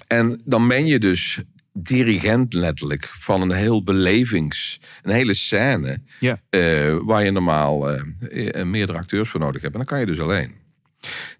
En 0.06 0.40
dan 0.44 0.68
ben 0.68 0.86
je 0.86 0.98
dus 0.98 1.40
dirigent 1.72 2.52
letterlijk 2.52 3.06
van 3.06 3.40
een 3.42 3.52
heel 3.52 3.82
belevings, 3.82 4.80
een 5.02 5.12
hele 5.12 5.34
scène, 5.34 6.02
Ja. 6.20 6.40
eh, 6.50 6.96
waar 7.02 7.24
je 7.24 7.30
normaal 7.30 7.90
eh, 7.90 8.64
meerdere 8.64 8.98
acteurs 8.98 9.28
voor 9.28 9.40
nodig 9.40 9.62
hebt. 9.62 9.72
En 9.72 9.78
dan 9.78 9.88
kan 9.88 10.00
je 10.00 10.06
dus 10.06 10.20
alleen. 10.20 10.60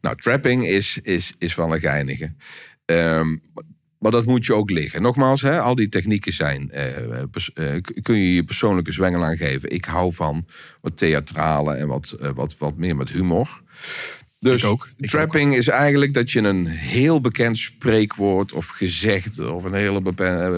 Nou, 0.01 0.17
trapping 0.17 0.67
is, 0.67 0.99
is, 1.03 1.33
is 1.39 1.55
wel 1.55 1.75
een 1.75 1.81
geinige. 1.81 2.35
Ehm, 2.93 3.37
maar 3.99 4.11
dat 4.11 4.25
moet 4.25 4.47
je 4.47 4.55
ook 4.55 4.71
liggen. 4.71 5.03
Nogmaals, 5.03 5.43
hè, 5.43 5.61
al 5.61 5.75
die 5.75 5.89
technieken 5.89 6.33
zijn. 6.33 6.71
eh, 6.71 7.21
eh, 7.23 7.83
kun 8.03 8.17
je 8.17 8.35
je 8.35 8.45
persoonlijke 8.45 8.93
zwengel 8.93 9.25
aangeven. 9.25 9.71
Ik 9.71 9.85
hou 9.85 10.13
van 10.15 10.47
wat 10.81 10.97
theatrale 10.97 11.75
en 11.75 11.87
wat, 11.87 12.11
eh, 12.21 12.31
wat, 12.35 12.59
wat 12.59 12.77
meer 12.77 12.97
met 12.97 13.09
humor. 13.09 13.63
Dus 14.39 14.63
Ik 14.63 14.69
ook, 14.69 14.91
ik 14.97 15.11
trapping 15.11 15.57
is 15.57 15.69
eigenlijk 15.69 16.15
dat 16.15 16.31
je 16.31 16.41
een 16.41 16.67
heel 16.67 17.21
bekend 17.21 17.59
spreekwoord 17.59 18.53
of 18.53 18.67
gezegd 18.67 19.39
of 19.39 19.65
een 19.65 19.75
hele 19.75 20.03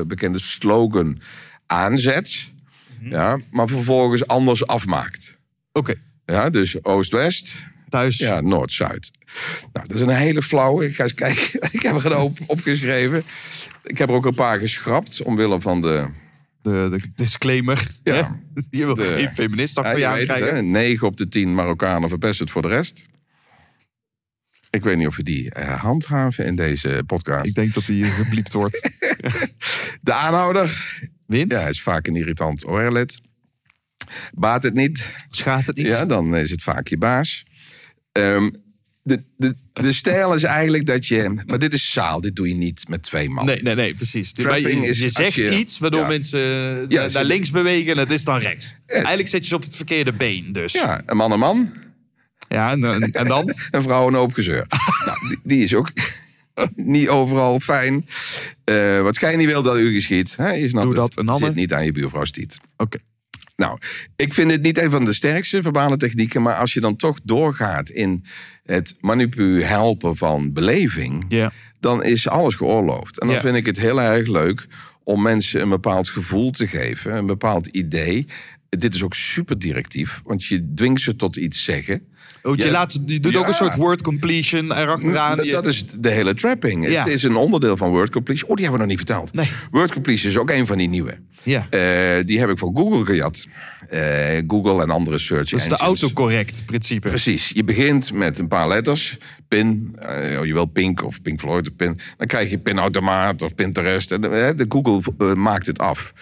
bekende 0.07 0.39
slogan 0.39 1.21
aanzet. 1.67 2.51
Mhm. 3.01 3.11
Ja, 3.11 3.39
maar 3.51 3.69
vervolgens 3.69 4.27
anders 4.27 4.67
afmaakt. 4.67 5.39
Oké. 5.73 5.95
Ja, 6.27 6.51
dus 6.51 6.85
oost-west. 6.85 7.63
Thuis. 7.95 8.17
Ja, 8.19 8.41
noord-zuid. 8.41 9.11
Nou, 9.73 9.87
dat 9.87 9.97
is 9.97 10.01
een 10.03 10.09
hele 10.09 10.43
flauwe. 10.43 10.87
Ik 10.87 10.95
ga 10.95 11.03
eens 11.03 11.15
kijken. 11.15 11.61
Ik 11.73 11.83
heb 11.83 12.05
er 12.05 12.13
een 12.13 12.37
opgeschreven. 12.47 13.25
Ik 13.85 13.99
heb 13.99 14.09
er 14.09 14.15
ook 14.15 14.27
een 14.27 14.35
paar 14.35 14.59
geschrapt, 14.59 15.23
omwille 15.23 15.61
van 15.61 15.81
de... 15.83 16.09
De, 16.63 16.87
de 16.91 17.01
disclaimer. 17.17 17.87
Ja. 18.03 18.41
Je 18.71 18.85
wil 18.85 18.95
De- 18.95 19.05
geen 19.05 19.29
feminist 19.29 19.79
achter 19.79 19.99
je 19.99 20.07
het, 20.07 20.29
hè? 20.29 20.63
9 20.63 21.07
op 21.07 21.17
de 21.17 21.29
10 21.29 21.55
Marokkanen 21.55 22.09
verpest 22.09 22.39
het 22.39 22.51
voor 22.51 22.63
de 22.63 22.69
rest. 22.69 23.05
Ik 24.71 24.85
weet 24.85 24.97
niet 24.97 25.07
of 25.07 25.17
we 25.17 25.23
die 25.23 25.51
eh, 25.51 25.81
handhaven 25.81 26.45
in 26.47 26.57
deze 26.57 27.03
podcast. 27.07 27.45
Ik 27.47 27.55
denk 27.55 27.75
dat 27.75 27.85
die 27.87 28.05
gebliept 28.05 28.53
wordt. 28.53 28.91
De 30.01 30.13
aanhouder, 30.13 30.99
Wind? 31.27 31.53
ja, 31.53 31.67
is 31.69 31.83
vaak 31.83 32.07
een 32.07 32.17
irritant 32.17 32.67
oorlid. 32.67 33.21
Baat 34.35 34.63
het 34.63 34.75
niet, 34.75 35.11
Schaadt 35.31 35.67
het 35.67 35.77
niet? 35.77 35.87
ja, 35.87 36.07
dan 36.07 36.37
is 36.37 36.51
het 36.51 36.63
vaak 36.63 36.89
je 36.89 36.99
baas. 36.99 37.43
Ehm, 38.15 38.51
de, 39.03 39.23
de, 39.37 39.55
de 39.73 39.93
stijl 39.93 40.35
is 40.35 40.43
eigenlijk 40.43 40.87
dat 40.87 41.07
je... 41.07 41.43
Maar 41.47 41.59
dit 41.59 41.73
is 41.75 41.93
zaal, 41.93 42.21
dit 42.21 42.37
doe 42.37 42.49
je 42.49 42.55
niet 42.55 42.89
met 42.89 43.03
twee 43.03 43.29
man. 43.29 43.45
Nee, 43.45 43.63
nee, 43.63 43.75
nee, 43.75 43.95
precies. 43.95 44.33
Dus 44.33 44.45
je, 44.45 44.71
is 44.87 44.99
je 44.99 45.09
zegt 45.09 45.35
je- 45.35 45.59
iets 45.59 45.79
waardoor 45.79 46.01
ja. 46.01 46.07
mensen 46.07 46.41
eh, 46.41 46.89
Ja, 46.89 47.01
naar, 47.01 47.11
ze- 47.11 47.25
links 47.25 47.51
bewegen 47.51 47.93
en 47.93 47.99
het 47.99 48.11
is 48.11 48.25
dan 48.25 48.39
rechts. 48.39 48.77
Eigenlijk 48.87 49.29
zet 49.29 49.43
je 49.43 49.49
ze 49.49 49.55
op 49.55 49.63
het 49.63 49.77
verkeerde 49.77 50.13
been 50.13 50.53
dus. 50.53 50.73
Ja, 50.73 51.03
een 51.07 51.17
man 51.17 51.33
een 51.33 51.39
man, 51.39 51.73
Ja, 52.49 52.71
en, 52.73 52.81
dan? 53.27 53.53
een 53.71 53.83
vrouw 53.83 54.09
een 54.09 54.15
hoop 54.15 54.33
gezeur. 54.33 54.67
nou, 55.07 55.19
die, 55.29 55.39
die 55.43 55.65
is 55.65 55.75
ook 55.75 55.89
niet 56.75 57.09
overal 57.09 57.61
fijn. 57.61 58.07
Eh, 58.65 59.03
wat 59.03 59.19
gij 59.19 59.37
niet 59.37 59.47
wil 59.47 59.63
dat 59.63 59.77
u 59.77 59.95
geschiet. 59.95 60.37
Hè? 60.37 60.51
Je 60.53 60.69
snapt 60.69 60.87
Doe 60.87 60.95
dat 60.95 61.19
een 61.19 61.29
ander. 61.29 61.47
Zit 61.47 61.57
niet 61.57 61.73
aan 61.73 61.85
je 61.85 61.93
buurvrouw 61.93 62.25
stiet. 62.25 62.59
Oké. 62.77 62.99
Nou, 63.57 63.79
ik 64.17 64.35
vind 64.35 64.51
het 64.51 64.63
niet 64.63 64.79
een 64.79 64.91
van 64.91 65.05
de 65.05 65.13
sterkste 65.13 65.63
verbale 65.63 65.97
technieken. 65.97 66.43
Maar 66.43 66.55
als 66.55 66.73
je 66.73 66.81
dan 66.81 66.97
toch 66.97 67.19
doorgaat 67.25 67.89
in 67.91 68.25
het 68.65 68.97
manipu 69.01 69.63
helpen 69.63 70.17
van 70.17 70.53
beleving. 70.53 71.25
Dan 71.81 72.03
is 72.05 72.29
alles 72.29 72.55
geoorloofd. 72.55 73.21
En 73.21 73.29
dan 73.29 73.41
vind 73.41 73.57
ik 73.57 73.67
het 73.67 73.79
heel 73.79 74.03
erg 74.03 74.27
leuk 74.27 74.67
om 75.05 75.23
mensen 75.23 75.61
een 75.61 75.69
bepaald 75.69 76.09
gevoel 76.09 76.51
te 76.51 76.67
geven. 76.67 77.15
Een 77.17 77.27
bepaald 77.27 77.67
idee. 77.67 78.27
Dit 78.69 78.95
is 78.95 79.03
ook 79.03 79.15
super 79.15 79.59
directief. 79.59 80.21
Want 80.25 80.45
je 80.45 80.73
dwingt 80.75 81.01
ze 81.01 81.17
tot 81.17 81.37
iets 81.37 81.65
zeggen. 81.65 82.07
Want 82.45 82.63
je, 82.63 82.71
laat, 82.71 82.99
je 83.07 83.21
doet 83.21 83.37
ook 83.37 83.47
een 83.47 83.55
soort 83.55 83.75
word 83.75 84.03
completion 84.03 84.73
erachteraan. 84.73 85.37
Dat, 85.37 85.67
is 85.67 85.85
de 85.99 86.11
hele 86.11 86.35
trapping. 86.35 86.95
Het 86.95 87.07
is 87.07 87.23
een 87.23 87.37
onderdeel 87.37 87.77
van 87.77 87.91
word 87.91 88.11
completion. 88.11 88.51
Oh, 88.51 88.57
die 88.57 88.65
hebben 88.65 88.87
we 88.87 88.87
nog 88.87 88.97
niet 88.97 89.07
verteld. 89.07 89.35
Nee. 89.35 89.51
Word 89.71 89.93
completion 89.93 90.31
is 90.31 90.39
ook 90.39 90.51
een 90.51 90.67
van 90.67 90.79
die 90.79 90.89
nieuwe. 90.89 91.19
Ja. 91.43 91.67
Eh, 91.71 92.25
die 92.25 92.39
heb 92.39 92.51
ik 92.51 92.59
van 92.59 92.77
Google 92.77 93.05
gejat. 93.05 93.47
Eh, 93.89 94.01
Google 94.47 94.83
en 94.83 94.91
andere 94.91 95.19
search 95.19 95.51
dat 95.51 95.61
is 95.61 95.69
de 95.69 95.77
engines. 95.77 96.01
autocorrect 96.01 96.63
principe. 96.67 97.09
Precies. 97.09 97.51
Je 97.55 97.65
begint 97.65 98.13
met 98.13 98.39
een 98.39 98.49
paar 98.49 98.69
letters. 98.69 99.19
Pin, 99.49 99.97
eh, 100.01 100.45
je 100.45 100.53
wil 100.53 100.67
Pink 100.67 101.05
of 101.05 101.23
Pink 101.23 101.41
Floyd 101.41 101.69
of 101.69 101.77
Pin. 101.77 101.99
Dan 102.17 102.27
krijg 102.27 102.51
je 102.51 102.59
Pinautomaat 102.59 103.43
of 103.43 103.55
Pinterest. 103.55 104.13
En 104.13 104.21
de, 104.21 104.53
de 104.57 104.67
Google 104.69 105.35
maakt 105.35 105.67
het 105.67 105.79
af. 105.79 106.13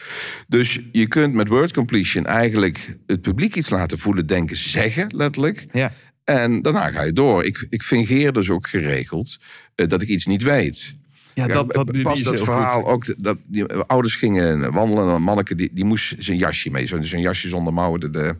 Dus 0.49 0.79
je 0.93 1.07
kunt 1.07 1.35
met 1.35 1.49
word 1.49 1.73
completion 1.73 2.27
eigenlijk 2.27 2.97
het 3.07 3.21
publiek 3.21 3.57
iets 3.57 3.71
laten 3.71 3.99
voelen, 3.99 4.27
denken, 4.27 4.57
zeggen, 4.57 5.07
letterlijk. 5.17 5.67
Ja. 5.73 5.93
En 6.25 6.63
daarna 6.63 6.91
ga 6.91 7.03
je 7.03 7.13
door. 7.13 7.45
Ik, 7.45 7.67
ik 7.71 7.83
fingeer 7.83 8.33
dus 8.33 8.51
ook 8.51 8.69
geregeld 8.69 9.39
eh, 9.75 9.89
dat 9.89 10.03
ik 10.03 10.09
iets 10.09 10.27
niet 10.27 10.43
weet. 10.43 10.95
Ja, 11.35 11.47
dat, 11.47 11.73
dat, 11.73 11.93
die 11.93 12.03
pas 12.03 12.19
is 12.19 12.25
dat 12.25 12.39
verhaal 12.39 12.83
goed. 12.83 12.91
ook. 12.91 13.23
Dat, 13.23 13.39
die 13.47 13.73
ouders 13.73 14.15
gingen 14.15 14.73
wandelen 14.73 15.09
en 15.09 15.15
een 15.15 15.23
manneke 15.23 15.55
die, 15.55 15.71
die 15.73 15.85
moest 15.85 16.15
zijn 16.19 16.39
jasje 16.39 16.71
mee. 16.71 16.87
Zo'n 16.87 17.05
zo'n 17.05 17.21
jasje 17.21 17.49
zonder 17.49 17.73
mouwen. 17.73 18.01
De, 18.01 18.11
de- 18.11 18.37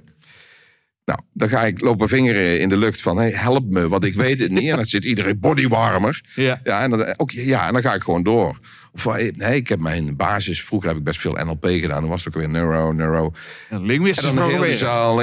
nou, 1.05 1.21
dan 1.33 1.49
ga 1.49 1.65
ik 1.65 1.81
lopen 1.81 2.09
vingeren 2.09 2.61
in 2.61 2.69
de 2.69 2.77
lucht 2.77 3.01
van 3.01 3.17
hey, 3.17 3.31
help 3.31 3.65
me, 3.71 3.89
want 3.89 4.05
ik 4.05 4.15
weet 4.15 4.41
het 4.41 4.51
niet. 4.51 4.69
En 4.71 4.77
dan 4.77 4.85
zit 4.85 5.05
iedereen 5.05 5.41
bodywarmer. 5.41 6.21
Ja. 6.35 6.61
Ja, 6.65 6.83
en 6.83 6.91
dan, 6.91 7.15
ook, 7.17 7.31
ja, 7.31 7.67
en 7.67 7.73
dan 7.73 7.83
ga 7.83 7.95
ik 7.95 8.03
gewoon 8.03 8.23
door. 8.23 8.59
Of 8.93 9.07
eh, 9.07 9.33
nee, 9.37 9.57
ik 9.57 9.69
heb 9.69 9.81
mijn 9.81 10.17
basis. 10.17 10.65
Vroeger 10.65 10.89
heb 10.89 10.99
ik 10.99 11.05
best 11.05 11.21
veel 11.21 11.33
NLP 11.45 11.67
gedaan. 11.67 12.01
Dan 12.01 12.11
was 12.11 12.25
het 12.25 12.35
ook 12.35 12.41
weer 12.43 12.51
neuro, 12.51 12.93
neuro. 12.93 13.33
Een 13.71 13.87
linguïstisch 13.87 14.29
En 14.29 14.35
dan 14.37 14.49
heel 14.49 14.63
die 14.63 14.77
zaal. 14.77 15.23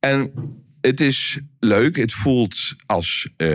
En 0.00 0.32
het 0.82 1.00
is 1.00 1.38
leuk. 1.58 1.96
Het 1.96 2.12
voelt 2.12 2.74
als 2.86 3.28
eh, 3.36 3.48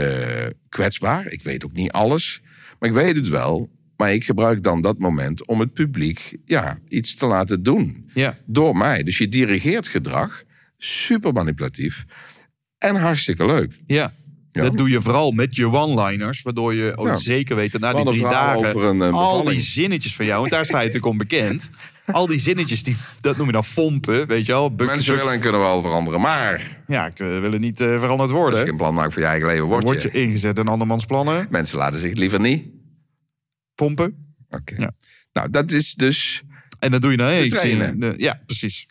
kwetsbaar. 0.70 1.28
Ik 1.32 1.44
weet 1.44 1.66
ook 1.66 1.74
niet 1.74 1.92
alles. 1.92 2.42
Maar 2.80 2.90
ik 2.90 2.96
weet 2.96 3.16
het 3.16 3.28
wel. 3.28 3.70
Maar 3.98 4.14
ik 4.14 4.24
gebruik 4.24 4.64
dan 4.64 4.82
dat 4.82 5.00
moment 5.00 5.46
om 5.46 5.60
het 5.60 5.74
publiek 5.74 6.38
ja, 6.46 6.80
iets 6.88 7.16
te 7.16 7.26
laten 7.26 7.64
doen. 7.64 8.10
Ja. 8.14 8.36
Door 8.46 8.78
mij. 8.78 9.04
Dus 9.04 9.18
je 9.18 9.30
dirigeert 9.30 9.88
gedrag. 9.88 10.44
Super 10.78 11.34
manipulatief. 11.34 12.06
En 12.78 12.96
hartstikke 12.96 13.46
leuk. 13.46 13.74
Ja. 13.86 14.14
Ja. 14.52 14.62
Dat 14.64 14.78
doe 14.78 14.90
je 14.90 15.02
vooral 15.02 15.32
met 15.32 15.56
je 15.56 15.70
one-liners, 15.72 16.42
waardoor 16.42 16.74
je 16.74 16.98
ook 16.98 17.08
Ja. 17.08 17.16
zeker 17.16 17.56
weet 17.56 17.72
dat 17.72 17.82
na 17.82 17.94
die 17.94 18.06
drie 18.06 18.22
dagen 18.22 18.78
een, 18.86 19.02
eh, 19.02 19.14
al 19.14 19.44
die 19.44 19.60
zinnetjes 19.60 20.16
van 20.16 20.26
jou, 20.26 20.40
want 20.40 20.52
daar 20.52 20.66
sta 20.66 20.78
je 20.80 20.86
natuurlijk 20.86 21.12
om 21.12 21.18
bekend. 21.18 21.70
Al 22.12 22.28
die 22.28 22.40
zinnetjes, 22.40 22.84
die, 22.84 22.96
dat 23.22 23.38
noem 23.38 23.46
je 23.46 23.52
dan 23.52 23.64
fompen, 23.64 24.28
weet 24.28 24.46
je 24.46 24.52
wel. 24.52 24.70
Mensen 24.70 25.16
willen 25.16 25.34
en 25.34 25.40
kunnen 25.40 25.62
wel 25.62 25.82
veranderen. 25.82 26.22
Maar 26.22 26.82
Ja, 26.88 27.06
ik 27.08 27.20
eh, 27.20 27.40
wil 27.40 27.50
niet 27.52 27.80
eh, 27.82 27.88
veranderd 27.88 28.20
als 28.20 28.30
je 28.30 28.36
worden. 28.36 28.68
een 28.68 28.78
plan 28.78 28.94
maakt 28.94 29.14
voor 29.14 29.22
je 29.22 29.28
eigen 29.28 29.48
leven, 29.48 29.66
word 29.66 29.82
je. 29.84 29.88
Word 29.90 30.02
je 30.02 30.12
ingezet 30.12 30.58
in 30.58 30.68
andermans 30.68 31.06
plannen. 31.06 31.48
Mensen 31.50 31.78
laten 31.78 32.00
zich 32.00 32.14
liever 32.16 32.40
niet. 32.40 32.66
Pompen. 33.76 34.36
Oké. 34.50 34.76
Ja. 34.78 34.92
Nou, 35.34 35.50
dat 35.50 35.72
is 35.72 35.94
dus... 35.94 36.42
En 36.80 36.92
dat 36.92 37.02
doe 37.02 37.12
je. 37.12 37.22
Hey, 37.22 37.36
ik 37.36 37.42
zie 37.52 37.60
trainen. 37.60 38.00
de- 38.00 38.14
ja, 38.18 38.42
precies. 38.46 38.88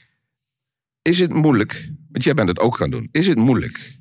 Is 1.03 1.19
het 1.19 1.33
moeilijk? 1.33 1.91
Want 2.11 2.25
jij 2.25 2.35
bent 2.35 2.49
het 2.49 2.59
ook 2.59 2.77
gaan 2.77 2.91
doen. 2.91 3.09
Is 3.13 3.27
het 3.27 3.39
moeilijk? 3.39 3.93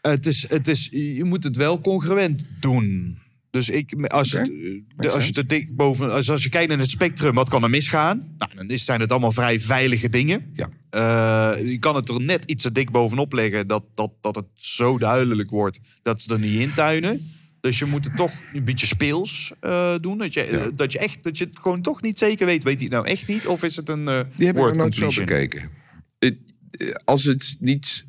Het 0.00 0.26
is, 0.26 0.48
het 0.48 0.68
is, 0.68 0.88
je 0.90 1.24
moet 1.24 1.44
het 1.44 1.56
wel 1.56 1.80
congruent 1.80 2.46
doen. 2.60 3.18
Dus 3.54 3.70
ik, 3.70 4.06
als, 4.06 4.30
de, 4.30 5.10
als 5.10 5.26
je 5.26 5.32
te 5.32 5.46
dik 5.46 5.76
boven, 5.76 6.12
als, 6.12 6.30
als 6.30 6.42
je 6.42 6.48
kijkt 6.48 6.68
naar 6.68 6.78
het 6.78 6.90
spectrum, 6.90 7.34
wat 7.34 7.48
kan 7.48 7.62
er 7.62 7.70
misgaan? 7.70 8.34
Nou, 8.38 8.54
dan 8.54 8.68
is, 8.68 8.84
zijn 8.84 9.00
het 9.00 9.10
allemaal 9.10 9.32
vrij 9.32 9.60
veilige 9.60 10.08
dingen. 10.08 10.52
Ja. 10.52 10.68
Eh, 10.90 11.70
je 11.70 11.78
kan 11.78 11.94
het 11.94 12.08
er 12.08 12.20
net 12.20 12.44
iets 12.44 12.62
te 12.62 12.72
dik 12.72 12.90
bovenop 12.90 13.32
leggen 13.32 13.66
dat, 13.66 13.84
dat, 13.94 14.12
dat 14.20 14.36
het 14.36 14.46
zo 14.54 14.98
duidelijk 14.98 15.50
wordt 15.50 15.80
dat 16.02 16.22
ze 16.22 16.32
er 16.32 16.40
niet 16.40 16.60
in 16.60 16.74
tuinen. 16.74 17.30
Dus 17.60 17.78
je 17.78 17.84
moet 17.84 18.04
het 18.04 18.16
toch 18.16 18.32
een 18.52 18.64
beetje 18.64 18.86
speels 18.86 19.52
eh, 19.60 19.94
doen. 20.00 20.18
Dat 20.18 20.34
je, 20.34 20.42
eh, 20.42 20.66
dat, 20.74 20.92
je 20.92 20.98
echt, 20.98 21.22
dat 21.22 21.38
je 21.38 21.44
het 21.44 21.58
gewoon 21.58 21.82
toch 21.82 22.02
niet 22.02 22.18
zeker 22.18 22.46
weet. 22.46 22.62
Weet 22.62 22.74
hij 22.74 22.84
het 22.84 22.92
nou 22.92 23.06
echt 23.06 23.28
niet? 23.28 23.46
Of 23.46 23.62
is 23.62 23.76
het 23.76 23.88
een 23.88 24.08
eh 24.08 24.20
Die 24.36 24.46
heb 24.46 24.54
ik 24.54 24.60
word 24.60 24.76
nog 24.76 24.98
nooit 24.98 25.14
zo 25.14 25.20
bekeken. 25.20 25.70
Het, 26.18 26.42
eh, 26.70 26.90
als 27.04 27.24
het 27.24 27.56
niet 27.60 28.04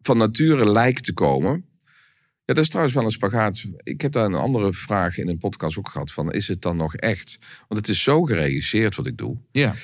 van 0.00 0.18
nature 0.18 0.70
lijkt 0.70 1.04
te 1.04 1.12
komen... 1.12 1.67
Ja, 2.48 2.54
dat 2.54 2.62
is 2.62 2.68
trouwens 2.68 2.96
wel 2.96 3.04
een 3.04 3.10
spagaat. 3.10 3.64
Ik 3.82 4.00
heb 4.00 4.12
daar 4.12 4.24
een 4.24 4.34
andere 4.34 4.72
vraag 4.72 5.18
in 5.18 5.28
een 5.28 5.38
podcast 5.38 5.78
ook 5.78 5.88
gehad. 5.88 6.12
Van, 6.12 6.32
is 6.32 6.48
het 6.48 6.62
dan 6.62 6.76
nog 6.76 6.94
echt? 6.94 7.38
Want 7.68 7.80
het 7.80 7.88
is 7.88 8.02
zo 8.02 8.22
geregisseerd 8.22 8.94
wat 8.94 9.06
ik 9.06 9.16
doe. 9.16 9.36
Ja. 9.50 9.74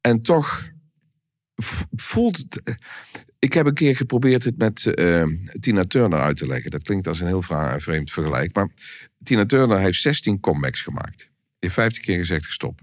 En 0.00 0.22
toch 0.22 0.70
voelt 1.96 2.36
het... 2.36 2.78
Ik 3.38 3.52
heb 3.52 3.66
een 3.66 3.74
keer 3.74 3.96
geprobeerd 3.96 4.44
het 4.44 4.58
met 4.58 4.86
eh, 4.86 5.24
Tina 5.60 5.84
Turner 5.84 6.20
uit 6.20 6.36
te 6.36 6.46
leggen. 6.46 6.70
Dat 6.70 6.82
klinkt 6.82 7.06
als 7.06 7.20
een 7.20 7.26
heel 7.26 7.42
vreemd 7.80 8.10
vergelijk. 8.10 8.54
Maar 8.54 8.68
Tina 9.22 9.46
Turner 9.46 9.78
heeft 9.78 10.00
16 10.00 10.40
comebacks 10.40 10.80
gemaakt. 10.80 11.18
Die 11.18 11.30
heeft 11.58 11.74
15 11.74 12.02
keer 12.02 12.18
gezegd 12.18 12.46
gestopt. 12.46 12.82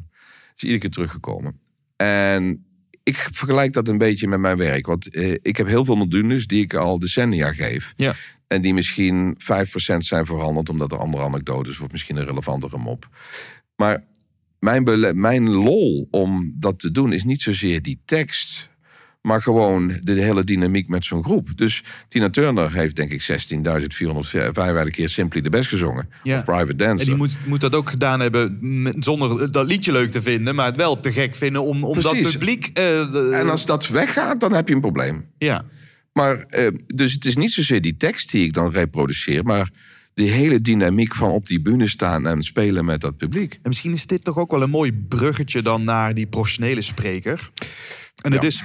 Is 0.55 0.61
iedere 0.61 0.79
keer 0.79 0.89
teruggekomen. 0.89 1.59
En 1.95 2.65
ik 3.03 3.15
vergelijk 3.15 3.73
dat 3.73 3.87
een 3.87 3.97
beetje 3.97 4.27
met 4.27 4.39
mijn 4.39 4.57
werk. 4.57 4.85
Want 4.85 5.09
eh, 5.09 5.31
ik 5.31 5.57
heb 5.57 5.67
heel 5.67 5.85
veel 5.85 5.95
modules 5.95 6.47
die 6.47 6.63
ik 6.63 6.73
al 6.73 6.99
decennia 6.99 7.53
geef. 7.53 7.93
Ja. 7.95 8.15
En 8.49 8.61
die 8.61 8.73
misschien 8.73 9.37
5% 9.39 9.97
zijn 9.97 10.25
veranderd 10.25 10.69
omdat 10.69 10.91
er 10.91 10.97
andere 10.97 11.23
anekdotes 11.23 11.79
of 11.79 11.91
misschien 11.91 12.17
een 12.17 12.25
relevantere 12.25 12.77
mop. 12.77 13.07
Maar 13.75 14.03
mijn, 14.59 14.83
mijn 15.19 15.49
lol 15.49 16.07
om 16.11 16.53
dat 16.55 16.79
te 16.79 16.91
doen 16.91 17.13
is 17.13 17.23
niet 17.23 17.41
zozeer 17.41 17.81
die 17.81 18.01
tekst, 18.05 18.69
maar 19.21 19.41
gewoon 19.41 19.93
de 20.01 20.13
hele 20.21 20.43
dynamiek 20.43 20.87
met 20.87 21.05
zo'n 21.05 21.23
groep. 21.23 21.49
Dus 21.57 21.83
Tina 22.07 22.29
Turner 22.29 22.73
heeft 22.73 22.95
denk 22.95 23.11
ik 23.11 23.21
16.455 23.21 24.89
keer 24.89 25.09
Simply 25.09 25.41
the 25.41 25.49
Best 25.49 25.69
gezongen. 25.69 26.09
Ja. 26.23 26.37
Of 26.37 26.43
Private 26.43 26.75
Dancer. 26.75 26.99
En 26.99 27.05
die 27.05 27.15
moet, 27.15 27.37
moet 27.45 27.61
dat 27.61 27.75
ook 27.75 27.89
gedaan 27.89 28.19
hebben 28.19 28.57
zonder 28.99 29.51
dat 29.51 29.65
liedje 29.65 29.91
leuk 29.91 30.11
te 30.11 30.21
vinden, 30.21 30.55
maar 30.55 30.65
het 30.65 30.75
wel 30.75 30.95
te 30.99 31.11
gek 31.11 31.35
vinden 31.35 31.63
om, 31.63 31.83
om 31.83 32.01
dat 32.01 32.21
publiek. 32.21 32.75
de- 32.75 33.29
En 33.33 33.49
als 33.49 33.65
dat 33.65 33.87
weggaat, 33.87 34.39
dan 34.39 34.53
heb 34.53 34.67
je 34.67 34.73
een 34.75 34.81
probleem. 34.81 35.25
ja. 35.37 35.63
Maar, 36.13 36.39
eh, 36.39 36.67
dus 36.87 37.13
het 37.13 37.25
is 37.25 37.35
niet 37.35 37.51
zozeer 37.51 37.81
die 37.81 37.97
tekst 37.97 38.31
die 38.31 38.45
ik 38.45 38.53
dan 38.53 38.71
reproduceer, 38.71 39.43
maar 39.43 39.71
die 40.13 40.29
hele 40.29 40.61
dynamiek 40.61 41.15
van 41.15 41.29
op 41.31 41.47
die 41.47 41.61
bühne 41.61 41.87
staan 41.87 42.27
en 42.27 42.43
spelen 42.43 42.85
met 42.85 43.01
dat 43.01 43.17
publiek. 43.17 43.53
En 43.53 43.59
misschien 43.63 43.91
is 43.93 44.05
dit 44.05 44.23
toch 44.23 44.37
ook 44.37 44.51
wel 44.51 44.61
een 44.61 44.69
mooi 44.69 44.93
bruggetje 44.93 45.61
dan 45.61 45.83
naar 45.83 46.13
die 46.13 46.27
professionele 46.27 46.81
spreker. 46.81 47.51
En 48.21 48.31
het 48.31 48.41
Ja. 48.41 48.47
is, 48.47 48.63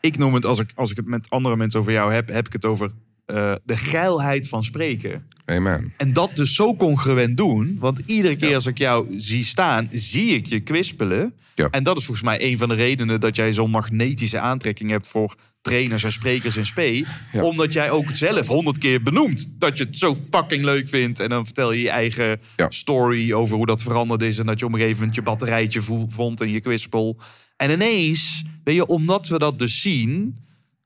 ik 0.00 0.18
noem 0.18 0.34
het 0.34 0.46
als 0.46 0.58
ik, 0.58 0.70
als 0.74 0.90
ik 0.90 0.96
het 0.96 1.06
met 1.06 1.30
andere 1.30 1.56
mensen 1.56 1.80
over 1.80 1.92
jou 1.92 2.12
heb, 2.12 2.28
heb 2.28 2.46
ik 2.46 2.52
het 2.52 2.64
over 2.64 2.90
eh, 3.26 3.52
de 3.64 3.76
geilheid 3.76 4.48
van 4.48 4.64
spreken. 4.64 5.26
Amen. 5.44 5.92
En 5.96 6.12
dat 6.12 6.30
dus 6.36 6.54
zo 6.54 6.76
congruent 6.76 7.36
doen. 7.36 7.76
Want 7.78 8.02
iedere 8.06 8.36
keer 8.36 8.54
als 8.54 8.66
ik 8.66 8.78
jou 8.78 9.14
zie 9.18 9.44
staan, 9.44 9.88
zie 9.92 10.34
ik 10.34 10.46
je 10.46 10.60
kwispelen. 10.60 11.34
Ja. 11.54 11.68
En 11.70 11.82
dat 11.82 11.96
is 11.98 12.04
volgens 12.04 12.26
mij 12.26 12.42
een 12.44 12.58
van 12.58 12.68
de 12.68 12.74
redenen 12.74 13.20
dat 13.20 13.36
jij 13.36 13.52
zo'n 13.52 13.70
magnetische 13.70 14.38
aantrekking 14.40 14.90
hebt 14.90 15.06
voor 15.06 15.34
trainers 15.60 16.04
en 16.04 16.12
sprekers 16.12 16.56
in 16.56 16.66
spe. 16.66 17.04
Ja. 17.32 17.42
Omdat 17.42 17.72
jij 17.72 17.90
ook 17.90 18.10
zelf 18.12 18.46
honderd 18.46 18.78
keer 18.78 19.02
benoemt 19.02 19.54
dat 19.58 19.78
je 19.78 19.84
het 19.84 19.98
zo 19.98 20.16
fucking 20.30 20.64
leuk 20.64 20.88
vindt. 20.88 21.20
En 21.20 21.28
dan 21.28 21.44
vertel 21.44 21.72
je 21.72 21.82
je 21.82 21.90
eigen 21.90 22.40
Ja. 22.56 22.70
story 22.70 23.32
over 23.32 23.56
hoe 23.56 23.66
dat 23.66 23.82
veranderd 23.82 24.22
is. 24.22 24.38
En 24.38 24.46
dat 24.46 24.58
je 24.58 24.64
op 24.64 24.72
een 24.72 24.78
gegeven 24.78 24.98
moment 24.98 25.16
je 25.16 25.22
batterijtje 25.22 25.82
vo- 25.82 26.06
vond 26.08 26.40
en 26.40 26.50
je 26.50 26.60
kwispel. 26.60 27.18
En 27.56 27.70
ineens, 27.70 28.42
weet 28.64 28.74
je, 28.74 28.86
omdat 28.86 29.28
we 29.28 29.38
dat 29.38 29.58
dus 29.58 29.80
zien 29.80 30.38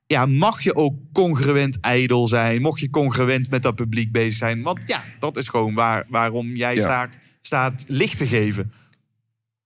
ja, 0.07 0.25
mag 0.25 0.63
je 0.63 0.75
ook 0.75 0.95
congruent 1.13 1.79
ijdel 1.79 2.27
zijn. 2.27 2.61
Mocht 2.61 2.79
je 2.79 2.89
congruent 2.89 3.49
met 3.49 3.63
dat 3.63 3.75
publiek 3.75 4.11
bezig 4.11 4.37
zijn. 4.37 4.61
Want 4.61 4.83
ja, 4.85 5.03
dat 5.19 5.37
is 5.37 5.47
gewoon 5.47 5.73
waar, 5.73 6.05
waarom 6.09 6.55
jij 6.55 6.75
Ja. 6.75 6.81
staat, 6.81 7.17
staat 7.41 7.83
licht 7.87 8.17
te 8.17 8.27
geven. 8.27 8.71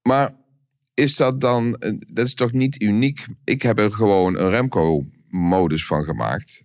Maar 0.01 0.31
is 0.99 1.15
dat 1.15 1.41
dan, 1.41 1.73
eh, 1.73 1.91
dat 2.13 2.25
is 2.25 2.33
toch 2.33 2.51
niet 2.51 2.81
uniek? 2.81 3.25
Ik 3.43 3.61
heb 3.61 3.79
er 3.79 3.91
gewoon 3.91 4.37
een 4.37 4.49
Remco-modus 4.49 5.85
van 5.85 6.03
gemaakt. 6.03 6.63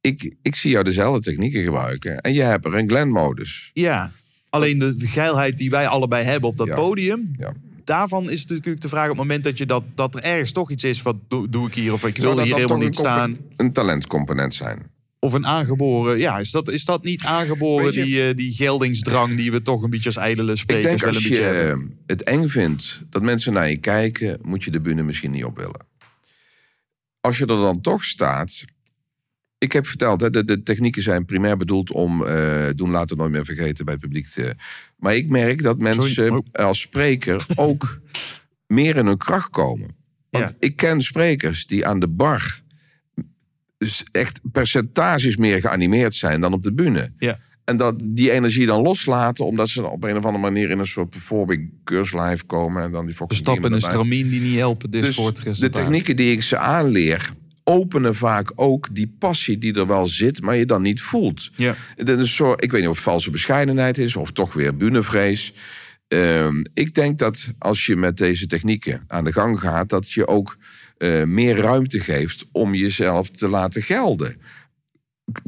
Ik, 0.00 0.34
ik 0.42 0.54
zie 0.54 0.70
jou 0.70 0.84
dezelfde 0.84 1.20
technieken 1.20 1.62
gebruiken. 1.62 2.20
En 2.20 2.32
jij 2.32 2.46
hebt 2.46 2.64
er 2.64 2.74
een 2.74 2.88
Glenn-modus. 2.88 3.70
Ja. 3.72 4.10
Alleen 4.48 4.78
de 4.78 4.94
geilheid 4.98 5.58
die 5.58 5.70
wij 5.70 5.86
allebei 5.86 6.24
hebben 6.24 6.48
op 6.48 6.56
dat 6.56 6.66
Ja. 6.66 6.74
podium. 6.74 7.34
Ja. 7.38 7.52
Daarvan 7.84 8.30
is 8.30 8.40
het 8.40 8.50
natuurlijk 8.50 8.82
de 8.82 8.88
vraag 8.88 9.02
op 9.02 9.08
het 9.08 9.18
moment 9.18 9.44
dat, 9.44 9.58
je 9.58 9.66
dat, 9.66 9.84
dat 9.94 10.14
er 10.14 10.22
ergens 10.22 10.52
toch 10.52 10.70
iets 10.70 10.84
is. 10.84 11.02
Wat 11.02 11.16
doe, 11.28 11.48
doe 11.48 11.66
ik 11.66 11.74
hier? 11.74 11.92
Of 11.92 12.06
ik 12.06 12.16
wil 12.16 12.40
hier 12.40 12.54
helemaal 12.54 12.78
niet 12.78 12.96
staan. 12.96 13.36
Een 13.56 13.72
talentcomponent 13.72 14.54
zijn. 14.54 14.92
Of 15.24 15.32
een 15.32 15.46
aangeboren. 15.46 16.18
Ja, 16.18 16.38
is 16.38 16.50
dat, 16.50 16.68
is 16.70 16.84
dat 16.84 17.04
niet 17.04 17.24
aangeboren? 17.24 17.92
Je- 17.94 18.04
Die, 18.04 18.28
eh, 18.28 18.34
die 18.36 18.52
geldingsdrang 18.52 19.36
die 19.36 19.52
we 19.52 19.62
toch 19.62 19.82
een 19.82 19.90
beetje 19.90 20.06
als 20.08 20.16
ijdele 20.16 20.52
Ik 20.52 20.58
sprekers 20.58 20.86
denk 20.86 21.00
wel 21.00 21.08
een 21.10 21.14
als 21.16 21.26
je 21.26 21.40
hebben. 21.40 21.80
eh, 21.88 21.96
het 22.06 22.22
eng 22.22 22.48
vindt 22.48 23.02
dat 23.10 23.22
mensen 23.22 23.52
naar 23.52 23.68
je 23.70 23.76
kijken, 23.76 24.38
moet 24.42 24.64
je 24.64 24.70
de 24.70 24.80
bühne 24.80 25.02
misschien 25.02 25.30
niet 25.30 25.44
op 25.44 25.56
willen. 25.56 25.86
Als 27.20 27.38
je 27.38 27.42
er 27.46 27.60
dan 27.60 27.80
toch 27.80 28.04
staat. 28.04 28.64
Ik 29.58 29.72
heb 29.72 29.86
verteld, 29.86 30.20
hè, 30.20 30.30
de, 30.30 30.44
de 30.44 30.62
technieken 30.62 31.02
zijn 31.02 31.24
primair 31.24 31.56
bedoeld 31.56 31.90
om 31.90 32.24
eh, 32.24 32.66
doen 32.74 32.90
later 32.90 33.16
nooit 33.16 33.30
meer 33.32 33.44
vergeten 33.44 33.84
bij 33.84 33.94
het 33.94 34.02
publiek. 34.02 34.26
Te, 34.26 34.54
maar 34.96 35.14
ik 35.16 35.28
merk 35.30 35.62
dat 35.62 35.78
mensen 35.78 36.10
Sorry. 36.10 36.30
Oh. 36.30 36.64
als 36.66 36.80
spreker 36.80 37.46
ook 37.54 38.00
meer 38.66 38.96
in 38.96 39.06
hun 39.06 39.16
kracht 39.18 39.50
komen. 39.50 39.88
Want 40.30 40.50
Ja. 40.50 40.56
ik 40.58 40.76
ken 40.76 41.02
sprekers 41.02 41.66
die 41.66 41.86
aan 41.86 41.98
de 41.98 42.08
bar 42.08 42.62
dus 43.84 44.04
echt 44.12 44.40
percentages 44.52 45.36
meer 45.36 45.60
geanimeerd 45.60 46.14
zijn 46.14 46.40
dan 46.40 46.52
op 46.52 46.62
de 46.62 46.72
bühne. 46.72 47.12
Ja. 47.18 47.38
En 47.64 47.76
dat 47.76 47.94
die 48.02 48.30
energie 48.30 48.66
dan 48.66 48.82
loslaten, 48.82 49.46
omdat 49.46 49.68
ze 49.68 49.86
op 49.86 50.04
een 50.04 50.16
of 50.16 50.24
andere 50.24 50.44
manier 50.44 50.70
in 50.70 50.78
een 50.78 50.86
soort 50.86 51.10
performing 51.10 51.70
curse 51.84 52.20
live 52.20 52.44
komen. 52.44 52.82
En 52.82 52.92
dan 52.92 53.06
die 53.06 53.16
stappen 53.28 53.72
en 53.72 53.80
stramien 53.80 54.30
die 54.30 54.40
niet 54.40 54.56
helpen. 54.56 54.90
Dus, 54.90 55.06
Dus 55.06 55.16
voor 55.16 55.26
het 55.26 55.56
de 55.60 55.70
technieken 55.70 56.16
die 56.16 56.32
ik 56.32 56.42
ze 56.42 56.58
aanleer, 56.58 57.32
openen 57.64 58.14
vaak 58.14 58.52
ook 58.54 58.88
die 58.94 59.14
passie 59.18 59.58
die 59.58 59.74
er 59.74 59.86
wel 59.86 60.06
zit, 60.06 60.42
maar 60.42 60.56
je 60.56 60.66
dan 60.66 60.82
niet 60.82 61.00
voelt. 61.00 61.50
Ja. 61.56 61.74
Dat 61.96 62.18
is 62.18 62.34
zo, 62.34 62.52
ik 62.52 62.70
weet 62.70 62.80
niet 62.80 62.90
of 62.90 62.96
het 62.96 63.04
valse 63.04 63.30
bescheidenheid 63.30 63.98
is 63.98 64.16
of 64.16 64.30
toch 64.30 64.54
weer 64.54 64.76
bunevrees. 64.76 65.52
Ehm, 66.08 66.64
ik 66.74 66.94
denk 66.94 67.18
dat 67.18 67.48
als 67.58 67.86
je 67.86 67.96
met 67.96 68.16
deze 68.16 68.46
technieken 68.46 69.04
aan 69.06 69.24
de 69.24 69.32
gang 69.32 69.60
gaat, 69.60 69.88
dat 69.88 70.12
je 70.12 70.26
ook 70.26 70.56
eh, 70.96 71.22
meer 71.22 71.56
ruimte 71.56 72.00
geeft 72.00 72.44
om 72.52 72.74
jezelf 72.74 73.30
te 73.30 73.48
laten 73.48 73.82
gelden. 73.82 74.40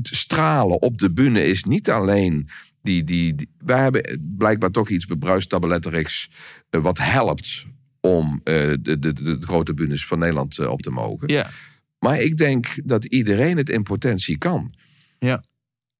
Stralen 0.03 0.83
op 0.83 0.99
de 0.99 1.13
bühne 1.13 1.45
is 1.45 1.65
niet 1.65 1.91
alleen 1.91 2.49
die. 2.83 3.05
die, 3.05 3.35
die 3.35 3.49
wij 3.59 3.83
hebben 3.83 4.35
blijkbaar 4.37 4.71
toch 4.71 4.89
iets 4.89 5.07
bebruist 5.07 5.49
tabletterigs 5.49 6.31
eh, 6.71 6.81
wat 6.81 6.99
helpt 6.99 7.67
om 8.01 8.41
eh, 8.45 8.73
de, 8.81 8.99
de, 8.99 9.13
de, 9.13 9.39
grote 9.41 9.75
bühnes 9.75 10.07
van 10.07 10.19
Nederland 10.19 10.67
op 10.67 10.83
te 10.83 10.91
mogen. 10.91 11.29
Ja. 11.29 11.51
Maar 11.99 12.21
ik 12.21 12.37
denk 12.37 12.67
dat 12.85 13.05
iedereen 13.05 13.57
het 13.57 13.71
in 13.71 13.83
potentie 13.83 14.39
kan. 14.39 14.75
Ja. 15.19 15.45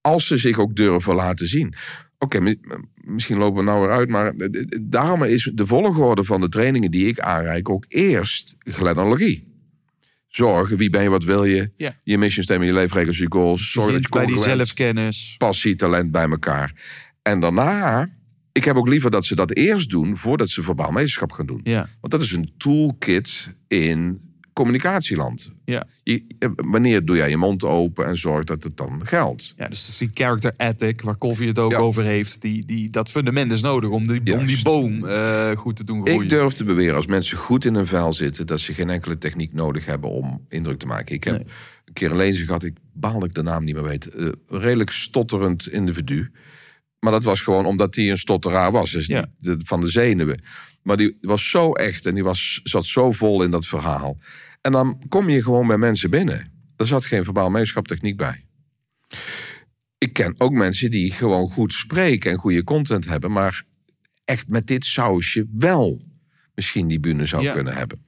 Als 0.01 0.27
ze 0.27 0.37
zich 0.37 0.59
ook 0.59 0.77
durven 0.77 1.15
laten 1.15 1.49
zien. 1.49 1.75
Oké, 2.19 2.41
mi- 2.41 2.61
misschien 3.07 3.37
lopen 3.37 3.65
we 3.65 3.71
nou 3.71 3.81
weer 3.81 3.91
uit, 3.91 4.09
maar 4.09 4.33
daarom 4.83 5.23
is 5.23 5.51
de 5.55 5.67
volgorde 5.67 6.25
van 6.25 6.41
de 6.41 6.49
trainingen 6.49 6.91
die 6.91 7.07
ik 7.07 7.21
aanreik 7.21 7.69
ook 7.69 7.85
eerst 7.89 8.57
glenologie. 8.59 9.55
Zorgen, 10.29 10.77
wie 10.77 10.91
ben 10.91 11.03
je, 11.03 11.09
wat 11.09 11.25
wil 11.25 11.45
je? 11.45 11.71
Ja. 11.77 11.97
Je 12.03 12.19
mission 12.19 12.45
statement, 12.45 12.71
je 12.71 12.77
leefregels, 12.77 13.19
je 13.19 13.27
goals. 13.29 13.71
Zorg 13.71 13.93
dat 13.93 14.03
je 14.03 14.09
bij 14.09 14.27
die 14.27 14.39
zelfkennis. 14.39 15.35
passie, 15.39 15.77
talent 15.77 16.11
bij 16.11 16.29
elkaar. 16.29 16.73
En 17.23 17.41
daarna, 17.41 18.09
ik 18.53 18.65
heb 18.65 18.77
ook 18.77 18.89
liever 18.89 19.11
dat 19.11 19.25
ze 19.25 19.35
dat 19.35 19.53
eerst 19.53 19.91
doen 19.91 20.17
voordat 20.17 20.49
ze 20.49 20.63
verbaal 20.63 20.93
meesterschap 20.93 21.33
gaan 21.33 21.47
doen. 21.47 21.61
Ja. 21.63 21.89
Want 22.01 22.13
dat 22.13 22.23
is 22.23 22.33
een 22.33 22.53
toolkit 22.57 23.49
in 23.69 24.21
communicatieland. 24.57 25.51
Ja. 25.65 25.87
Je, 26.03 26.25
eh, 26.39 26.49
wanneer 26.55 27.05
doe 27.05 27.17
jij 27.17 27.31
je 27.31 27.37
mond 27.37 27.65
open 27.65 28.07
en 28.07 28.17
zorg 28.19 28.45
dat 28.45 28.63
het 28.63 28.77
dan 28.77 29.07
geldt? 29.07 29.55
ja, 29.57 29.69
dus 29.69 29.81
dat 29.81 29.89
is 29.89 29.97
die 29.99 30.11
character 30.15 30.53
ethic 30.57 31.03
waar 31.03 31.17
Koffie 31.17 31.49
het 31.49 31.59
ook 31.59 31.71
Ja. 31.71 31.79
over 31.79 32.03
heeft. 32.03 32.41
Die, 32.43 32.67
die, 32.67 32.91
dat 32.91 33.09
fundament 33.09 33.53
is 33.53 33.61
nodig 33.61 33.91
om 33.91 34.07
die, 34.07 34.39
om 34.39 34.47
die 34.47 34.63
boom 34.63 35.05
eh, 35.07 35.51
goed 35.57 35.77
te 35.77 35.85
doen 35.85 36.03
groeien. 36.07 36.23
Ik 36.23 36.29
durf 36.29 36.53
te 36.53 36.65
beweren, 36.65 36.97
als 36.97 37.07
mensen 37.07 37.39
goed 37.39 37.65
in 37.65 37.75
een 37.75 37.87
vel 37.87 38.13
zitten, 38.13 38.47
dat 38.47 38.61
ze 38.61 38.75
geen 38.75 38.91
enkele 38.91 39.19
techniek 39.19 39.53
nodig 39.53 39.87
hebben 39.87 40.11
om 40.11 40.45
indruk 40.49 40.79
te 40.79 40.87
maken. 40.87 41.15
Ik 41.15 41.25
heb 41.25 41.35
Nee. 41.37 41.47
een 41.85 41.93
keer 41.93 42.11
een 42.11 42.17
lezer 42.17 42.47
gehad, 42.47 42.63
ik 42.63 42.77
baal 42.93 43.19
dat 43.19 43.29
ik 43.29 43.35
de 43.35 43.43
naam 43.43 43.65
niet 43.65 43.75
meer 43.75 43.85
weet. 43.85 44.09
een 44.15 44.35
redelijk 44.49 44.91
stotterend 44.91 45.69
individu. 45.69 46.31
Maar 46.99 47.13
dat 47.13 47.25
was 47.25 47.41
gewoon 47.41 47.67
omdat 47.67 47.95
hij 47.95 48.11
een 48.11 48.19
stotteraar 48.19 48.73
was. 48.73 48.91
Dus 48.91 49.07
Ja. 49.07 49.21
niet 49.21 49.29
de- 49.39 49.59
van 49.67 49.81
de 49.81 49.91
zenuwen. 49.91 50.41
Maar 50.83 50.97
die 50.97 51.19
was 51.21 51.51
zo 51.51 51.73
echt 51.73 52.07
en 52.07 52.15
die 52.15 52.25
was, 52.25 52.61
zat 52.63 52.85
zo 52.85 53.13
vol 53.13 53.43
in 53.43 53.51
dat 53.51 53.67
verhaal. 53.67 54.19
En 54.67 54.73
dan 54.73 55.03
kom 55.09 55.29
je 55.29 55.43
gewoon 55.43 55.67
bij 55.67 55.79
mensen 55.79 56.11
binnen. 56.11 56.53
Er 56.77 56.87
zat 56.87 57.05
geen 57.05 57.25
verbaal 57.25 57.51
meeschaptechniek 57.51 58.17
bij. 58.17 58.45
Ik 59.99 60.13
ken 60.13 60.35
ook 60.39 60.53
mensen 60.53 60.91
die 60.91 61.11
gewoon 61.13 61.51
goed 61.51 61.73
spreken 61.73 62.31
en 62.31 62.39
goede 62.39 62.65
content 62.65 63.05
hebben. 63.05 63.33
Maar 63.33 63.63
echt 64.25 64.49
met 64.49 64.67
dit 64.67 64.85
sausje 64.85 65.47
wel 65.55 66.03
misschien 66.55 66.89
die 66.89 67.01
bühne 67.01 67.27
zou 67.27 67.43
Ja. 67.43 67.53
kunnen 67.55 67.75
hebben. 67.75 68.05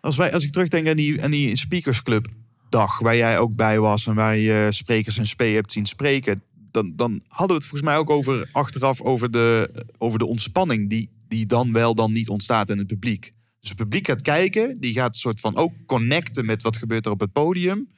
Als, 0.00 0.16
wij, 0.16 0.32
als 0.32 0.44
ik 0.44 0.52
terugdenk 0.52 0.88
aan 0.88 0.96
die, 0.96 1.22
aan 1.22 1.30
die 1.30 1.56
speakersclub 1.56 2.26
dag 2.68 2.98
waar 2.98 3.16
jij 3.16 3.38
ook 3.38 3.54
bij 3.54 3.78
was 3.78 4.06
en 4.06 4.14
waar 4.14 4.36
je 4.36 4.66
sprekers 4.70 5.18
en 5.18 5.26
spe 5.26 5.44
hebt 5.44 5.72
zien 5.72 5.86
spreken, 5.86 6.42
dan, 6.70 6.92
dan 6.96 7.22
hadden 7.28 7.48
we 7.56 7.62
het 7.62 7.66
volgens 7.66 7.90
mij 7.90 7.96
ook 7.96 8.10
over 8.10 8.48
achteraf 8.52 9.00
over 9.00 9.30
de, 9.30 9.70
over 9.98 10.18
de 10.18 10.26
ontspanning 10.26 10.90
die, 10.90 11.10
die 11.28 11.46
dan 11.46 11.72
wel 11.72 11.94
dan 11.94 12.12
niet 12.12 12.28
ontstaat 12.28 12.70
in 12.70 12.78
het 12.78 12.86
publiek. 12.86 13.32
Dus 13.64 13.72
het 13.72 13.82
publiek 13.82 14.06
gaat 14.06 14.22
kijken, 14.22 14.80
die 14.80 14.92
gaat 14.92 15.16
soort 15.16 15.40
van 15.40 15.56
ook 15.56 15.72
connecten 15.86 16.44
met 16.44 16.62
wat 16.62 16.76
gebeurt 16.76 17.06
er 17.06 17.12
op 17.12 17.20
het 17.20 17.32
podium. 17.32 17.88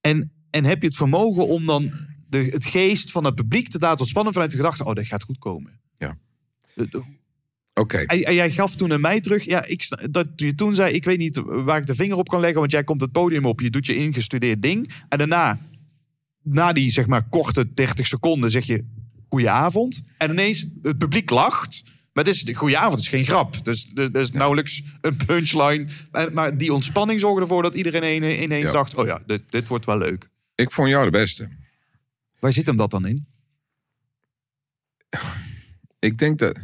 En, 0.00 0.32
en 0.50 0.64
heb 0.64 0.80
je 0.80 0.86
het 0.86 0.96
vermogen 0.96 1.48
om 1.48 1.64
dan 1.64 1.92
de, 2.28 2.38
het 2.38 2.64
geest 2.64 3.10
van 3.10 3.24
het 3.24 3.34
publiek 3.34 3.68
te 3.68 3.78
laten 3.78 4.00
ontspannen 4.00 4.32
vanuit 4.32 4.50
de 4.50 4.56
gedachte, 4.56 4.84
oh, 4.84 4.94
dat 4.94 5.06
gaat 5.06 5.22
goed 5.22 5.38
komen. 5.38 5.80
Ja. 5.98 6.18
Oké, 7.74 7.98
en, 7.98 8.22
en 8.22 8.34
jij 8.34 8.50
gaf 8.50 8.74
toen 8.74 8.92
aan 8.92 9.00
mij 9.00 9.20
terug, 9.20 9.44
ja, 9.44 9.64
ik, 9.64 9.88
dat 10.10 10.28
je 10.36 10.54
toen 10.54 10.74
zei, 10.74 10.92
ik 10.92 11.04
weet 11.04 11.18
niet 11.18 11.40
waar 11.44 11.78
ik 11.78 11.86
de 11.86 11.94
vinger 11.94 12.16
op 12.16 12.28
kan 12.28 12.40
leggen, 12.40 12.60
want 12.60 12.72
jij 12.72 12.84
komt 12.84 13.00
het 13.00 13.12
podium 13.12 13.44
op, 13.44 13.60
je 13.60 13.70
doet 13.70 13.86
je 13.86 13.96
ingestudeerd 13.96 14.62
ding. 14.62 14.92
En 15.08 15.18
daarna, 15.18 15.60
na 16.42 16.72
die 16.72 16.90
zeg 16.90 17.06
maar 17.06 17.28
korte 17.28 17.72
30 17.74 18.06
seconden, 18.06 18.50
zeg 18.50 18.64
je 18.64 18.84
goedenavond. 19.28 20.02
En 20.18 20.30
ineens, 20.30 20.66
het 20.82 20.98
publiek 20.98 21.30
lacht. 21.30 21.84
Maar 22.12 22.24
het 22.24 22.34
is, 22.34 22.54
goedenavond 22.56 22.98
is 23.00 23.08
geen 23.08 23.24
grap. 23.24 23.64
Dus 23.64 23.90
er 23.94 24.16
is 24.16 24.30
nauwelijks 24.30 24.82
een 25.00 25.16
punchline. 25.26 25.86
Maar 26.32 26.56
die 26.56 26.72
ontspanning 26.72 27.20
zorgde 27.20 27.40
ervoor 27.40 27.62
dat 27.62 27.74
iedereen 27.74 28.14
ine- 28.14 28.42
ineens 28.42 28.66
Ja. 28.66 28.72
dacht, 28.72 28.94
oh 28.94 29.06
ja, 29.06 29.22
dit, 29.26 29.50
dit 29.50 29.68
wordt 29.68 29.84
wel 29.84 29.98
leuk. 29.98 30.28
ik 30.54 30.72
vond 30.72 30.88
jou 30.88 31.04
de 31.04 31.10
beste. 31.10 31.48
Waar 32.38 32.52
zit 32.52 32.66
hem 32.66 32.76
dat 32.76 32.90
dan 32.90 33.06
in? 33.06 33.26
Ik 35.98 36.18
denk 36.18 36.38
dat. 36.38 36.58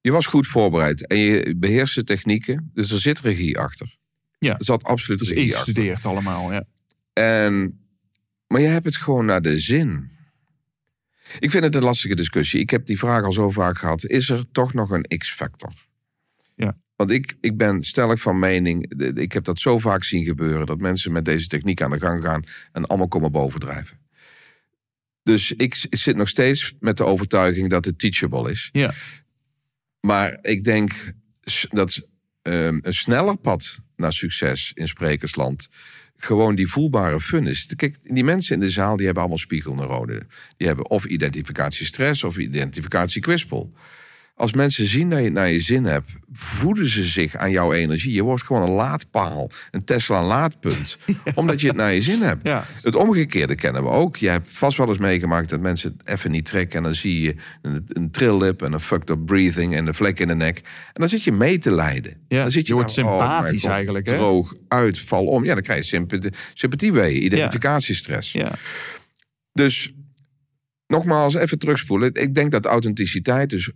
Je 0.00 0.10
was 0.12 0.26
goed 0.26 0.46
voorbereid 0.46 1.06
en 1.06 1.18
je 1.18 1.54
beheerst 1.56 1.94
de 1.94 2.04
technieken, 2.04 2.70
dus 2.74 2.90
er 2.90 2.98
zit 3.00 3.20
regie 3.20 3.58
achter. 3.58 3.96
Ja. 4.38 4.52
Er 4.58 4.64
zat 4.64 4.84
absoluut 4.84 5.18
Dus 5.18 5.28
regie 5.28 5.56
achter. 5.56 5.68
ingestudeerd 5.68 6.04
allemaal, 6.04 6.52
ja. 6.52 6.64
En, 7.12 7.80
maar 8.46 8.60
je 8.60 8.66
hebt 8.66 8.84
het 8.84 8.96
gewoon 8.96 9.24
naar 9.24 9.42
de 9.42 9.60
zin. 9.60 10.10
Ik 11.38 11.50
vind 11.50 11.64
het 11.64 11.74
een 11.74 11.82
lastige 11.82 12.14
discussie. 12.14 12.60
Ik 12.60 12.70
heb 12.70 12.86
die 12.86 12.98
vraag 12.98 13.24
al 13.24 13.32
zo 13.32 13.50
vaak 13.50 13.78
gehad. 13.78 14.04
Is 14.04 14.28
er 14.28 14.50
toch 14.52 14.74
nog 14.74 14.90
een 14.90 15.06
X-factor? 15.18 15.72
Ja. 16.54 16.76
Want 16.96 17.10
ik, 17.10 17.34
ik 17.40 17.56
ben 17.56 17.82
stellig 17.82 18.20
van 18.20 18.38
mening, 18.38 19.02
ik 19.18 19.32
heb 19.32 19.44
dat 19.44 19.58
zo 19.58 19.78
vaak 19.78 20.04
zien 20.04 20.24
gebeuren, 20.24 20.66
dat 20.66 20.78
mensen 20.78 21.12
met 21.12 21.24
deze 21.24 21.46
techniek 21.46 21.82
aan 21.82 21.90
de 21.90 21.98
gang 21.98 22.22
gaan 22.22 22.44
en 22.72 22.86
allemaal 22.86 23.08
komen 23.08 23.32
bovendrijven. 23.32 23.98
Dus 25.22 25.52
ik, 25.52 25.86
zit 25.90 26.16
nog 26.16 26.28
steeds 26.28 26.74
met 26.80 26.96
de 26.96 27.04
overtuiging 27.04 27.70
dat 27.70 27.84
het 27.84 27.98
teachable 27.98 28.50
is. 28.50 28.68
Ja. 28.72 28.92
Maar 30.00 30.38
ik 30.42 30.64
denk 30.64 31.14
dat 31.70 32.08
ehm, 32.42 32.78
een 32.80 32.94
sneller 32.94 33.36
pad 33.36 33.78
naar 33.96 34.12
succes 34.12 34.70
in 34.74 34.88
sprekersland 34.88 35.68
gewoon 36.24 36.54
die 36.54 36.68
voelbare 36.68 37.20
fun 37.20 37.46
is. 37.46 37.66
Kijk, 37.76 37.96
die 38.02 38.24
mensen 38.24 38.54
in 38.54 38.60
de 38.60 38.70
zaal 38.70 38.96
die 38.96 39.04
hebben 39.04 39.22
allemaal 39.22 39.40
spiegelneuronen. 39.40 40.28
Die 40.56 40.66
hebben 40.66 40.90
of 40.90 41.04
identificatiestress 41.04 42.24
of 42.24 42.38
identificatiekwispel. 42.38 43.72
Als 44.40 44.52
mensen 44.52 44.86
zien 44.86 45.10
dat 45.10 45.18
je 45.18 45.24
het 45.24 45.32
naar 45.32 45.50
je 45.50 45.60
zin 45.60 45.84
hebt, 45.84 46.10
voeden 46.32 46.88
ze 46.88 47.04
zich 47.04 47.36
aan 47.36 47.50
jouw 47.50 47.72
energie. 47.72 48.12
Je 48.12 48.22
wordt 48.22 48.42
gewoon 48.42 48.62
een 48.62 48.74
laadpaal, 48.74 49.50
een 49.70 49.84
Tesla 49.84 50.24
laadpunt, 50.24 50.98
omdat 51.34 51.60
je 51.60 51.66
het 51.66 51.76
naar 51.76 51.92
je 51.92 52.02
zin 52.02 52.22
hebt. 52.22 52.46
Ja. 52.46 52.64
Het 52.82 52.94
omgekeerde 52.94 53.54
kennen 53.54 53.82
we 53.82 53.88
ook. 53.88 54.16
Je 54.16 54.28
hebt 54.28 54.48
vast 54.50 54.76
wel 54.78 54.88
eens 54.88 54.98
meegemaakt 54.98 55.48
dat 55.48 55.60
mensen 55.60 55.94
het 55.98 56.08
even 56.08 56.30
niet 56.30 56.44
trekken 56.44 56.78
en 56.78 56.82
dan 56.82 56.94
zie 56.94 57.22
je 57.22 57.34
een, 57.62 57.84
een 57.88 58.10
trilllip 58.10 58.62
en 58.62 58.72
een 58.72 58.80
fucked 58.80 59.10
up 59.10 59.26
breathing 59.26 59.74
en 59.74 59.86
een 59.86 59.94
vlek 59.94 60.20
in 60.20 60.28
de 60.28 60.34
nek. 60.34 60.58
En 60.58 60.64
dan 60.92 61.08
zit 61.08 61.22
je 61.22 61.32
mee 61.32 61.58
te 61.58 61.70
lijden. 61.70 62.14
Ja, 62.28 62.42
dan 62.42 62.50
zit 62.50 62.66
je 62.66 62.74
wordt 62.74 62.94
dan, 62.94 63.04
oh, 63.04 63.10
sympathisch 63.10 63.64
eigenlijk, 63.64 64.06
hè? 64.06 64.16
Droog 64.16 64.54
uit, 64.68 64.98
val 64.98 65.24
om. 65.24 65.44
Ja, 65.44 65.54
dan 65.54 65.62
krijg 65.62 65.80
je 65.80 65.86
sympathie, 65.86 66.32
sympathieweeën, 66.54 67.24
identificatiestress. 67.24 68.32
Ja. 68.32 68.52
Dus 69.52 69.92
nogmaals, 70.86 71.34
even 71.34 71.58
terugspoelen. 71.58 72.14
Ik 72.14 72.34
denk 72.34 72.50
dat 72.50 72.66
authenticiteit, 72.66 73.50
dus 73.50 73.72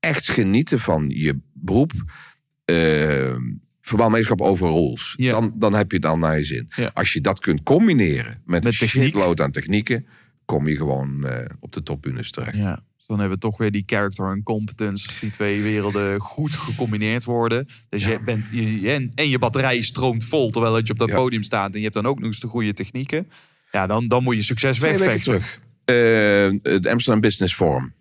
echt 0.00 0.28
genieten 0.28 0.80
van 0.80 1.08
je 1.08 1.38
beroep, 1.52 1.92
verbandmeesterschap 3.86 4.40
over 4.40 4.68
rules. 4.68 5.14
Ja. 5.16 5.30
Dan, 5.30 5.54
dan 5.56 5.74
heb 5.74 5.90
je 5.90 5.96
het 5.96 6.06
dan 6.06 6.18
naar 6.18 6.38
je 6.38 6.44
zin. 6.44 6.68
Ja. 6.76 6.90
Als 6.94 7.12
je 7.12 7.20
dat 7.20 7.40
kunt 7.40 7.62
combineren 7.62 8.42
met, 8.44 8.64
Met 8.64 8.80
een 8.80 8.88
shitload 8.88 9.40
aan 9.40 9.50
technieken, 9.50 10.06
kom 10.44 10.68
je 10.68 10.76
gewoon 10.76 11.26
eh, 11.26 11.44
op 11.60 11.72
de 11.72 11.82
topbunes 11.82 12.30
terecht. 12.30 12.56
Ja. 12.56 12.82
Dus 12.96 13.06
dan 13.06 13.18
hebben 13.18 13.38
we 13.38 13.42
toch 13.42 13.58
weer 13.58 13.70
die 13.70 13.82
character 13.86 14.30
en 14.30 14.42
competence. 14.42 15.06
Als 15.06 15.18
die 15.18 15.30
twee 15.30 15.62
werelden 15.62 16.20
goed 16.20 16.52
gecombineerd 16.52 17.24
worden. 17.24 17.66
Dus 17.88 18.04
je 18.04 18.20
bent, 18.24 18.50
je, 18.52 18.90
en, 18.90 19.12
en 19.14 19.28
je 19.28 19.38
batterij 19.38 19.80
stroomt 19.80 20.24
vol 20.24 20.50
terwijl 20.50 20.76
je 20.76 20.90
op 20.90 20.98
dat 20.98 21.10
podium 21.10 21.42
staat. 21.42 21.70
En 21.70 21.76
je 21.76 21.82
hebt 21.82 21.94
dan 21.94 22.06
ook 22.06 22.18
nog 22.18 22.26
eens 22.26 22.40
de 22.40 22.46
goede 22.46 22.72
technieken. 22.72 23.28
Ja, 23.70 23.86
dan, 23.86 24.08
dan 24.08 24.22
moet 24.22 24.34
je 24.34 24.42
succes 24.42 24.78
wegvechten. 24.78 25.22
terug. 25.22 25.60
Eh, 25.84 26.72
het 26.72 26.86
Amsterdam 26.86 27.20
Business 27.20 27.54
Forum. 27.54 27.92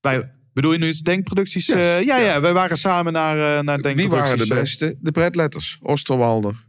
Wij, 0.00 0.30
bedoel 0.52 0.72
je 0.72 0.78
nu 0.78 0.86
eens 0.86 1.00
denkproducties? 1.02 1.66
Yes, 1.66 1.76
Eh, 1.76 2.02
ja, 2.02 2.16
ja, 2.16 2.24
ja. 2.32 2.40
wij 2.40 2.52
waren 2.52 2.78
samen 2.78 3.12
naar, 3.12 3.36
eh 3.58 3.62
naar 3.64 3.74
wie 3.76 3.82
denkproducties. 3.94 4.10
waren 4.32 4.48
de 4.48 4.54
eh, 4.54 4.60
beste? 4.60 4.96
De 5.00 5.10
Bredletters. 5.10 5.78
Osterwalder. 5.82 6.66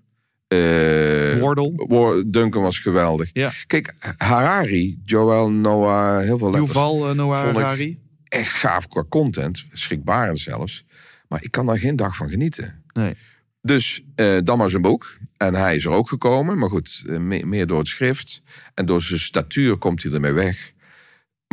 eh, 0.48 1.40
Wordle. 1.40 1.72
War- 1.88 2.24
Duncan 2.28 2.62
was 2.62 2.80
geweldig. 2.80 3.30
Ja. 3.34 3.52
Kijk, 3.68 3.94
Harari, 4.18 5.02
Joel 5.06 5.52
Noah, 5.52 6.20
heel 6.22 6.38
veel 6.38 6.50
letters. 6.52 6.72
Yuval 6.72 7.14
Noah 7.16 7.44
Harari. 7.54 8.00
Echt 8.24 8.54
gaaf 8.54 8.88
qua 8.88 9.04
content. 9.10 9.66
Schrikbarend 9.74 10.40
zelfs. 10.40 10.86
Maar 11.28 11.44
ik 11.44 11.52
kan 11.52 11.66
daar 11.66 11.78
geen 11.80 11.96
dag 11.96 12.16
van 12.16 12.30
genieten. 12.30 12.84
Nee. 12.94 13.14
Dus 13.62 14.04
eh, 14.16 14.38
dan 14.44 14.58
maar 14.58 14.70
zijn 14.70 14.82
boek. 14.82 15.18
En 15.38 15.54
hij 15.54 15.76
is 15.76 15.86
er 15.86 15.92
ook 15.92 16.10
gekomen. 16.10 16.58
Maar 16.58 16.70
goed, 16.70 17.04
me- 17.06 17.46
meer 17.46 17.68
door 17.68 17.80
het 17.80 17.88
schrift. 17.88 18.42
En 18.74 18.86
door 18.86 19.02
zijn 19.02 19.20
statuur 19.20 19.78
komt 19.78 20.04
hij 20.04 20.12
ermee 20.12 20.32
weg. 20.32 20.72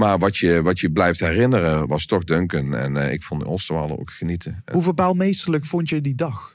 Maar 0.00 0.18
wat 0.18 0.36
je, 0.36 0.62
wat 0.62 0.80
je 0.80 0.90
blijft 0.90 1.20
herinneren 1.20 1.86
was 1.86 2.06
toch 2.06 2.24
Duncan. 2.24 2.74
En 2.74 2.96
eh, 2.96 3.12
ik 3.12 3.22
vond 3.22 3.44
Osterwalder 3.44 3.98
ook 3.98 4.10
genieten. 4.10 4.62
Eh, 4.64 4.74
Hoe 4.74 4.82
verbaalmeesterlijk 4.82 5.64
vond 5.66 5.88
je 5.88 6.00
die 6.00 6.14
dag? 6.14 6.54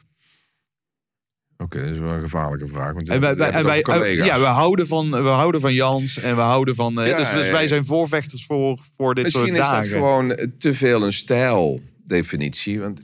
Oké, 1.58 1.82
dat 1.82 1.90
is 1.92 1.98
wel 2.00 2.12
een 2.12 2.22
gevaarlijke 2.22 2.68
vraag. 2.68 2.94
Want 2.94 3.10
En 3.10 3.20
wij, 3.22 3.36
en 3.36 3.64
wij, 3.64 3.82
collega's. 3.82 4.26
ja, 4.28 4.40
we, 4.40 4.46
houden 4.46 4.88
van, 4.88 5.10
we 5.12 5.30
houden 5.30 5.62
van 5.62 5.74
Jans 5.74 6.18
en 6.20 6.36
we 6.36 6.42
houden 6.42 6.76
van. 6.76 7.02
eh, 7.02 7.08
Ja, 7.08 7.18
dus, 7.18 7.32
dus 7.32 7.52
wij 7.52 7.68
zijn 7.68 7.86
voorvechters 7.86 8.46
voor, 8.46 8.80
voor 8.98 9.16
dit 9.16 9.24
Misschien 9.24 9.46
soort 9.46 9.58
is 9.58 9.64
dagen. 9.64 9.84
dat 9.84 9.92
gewoon 9.92 10.32
eh, 10.34 10.48
te 10.58 10.74
veel 10.74 11.06
een 11.06 11.14
stijldefinitie. 11.14 12.80
Want 12.80 13.02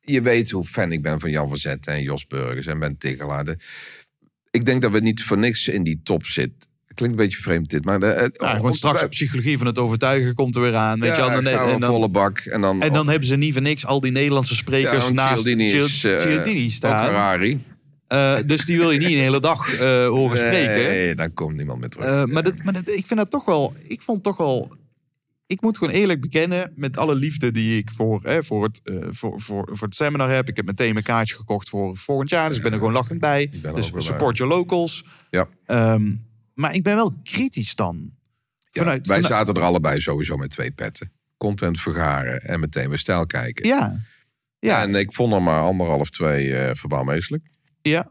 je 0.00 0.22
weet 0.22 0.50
hoe 0.50 0.64
fan 0.64 0.92
ik 0.92 1.02
ben 1.02 1.20
van 1.20 1.30
Jan 1.30 1.48
van 1.48 1.56
Zetten 1.58 1.92
en 1.92 2.02
Jos 2.02 2.26
Burgers 2.26 2.66
en 2.66 2.78
Ben 2.78 2.98
Tichelaar. 2.98 3.44
De- 3.44 3.56
Ik 4.50 4.64
denk 4.64 4.82
dat 4.82 4.90
we 4.92 5.00
niet 5.00 5.22
voor 5.22 5.38
niks 5.38 5.68
in 5.68 5.82
die 5.82 6.00
top 6.02 6.24
zitten. 6.26 6.69
Klinkt 7.00 7.18
een 7.18 7.26
beetje 7.26 7.42
vreemd 7.42 7.70
dit, 7.70 7.84
maar... 7.84 8.00
De, 8.00 8.30
Ja, 8.32 8.50
gewoon 8.50 8.66
ons- 8.68 8.76
straks 8.76 9.00
de 9.00 9.08
psychologie 9.08 9.58
van 9.58 9.66
het 9.66 9.78
overtuigen 9.78 10.34
komt 10.34 10.54
er 10.54 10.60
weer 10.60 10.76
aan. 10.76 11.00
Weet 11.00 11.08
ja, 11.08 11.16
je, 11.16 11.22
en, 11.22 11.28
gaan 11.28 11.42
we 11.44 11.50
en, 11.50 11.74
een 11.74 11.80
dan, 11.80 11.90
volle 11.90 12.08
bak. 12.08 12.38
En 12.38 12.60
dan, 12.60 12.82
en 12.82 12.92
dan 12.92 13.08
hebben 13.08 13.28
ze 13.28 13.36
niet 13.36 13.52
voor 13.52 13.62
niks 13.62 13.86
al 13.86 14.00
die 14.00 14.12
Nederlandse 14.12 14.54
sprekers 14.54 15.06
ja, 15.06 15.12
naast 15.12 15.42
Cialdini 15.42 15.72
eh, 15.72 15.82
ook 15.82 16.70
staan. 16.70 17.50
Eh, 18.06 18.36
dus 18.46 18.64
die 18.64 18.78
wil 18.78 18.90
je 18.90 18.98
niet 18.98 19.08
een 19.08 19.18
hele 19.18 19.40
dag 19.40 19.74
eh, 19.74 20.06
horen 20.06 20.36
spreken. 20.38 20.74
Nee, 20.74 21.14
dan 21.14 21.34
komt 21.34 21.56
niemand 21.56 21.80
meer 21.80 21.88
terug. 21.88 22.06
Eh, 22.06 22.24
maar 22.24 22.42
dat, 22.42 22.64
maar 22.64 22.72
dat, 22.72 22.88
ik 22.88 23.06
vind 23.06 23.18
dat 23.18 23.30
toch 23.30 23.44
wel. 23.44 23.74
Ik 23.86 24.02
vond 24.02 24.22
toch 24.22 24.36
wel. 24.36 24.72
Ik 25.46 25.60
moet 25.60 25.78
gewoon 25.78 25.94
eerlijk 25.94 26.20
bekennen, 26.20 26.72
met 26.76 26.96
alle 26.96 27.14
liefde 27.14 27.50
die 27.50 27.78
ik 27.78 27.90
voor, 27.90 28.20
hè, 28.22 28.44
voor, 28.44 28.62
het, 28.64 28.80
eh, 28.84 28.94
voor, 29.10 29.40
voor, 29.40 29.68
voor 29.72 29.86
het 29.86 29.96
seminar 29.96 30.30
heb. 30.30 30.48
Ik 30.48 30.56
heb 30.56 30.66
meteen 30.66 30.92
mijn 30.92 31.04
kaartje 31.04 31.34
gekocht 31.36 31.68
voor 31.68 31.96
volgend 31.96 32.30
jaar. 32.30 32.48
Dus 32.48 32.56
ik 32.56 32.62
ben 32.62 32.72
er 32.72 32.78
gewoon 32.78 32.92
lachend 32.92 33.20
bij. 33.20 33.50
Dus 33.74 33.92
support 33.96 34.36
your 34.36 34.54
locals. 34.54 35.04
ja. 35.30 35.48
Ehm, 35.66 36.10
maar 36.60 36.74
ik 36.74 36.82
ben 36.82 36.94
wel 36.94 37.14
kritisch 37.22 37.74
dan. 37.74 38.10
Ja, 38.70 38.84
wij 38.84 39.00
vanuit- 39.02 39.24
zaten 39.24 39.54
er 39.54 39.62
allebei 39.62 40.00
sowieso 40.00 40.36
met 40.36 40.50
twee 40.50 40.70
petten. 40.70 41.12
Content 41.36 41.80
vergaren 41.80 42.40
en 42.42 42.60
meteen 42.60 42.88
weer 42.88 42.98
stijl 42.98 43.26
kijken. 43.26 43.66
ja. 43.66 44.00
Ja, 44.58 44.82
En 44.82 44.94
ik 44.94 45.12
vond 45.12 45.32
er 45.32 45.42
maar 45.42 45.60
anderhalf, 45.62 46.10
twee 46.10 46.54
verbaalmeestelijk. 46.74 47.46
ja. 47.82 48.10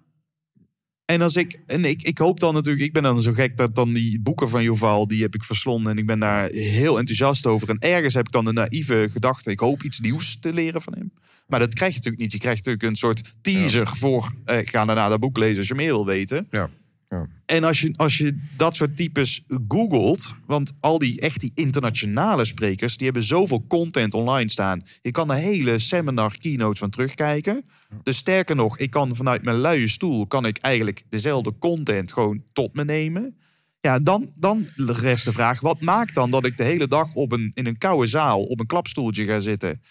En 1.05 1.21
als 1.21 1.35
ik, 1.35 1.59
en 1.65 1.85
ik, 1.85 2.01
ik 2.01 2.17
hoop 2.17 2.39
dan 2.39 2.53
natuurlijk, 2.53 2.85
ik 2.85 2.93
ben 2.93 3.03
dan 3.03 3.21
zo 3.21 3.31
gek 3.31 3.57
dat 3.57 3.75
dan 3.75 3.93
die 3.93 4.19
boeken 4.21 4.49
van 4.49 4.63
Joval, 4.63 5.07
die 5.07 5.21
heb 5.21 5.35
ik 5.35 5.43
verslonden 5.43 5.91
en 5.91 5.97
ik 5.97 6.05
ben 6.05 6.19
daar 6.19 6.49
heel 6.49 6.97
enthousiast 6.97 7.45
over. 7.45 7.69
En 7.69 7.79
ergens 7.79 8.13
heb 8.13 8.25
ik 8.25 8.31
dan 8.31 8.45
de 8.45 8.53
naïeve 8.53 9.09
gedachte, 9.11 9.51
ik 9.51 9.59
hoop 9.59 9.83
iets 9.83 9.99
nieuws 9.99 10.37
te 10.39 10.53
leren 10.53 10.81
van 10.81 10.93
hem. 10.93 11.11
Maar 11.47 11.59
dat 11.59 11.73
krijg 11.73 11.91
je 11.91 11.97
natuurlijk 11.97 12.23
niet. 12.23 12.31
Je 12.31 12.39
krijgt 12.39 12.57
natuurlijk 12.65 12.83
een 12.83 12.95
soort 12.95 13.33
teaser 13.41 13.87
voor, 13.87 14.33
eh, 14.45 14.57
ga 14.63 14.85
daarna 14.85 15.07
dat 15.07 15.19
boek 15.19 15.37
lezen 15.37 15.57
als 15.57 15.67
je 15.67 15.75
meer 15.75 15.91
wil 15.93 16.05
weten. 16.05 16.47
Ja. 16.51 16.69
Ja. 17.09 17.27
En 17.45 17.63
als 17.63 17.81
je, 17.81 17.93
als 17.95 18.17
je 18.17 18.39
dat 18.57 18.75
soort 18.75 18.97
types 18.97 19.43
googelt, 19.67 20.33
want 20.45 20.71
al 20.79 20.97
die 20.97 21.21
echt 21.21 21.39
die 21.39 21.51
internationale 21.55 22.45
sprekers, 22.45 22.97
die 22.97 23.05
hebben 23.05 23.23
zoveel 23.23 23.65
content 23.67 24.13
online 24.13 24.49
staan. 24.49 24.83
Je 25.01 25.11
kan 25.11 25.27
de 25.27 25.35
hele 25.35 25.79
seminar 25.79 26.37
keynotes 26.37 26.79
van 26.79 26.89
terugkijken. 26.89 27.65
Dus 28.03 28.17
sterker 28.17 28.55
nog, 28.55 28.77
ik 28.77 28.89
kan 28.89 29.15
vanuit 29.15 29.43
mijn 29.43 29.57
luie 29.57 29.87
stoel, 29.87 30.27
kan 30.27 30.45
ik 30.45 30.57
eigenlijk 30.57 31.03
dezelfde 31.09 31.53
content 31.59 32.13
gewoon 32.13 32.43
tot 32.53 32.73
me 32.73 32.85
nemen. 32.85 33.37
Ja, 33.81 33.99
dan, 33.99 34.31
dan 34.35 34.67
rest 34.75 35.25
de 35.25 35.31
vraag, 35.31 35.59
wat 35.59 35.81
maakt 35.81 36.13
dan 36.15 36.31
dat 36.31 36.45
ik 36.45 36.57
de 36.57 36.63
hele 36.63 36.87
dag 36.87 37.13
op 37.13 37.31
een, 37.31 37.51
in 37.53 37.65
een 37.65 37.77
koude 37.77 38.07
zaal 38.07 38.43
op 38.43 38.59
een 38.59 38.65
klapstoeltje 38.65 39.25
ga 39.25 39.39
zitten 39.39 39.81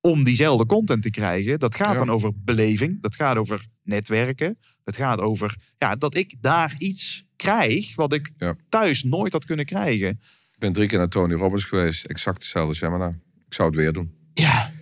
om 0.00 0.24
diezelfde 0.24 0.66
content 0.66 1.02
te 1.02 1.10
krijgen? 1.10 1.58
Dat 1.58 1.74
gaat 1.74 1.92
Ja. 1.92 1.94
dan 1.98 2.10
over 2.10 2.32
beleving, 2.36 3.00
dat 3.02 3.14
gaat 3.16 3.36
over 3.36 3.66
netwerken, 3.82 4.58
het 4.84 4.96
gaat 4.96 5.18
over 5.18 5.56
ja, 5.78 5.96
dat 5.96 6.16
ik 6.16 6.34
daar 6.40 6.74
iets 6.78 7.24
krijg 7.36 7.94
wat 7.94 8.12
ik 8.12 8.30
Ja. 8.36 8.54
thuis 8.68 9.02
nooit 9.02 9.32
had 9.32 9.44
kunnen 9.44 9.64
krijgen. 9.66 10.08
Ik 10.52 10.58
ben 10.58 10.72
drie 10.72 10.88
keer 10.88 10.98
naar 10.98 11.08
Tony 11.08 11.34
Robbins 11.34 11.64
geweest. 11.64 12.04
Exact 12.04 12.36
hetzelfde 12.42 12.74
seminar. 12.74 13.18
Ik 13.46 13.54
zou 13.54 13.68
het 13.68 13.76
weer 13.78 13.92
doen. 13.92 14.14
Ja, 14.34 14.72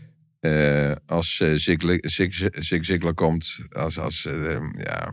Eh, 0.41 0.93
als 1.07 1.41
uh, 1.41 1.55
Zig, 1.55 1.81
Zig, 2.01 2.35
Zig 2.53 2.85
Ziglar 2.85 3.15
komt, 3.15 3.59
als, 3.71 3.99
als 3.99 4.25
eh, 4.27 4.59
ja, 4.73 5.13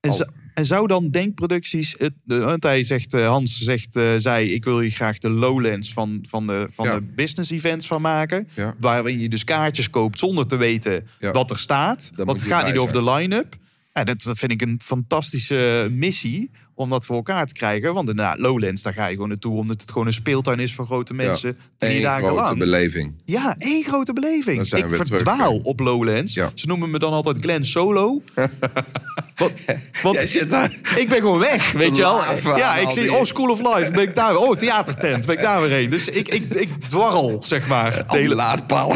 Al- 0.00 0.26
en 0.60 0.66
zou 0.66 0.86
dan 0.86 1.10
denkproducties, 1.10 1.94
het, 1.98 2.12
want 2.24 2.62
hij 2.62 2.82
zegt, 2.84 3.14
eh, 3.14 3.26
Hans 3.28 3.58
zegt, 3.58 3.96
eh 3.96 4.12
zij, 4.16 4.46
ik 4.46 4.64
wil 4.64 4.80
hier 4.80 4.90
graag 4.90 5.18
de 5.18 5.30
Lowlands 5.30 5.92
van, 5.92 6.24
van, 6.28 6.46
de, 6.46 6.66
van 6.70 6.86
Ja. 6.86 6.94
de 6.94 7.00
business 7.14 7.50
events 7.50 7.86
van 7.86 8.00
maken. 8.00 8.48
Ja. 8.54 8.74
Waarin 8.78 9.20
je 9.20 9.28
dus 9.28 9.44
kaartjes 9.44 9.90
koopt 9.90 10.18
zonder 10.18 10.46
te 10.46 10.56
weten 10.56 11.06
Ja. 11.18 11.30
wat 11.30 11.50
er 11.50 11.58
staat. 11.58 12.12
Want 12.16 12.40
het 12.40 12.48
gaat 12.50 12.66
niet 12.66 12.76
over 12.76 12.94
de 13.04 13.10
line-up. 13.10 13.56
Ja, 13.94 14.04
dat 14.04 14.22
vind 14.22 14.50
ik 14.52 14.62
een 14.62 14.80
fantastische 14.84 15.88
missie 15.92 16.50
om 16.80 16.90
dat 16.90 17.06
voor 17.06 17.16
elkaar 17.16 17.46
te 17.46 17.54
krijgen. 17.54 17.94
Want 17.94 18.08
inderdaad, 18.08 18.38
Lowlands, 18.38 18.82
daar 18.82 18.92
ga 18.92 19.06
je 19.06 19.12
gewoon 19.12 19.28
naartoe 19.28 19.56
omdat 19.56 19.80
het 19.80 19.90
gewoon 19.90 20.06
een 20.06 20.12
speeltuin 20.12 20.58
is 20.58 20.74
voor 20.74 20.86
grote 20.86 21.14
mensen. 21.14 21.58
Drie 21.76 21.92
één 21.92 22.02
dagen 22.02 22.24
grote 22.24 22.42
lang. 22.42 22.58
beleving. 22.58 23.14
Ja, 23.24 23.54
één 23.58 23.84
grote 23.84 24.12
beleving. 24.12 24.62
Ik 24.62 24.88
verdwaal 24.88 25.48
terug, 25.48 25.64
op 25.64 25.80
Lowlands. 25.80 26.34
Ja. 26.34 26.50
Ze 26.54 26.66
noemen 26.66 26.90
me 26.90 26.98
dan 26.98 27.12
altijd 27.12 27.38
Glenn 27.40 27.64
Solo. 27.64 28.22
want 30.02 30.34
ik 30.96 31.08
ben 31.08 31.18
gewoon 31.18 31.38
weg, 31.38 31.72
weet 31.72 31.96
je 31.96 32.02
wel. 32.02 32.20
Ja, 32.56 32.76
ik 32.76 32.90
zie, 32.90 33.12
oh, 33.12 33.24
School 33.24 33.50
of 33.50 33.58
Life, 33.58 33.90
ben 33.90 34.02
ik 34.02 34.14
daar. 34.14 34.36
Oh, 34.36 34.56
theatertent, 34.56 35.26
ben 35.26 35.36
ik 35.36 35.42
daar 35.42 35.60
weer 35.60 35.70
heen. 35.70 35.90
Dus 35.90 36.08
ik, 36.08 36.28
ik, 36.28 36.54
ik 36.54 36.68
dwarrel, 36.88 37.42
zeg 37.44 37.68
maar. 37.68 38.02
Hele 38.06 38.34
laadpaal. 38.34 38.88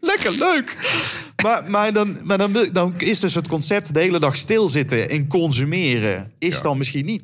Lekker 0.00 0.32
leuk. 0.38 0.76
Maar, 1.46 1.70
maar, 1.70 1.92
dan, 1.92 2.18
maar 2.22 2.38
dan, 2.72 2.94
is 2.98 3.20
dus 3.20 3.34
het 3.34 3.48
concept 3.48 3.94
de 3.94 4.00
hele 4.00 4.20
dag 4.20 4.36
stilzitten 4.36 5.08
en 5.10 5.26
consumeren... 5.26 6.32
is 6.38 6.54
Ja. 6.54 6.62
dan 6.62 6.78
misschien 6.78 7.04
niet... 7.04 7.22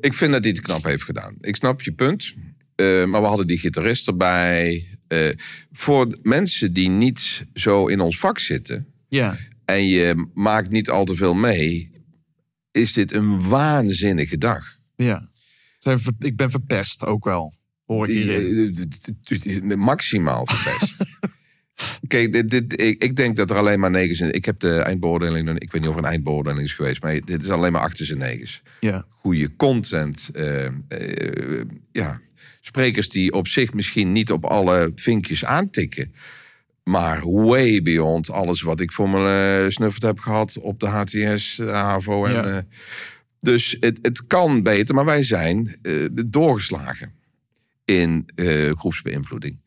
Ik 0.00 0.14
vind 0.14 0.32
dat 0.32 0.42
hij 0.42 0.52
het 0.52 0.60
knap 0.60 0.84
heeft 0.84 1.02
gedaan. 1.02 1.34
Ik 1.40 1.56
snap 1.56 1.82
je 1.82 1.92
punt. 1.92 2.34
Eh, 2.74 3.04
maar 3.04 3.20
we 3.20 3.26
hadden 3.26 3.46
die 3.46 3.58
gitarist 3.58 4.06
erbij. 4.06 4.86
Eh, 5.08 5.28
voor 5.72 6.18
mensen 6.22 6.72
die 6.72 6.88
niet 6.88 7.44
zo 7.54 7.86
in 7.86 8.00
ons 8.00 8.18
vak 8.18 8.38
zitten... 8.38 8.86
Ja, 9.08 9.36
en 9.64 9.86
je 9.86 10.28
maakt 10.34 10.70
niet 10.70 10.90
al 10.90 11.04
te 11.04 11.16
veel 11.16 11.34
mee... 11.34 11.90
is 12.70 12.92
dit 12.92 13.12
een 13.12 13.48
waanzinnige 13.48 14.38
dag. 14.38 14.78
ja. 14.96 15.32
Ik 16.18 16.36
ben 16.36 16.50
verpest 16.50 17.04
ook 17.04 17.24
wel, 17.24 17.54
hoor 17.84 18.08
ik 18.08 18.14
hierin. 18.14 18.90
Eh, 19.70 19.76
Maximaal 19.76 20.46
verpest. 20.46 21.04
Kijk, 22.06 22.32
dit, 22.32 22.50
dit, 22.50 22.80
ik, 22.80 23.02
ik 23.02 23.16
denk 23.16 23.36
dat 23.36 23.50
er 23.50 23.56
alleen 23.56 23.80
maar 23.80 23.90
negens 23.90 24.18
zijn. 24.18 24.32
Ik 24.32 24.44
heb 24.44 24.60
de 24.60 24.78
eindbeoordeling, 24.78 25.58
ik 25.58 25.72
weet 25.72 25.80
niet 25.80 25.90
of 25.90 25.96
er 25.96 26.02
een 26.04 26.08
eindbeoordeling 26.10 26.62
is 26.62 26.72
geweest, 26.74 27.02
maar 27.02 27.20
dit 27.24 27.42
is 27.42 27.48
alleen 27.50 27.72
maar 27.72 27.82
achters 27.82 28.10
en 28.10 28.18
negens. 28.18 28.62
Ja. 28.80 29.04
Goede 29.08 29.56
content. 29.56 30.30
eh, 30.32 30.66
eh, 30.66 30.72
ja, 31.92 32.20
sprekers 32.60 33.08
die 33.08 33.32
op 33.32 33.48
zich 33.48 33.74
misschien 33.74 34.12
niet 34.12 34.30
op 34.32 34.44
alle 34.44 34.92
vinkjes 34.94 35.44
aantikken. 35.44 36.14
Maar 36.82 37.20
way 37.30 37.82
beyond 37.82 38.30
alles 38.30 38.62
wat 38.62 38.80
ik 38.80 38.92
voor 38.92 39.28
eh, 39.28 39.68
snufferd 39.68 40.02
heb 40.02 40.18
gehad 40.18 40.58
op 40.58 40.80
de 40.80 40.86
HTS, 40.86 41.56
de 41.56 41.64
HAVO. 41.70 42.24
En, 42.24 42.32
Ja. 42.32 42.62
dus 43.40 43.76
het, 43.80 43.98
het 44.02 44.26
kan 44.26 44.62
beter, 44.62 44.94
maar 44.94 45.04
wij 45.04 45.22
zijn 45.22 45.76
doorgeslagen 46.26 47.12
in 47.84 48.28
groepsbeïnvloeding. 48.74 49.62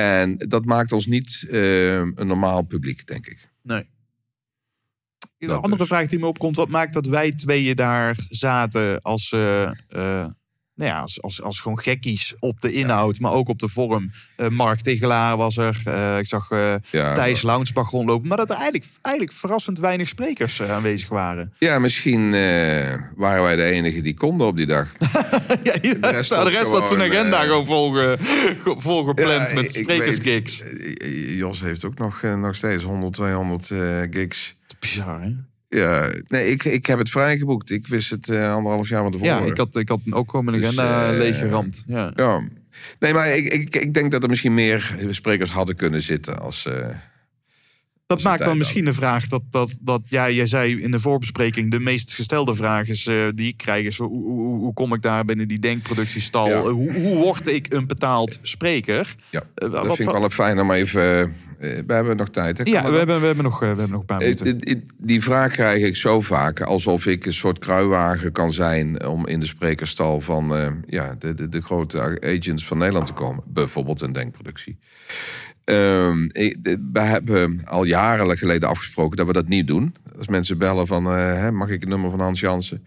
En 0.00 0.36
dat 0.36 0.64
maakt 0.64 0.92
ons 0.92 1.06
niet 1.06 1.46
eh, 1.50 1.96
een 1.96 2.26
normaal 2.26 2.62
publiek, 2.62 3.06
denk 3.06 3.26
ik. 3.26 3.50
Nee. 3.62 3.88
Een 5.38 5.50
andere 5.50 5.76
dus. 5.76 5.86
vraag 5.86 6.06
die 6.06 6.18
me 6.18 6.26
opkomt. 6.26 6.56
Wat 6.56 6.68
maakt 6.68 6.94
dat 6.94 7.06
wij 7.06 7.32
tweeën 7.32 7.76
daar 7.76 8.16
zaten 8.28 9.02
als, 9.02 9.32
eh, 9.32 9.70
eh, 9.88 10.28
nou 10.80 10.92
ja, 10.92 11.00
als, 11.00 11.22
als, 11.22 11.42
als 11.42 11.60
gewoon 11.60 11.80
gekkies 11.80 12.34
op 12.38 12.60
de 12.60 12.72
inhoud, 12.72 13.18
maar 13.18 13.32
ook 13.32 13.48
op 13.48 13.58
de 13.58 13.68
vorm. 13.68 14.12
Eh, 14.36 14.48
Mark 14.48 14.80
Tegelaar 14.80 15.36
was 15.36 15.56
er. 15.56 15.80
Eh, 15.84 16.18
ik 16.18 16.26
zag 16.26 16.50
eh, 16.50 16.74
Ja, 16.90 17.14
Thijs 17.14 17.42
Launsbach 17.42 17.90
rondlopen. 17.90 18.28
Maar 18.28 18.36
dat 18.36 18.50
er 18.50 18.56
eigenlijk, 18.56 18.84
eigenlijk 19.02 19.36
verrassend 19.36 19.78
weinig 19.78 20.08
sprekers 20.08 20.62
aanwezig 20.62 21.08
waren. 21.08 21.52
Ja, 21.58 21.78
misschien 21.78 22.30
waren 23.16 23.42
wij 23.42 23.56
de 23.56 23.62
enige 23.62 24.00
die 24.00 24.14
konden 24.14 24.46
op 24.46 24.56
die 24.56 24.66
dag. 24.66 24.92
ja, 25.62 25.72
de 25.72 25.98
rest 26.00 26.34
had 26.34 26.44
de 26.44 26.50
rest 26.50 26.72
had 26.72 26.88
zijn 26.88 27.02
agenda 27.02 27.42
gewoon 27.42 27.66
volge, 27.66 28.16
volgepland 28.64 29.54
met 29.54 29.72
sprekersgigs. 29.72 30.62
Jos 31.36 31.60
heeft 31.60 31.84
ook 31.84 31.98
nog, 31.98 32.22
nog 32.22 32.56
steeds 32.56 32.82
100, 32.82 33.12
200 33.12 33.70
eh, 33.70 34.00
gigs. 34.10 34.56
Bizar, 34.78 35.22
hè? 35.22 35.32
Ja, 35.72 36.10
nee, 36.28 36.48
ik, 36.48 36.64
ik 36.64 36.86
heb 36.86 36.98
het 36.98 37.10
vrijgeboekt. 37.10 37.70
Ik 37.70 37.86
wist 37.86 38.10
het 38.10 38.28
eh, 38.28 38.54
anderhalf 38.54 38.88
jaar 38.88 39.02
van 39.02 39.10
tevoren. 39.10 39.34
Ja, 39.34 39.50
ik 39.50 39.56
had, 39.56 39.76
ik 39.76 39.88
had 39.88 40.00
ook 40.10 40.30
gewoon 40.30 40.44
mijn 40.44 40.60
Dus, 40.60 40.66
agenda 40.78 41.10
eh, 41.12 41.18
leeggeramd. 41.18 41.84
Ja. 41.86 42.12
Ja. 42.16 42.42
Nee, 42.98 43.12
maar 43.12 43.36
ik, 43.36 43.52
ik, 43.52 43.76
ik 43.76 43.94
denk 43.94 44.10
dat 44.12 44.22
er 44.22 44.28
misschien 44.28 44.54
meer 44.54 44.94
sprekers 45.10 45.50
hadden 45.50 45.76
kunnen 45.76 46.02
zitten 46.02 46.40
als... 46.40 46.66
eh, 46.66 46.88
Dat 48.10 48.18
is 48.18 48.24
maakt 48.24 48.44
dan 48.44 48.58
misschien 48.58 48.84
de 48.84 48.94
vraag 48.94 49.26
dat, 49.26 49.42
dat, 49.50 49.76
dat 49.80 50.02
ja, 50.08 50.30
jij 50.30 50.46
zei 50.46 50.82
in 50.82 50.90
de 50.90 51.00
voorbespreking, 51.00 51.70
de 51.70 51.80
meest 51.80 52.12
gestelde 52.14 52.54
vraag 52.54 52.88
is, 52.88 53.06
eh, 53.06 53.26
die 53.34 53.48
ik 53.48 53.56
krijg 53.56 53.86
is, 53.86 53.98
hoe, 53.98 54.08
hoe, 54.08 54.58
hoe 54.58 54.72
kom 54.72 54.94
ik 54.94 55.02
daar 55.02 55.24
binnen 55.24 55.48
die 55.48 55.58
denkproductiestal? 55.58 56.48
Ja. 56.48 56.60
Hoe, 56.62 56.92
hoe 56.92 57.16
word 57.18 57.46
ik 57.46 57.72
een 57.72 57.86
betaald 57.86 58.38
spreker? 58.42 59.14
ja, 59.30 59.40
Eh, 59.40 59.70
dat 59.70 59.86
wat 59.86 59.96
vind 59.96 60.10
ik 60.10 60.18
wel 60.18 60.30
fijn 60.30 60.60
om 60.60 60.70
even... 60.70 61.02
eh, 61.58 61.68
we 61.86 61.92
hebben 61.92 62.16
nog 62.16 62.28
tijd, 62.28 62.58
hè? 62.58 62.64
Kan 62.64 62.72
Ja, 62.72 62.90
we 62.90 62.96
hebben, 62.96 63.20
we, 63.20 63.26
hebben 63.26 63.44
nog, 63.44 63.58
we 63.58 63.66
hebben 63.66 63.90
nog 63.90 64.00
een 64.00 64.06
paar 64.06 64.18
minuten. 64.18 64.82
Die 64.98 65.22
vraag 65.22 65.52
krijg 65.52 65.82
ik 65.82 65.96
zo 65.96 66.20
vaak, 66.20 66.60
alsof 66.60 67.06
ik 67.06 67.26
een 67.26 67.34
soort 67.34 67.58
kruiwagen 67.58 68.32
kan 68.32 68.52
zijn 68.52 69.06
om 69.06 69.26
in 69.26 69.40
de 69.40 69.46
sprekerstal 69.46 70.20
van 70.20 70.54
ja, 70.86 71.14
de, 71.18 71.34
de, 71.34 71.48
de 71.48 71.60
grote 71.60 72.18
agents 72.20 72.66
van 72.66 72.78
Nederland 72.78 73.06
te 73.06 73.12
komen. 73.12 73.44
Bijvoorbeeld 73.46 74.00
een 74.00 74.12
denkproductie. 74.12 74.78
Ehm, 75.70 76.26
we 76.92 77.00
hebben 77.00 77.66
al 77.66 77.84
jaren 77.84 78.38
geleden 78.38 78.68
afgesproken 78.68 79.16
dat 79.16 79.26
we 79.26 79.32
dat 79.32 79.48
niet 79.48 79.66
doen. 79.66 79.94
Als 80.18 80.28
mensen 80.28 80.58
bellen 80.58 80.86
van, 80.86 81.12
eh, 81.12 81.50
mag 81.50 81.68
ik 81.68 81.80
het 81.80 81.88
nummer 81.88 82.10
van 82.10 82.20
Hans 82.20 82.40
Jansen? 82.40 82.86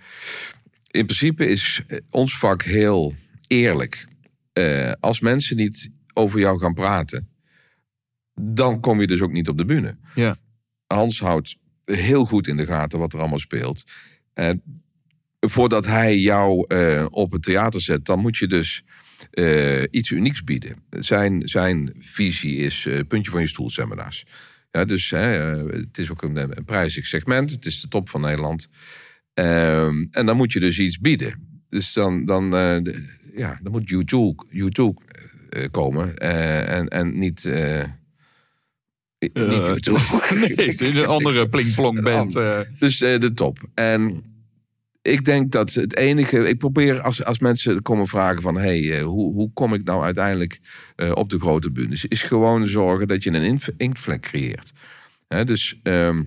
In 0.91 1.05
principe 1.05 1.47
is 1.47 1.81
eh, 1.87 1.97
ons 2.09 2.37
vak 2.37 2.63
heel 2.63 3.15
eerlijk. 3.47 4.07
Eh, 4.53 4.91
als 4.99 5.19
mensen 5.19 5.55
niet 5.55 5.89
over 6.13 6.39
jou 6.39 6.59
gaan 6.59 6.73
praten, 6.73 7.29
dan 8.33 8.79
kom 8.79 9.01
je 9.01 9.07
dus 9.07 9.21
ook 9.21 9.31
niet 9.31 9.49
op 9.49 9.57
de 9.57 9.65
bühne. 9.65 9.97
Ja. 10.15 10.37
Hans 10.87 11.19
houdt 11.19 11.55
heel 11.85 12.25
goed 12.25 12.47
in 12.47 12.57
de 12.57 12.65
gaten 12.65 12.99
wat 12.99 13.13
er 13.13 13.19
allemaal 13.19 13.39
speelt. 13.39 13.83
En 14.33 14.61
voordat 15.39 15.85
hij 15.85 16.19
jou 16.19 16.65
op 17.09 17.31
het 17.31 17.43
theater 17.43 17.81
zet, 17.81 18.05
dan 18.05 18.19
moet 18.19 18.37
je 18.37 18.47
dus 18.47 18.83
eh, 19.31 19.83
iets 19.91 20.09
unieks 20.09 20.43
bieden. 20.43 20.75
Zijn, 20.89 21.41
zijn 21.45 21.93
visie 21.99 22.57
is 22.57 22.85
eh, 22.85 22.99
puntje 23.07 23.31
van 23.31 23.41
je 23.41 23.47
stoel 23.47 23.69
seminars. 23.69 24.25
Ja, 24.71 24.85
dus 24.85 25.09
hè, 25.09 25.53
eh, 25.53 25.79
het 25.79 25.97
is 25.97 26.11
ook 26.11 26.21
een, 26.21 26.37
een 26.37 26.65
prijzig 26.65 27.05
segment. 27.05 27.51
Het 27.51 27.65
is 27.65 27.81
de 27.81 27.87
top 27.87 28.09
van 28.09 28.21
Nederland. 28.21 28.67
Ehm, 29.33 30.05
en 30.11 30.25
dan 30.25 30.37
moet 30.37 30.51
je 30.51 30.59
dus 30.59 30.79
iets 30.79 30.99
bieden. 30.99 31.61
Dus 31.69 31.93
dan, 31.93 32.25
dan, 32.25 32.49
de- 32.51 33.05
ja, 33.35 33.59
dan 33.63 33.71
moet 33.71 33.89
YouTube, 33.89 34.45
YouTube 34.49 35.01
komen. 35.71 36.17
en, 36.17 36.87
en 36.87 37.19
niet... 37.19 37.43
niet 39.19 39.31
YouTube. 39.33 39.99
nee, 40.55 40.95
een 41.01 41.05
andere 41.05 41.49
plingplong 41.53 42.01
band. 42.01 42.33
Dus 42.79 42.97
de 42.97 43.31
top. 43.33 43.69
En 43.73 44.23
ik 45.03 45.25
denk 45.25 45.51
dat 45.51 45.73
het 45.73 45.95
enige. 45.95 46.47
Ik 46.47 46.57
probeer 46.57 47.01
als, 47.01 47.23
als 47.23 47.39
mensen 47.39 47.81
komen 47.81 48.07
vragen 48.07 48.41
van 48.41 48.57
hey, 48.57 48.91
eh, 48.97 49.03
hoe, 49.03 49.33
hoe 49.33 49.51
kom 49.53 49.73
ik 49.73 49.83
nou 49.83 50.03
uiteindelijk 50.03 50.59
eh, 50.95 51.11
op 51.13 51.29
de 51.29 51.39
grote 51.39 51.71
bühne? 51.71 51.97
Is 52.07 52.21
gewoon 52.21 52.67
zorgen 52.67 53.07
dat 53.07 53.23
je 53.23 53.31
een 53.33 53.59
inktvlek 53.77 54.21
creëert. 54.21 54.71
Dus 55.45 55.79
ehm, 55.83 56.23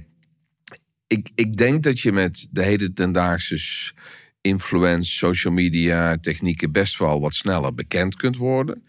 ik, 1.07 1.31
ik 1.35 1.57
denk 1.57 1.83
dat 1.83 2.01
je 2.01 2.13
met 2.13 2.49
de 2.51 2.63
hedendaagse 2.63 3.59
s- 3.59 3.95
influence, 4.41 5.11
social 5.17 5.53
media, 5.53 6.17
technieken 6.17 6.73
best 6.73 6.99
wel 6.99 7.21
wat 7.21 7.35
sneller 7.35 7.75
bekend 7.75 8.17
kunt 8.17 8.37
worden. 8.37 8.83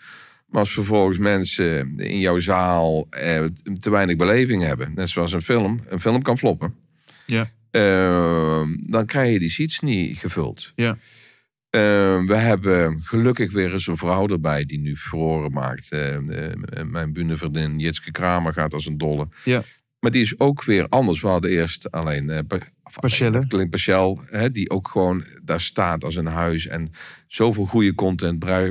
Maar 0.48 0.60
als 0.60 0.72
vervolgens 0.72 1.18
mensen 1.18 2.00
in 2.00 2.20
jouw 2.20 2.40
zaal 2.40 3.08
eh, 3.10 3.46
te 3.80 3.90
weinig 3.90 4.16
beleving 4.16 4.64
hebben, 4.64 4.92
net 4.96 5.10
zoals 5.10 5.32
een 5.32 5.42
film, 5.42 5.82
een 5.88 6.00
film 6.00 6.22
kan 6.22 6.38
floppen. 6.38 6.74
Ja. 7.26 7.52
Ehm, 7.78 8.76
dan 8.80 9.06
krijg 9.06 9.32
je 9.32 9.40
die 9.40 9.50
seats 9.50 9.80
niet 9.80 10.18
gevuld. 10.18 10.72
Ja. 10.76 10.98
Ehm, 11.70 12.26
we 12.26 12.36
hebben 12.36 13.02
gelukkig 13.04 13.52
weer 13.52 13.74
eens 13.74 13.88
een 13.88 13.98
vrouw 13.98 14.28
erbij 14.28 14.66
die 14.66 14.80
nu 14.80 14.96
furoren 14.96 15.52
maakt. 15.52 15.92
Eh, 15.92 16.18
mijn 16.86 17.14
bunevriendin 17.14 17.80
Jitske 17.80 18.12
Kramer 18.12 18.54
gaat 18.54 18.74
als 18.74 18.86
een 18.86 18.98
dolle. 18.98 19.28
Ja. 19.44 19.64
Maar 20.00 20.12
die 20.12 20.22
is 20.22 20.40
ook 20.40 20.64
weer 20.64 20.88
anders. 20.90 21.22
We 21.22 21.28
hadden 21.28 21.52
eerst 21.52 21.92
alleen 21.92 22.30
eh, 22.30 22.40
Pachelle. 23.00 23.38
alleen, 23.38 23.48
Clint 23.48 23.70
Pachel, 23.70 24.20
die 24.52 24.70
ook 24.70 24.88
gewoon 24.88 25.24
daar 25.44 25.62
staat 25.62 26.04
als 26.04 26.16
een 26.16 26.26
huis. 26.26 26.68
En 26.68 26.92
zoveel 27.28 27.66
goede 27.66 27.96
content 27.96 28.46
eh, 28.46 28.70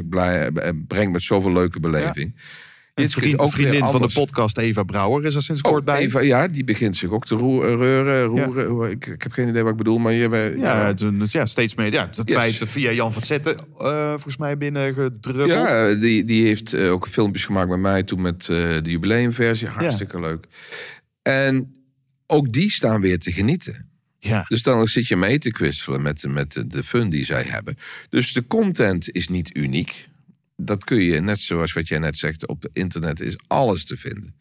brengt 0.86 1.12
met 1.12 1.22
zoveel 1.22 1.52
leuke 1.52 1.80
beleving. 1.80 2.16
Een 2.16 2.34
Is 3.04 3.14
vriend, 3.14 3.38
ook 3.38 3.50
vriendin 3.52 3.80
van 3.80 4.00
de 4.02 4.08
podcast, 4.14 4.58
Eva 4.58 4.82
Brouwer, 4.82 5.24
is 5.24 5.34
er 5.34 5.42
sinds 5.42 5.60
Oh, 5.62 5.70
kort 5.72 5.84
bij. 5.84 5.98
Eva, 6.00 6.20
ja, 6.20 6.48
die 6.48 6.64
begint 6.64 6.96
zich 6.96 7.10
ook 7.10 7.26
te 7.26 7.36
reuren. 7.36 8.24
roeren. 8.24 8.66
Hoe- 8.66 8.90
Ik, 8.90 9.06
ik 9.06 9.22
heb 9.22 9.32
geen 9.32 9.48
idee 9.48 9.62
wat 9.62 9.70
ik 9.70 9.76
bedoel, 9.78 9.98
maar 9.98 10.12
je... 10.12 10.28
bent- 10.28 10.60
Ja, 10.60 10.86
het, 10.86 11.32
ja, 11.32 11.46
steeds 11.46 11.74
meer. 11.74 11.92
Ja, 11.92 12.06
het 12.06 12.28
Yes. 12.28 12.36
feit 12.36 12.54
via 12.66 12.90
Jan 12.92 13.12
van 13.12 13.22
Zetten 13.22 13.56
eh, 13.78 14.08
volgens 14.10 14.36
mij 14.36 14.56
binnengedruppeld. 14.56 15.48
Ja, 15.48 15.94
die, 15.94 16.24
die 16.24 16.46
heeft 16.46 16.72
eh, 16.72 16.90
ook 16.92 17.08
filmpjes 17.08 17.44
gemaakt 17.44 17.68
met 17.68 17.78
mij 17.78 18.02
toen 18.02 18.20
met 18.20 18.48
eh, 18.48 18.56
de 18.82 18.90
jubileumversie. 18.90 19.68
Hartstikke 19.68 20.20
leuk. 20.20 20.46
En 21.22 21.74
ook 22.26 22.52
die 22.52 22.70
staan 22.70 23.00
weer 23.00 23.18
te 23.18 23.32
genieten. 23.32 23.88
Ja. 24.18 24.44
Dus 24.48 24.62
dan 24.62 24.88
zit 24.88 25.06
je 25.08 25.16
mee 25.16 25.38
te 25.38 25.50
kwistelen 25.50 26.02
met, 26.02 26.24
met 26.28 26.52
de, 26.52 26.66
de 26.66 26.82
fun 26.84 27.10
die 27.10 27.24
zij 27.24 27.42
hebben. 27.48 27.76
Dus 28.08 28.32
de 28.32 28.46
content 28.46 29.10
is 29.10 29.28
niet 29.28 29.56
uniek. 29.56 30.08
Dat 30.56 30.84
kun 30.84 31.00
je, 31.00 31.20
net 31.20 31.38
zoals 31.38 31.72
wat 31.72 31.88
jij 31.88 31.98
net 31.98 32.16
zegt, 32.16 32.46
op 32.46 32.68
internet 32.72 33.20
is 33.20 33.36
alles 33.46 33.84
te 33.84 33.96
vinden. 33.96 34.34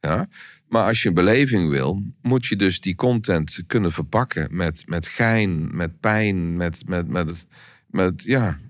Ja? 0.00 0.28
Maar 0.68 0.86
als 0.86 1.02
je 1.02 1.08
een 1.08 1.14
beleving 1.14 1.70
wil, 1.70 2.02
moet 2.20 2.46
je 2.46 2.56
dus 2.56 2.80
die 2.80 2.94
content 2.94 3.62
kunnen 3.66 3.92
verpakken 3.92 4.56
met, 4.56 4.82
met 4.86 5.06
gein, 5.06 5.76
met 5.76 6.00
pijn, 6.00 6.56
met, 6.56 6.88
met, 6.88 7.08
met, 7.08 7.46
met, 7.86 8.22
ja, 8.22 8.60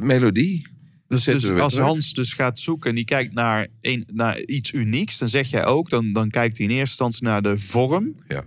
melodie. 0.00 0.66
Dus, 1.08 1.24
dus 1.24 1.50
als 1.50 1.72
terug. 1.72 1.86
Hans 1.86 2.12
dus 2.12 2.32
gaat 2.32 2.58
zoeken 2.58 2.90
en 2.90 2.96
die 2.96 3.04
kijkt 3.04 3.34
naar, 3.34 3.66
een, 3.80 4.08
naar 4.12 4.40
iets 4.40 4.72
unieks, 4.72 5.18
dan 5.18 5.28
zeg 5.28 5.48
jij 5.48 5.64
ook, 5.64 5.90
dan, 5.90 6.12
dan 6.12 6.30
kijkt 6.30 6.56
hij 6.56 6.66
in 6.66 6.72
eerste 6.72 6.88
instantie 6.88 7.24
naar 7.24 7.42
de 7.42 7.58
vorm. 7.58 8.14
Ja. 8.28 8.44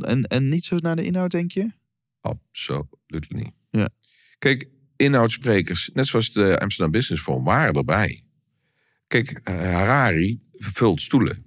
En, 0.00 0.22
en 0.22 0.48
niet 0.48 0.64
zo 0.64 0.76
naar 0.76 0.96
de 0.96 1.04
inhoud, 1.04 1.30
denk 1.30 1.50
je? 1.50 1.70
Absoluut 2.20 3.26
niet. 3.28 3.50
Ja. 3.70 3.88
Kijk, 4.38 4.68
inhoudssprekers, 4.96 5.90
net 5.94 6.06
zoals 6.06 6.32
de 6.32 6.58
Amsterdam 6.58 6.90
Business 6.92 7.22
Forum, 7.22 7.44
waren 7.44 7.74
erbij. 7.74 8.22
Kijk, 9.06 9.40
eh, 9.44 9.54
Harari 9.54 10.40
vult 10.52 11.00
stoelen. 11.00 11.44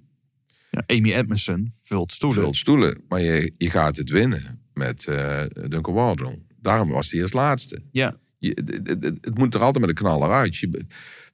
Ja, 0.70 0.82
Amy 0.86 1.12
Edmondson 1.12 1.72
vult 1.82 2.12
stoelen. 2.12 2.42
Vult 2.42 2.56
stoelen, 2.56 3.00
maar 3.08 3.20
je, 3.20 3.52
je 3.58 3.70
gaat 3.70 3.96
het 3.96 4.10
winnen 4.10 4.60
met 4.74 5.04
eh 5.06 5.42
Duncan 5.68 5.94
Wardle. 5.94 6.38
Daarom 6.60 6.88
was 6.88 7.10
hij 7.10 7.22
als 7.22 7.32
laatste. 7.32 7.82
Ja. 7.92 8.16
Je, 8.38 8.48
het, 8.64 8.88
het- 8.88 9.04
het- 9.04 9.18
het 9.24 9.38
moet 9.38 9.54
er 9.54 9.60
altijd 9.60 9.80
met 9.80 9.88
een 9.88 10.04
knaller 10.04 10.30
uit. 10.30 10.56
Je, 10.56 10.84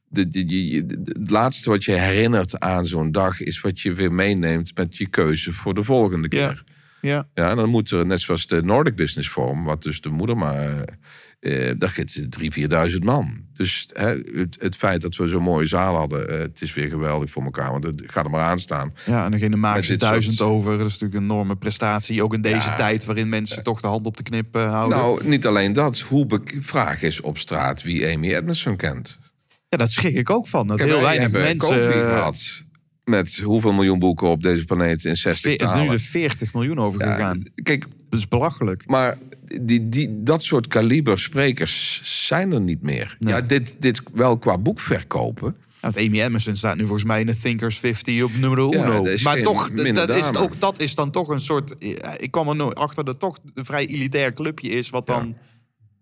de, 0.09 0.29
de, 0.29 0.85
het 1.19 1.31
laatste 1.31 1.71
wat 1.71 1.85
je 1.85 1.93
herinnert 1.93 2.59
aan 2.59 2.87
zo'n 2.87 3.13
dag 3.13 3.41
is 3.41 3.61
wat 3.61 3.81
je 3.81 3.93
weer 3.93 4.13
meeneemt 4.13 4.77
met 4.77 4.97
je 4.97 5.09
keuze 5.09 5.53
voor 5.53 5.75
de 5.75 5.83
volgende 5.83 6.37
Ja. 6.37 6.47
keer. 6.49 6.65
Ja. 7.01 7.29
Ja, 7.35 7.51
en 7.51 7.57
dan 7.57 7.69
moet 7.69 7.91
er, 7.91 8.07
net 8.07 8.21
zoals 8.21 8.47
de 8.47 8.63
Nordic 8.63 8.95
Business 8.97 9.29
Forum, 9.29 9.65
wat 9.65 9.83
dus 9.83 10.01
de 10.01 10.09
moeder 10.09 10.37
maar. 10.37 10.85
Eh, 11.47 11.73
daar 11.79 11.93
zitten 11.95 12.31
drie, 12.31 12.51
vierduizend 12.53 13.05
man. 13.05 13.45
dus 13.53 13.91
het, 13.95 14.57
het 14.61 14.77
feit 14.77 15.01
dat 15.03 15.17
we 15.17 15.29
zo'n 15.29 15.43
mooie 15.43 15.67
zaal 15.67 15.97
hadden, 15.97 16.29
eh, 16.31 16.39
het 16.39 16.63
is 16.63 16.75
weer 16.75 16.89
geweldig 16.89 17.31
voor 17.31 17.43
elkaar. 17.45 17.71
Want 17.71 17.85
het 17.85 18.03
gaat 18.07 18.25
er 18.25 18.31
maar 18.31 18.41
aan 18.45 18.59
staan. 18.59 18.93
Ja, 19.07 19.31
en 19.31 19.51
dan 19.51 19.59
magische 19.61 19.91
dit 19.91 20.01
duizend 20.01 20.35
soort- 20.37 20.51
over. 20.51 20.79
Dat 20.79 20.87
is 20.87 20.93
natuurlijk 20.93 21.21
een 21.21 21.31
enorme 21.31 21.57
prestatie. 21.57 22.23
Ook 22.23 22.35
in 22.35 22.41
deze 22.41 22.69
Ja. 22.69 22.75
tijd 22.77 23.05
waarin 23.05 23.29
mensen 23.29 23.63
toch 23.63 23.81
de 23.81 23.87
hand 23.87 24.07
op 24.07 24.17
de 24.17 24.23
knip 24.23 24.57
eh, 24.57 24.71
houden. 24.71 24.99
Nou, 24.99 25.27
niet 25.29 25.47
alleen 25.47 25.73
dat. 25.73 25.99
Hoe 26.01 26.27
vraag 26.61 27.03
is 27.03 27.21
op 27.21 27.39
straat 27.39 27.83
wie 27.83 28.13
Amy 28.13 28.35
Edmondson 28.35 28.77
kent. 28.77 29.19
ja, 29.69 29.77
dat 29.77 29.91
schrik 29.91 30.15
ik 30.17 30.31
ook 30.31 30.47
van. 30.49 30.67
Dat 30.67 30.77
Kijk, 30.77 30.91
heel 30.91 31.01
weinig 31.01 31.23
hebben 31.23 31.43
mensen... 31.43 31.93
Eh, 32.03 32.09
gehad. 32.15 32.65
Met 33.05 33.37
hoeveel 33.39 33.73
miljoen 33.73 33.99
boeken 33.99 34.29
op 34.29 34.43
deze 34.43 34.65
planeet 34.65 35.05
in 35.05 35.17
60 35.17 35.41
veer- 35.51 35.61
er 35.69 35.75
is 35.77 35.83
nu 35.83 35.89
de 35.89 35.99
40 35.99 36.53
miljoen 36.55 36.79
over 36.79 37.01
Ja, 37.05 37.13
gegaan. 37.15 37.43
kijk, 37.63 37.87
Dat 38.11 38.19
is 38.19 38.29
belachelijk. 38.29 38.87
maar 38.87 39.19
die, 39.63 39.89
die, 39.89 40.23
dat 40.23 40.43
soort 40.45 40.67
kaliber 40.67 41.19
sprekers 41.19 42.01
zijn 42.27 42.53
er 42.53 42.61
niet 42.61 42.83
meer. 42.83 43.17
Nee. 43.19 43.35
Ja, 43.35 43.41
dit, 43.41 43.77
dit 43.79 44.03
wel 44.15 44.39
qua 44.39 44.59
boek 44.59 44.81
verkopen. 44.81 45.57
Nou, 45.81 45.95
het 45.95 46.07
Amy 46.07 46.21
Emerson 46.23 46.57
staat 46.57 46.77
nu 46.77 46.83
volgens 46.83 47.05
mij 47.05 47.21
in 47.21 47.27
de 47.27 47.39
Thinkers 47.39 47.79
50 47.79 48.23
op 48.23 48.31
nummer 48.37 48.59
Ja, 48.59 48.85
uno. 48.85 48.93
dat 49.03 49.07
is 49.07 49.23
maar 49.23 49.35
geen 49.35 49.43
toch, 49.45 49.71
dat 49.71 50.09
is, 50.09 50.35
ook, 50.35 50.61
dat 50.61 50.81
is 50.81 50.95
dan 50.95 51.11
toch 51.11 51.29
een 51.29 51.41
soort... 51.41 51.79
eh, 51.79 52.13
Ik 52.19 52.31
kwam 52.31 52.49
er 52.49 52.57
nooit 52.57 52.75
achter 52.75 53.05
dat 53.05 53.19
toch 53.19 53.39
een 53.55 53.65
vrij 53.65 53.87
elitair 53.87 54.33
clubje 54.33 54.69
is... 54.69 54.91
wat 54.91 55.07
dan 55.07 55.37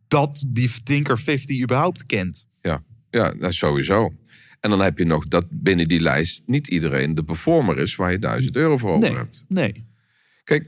dat 0.08 0.44
die 0.48 0.70
Thinker 0.82 1.18
50 1.18 1.60
überhaupt 1.62 2.06
kent. 2.06 2.46
Ja, 2.60 2.82
ja 3.10 3.30
dat 3.30 3.50
is 3.50 3.58
sowieso. 3.58 4.12
En 4.60 4.70
dan 4.70 4.80
heb 4.80 4.98
je 4.98 5.04
nog 5.04 5.28
dat 5.28 5.44
binnen 5.50 5.88
die 5.88 6.00
lijst 6.00 6.42
niet 6.46 6.68
iedereen 6.68 7.14
de 7.14 7.24
performer 7.24 7.78
is 7.78 7.96
waar 7.96 8.10
je 8.12 8.18
1000 8.18 8.56
euro 8.56 8.76
voor 8.78 8.90
over 8.90 9.08
Nee, 9.08 9.16
hebt. 9.18 9.44
nee. 9.48 9.86
Kijk, 10.44 10.66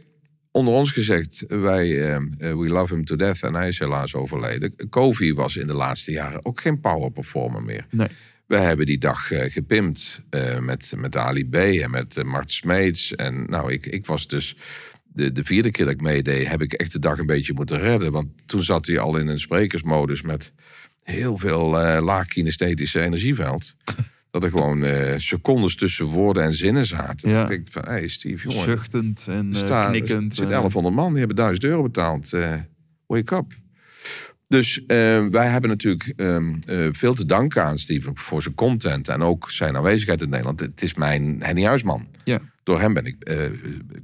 onder 0.57 0.75
ons 0.75 0.93
gezegd, 0.93 1.45
wij, 1.49 2.03
eh, 2.03 2.15
eh, 2.15 2.23
we 2.39 2.69
love 2.69 2.95
him 2.95 3.05
to 3.05 3.17
death 3.17 3.43
en 3.43 3.55
hij 3.55 3.69
is 3.69 3.79
helaas 3.79 4.15
overleden. 4.15 4.75
Kofi 4.89 5.35
was 5.35 5.57
in 5.57 5.67
de 5.67 5.73
laatste 5.73 6.11
jaren 6.11 6.45
ook 6.45 6.61
geen 6.61 6.81
power 6.81 7.11
performer 7.11 7.63
meer. 7.63 7.87
nee. 7.91 8.09
We 8.47 8.57
hebben 8.57 8.87
die 8.87 8.99
dag 8.99 9.31
eh, 9.31 9.53
gepimpt 9.53 10.23
eh, 10.31 10.59
met, 10.59 10.93
met 10.97 11.17
Ali 11.17 11.49
B 11.49 11.55
en 11.55 11.91
met 11.91 12.25
Mart 12.25 12.51
Smeets. 12.51 13.15
En 13.15 13.45
nou, 13.49 13.73
ik, 13.73 13.87
ik 13.87 14.07
was 14.07 14.27
dus 14.27 14.57
de, 15.05 15.33
de 15.33 15.45
vierde 15.45 15.71
keer 15.71 15.85
dat 15.85 15.95
ik 15.95 16.01
meedeed, 16.01 16.49
heb 16.49 16.63
ik 16.63 16.73
echt 16.73 16.93
de 16.93 16.99
dag 16.99 17.19
een 17.19 17.27
beetje 17.27 17.53
moeten 17.53 17.79
redden. 17.79 18.13
Want 18.13 18.29
toen 18.47 18.63
zat 18.63 18.87
hij 18.87 18.99
al 18.99 19.17
in 19.17 19.27
een 19.27 19.41
sprekersmodus 19.41 20.23
met 20.23 20.53
heel 21.03 21.39
veel 21.39 21.71
laag 22.01 22.27
kinesthetische 22.27 23.01
energieveld. 23.01 23.75
Dat 24.41 24.45
er 24.45 24.59
gewoon 24.59 24.85
eh, 24.85 25.15
secondes 25.19 25.77
tussen 25.77 26.05
woorden 26.07 26.43
en 26.43 26.55
zinnen 26.55 26.87
zaten. 26.87 27.31
Ja. 27.31 27.43
Ik 27.43 27.49
denk 27.49 27.67
van, 27.71 27.83
hé 27.85 27.91
hey 27.91 28.09
Steve, 28.09 28.49
jongen, 28.49 28.65
Zuchtend 28.65 29.27
en 29.29 29.51
staan- 29.55 29.91
knikkend. 29.91 30.31
Er 30.31 30.37
zit 30.37 30.45
eh. 30.45 30.51
1100 30.51 30.95
man, 30.95 31.09
die 31.11 31.19
hebben 31.19 31.37
1000 31.37 31.65
euro 31.65 31.83
betaald. 31.83 32.33
eh, 32.33 32.53
wake 33.07 33.35
up. 33.37 33.53
Dus 34.49 34.83
wij 35.31 35.49
hebben 35.49 35.71
natuurlijk 35.71 36.13
ehm, 36.17 36.55
eh, 36.67 36.89
veel 36.93 37.15
te 37.15 37.27
danken 37.27 37.65
aan 37.65 37.79
Steven 37.79 38.17
voor 38.19 38.43
zijn 38.43 38.55
content 38.55 39.09
en 39.09 39.23
ook 39.23 39.51
zijn 39.51 39.77
aanwezigheid 39.77 40.23
in 40.23 40.29
Nederland. 40.29 40.61
Het 40.61 40.83
is 40.83 40.95
mijn 40.95 41.37
Henny 41.43 41.63
Huisman. 41.65 42.07
Ja. 42.25 42.41
Door 42.63 42.81
hem 42.81 42.95
ben 42.95 43.05
ik 43.07 43.17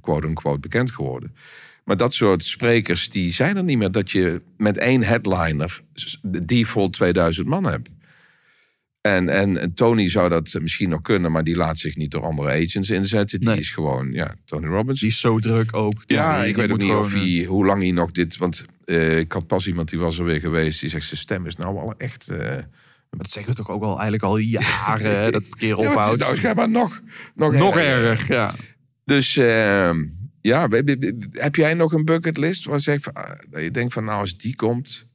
quote-unquote 0.00 0.60
bekend 0.60 0.90
geworden. 0.90 1.34
Maar 1.84 1.96
dat 1.96 2.14
soort 2.14 2.44
sprekers, 2.44 3.08
die 3.10 3.32
zijn 3.32 3.56
er 3.56 3.64
niet 3.64 3.78
meer 3.78 3.90
dat 3.90 4.10
je 4.10 4.42
met 4.56 4.78
één 4.78 5.02
headliner 5.02 5.80
de 6.22 6.44
default 6.44 6.92
2000 6.92 7.46
man 7.46 7.64
hebt. 7.64 7.88
En, 9.02 9.28
en, 9.28 9.74
Tony 9.74 10.10
zou 10.10 10.28
dat 10.28 10.58
misschien 10.60 10.88
nog 10.88 11.00
kunnen, 11.00 11.32
maar 11.32 11.44
die 11.44 11.56
laat 11.56 11.78
zich 11.78 11.96
niet 11.96 12.10
door 12.10 12.22
andere 12.22 12.50
agents 12.50 12.90
inzetten. 12.90 13.40
Die 13.40 13.48
Nee. 13.48 13.58
is 13.58 13.70
gewoon, 13.70 14.12
ja, 14.12 14.34
Tony 14.44 14.66
Robbins. 14.66 15.00
Die 15.00 15.08
is 15.08 15.20
zo 15.20 15.38
druk 15.38 15.76
ook. 15.76 16.02
Ja, 16.06 16.44
ik 16.44 16.56
weet 16.56 16.70
ook 16.70 16.78
niet 16.78 16.90
of 16.92 17.10
gewoon, 17.10 17.26
eh, 17.26 17.36
hij, 17.36 17.44
hoe 17.44 17.66
lang 17.66 17.82
hij 17.82 17.90
nog 17.90 18.10
dit... 18.10 18.36
Want 18.36 18.64
eh, 18.84 19.18
ik 19.18 19.32
had 19.32 19.46
pas 19.46 19.66
iemand 19.66 19.90
die 19.90 19.98
was 19.98 20.18
er 20.18 20.24
weer 20.24 20.40
geweest. 20.40 20.80
Die 20.80 20.90
zegt, 20.90 21.06
zijn 21.06 21.20
stem 21.20 21.46
is 21.46 21.56
nou 21.56 21.78
al 21.78 21.94
echt... 21.98 22.28
eh 22.28 22.56
maar 23.10 23.20
Dat 23.20 23.30
zeggen 23.30 23.52
we 23.52 23.58
toch 23.58 23.70
ook 23.70 23.82
al 23.82 23.92
eigenlijk 23.92 24.22
al 24.22 24.36
jaren, 24.36 25.32
dat 25.32 25.44
het 25.44 25.56
keer 25.56 25.68
ja, 25.68 25.76
maar 25.76 25.88
ophoudt. 25.88 26.20
nou 26.20 26.36
schijnbaar 26.36 26.68
nog, 26.70 27.00
nog, 27.34 27.52
Nog 27.52 27.76
erger. 27.76 28.04
erg, 28.04 28.28
ja. 28.28 28.54
Dus 29.04 29.36
ehm, 29.36 30.04
ja, 30.40 30.68
heb 31.30 31.54
jij 31.56 31.74
nog 31.74 31.92
een 31.92 32.04
bucketlist 32.04 32.64
waar 32.64 32.76
je 32.76 32.82
zegt 32.82 33.02
van, 33.02 33.12
ah, 33.12 33.62
je 33.62 33.70
denkt 33.70 33.92
van 33.92 34.04
nou 34.04 34.20
als 34.20 34.36
die 34.36 34.56
komt... 34.56 35.06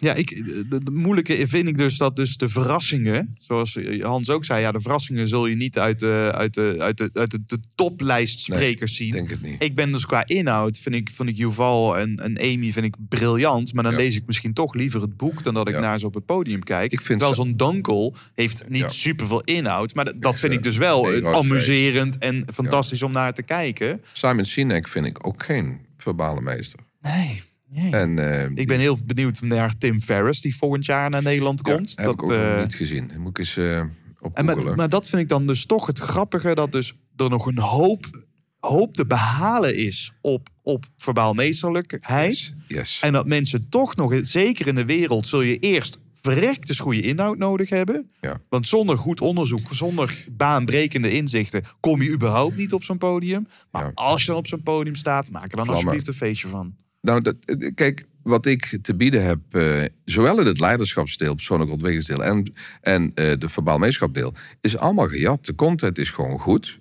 Ja, 0.00 0.14
ik, 0.14 0.28
de, 0.70 0.84
de 0.84 0.90
moeilijke 0.90 1.48
vind 1.48 1.68
ik 1.68 1.78
dus 1.78 1.96
dat 1.96 2.16
dus 2.16 2.36
de 2.36 2.48
verrassingen, 2.48 3.34
zoals 3.38 3.78
Hans 4.00 4.30
ook 4.30 4.44
zei, 4.44 4.60
ja, 4.60 4.72
de 4.72 4.80
verrassingen 4.80 5.28
zul 5.28 5.46
je 5.46 5.56
niet 5.56 5.78
uit 5.78 5.98
de, 6.00 6.30
uit 6.34 6.54
de, 6.54 6.76
uit 6.78 6.98
de, 6.98 7.10
uit 7.12 7.30
de, 7.30 7.38
de 7.46 7.58
toplijst 7.74 8.40
sprekers 8.40 8.96
zien. 8.96 9.06
Ik 9.06 9.12
denk 9.12 9.30
het 9.30 9.42
niet. 9.42 9.62
Ik 9.62 9.74
ben 9.74 9.92
dus 9.92 10.06
qua 10.06 10.26
inhoud, 10.26 10.78
vind 10.78 10.94
ik, 10.94 11.10
vind 11.10 11.28
ik 11.28 11.36
Yuval 11.36 11.98
en, 11.98 12.16
en 12.16 12.38
Amy 12.38 12.72
vind 12.72 12.86
ik 12.86 12.94
briljant. 13.08 13.72
Maar 13.72 13.82
dan 13.82 13.92
Ja. 13.92 13.98
lees 13.98 14.16
ik 14.16 14.26
misschien 14.26 14.52
toch 14.52 14.74
liever 14.74 15.00
het 15.00 15.16
boek 15.16 15.42
dan 15.42 15.54
dat 15.54 15.68
ik 15.68 15.74
Ja. 15.74 15.80
naar 15.80 15.98
ze 15.98 16.06
op 16.06 16.14
het 16.14 16.24
podium 16.26 16.62
kijk. 16.62 16.92
Ik 16.92 17.00
vind 17.00 17.18
Terwijl 17.18 17.34
zo'n 17.44 17.56
Dankel 17.56 18.14
heeft 18.34 18.64
niet 18.68 18.80
Ja. 18.82 18.88
superveel 18.88 19.40
inhoud. 19.40 19.94
Maar 19.94 20.12
dat, 20.18 20.38
vind 20.38 20.52
ik 20.52 20.62
dus 20.62 20.76
wel 20.76 21.02
nee, 21.04 21.26
amuserend 21.26 22.18
en 22.18 22.44
fantastisch 22.52 23.02
om 23.02 23.12
naar 23.12 23.34
te 23.34 23.42
kijken. 23.42 24.02
Simon 24.12 24.44
Sinek 24.44 24.88
vind 24.88 25.06
ik 25.06 25.26
ook 25.26 25.42
geen 25.44 25.78
verbale 25.96 26.40
meester. 26.40 26.80
Nee, 27.02 27.42
nee. 27.72 27.92
En, 27.92 28.18
eh, 28.18 28.50
Ik 28.54 28.66
ben 28.66 28.78
heel 28.78 28.98
benieuwd 29.04 29.40
naar 29.40 29.78
Tim 29.78 30.00
Ferriss, 30.00 30.40
die 30.40 30.56
volgend 30.56 30.84
jaar 30.84 31.10
naar 31.10 31.22
Nederland 31.22 31.60
ja, 31.66 31.74
komt. 31.74 31.92
heb 31.96 32.10
ik 32.10 32.22
ook 32.22 32.30
eh, 32.32 32.50
nog 32.52 32.62
niet 32.62 32.74
gezien. 32.74 33.08
Dat 33.08 33.16
moet 33.16 33.30
ik 33.30 33.38
eens 33.38 33.56
eh 33.56 33.82
op 34.20 34.36
En 34.36 34.44
met, 34.44 34.76
maar 34.76 34.88
dat 34.88 35.08
vind 35.08 35.22
ik 35.22 35.28
dan 35.28 35.46
dus 35.46 35.66
toch 35.66 35.86
het 35.86 35.98
grappige 35.98 36.54
dat 36.54 36.72
dus 36.72 36.94
er 37.16 37.30
nog 37.30 37.46
een 37.46 37.58
hoop, 37.58 38.24
hoop 38.60 38.94
te 38.94 39.06
behalen 39.06 39.76
is 39.76 40.12
op, 40.20 40.48
op 40.62 40.84
verbaal 40.96 41.34
meesterlijkheid. 41.34 42.28
Yes, 42.34 42.54
yes. 42.68 42.98
En 43.02 43.12
dat 43.12 43.26
mensen 43.26 43.68
toch 43.68 43.96
nog, 43.96 44.18
zeker 44.22 44.66
in 44.66 44.74
de 44.74 44.84
wereld, 44.84 45.26
zul 45.26 45.40
je 45.40 45.58
eerst 45.58 46.00
verrekte 46.22 46.78
goede 46.78 47.00
inhoud 47.00 47.38
nodig 47.38 47.68
hebben. 47.68 48.10
Ja. 48.20 48.40
Want 48.48 48.68
zonder 48.68 48.98
goed 48.98 49.20
onderzoek, 49.20 49.66
zonder 49.70 50.24
baanbrekende 50.30 51.12
inzichten, 51.12 51.64
kom 51.80 52.02
je 52.02 52.10
überhaupt 52.10 52.56
niet 52.56 52.72
op 52.72 52.84
zo'n 52.84 52.98
podium. 52.98 53.46
Maar 53.70 53.84
Ja. 53.84 53.90
als 53.94 54.20
je 54.20 54.26
dan 54.26 54.36
op 54.36 54.46
zo'n 54.46 54.62
podium 54.62 54.94
staat, 54.94 55.30
maak 55.30 55.42
er 55.42 55.48
dan 55.48 55.64
Vlammen. 55.64 55.74
alsjeblieft 55.74 56.06
een 56.08 56.14
feestje 56.26 56.48
van. 56.48 56.74
Nou, 57.00 57.20
dat, 57.20 57.36
eh, 57.44 57.74
kijk, 57.74 58.04
wat 58.22 58.46
ik 58.46 58.78
te 58.82 58.94
bieden 58.94 59.24
heb, 59.24 59.38
eh, 59.50 59.82
zowel 60.04 60.40
in 60.40 60.46
het 60.46 60.60
leiderschapsdeel, 60.60 61.34
persoonlijk 61.34 61.70
ontwikkelingsdeel 61.70 62.24
en, 62.24 62.52
en 62.80 63.12
eh, 63.14 63.32
de 63.38 63.48
verbaal 63.48 63.78
meeschapdeel, 63.78 64.34
is 64.60 64.76
allemaal 64.76 65.08
gejat. 65.08 65.44
De 65.44 65.54
content 65.54 65.98
is 65.98 66.10
gewoon 66.10 66.38
goed. 66.38 66.80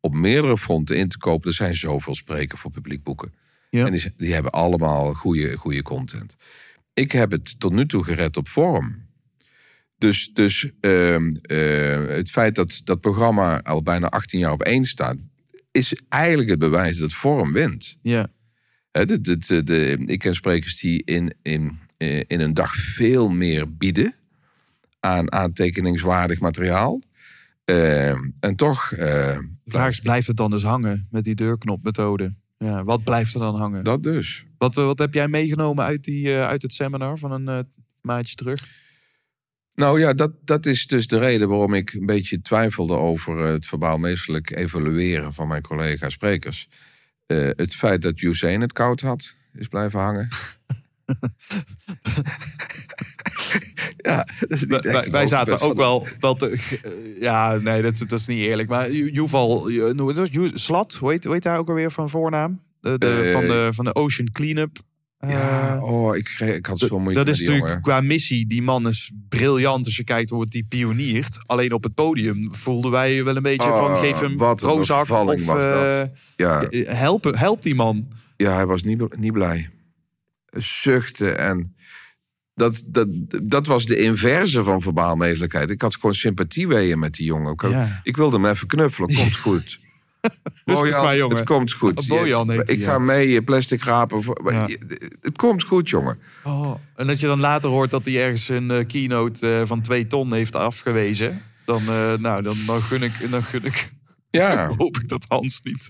Op 0.00 0.14
meerdere 0.14 0.58
fronten 0.58 0.96
in 0.96 1.08
te 1.08 1.18
kopen. 1.18 1.48
Er 1.48 1.54
zijn 1.54 1.76
zoveel 1.76 2.14
sprekers 2.14 2.60
voor 2.60 2.70
publiekboeken. 2.70 3.32
Ja. 3.70 3.86
En 3.86 4.12
die, 4.16 4.34
hebben 4.34 4.52
allemaal 4.52 5.14
goede, 5.14 5.56
goede 5.56 5.82
content. 5.82 6.36
Ik 6.92 7.12
heb 7.12 7.30
het 7.30 7.60
tot 7.60 7.72
nu 7.72 7.86
toe 7.86 8.04
gered 8.04 8.36
op 8.36 8.48
vorm. 8.48 9.06
Dus, 9.96 10.30
dus 10.32 10.70
ehm, 10.80 11.30
eh, 11.42 12.06
het 12.06 12.30
feit 12.30 12.54
dat 12.54 12.80
dat 12.84 13.00
programma 13.00 13.62
al 13.62 13.82
bijna 13.82 14.06
18 14.06 14.38
jaar 14.38 14.52
op 14.52 14.62
één 14.62 14.84
staat, 14.84 15.16
is 15.70 16.00
eigenlijk 16.08 16.50
het 16.50 16.58
bewijs 16.58 16.98
dat 16.98 17.12
vorm 17.12 17.52
wint. 17.52 17.98
Ja. 18.02 18.30
De, 19.06 19.20
de, 19.20 19.64
de, 19.64 20.02
ik 20.06 20.18
ken 20.18 20.34
sprekers 20.34 20.80
die 20.80 21.02
in, 21.04 21.34
in, 21.42 21.78
eh, 21.96 22.18
in 22.18 22.40
een 22.40 22.54
dag 22.54 22.74
veel 22.74 23.28
meer 23.28 23.76
bieden 23.76 24.14
aan 25.00 25.32
aantekeningswaardig 25.32 26.40
materiaal. 26.40 27.00
Eh, 27.64 28.10
en 28.40 28.56
toch, 28.56 28.92
is, 28.92 30.00
blijft 30.00 30.26
het 30.26 30.36
dan 30.36 30.50
dus 30.50 30.62
hangen 30.62 31.06
met 31.10 31.24
die 31.24 31.34
deurknopmethode? 31.34 32.34
Ja, 32.58 32.84
wat 32.84 33.04
blijft 33.04 33.34
er 33.34 33.40
dan 33.40 33.56
hangen? 33.56 33.84
dat 33.84 34.02
dus. 34.02 34.44
Wat, 34.58 34.74
wat 34.74 34.98
heb 34.98 35.14
jij 35.14 35.28
meegenomen 35.28 35.84
uit, 35.84 36.04
die, 36.04 36.34
uit 36.34 36.62
het 36.62 36.72
seminar 36.72 37.18
van 37.18 37.32
een 37.32 37.66
maandje 38.00 38.34
terug? 38.34 38.86
Nou 39.78 40.00
ja, 40.00 40.12
dat, 40.12 40.32
dat 40.44 40.66
is 40.66 40.86
dus 40.86 41.06
de 41.06 41.18
reden 41.18 41.48
waarom 41.48 41.74
ik 41.74 41.92
een 41.92 42.06
beetje 42.06 42.40
twijfelde 42.40 42.94
over 42.94 43.38
het 43.38 43.66
verbaal 43.66 43.98
meestelijk 43.98 44.50
evalueren 44.50 45.32
van 45.32 45.48
mijn 45.48 45.62
collega 45.62 46.10
sprekers. 46.10 46.68
Eh, 47.28 47.48
het 47.56 47.74
feit 47.74 48.02
dat 48.02 48.20
Usain 48.20 48.60
het 48.60 48.72
koud 48.72 49.00
had, 49.00 49.34
is 49.54 49.68
blijven 49.68 50.00
hangen. 50.00 50.28
ja, 53.96 54.26
dat 54.38 54.50
is 54.50 54.60
niet 54.66 54.72
echt 54.84 54.92
Wij, 54.92 55.10
wij 55.10 55.26
zaten 55.26 55.60
ook 55.60 55.76
wel, 55.76 56.06
wel 56.20 56.34
te... 56.34 56.48
eh, 56.82 57.20
ja, 57.20 57.54
nee, 57.56 57.82
dat, 57.82 57.92
is- 57.92 57.98
dat 57.98 58.18
is 58.18 58.26
niet 58.26 58.46
eerlijk. 58.46 58.68
Maar 58.68 58.90
Ju- 58.90 59.10
Yuval, 59.12 59.70
Ju- 59.70 59.92
noem 59.94 60.08
het 60.08 60.18
eens, 60.18 60.28
Ju- 60.32 60.50
Slat, 60.54 60.94
hoe 60.94 61.10
heet, 61.10 61.24
hoe 61.24 61.32
heet 61.34 61.44
hij 61.44 61.58
ook 61.58 61.68
alweer 61.68 61.90
van 61.90 62.10
voornaam? 62.10 62.62
De, 62.80 62.98
de, 62.98 63.22
Eh, 63.26 63.32
van, 63.32 63.40
de, 63.46 63.68
van 63.72 63.84
de 63.84 63.94
Ocean 63.94 64.30
Cleanup. 64.32 64.76
Eh, 65.18 65.30
Ja, 65.30 65.78
oh, 65.82 66.16
ik, 66.16 66.24
kreeg, 66.24 66.54
ik 66.54 66.66
had 66.66 66.78
zo 66.78 66.98
moeite 66.98 67.24
dat 67.24 67.34
is 67.34 67.40
natuurlijk 67.40 67.66
jongen. 67.66 67.82
qua 67.82 68.00
missie. 68.00 68.46
Die 68.46 68.62
man 68.62 68.88
is 68.88 69.12
briljant 69.28 69.84
als 69.84 69.96
je 69.96 70.04
kijkt 70.04 70.30
hoe 70.30 70.40
het 70.40 70.50
die 70.50 70.64
pioniert. 70.68 71.38
Alleen 71.46 71.72
op 71.72 71.82
het 71.82 71.94
podium 71.94 72.48
voelden 72.54 72.90
wij 72.90 73.24
wel 73.24 73.36
een 73.36 73.42
beetje 73.42 73.68
Oh, 73.68 73.78
van 73.86 73.96
geef 73.96 74.20
hem 74.20 74.36
Prozac 74.36 75.00
of 75.00 75.08
was 75.44 75.62
dat. 75.64 75.84
eh, 75.84 76.02
Ja, 76.36 76.68
help, 76.94 77.24
help 77.36 77.62
die 77.62 77.74
man. 77.74 78.08
ja, 78.36 78.54
hij 78.54 78.66
was 78.66 78.82
niet, 78.82 79.16
niet 79.18 79.32
blij. 79.32 79.70
Zuchten 80.56 81.38
en... 81.38 81.72
Dat, 82.54 82.82
dat, 82.86 83.08
dat 83.42 83.66
was 83.66 83.86
de 83.86 83.96
inverse 83.98 84.64
van 84.64 84.82
verbaal 84.82 85.16
meestelijkheid. 85.16 85.70
Ik 85.70 85.82
had 85.82 85.94
gewoon 85.94 86.14
sympathieweeën 86.14 86.98
met 86.98 87.14
die 87.14 87.24
jongen. 87.26 87.52
Ik, 87.52 87.62
Ja. 87.62 88.00
ik 88.02 88.16
wilde 88.16 88.36
hem 88.36 88.46
even 88.46 88.66
knuffelen, 88.66 89.14
komt 89.14 89.36
goed. 89.46 89.78
Rustig 90.64 90.90
Bojan, 90.90 91.04
maar, 91.04 91.16
jongen. 91.16 91.36
Het 91.36 91.46
komt 91.46 91.72
goed. 91.72 92.06
Bojan 92.08 92.50
heet 92.50 92.70
ik 92.70 92.84
ga 92.84 92.92
ja. 92.92 92.98
mee 92.98 93.28
je 93.28 93.42
plastic 93.42 93.82
rapen. 93.82 94.22
Voor, 94.22 94.52
Ja. 94.52 94.66
Het 95.20 95.36
komt 95.36 95.62
goed, 95.62 95.88
jongen. 95.88 96.18
Oh, 96.44 96.74
en 96.96 97.06
dat 97.06 97.20
je 97.20 97.26
dan 97.26 97.40
later 97.40 97.70
hoort 97.70 97.90
dat 97.90 98.04
hij 98.04 98.22
ergens 98.22 98.48
een 98.48 98.70
eh, 98.70 98.86
keynote 98.86 99.50
eh, 99.50 99.66
van 99.66 99.80
twee 99.80 100.06
ton 100.06 100.32
heeft 100.32 100.54
afgewezen. 100.54 101.42
Dan, 101.64 101.80
eh, 101.80 102.14
nou, 102.14 102.42
dan, 102.42 102.56
dan, 102.66 102.82
gun 102.82 103.02
ik, 103.02 103.30
dan 103.30 103.42
gun 103.42 103.64
ik, 103.64 103.90
Ja. 104.30 104.66
hoop 104.78 104.96
ik 104.96 105.08
dat 105.08 105.24
Hans 105.28 105.60
niet... 105.62 105.86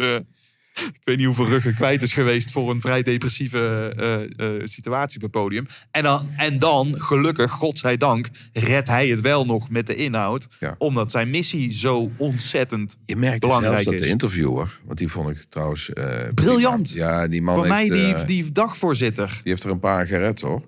ik 0.98 1.00
weet 1.04 1.16
niet 1.16 1.26
hoeveel 1.26 1.48
ruggen 1.48 1.74
kwijt 1.74 2.02
is 2.02 2.12
geweest 2.12 2.50
voor 2.50 2.70
een 2.70 2.80
vrij 2.80 3.02
depressieve 3.02 3.92
eh, 4.36 4.46
situatie 4.64 5.16
op 5.16 5.22
het 5.22 5.30
podium. 5.30 5.66
En 5.90 6.02
dan, 6.02 6.28
en 6.36 6.58
dan, 6.58 7.00
gelukkig, 7.00 7.50
godzijdank, 7.50 8.28
redt 8.52 8.88
hij 8.88 9.08
het 9.08 9.20
wel 9.20 9.46
nog 9.46 9.70
met 9.70 9.86
de 9.86 9.94
inhoud. 9.94 10.48
Ja. 10.60 10.74
Omdat 10.78 11.10
zijn 11.10 11.30
missie 11.30 11.72
zo 11.72 12.10
ontzettend 12.16 12.96
Je 13.04 13.16
merkt 13.16 13.40
belangrijk 13.40 13.84
dat 13.84 13.94
is. 13.94 14.00
de 14.00 14.08
interviewer, 14.08 14.80
want 14.84 14.98
die 14.98 15.08
vond 15.08 15.36
ik 15.36 15.44
trouwens... 15.48 15.90
Briljant. 16.34 16.92
prima. 16.92 17.06
Ja, 17.06 17.28
die 17.28 17.42
man 17.42 17.54
Voor 17.54 17.66
mij 17.66 17.84
heeft, 17.84 18.26
die, 18.26 18.42
die 18.42 18.52
dagvoorzitter. 18.52 19.28
die 19.28 19.52
heeft 19.52 19.64
er 19.64 19.70
een 19.70 19.80
paar 19.80 20.06
gered, 20.06 20.40
hoor. 20.40 20.62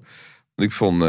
Want 0.55 0.71
ik 0.71 0.73
vond... 0.73 1.05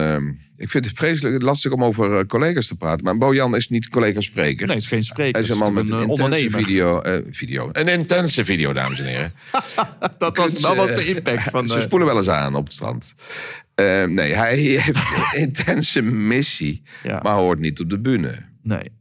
eh, 0.62 0.66
ik 0.66 0.70
vind 0.70 0.86
het 0.86 0.98
vreselijk 0.98 1.42
lastig 1.42 1.72
om 1.72 1.84
over 1.84 2.18
eh, 2.18 2.26
collega's 2.26 2.68
te 2.68 2.76
praten. 2.76 3.04
Maar 3.06 3.18
Bojan 3.18 3.56
is 3.56 3.70
niet 3.70 3.88
collega-spreker. 3.90 4.66
Nee, 4.68 4.76
het 4.76 4.84
is 4.84 4.90
geen 4.90 5.04
spreker. 5.04 5.34
Hij 5.34 5.42
is 5.42 5.50
een 5.50 5.58
man 5.58 5.74
met 5.74 5.84
het 5.90 5.94
een 5.94 6.10
is 6.12 6.20
intense 6.20 6.50
video, 6.50 7.00
eh, 7.02 7.22
video. 7.30 7.70
Een 7.72 7.88
intense 7.88 8.44
video, 8.44 8.74
dames 8.74 9.00
en 9.00 9.06
heren. 9.06 9.34
Dat 10.18 10.38
was, 10.38 10.54
dat 10.54 10.76
was 10.76 10.90
eh, 10.92 10.96
de 10.96 11.06
impact 11.08 11.50
van... 11.50 11.68
Ze 11.68 11.76
eh, 11.76 11.82
spoelen 11.82 12.08
wel 12.08 12.18
eens 12.18 12.30
aan 12.30 12.56
op 12.56 12.64
het 12.66 12.74
strand. 12.74 13.14
Eh, 13.76 14.04
nee, 14.06 14.34
hij 14.34 14.56
heeft 14.86 14.88
een 15.34 15.40
intense 15.40 16.02
missie, 16.02 16.82
Ja. 17.04 17.20
maar 17.24 17.34
hoort 17.34 17.60
niet 17.60 17.80
op 17.80 17.90
de 17.90 18.00
bühne. 18.00 18.32
nee. 18.64 19.00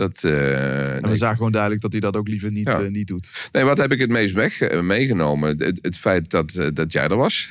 Dat, 0.00 0.24
eh, 0.24 0.94
En 0.94 1.02
nee, 1.02 1.10
we 1.10 1.16
zagen 1.16 1.36
gewoon 1.36 1.52
duidelijk 1.52 1.82
dat 1.82 1.92
hij 1.92 2.00
dat 2.00 2.16
ook 2.16 2.28
liever 2.28 2.50
niet, 2.52 2.66
Ja. 2.66 2.80
eh, 2.80 2.90
niet 2.90 3.06
doet. 3.06 3.48
nee, 3.52 3.64
wat 3.64 3.78
heb 3.78 3.92
ik 3.92 3.98
het 4.00 4.10
meest 4.10 4.34
weg, 4.34 4.60
eh, 4.60 4.80
meegenomen? 4.80 5.58
Het, 5.58 5.78
het 5.82 5.96
feit 5.96 6.30
dat, 6.30 6.70
dat 6.74 6.92
jij 6.92 7.08
er 7.08 7.16
was. 7.16 7.48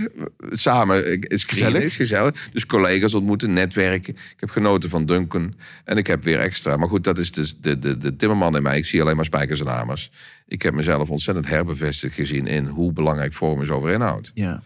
Samen 0.51 1.21
is 1.21 1.43
Gezellig. 1.43 1.84
is 1.84 1.95
gezellig. 1.95 2.49
Dus 2.51 2.65
collega's 2.65 3.13
ontmoeten, 3.13 3.53
netwerken. 3.53 4.13
Ik 4.13 4.35
heb 4.39 4.49
genoten 4.49 4.89
van 4.89 5.05
Duncan. 5.05 5.53
En 5.84 5.97
ik 5.97 6.07
heb 6.07 6.23
weer 6.23 6.39
extra. 6.39 6.77
Maar 6.77 6.88
goed, 6.88 7.03
dat 7.03 7.17
is 7.19 7.31
dus 7.31 7.57
de, 7.57 7.80
de, 7.80 7.97
de 7.97 8.15
timmerman 8.15 8.55
in 8.55 8.63
mij. 8.63 8.77
Ik 8.77 8.85
zie 8.85 9.01
alleen 9.01 9.15
maar 9.15 9.26
spijkers 9.26 9.59
en 9.59 9.67
hamers. 9.67 10.11
Ik 10.47 10.61
heb 10.61 10.73
mezelf 10.73 11.09
ontzettend 11.09 11.47
herbevestigd 11.47 12.13
gezien 12.15 12.47
in 12.47 12.65
hoe 12.65 12.93
belangrijk 12.93 13.34
vorm 13.34 13.61
is 13.61 13.69
over 13.69 13.89
inhoud. 13.89 14.31
Ja. 14.34 14.63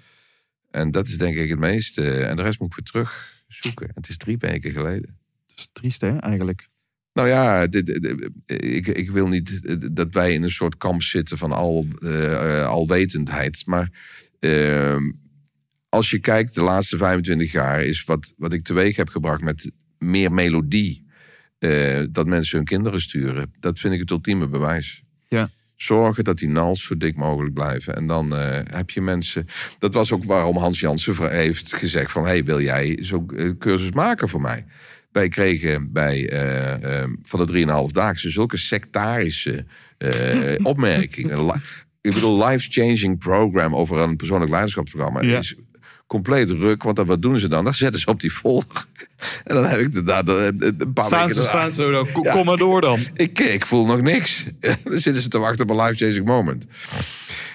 En 0.72 0.92
dat 0.92 1.08
is 1.08 1.18
denk 1.18 1.36
ik 1.36 1.50
het 1.50 1.60
meeste. 1.60 2.24
En 2.24 2.36
de 2.36 2.42
rest 2.42 2.60
moet 2.60 2.70
ik 2.70 2.76
weer 2.76 2.86
terug 2.86 3.42
zoeken. 3.48 3.92
Het 3.94 4.10
is 4.10 4.18
drie 4.18 4.38
weken 4.38 4.72
geleden. 4.72 5.18
Dat 5.48 5.58
is 5.58 5.70
triest, 5.74 6.02
hè, 6.02 6.18
eigenlijk. 6.18 6.70
Nou 7.14 7.28
ja, 7.28 7.68
dit, 7.68 7.86
dit- 7.86 8.30
ik, 8.46 8.88
ik 8.88 9.12
wil 9.12 9.28
niet 9.28 9.60
eh, 9.66 9.76
dat 9.92 10.14
wij 10.14 10.34
in 10.34 10.44
een 10.44 10.52
soort 10.52 10.78
kamp 10.78 11.02
zitten 11.04 11.38
van 11.38 11.52
al, 11.52 11.86
eh, 12.00 12.66
alwetendheid. 12.66 13.64
Maar 13.66 13.92
ehm, 14.40 15.12
als 15.90 16.10
je 16.10 16.20
kijkt, 16.20 16.56
de 16.56 16.62
laatste 16.62 16.98
25 16.98 17.52
jaar 17.52 17.84
is 17.84 18.04
wat, 18.04 18.34
wat 18.38 18.54
ik 18.54 18.64
teweeg 18.64 18.96
heb 18.96 19.10
gebracht 19.10 19.42
met 19.42 19.72
meer 19.98 20.32
melodie. 20.32 21.02
dat 22.10 22.28
mensen 22.28 22.58
hun 22.58 22.66
kinderen 22.66 23.02
sturen. 23.02 23.54
Dat 23.60 23.80
vind 23.80 23.94
ik 23.94 24.00
het 24.00 24.10
ultieme 24.12 24.48
bewijs. 24.48 25.04
Ja. 25.30 25.50
Zorgen 25.76 26.24
dat 26.24 26.38
die 26.38 26.48
nals 26.50 26.84
zo 26.84 26.98
dik 26.98 27.16
mogelijk 27.16 27.54
blijven. 27.54 27.96
En 27.96 28.08
dan 28.08 28.32
heb 28.72 28.90
je 28.90 29.02
mensen. 29.02 29.46
Dat 29.80 29.94
was 29.94 30.12
ook 30.12 30.24
waarom 30.24 30.58
Hans 30.58 30.80
Jansen 30.80 31.32
heeft 31.32 31.74
gezegd: 31.74 32.12
van 32.12 32.26
hey, 32.26 32.44
wil 32.44 32.62
jij 32.62 32.98
zo'n 33.02 33.56
cursus 33.58 33.92
maken 33.92 34.30
voor 34.30 34.42
mij? 34.42 34.66
Wij 35.14 35.28
kregen 35.28 35.92
bij 35.92 36.30
eh, 36.30 37.02
eh, 37.02 37.10
van 37.24 37.46
de 37.46 37.66
3,5 37.88 37.92
daagse 37.92 38.30
zulke 38.30 38.58
sectarische 38.58 39.66
eh, 39.98 40.10
opmerkingen. 40.72 41.62
Ik 42.02 42.14
bedoel, 42.14 42.46
life-changing 42.46 43.18
program 43.20 43.76
over 43.76 43.98
een 43.98 44.16
persoonlijk 44.16 44.52
leiderschapsprogramma 44.52 45.22
Ja. 45.22 45.38
is 45.38 45.56
compleet 46.08 46.50
ruk. 46.50 46.84
Want 46.84 46.96
dan, 46.96 47.06
wat 47.06 47.22
doen 47.22 47.40
ze 47.40 47.48
dan? 47.48 47.64
Dan 47.64 47.74
zetten 47.74 48.00
ze 48.02 48.08
op 48.08 48.20
die 48.20 48.32
folder. 48.32 48.86
En 49.44 49.56
dan 49.56 49.66
heb 49.66 49.80
ik 49.80 49.94
de, 49.94 50.04
de- 50.04 50.74
een 50.78 50.94
paar 50.94 51.06
Staan 51.06 51.28
weken 51.28 51.42
ze, 51.42 51.48
staan 51.48 51.72
ze 51.72 51.90
dan. 51.92 52.12
Kom, 52.12 52.24
Ja. 52.24 52.32
kom 52.32 52.46
maar 52.46 52.58
door 52.58 52.82
dan. 52.82 53.00
ik, 53.14 53.40
ik 53.40 53.66
voel 53.66 53.86
nog 53.86 54.02
niks. 54.02 54.46
dan 54.60 55.00
zitten 55.00 55.22
ze 55.22 55.28
te 55.30 55.38
wachten 55.38 55.70
op 55.70 55.78
een 55.78 55.86
life-changing 55.86 56.26
moment. 56.26 56.66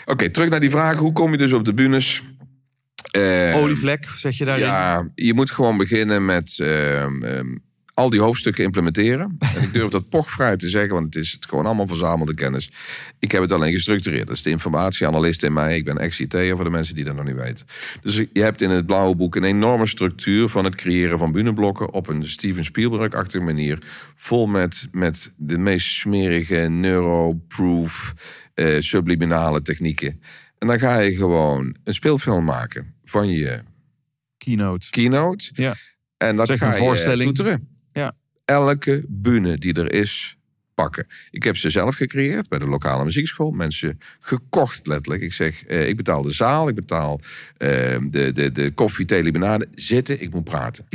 Oké, 0.07 0.29
terug 0.31 0.49
naar 0.49 0.61
die 0.61 0.71
vraag. 0.71 0.97
Hoe 0.97 1.13
kom 1.13 1.31
je 1.31 1.39
dus 1.39 1.53
op 1.53 1.65
de 1.65 1.75
bühnes? 1.75 2.23
Eh, 3.19 3.57
Olievlek, 3.57 4.09
zeg 4.17 4.39
je 4.39 4.45
daarin. 4.45 4.67
ja, 4.67 5.09
je 5.15 5.35
moet 5.35 5.51
gewoon 5.51 5.77
beginnen 5.77 6.25
met 6.25 6.59
ehm, 6.59 7.23
ehm, 7.23 7.57
al 7.95 8.11
die 8.11 8.21
hoofdstukken 8.21 8.65
implementeren. 8.65 9.37
En 9.57 9.63
ik 9.63 9.75
durf 9.75 9.91
dat 9.91 10.09
pochvrij 10.09 10.57
te 10.57 10.69
zeggen, 10.69 10.93
want 10.95 11.05
het 11.05 11.25
is 11.25 11.33
het 11.33 11.47
gewoon 11.49 11.67
allemaal 11.67 11.87
verzamelde 11.87 12.35
kennis. 12.35 12.71
Ik 13.19 13.33
heb 13.33 13.43
het 13.43 13.53
alleen 13.53 13.73
gestructureerd. 13.73 14.27
Dat 14.27 14.37
is 14.37 14.43
de 14.43 14.51
informatieanalist 14.51 15.43
in 15.43 15.53
mij. 15.53 15.77
Ik 15.77 15.85
ben 15.85 15.99
ex-IT'er 15.99 16.55
voor 16.55 16.65
de 16.65 16.71
mensen 16.71 16.95
die 16.95 17.05
dat 17.05 17.15
nog 17.15 17.25
niet 17.25 17.37
weten. 17.37 17.67
Dus 18.03 18.17
je 18.33 18.43
hebt 18.43 18.61
in 18.61 18.71
het 18.71 18.87
blauwe 18.87 19.17
boek 19.17 19.37
een 19.37 19.45
enorme 19.45 19.87
structuur 19.87 20.49
van 20.49 20.65
het 20.65 20.75
creëren 20.75 21.19
van 21.19 21.33
buneblokken 21.33 21.93
op 21.93 22.09
een 22.09 22.29
Steven 22.29 22.65
Spielberg-achtige 22.65 23.45
manier. 23.45 23.79
Vol 24.17 24.47
met, 24.47 24.89
met 24.93 25.33
de 25.37 25.59
meest 25.59 25.89
smerige 25.89 26.57
neuroproof 26.57 28.15
eh 28.55 28.77
subliminale 28.79 29.63
technieken. 29.63 30.21
En 30.59 30.67
dan 30.67 30.79
ga 30.79 30.99
je 30.99 31.17
gewoon 31.17 31.77
een 31.85 31.95
speelfilm 31.95 32.45
maken 32.45 32.95
van 33.05 33.29
je 33.29 33.61
Keynote. 34.37 34.91
keynote. 34.91 35.51
Ja. 35.55 35.75
En 36.17 36.37
dat 36.37 36.47
Zeg 36.47 36.59
ga 36.59 36.67
een 36.67 36.73
je 36.73 36.79
voorstelling. 36.79 37.35
toeteren. 37.35 37.69
Ja. 37.93 38.13
Elke 38.45 39.05
bühne 39.09 39.59
die 39.59 39.73
er 39.75 39.93
is, 39.93 40.37
pakken. 40.75 41.07
Ik 41.31 41.43
heb 41.43 41.57
ze 41.57 41.71
zelf 41.71 41.95
gecreëerd 41.95 42.49
bij 42.49 42.59
de 42.59 42.67
lokale 42.67 43.05
muziekschool. 43.05 43.51
Mensen 43.51 43.99
gekocht 44.21 44.87
letterlijk. 44.87 45.23
Ik 45.23 45.33
zeg, 45.33 45.65
eh, 45.65 45.89
ik 45.89 45.97
betaal 45.97 46.23
de 46.23 46.33
zaal, 46.33 46.69
ik 46.69 46.75
betaal 46.75 47.21
eh, 47.57 47.69
de, 48.03 48.33
de, 48.33 48.53
de 48.53 48.71
koffie, 48.71 49.05
thee, 49.05 49.23
limonade. 49.23 49.69
Zitten, 49.75 50.23
ik 50.23 50.31
moet 50.31 50.45
praten. 50.45 50.87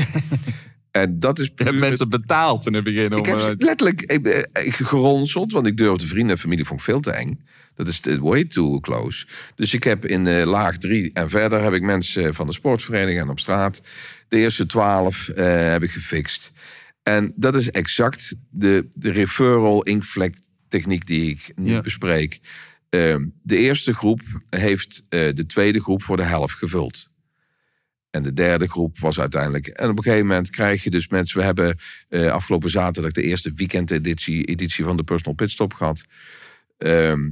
en 0.92 1.20
dat 1.20 1.40
is 1.40 1.46
Je 1.46 1.52
hebt 1.56 1.70
puur 1.72 1.80
mensen 1.80 2.10
betaald 2.10 2.66
in 2.68 2.74
het 2.74 2.84
begin. 2.84 3.04
ik 3.04 3.18
om, 3.18 3.26
heb 3.26 3.38
eh, 3.40 3.48
letterlijk 3.58 4.02
ik, 4.02 4.28
eh, 4.28 4.66
ik 4.66 4.74
geronseld, 4.74 5.52
want 5.52 5.68
ik 5.68 5.78
durfde 5.78 6.08
vrienden 6.08 6.32
en 6.36 6.42
familie 6.42 6.66
vond 6.66 6.80
ik 6.80 6.86
veel 6.86 7.00
te 7.00 7.12
eng. 7.12 7.40
Dat 7.76 7.88
is 7.88 8.02
way 8.20 8.44
too 8.44 8.80
close. 8.80 9.26
Dus 9.56 9.74
ik 9.74 9.84
heb 9.84 10.06
in 10.06 10.28
eh, 10.28 10.46
laag 10.46 10.78
drie 10.78 11.14
en 11.14 11.30
verder 11.30 11.62
heb 11.62 11.74
ik 11.74 11.82
mensen 11.82 12.34
van 12.34 12.48
de 12.48 12.54
sportvereniging 12.54 13.20
en 13.20 13.30
op 13.30 13.40
straat. 13.40 13.82
De 14.28 14.38
eerste 14.38 14.66
twaalf 14.66 15.30
eh, 15.30 15.46
heb 15.72 15.84
ik 15.84 15.92
gefixt. 15.92 16.52
En 17.04 17.34
dat 17.36 17.56
is 17.56 17.72
exact 17.72 18.36
de, 18.50 18.88
de 18.94 19.12
referral 19.12 19.84
inkvlek 19.84 20.38
techniek 20.68 21.08
die 21.08 21.30
ik 21.32 21.52
nu 21.56 21.72
Ja. 21.72 21.82
bespreek. 21.82 22.40
Ehm, 22.90 23.26
de 23.42 23.58
eerste 23.58 23.94
groep 23.94 24.22
heeft 24.50 25.04
eh, 25.10 25.20
de 25.34 25.46
tweede 25.46 25.80
groep 25.82 26.04
voor 26.04 26.18
de 26.18 26.24
helft 26.24 26.56
gevuld. 26.58 27.12
En 28.10 28.24
de 28.24 28.34
derde 28.34 28.68
groep 28.70 29.00
was 29.00 29.20
uiteindelijk. 29.20 29.68
En 29.68 29.90
op 29.90 29.98
een 29.98 30.04
gegeven 30.04 30.28
moment 30.28 30.50
krijg 30.50 30.84
je 30.84 30.90
dus 30.90 31.08
mensen. 31.08 31.38
We 31.40 31.46
hebben 31.46 31.78
eh, 32.10 32.32
afgelopen 32.32 32.70
zaterdag 32.70 33.12
de 33.12 33.22
eerste 33.22 33.52
weekendeditie 33.56 34.44
editie 34.46 34.84
van 34.84 34.98
de 34.98 35.04
Personal 35.04 35.36
Pitstop 35.36 35.74
gehad. 35.74 36.04
Ehm, 36.78 37.30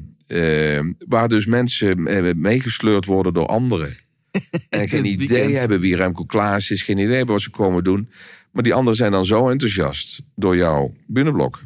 waar 1.07 1.27
dus 1.27 1.45
mensen 1.45 2.03
meegesleurd 2.41 3.05
worden 3.05 3.33
door 3.33 3.45
anderen. 3.45 3.97
En 4.69 4.89
geen 4.89 5.05
idee 5.05 5.27
weekend. 5.27 5.59
hebben 5.59 5.79
wie 5.79 5.95
Remco 5.95 6.23
Klaas 6.23 6.71
is. 6.71 6.83
Geen 6.83 6.97
idee 6.97 7.15
hebben 7.15 7.33
wat 7.33 7.43
ze 7.43 7.49
komen 7.49 7.83
doen. 7.83 8.09
Maar 8.51 8.63
die 8.63 8.73
anderen 8.73 8.97
zijn 8.97 9.11
dan 9.11 9.25
zo 9.25 9.49
enthousiast 9.49 10.21
door 10.35 10.55
jouw 10.55 10.93
binnenblok. 11.07 11.61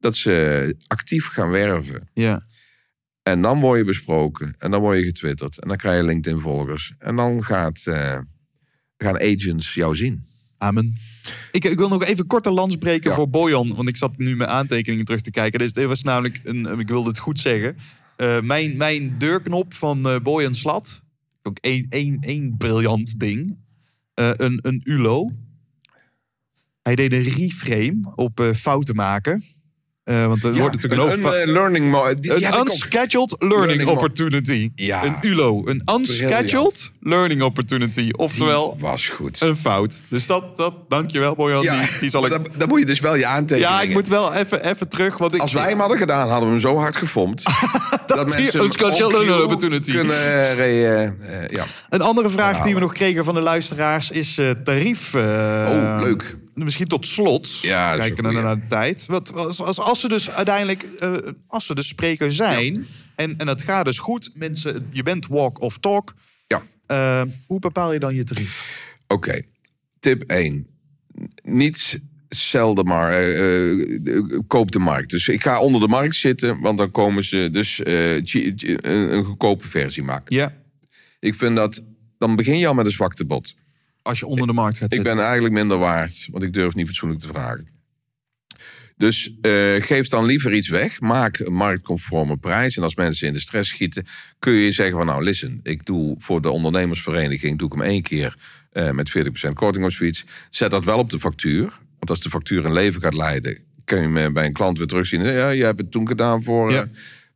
Dat 0.00 0.14
ze 0.16 0.76
actief 0.86 1.26
gaan 1.26 1.50
werven. 1.50 2.08
ja. 2.14 2.42
En 3.22 3.42
dan 3.42 3.60
word 3.60 3.78
je 3.78 3.84
besproken. 3.84 4.54
En 4.58 4.70
dan 4.70 4.80
word 4.80 4.98
je 4.98 5.04
getwitterd. 5.04 5.58
En 5.58 5.68
dan 5.68 5.76
krijg 5.76 5.96
je 5.96 6.04
LinkedIn-volgers. 6.06 6.94
En 6.98 7.16
dan 7.16 7.44
gaat, 7.44 7.82
eh, 7.84 8.18
gaan 8.96 9.20
agents 9.20 9.74
jou 9.74 9.96
zien. 9.96 10.24
Amen. 10.58 10.96
Ik, 11.52 11.64
ik 11.64 11.78
wil 11.78 11.88
nog 11.88 12.04
even 12.04 12.26
kort 12.26 12.46
een 12.46 12.52
lans 12.52 12.76
breken 12.76 13.10
Ja. 13.10 13.16
voor 13.16 13.30
Bojan. 13.30 13.74
Want 13.74 13.88
ik 13.88 13.96
zat 13.96 14.18
nu 14.18 14.36
mijn 14.36 14.50
aantekeningen 14.50 15.04
terug 15.04 15.20
te 15.20 15.30
kijken. 15.30 15.58
Dus 15.58 15.72
dit 15.72 15.86
was 15.86 16.02
namelijk, 16.02 16.40
een, 16.44 16.78
ik 16.78 16.88
wilde 16.88 17.08
het 17.08 17.18
goed 17.18 17.40
zeggen. 17.40 17.76
Eh, 18.16 18.40
mijn, 18.40 18.76
mijn 18.76 19.18
deurknop 19.18 19.74
van 19.74 20.08
eh 20.08 20.20
Bojan 20.20 20.54
Slat. 20.54 21.02
Ook 21.42 21.58
één, 21.60 21.86
één, 21.88 22.16
één 22.20 22.56
briljant 22.56 23.20
ding. 23.20 23.58
Eh, 24.14 24.30
een, 24.36 24.58
een 24.62 24.80
ULO. 24.84 25.32
Hij 26.82 26.94
deed 26.96 27.12
een 27.12 27.22
reframe 27.22 28.12
op 28.14 28.50
fouten 28.54 28.94
maken. 28.94 29.44
Eh, 30.06 30.26
want 30.26 30.44
er 30.44 30.54
wordt 30.54 30.74
natuurlijk 30.74 31.12
een, 31.14 31.22
hoop 31.22 31.32
eh, 31.34 31.46
learning 31.46 31.90
mo- 31.90 32.04
die- 32.20 32.34
die 32.34 32.46
een 32.46 32.58
unscheduled 32.60 33.36
learning, 33.38 33.86
opportunity. 33.86 34.70
Ja. 34.74 35.04
Een 35.04 35.16
ULO. 35.22 35.62
Een 35.64 35.82
unscheduled 35.98 36.90
learning 37.00 37.42
opportunity. 37.42 38.08
Oftewel, 38.16 38.70
Die 38.70 38.80
was 38.80 39.08
goed. 39.08 39.40
een 39.40 39.56
fout. 39.56 40.00
Dus 40.08 40.26
dat, 40.26 40.56
dat 40.56 40.74
dankjewel 40.88 41.34
Bojan. 41.34 41.62
Ja, 41.62 41.80
die, 41.80 41.88
die 42.00 42.10
zal 42.10 42.24
ik... 42.24 42.30
dan, 42.30 42.46
dan 42.56 42.68
moet 42.68 42.78
je 42.80 42.86
dus 42.86 43.00
wel 43.00 43.14
je 43.16 43.26
aantekeningen. 43.26 43.74
Ja, 43.74 43.80
ik 43.82 43.92
moet 43.92 44.08
wel 44.08 44.34
even, 44.34 44.64
even 44.68 44.88
terug. 44.88 45.18
Want 45.18 45.34
ik, 45.34 45.40
Als 45.40 45.52
wij 45.52 45.68
hem 45.68 45.78
hadden 45.80 45.98
gedaan, 45.98 46.28
hadden 46.28 46.44
we 46.44 46.50
hem 46.50 46.60
zo 46.60 46.76
hard 46.76 46.96
gefomd. 46.96 47.42
dat, 48.06 48.28
die 48.28 48.36
mensen 48.40 48.64
unscheduled 48.64 49.12
learning 49.12 49.42
opportunity. 49.42 49.92
kunnen 49.92 50.16
eh, 50.16 50.54
re- 50.56 51.12
ja. 51.48 51.64
Een 51.88 52.00
andere 52.02 52.30
vraag 52.30 52.60
die 52.62 52.74
we 52.74 52.80
nog 52.80 52.92
kregen 52.92 53.24
van 53.24 53.34
de 53.34 53.40
luisteraars 53.40 54.10
is 54.10 54.40
tarief. 54.64 55.14
Oh, 55.14 55.96
leuk. 56.00 56.36
Misschien 56.64 56.86
tot 56.86 57.06
slot, 57.06 57.58
Ja, 57.60 57.96
kijken 57.96 58.24
goeie. 58.24 58.40
naar 58.42 58.60
de 58.60 58.66
tijd. 58.66 59.06
Wat, 59.06 59.32
als, 59.34 59.60
als, 59.62 59.78
als 59.80 60.00
ze 60.00 60.08
dus 60.08 60.30
uiteindelijk, 60.30 60.82
eh, 60.82 61.12
als 61.46 61.66
ze 61.66 61.74
dus 61.74 61.88
spreker 61.88 62.32
zijn 62.32 62.86
en, 63.14 63.38
en 63.38 63.46
het 63.46 63.62
gaat 63.62 63.84
dus 63.84 63.98
goed, 63.98 64.30
mensen, 64.34 64.86
je 64.92 65.02
bent 65.02 65.26
walk 65.26 65.60
of 65.60 65.78
talk. 65.78 66.14
Ja. 66.46 66.62
eh, 66.86 67.22
hoe 67.46 67.58
bepaal 67.60 67.92
je 67.92 67.98
dan 67.98 68.14
je 68.14 68.24
tarief? 68.24 68.84
Oké, 69.06 69.40
tip 69.98 70.22
1. 70.22 70.66
Niet 71.42 72.00
zelden 72.28 72.84
maar 72.86 73.12
eh, 73.12 73.86
koop 74.46 74.70
de 74.72 74.78
markt. 74.78 75.10
Dus 75.10 75.28
ik 75.28 75.42
ga 75.42 75.60
onder 75.60 75.80
de 75.80 75.88
markt 75.88 76.14
zitten, 76.14 76.60
want 76.60 76.78
dan 76.78 76.90
komen 76.90 77.24
ze 77.24 77.48
dus 77.52 77.80
een, 77.84 79.24
goedkope 79.24 79.68
versie 79.68 80.02
maken. 80.02 80.36
Ja. 80.36 80.54
Ik 81.20 81.34
vind 81.34 81.56
dat, 81.56 81.84
dan 82.18 82.36
begin 82.36 82.58
je 82.58 82.66
al 82.66 82.74
met 82.74 82.86
een 82.86 82.92
zwaktebod. 82.92 83.54
Als 84.06 84.18
je 84.18 84.26
onder 84.26 84.46
de 84.46 84.52
markt 84.52 84.78
gaat 84.78 84.94
Ik 84.94 85.02
ben 85.02 85.18
eigenlijk 85.18 85.54
minder 85.54 85.78
waard, 85.78 86.28
want 86.30 86.44
ik 86.44 86.52
durf 86.52 86.74
niet 86.74 86.86
fatsoenlijk 86.86 87.20
te 87.20 87.28
vragen. 87.28 87.68
Dus 88.96 89.34
eh, 89.40 89.74
geef 89.78 90.08
dan 90.08 90.24
liever 90.24 90.52
iets 90.54 90.68
weg. 90.68 91.00
Maak 91.00 91.38
een 91.38 91.52
marktconforme 91.52 92.36
prijs. 92.36 92.76
En 92.76 92.82
als 92.82 92.94
mensen 92.94 93.26
in 93.26 93.32
de 93.32 93.40
stress 93.40 93.70
schieten, 93.70 94.06
kun 94.38 94.52
je 94.52 94.72
zeggen 94.72 94.96
van 94.96 95.06
nou, 95.06 95.22
listen, 95.22 95.60
ik 95.62 95.84
doe 95.86 96.14
voor 96.18 96.42
de 96.42 96.50
ondernemersvereniging 96.50 97.58
doe 97.58 97.66
ik 97.66 97.72
hem 97.72 97.82
één 97.82 98.02
keer 98.02 98.36
eh, 98.70 98.90
met 98.90 99.18
40% 99.48 99.52
korting 99.52 99.84
of 99.84 99.92
zoiets. 99.92 100.24
Zet 100.50 100.70
dat 100.70 100.84
wel 100.84 100.98
op 100.98 101.10
de 101.10 101.20
factuur. 101.20 101.78
Want 101.98 102.10
als 102.10 102.20
de 102.20 102.30
factuur 102.30 102.64
een 102.64 102.72
leven 102.72 103.00
gaat 103.00 103.14
leiden, 103.14 103.58
kun 103.84 104.12
je 104.12 104.18
hem 104.18 104.32
bij 104.32 104.46
een 104.46 104.52
klant 104.52 104.78
weer 104.78 104.86
terugzien. 104.86 105.22
Ja, 105.24 105.48
je 105.48 105.64
hebt 105.64 105.80
het 105.80 105.90
toen 105.90 106.08
gedaan 106.08 106.42
voor 106.42 106.72
Ja. 106.72 106.82
eh, 106.82 106.88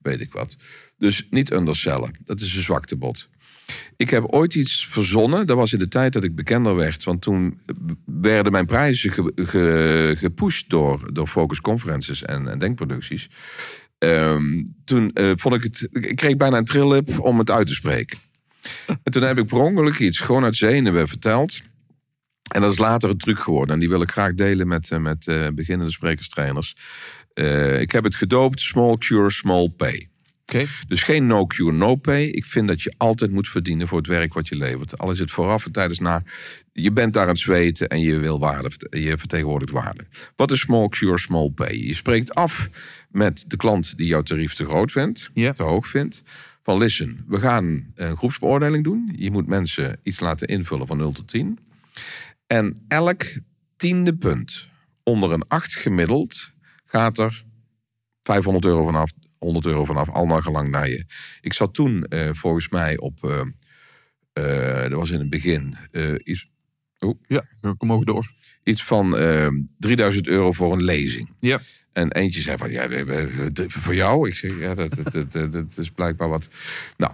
weet 0.03 0.21
ik 0.21 0.33
wat. 0.33 0.57
Dus 0.99 1.27
niet 1.31 1.53
undersellen. 1.53 2.17
Dat 2.25 2.41
is 2.41 2.57
een 2.57 2.63
zwaktebod. 2.63 3.29
Ik 3.97 4.11
heb 4.11 4.25
ooit 4.27 4.55
iets 4.55 4.87
verzonnen. 4.87 5.47
Dat 5.47 5.57
was 5.57 5.73
in 5.73 5.79
de 5.79 5.89
tijd 5.89 6.13
dat 6.13 6.25
ik 6.25 6.35
bekender 6.35 6.77
werd. 6.77 7.05
Want 7.05 7.21
toen 7.23 7.59
werden 8.05 8.53
mijn 8.53 8.67
prijzen 8.67 9.13
ge, 9.13 9.33
ge- 9.35 10.15
gepusht 10.19 10.71
door, 10.71 11.13
door 11.13 11.27
Focus 11.27 11.61
Conferences 11.61 12.23
en, 12.23 12.49
en 12.49 12.59
denkproducties. 12.59 13.29
Ehm, 13.99 14.65
toen 14.85 15.13
eh, 15.13 15.31
vond 15.35 15.55
ik 15.55 15.63
het. 15.63 15.89
Ik 15.91 16.17
kreeg 16.17 16.37
bijna 16.37 16.57
een 16.59 16.65
trillip 16.65 17.19
om 17.21 17.39
het 17.39 17.51
uit 17.51 17.67
te 17.67 17.75
spreken. 17.75 18.19
en 18.87 19.13
toen 19.13 19.23
heb 19.23 19.39
ik 19.39 19.47
per 19.47 19.59
ongeluk 19.59 19.99
iets 19.99 20.19
gewoon 20.19 20.45
uit 20.45 20.57
zenuwen 20.57 21.09
verteld. 21.09 21.61
En 22.53 22.61
dat 22.61 22.73
is 22.73 22.79
later 22.79 23.11
een 23.11 23.17
truc 23.19 23.39
geworden. 23.39 23.75
En 23.75 23.81
die 23.81 23.89
wil 23.89 24.03
ik 24.03 24.11
graag 24.11 24.35
delen 24.35 24.69
met, 24.69 24.91
eh, 24.91 24.99
met 24.99 25.27
eh, 25.27 25.47
beginnende 25.55 25.93
sprekerstrainers. 25.93 26.77
Eh, 27.33 27.81
ik 27.81 27.93
heb 27.93 28.05
het 28.05 28.15
gedoopt 28.15 28.61
Small 28.61 28.97
Cure, 28.99 29.31
Small 29.31 29.69
Pay. 29.69 30.10
Dus 30.89 31.03
geen 31.03 31.27
no 31.27 31.47
cure, 31.47 31.73
no 31.73 31.97
pay. 31.97 32.25
Ik 32.25 32.45
vind 32.45 32.69
dat 32.69 32.83
je 32.83 32.95
altijd 32.97 33.31
moet 33.31 33.49
verdienen 33.49 33.89
voor 33.89 33.99
het 33.99 34.07
werk 34.07 34.35
wat 34.35 34.49
je 34.49 34.57
levert. 34.57 34.99
Al 34.99 35.11
is 35.11 35.19
het 35.19 35.31
vooraf 35.31 35.67
en 35.67 35.73
tijdens 35.73 35.99
na. 35.99 36.23
Je 36.73 36.93
bent 36.93 37.15
daar 37.15 37.23
aan 37.23 37.29
het 37.29 37.39
zweten 37.39 37.89
en 37.89 38.01
je 38.01 38.19
wil 38.19 38.39
waarde, 38.39 38.71
je 38.91 39.19
vertegenwoordigt 39.19 39.73
waarde. 39.73 40.05
Wat 40.37 40.51
is 40.51 40.61
small 40.61 40.89
cure, 40.89 41.19
small 41.19 41.51
pay? 41.51 41.75
Je 41.75 41.95
spreekt 41.95 42.35
af 42.35 42.69
met 43.11 43.45
de 43.47 43.57
klant 43.57 43.97
die 43.97 44.07
jouw 44.07 44.23
tarief 44.23 44.55
te 44.55 44.65
groot 44.65 44.93
vindt, 44.93 45.31
te 45.35 45.63
hoog 45.63 45.87
vindt. 45.87 46.23
Van 46.63 46.79
listen, 46.79 47.25
we 47.29 47.41
gaan 47.41 47.93
een 47.95 48.17
groepsbeoordeling 48.17 48.85
doen. 48.85 49.13
Je 49.17 49.31
moet 49.31 49.47
mensen 49.47 49.99
iets 50.03 50.21
laten 50.21 50.47
invullen 50.47 50.87
van 50.87 50.97
0 50.97 51.13
tot 51.13 51.29
10. 51.29 51.59
En 52.47 52.85
elk 52.89 53.25
tiende 53.77 54.15
punt 54.17 54.67
onder 55.03 55.33
een 55.33 55.49
8 55.49 55.75
gemiddeld 55.75 56.51
gaat 56.85 57.19
er 57.19 57.45
500 58.23 58.65
euro 58.65 58.85
vanaf, 58.85 59.11
100 59.41 59.67
euro 59.67 59.85
vanaf, 59.85 60.09
al 60.11 60.27
naar 60.27 60.43
gelang 60.43 60.71
naar 60.71 60.89
je. 60.89 61.05
Ik 61.41 61.53
zat 61.53 61.75
toen 61.75 62.05
eh, 62.05 62.29
volgens 62.33 62.69
mij 62.69 62.99
op, 62.99 63.25
eh, 63.25 63.41
eh, 64.33 64.83
dat 64.83 64.99
was 64.99 65.11
in 65.11 65.19
het 65.19 65.31
begin, 65.31 65.77
eh, 65.91 66.13
iets, 66.25 66.49
Ja, 67.27 67.45
kom 67.79 67.93
ook 67.93 68.07
door. 68.07 68.31
iets 68.65 68.85
van 68.85 69.17
eh, 69.17 69.49
3000 69.79 70.27
euro 70.27 70.53
voor 70.53 70.73
een 70.73 70.83
lezing. 70.83 71.33
Ja. 71.41 71.61
En 71.93 72.13
eentje 72.13 72.41
zei 72.41 72.57
van, 72.57 72.71
ja, 72.71 72.89
we 72.89 72.97
hebben 72.97 73.71
voor 73.71 73.95
jou? 73.95 74.29
Ik 74.29 74.35
zeg, 74.35 74.59
ja, 74.59 74.75
dat, 74.75 74.95
dat, 74.95 75.13
dat, 75.13 75.33
dat, 75.33 75.53
dat 75.53 75.77
is 75.79 75.91
blijkbaar 75.91 76.29
wat. 76.29 76.49
Nou, 76.97 77.13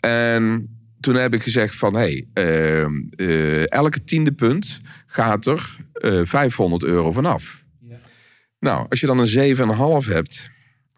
en 0.00 0.68
toen 1.00 1.14
heb 1.14 1.34
ik 1.34 1.42
gezegd 1.42 1.76
van, 1.76 1.94
hé, 1.94 2.00
hey, 2.00 2.26
ehm, 2.32 3.02
eh, 3.16 3.70
elke 3.70 4.04
tiende 4.04 4.32
punt 4.32 4.80
gaat 5.06 5.46
er 5.46 5.76
eh 5.92 6.20
500 6.24 6.82
euro 6.82 7.12
vanaf. 7.12 7.64
Nou, 8.58 8.86
als 8.88 9.00
je 9.00 9.06
dan 9.06 9.18
een 9.18 9.26
7,5 9.26 10.06
hebt, 10.06 10.50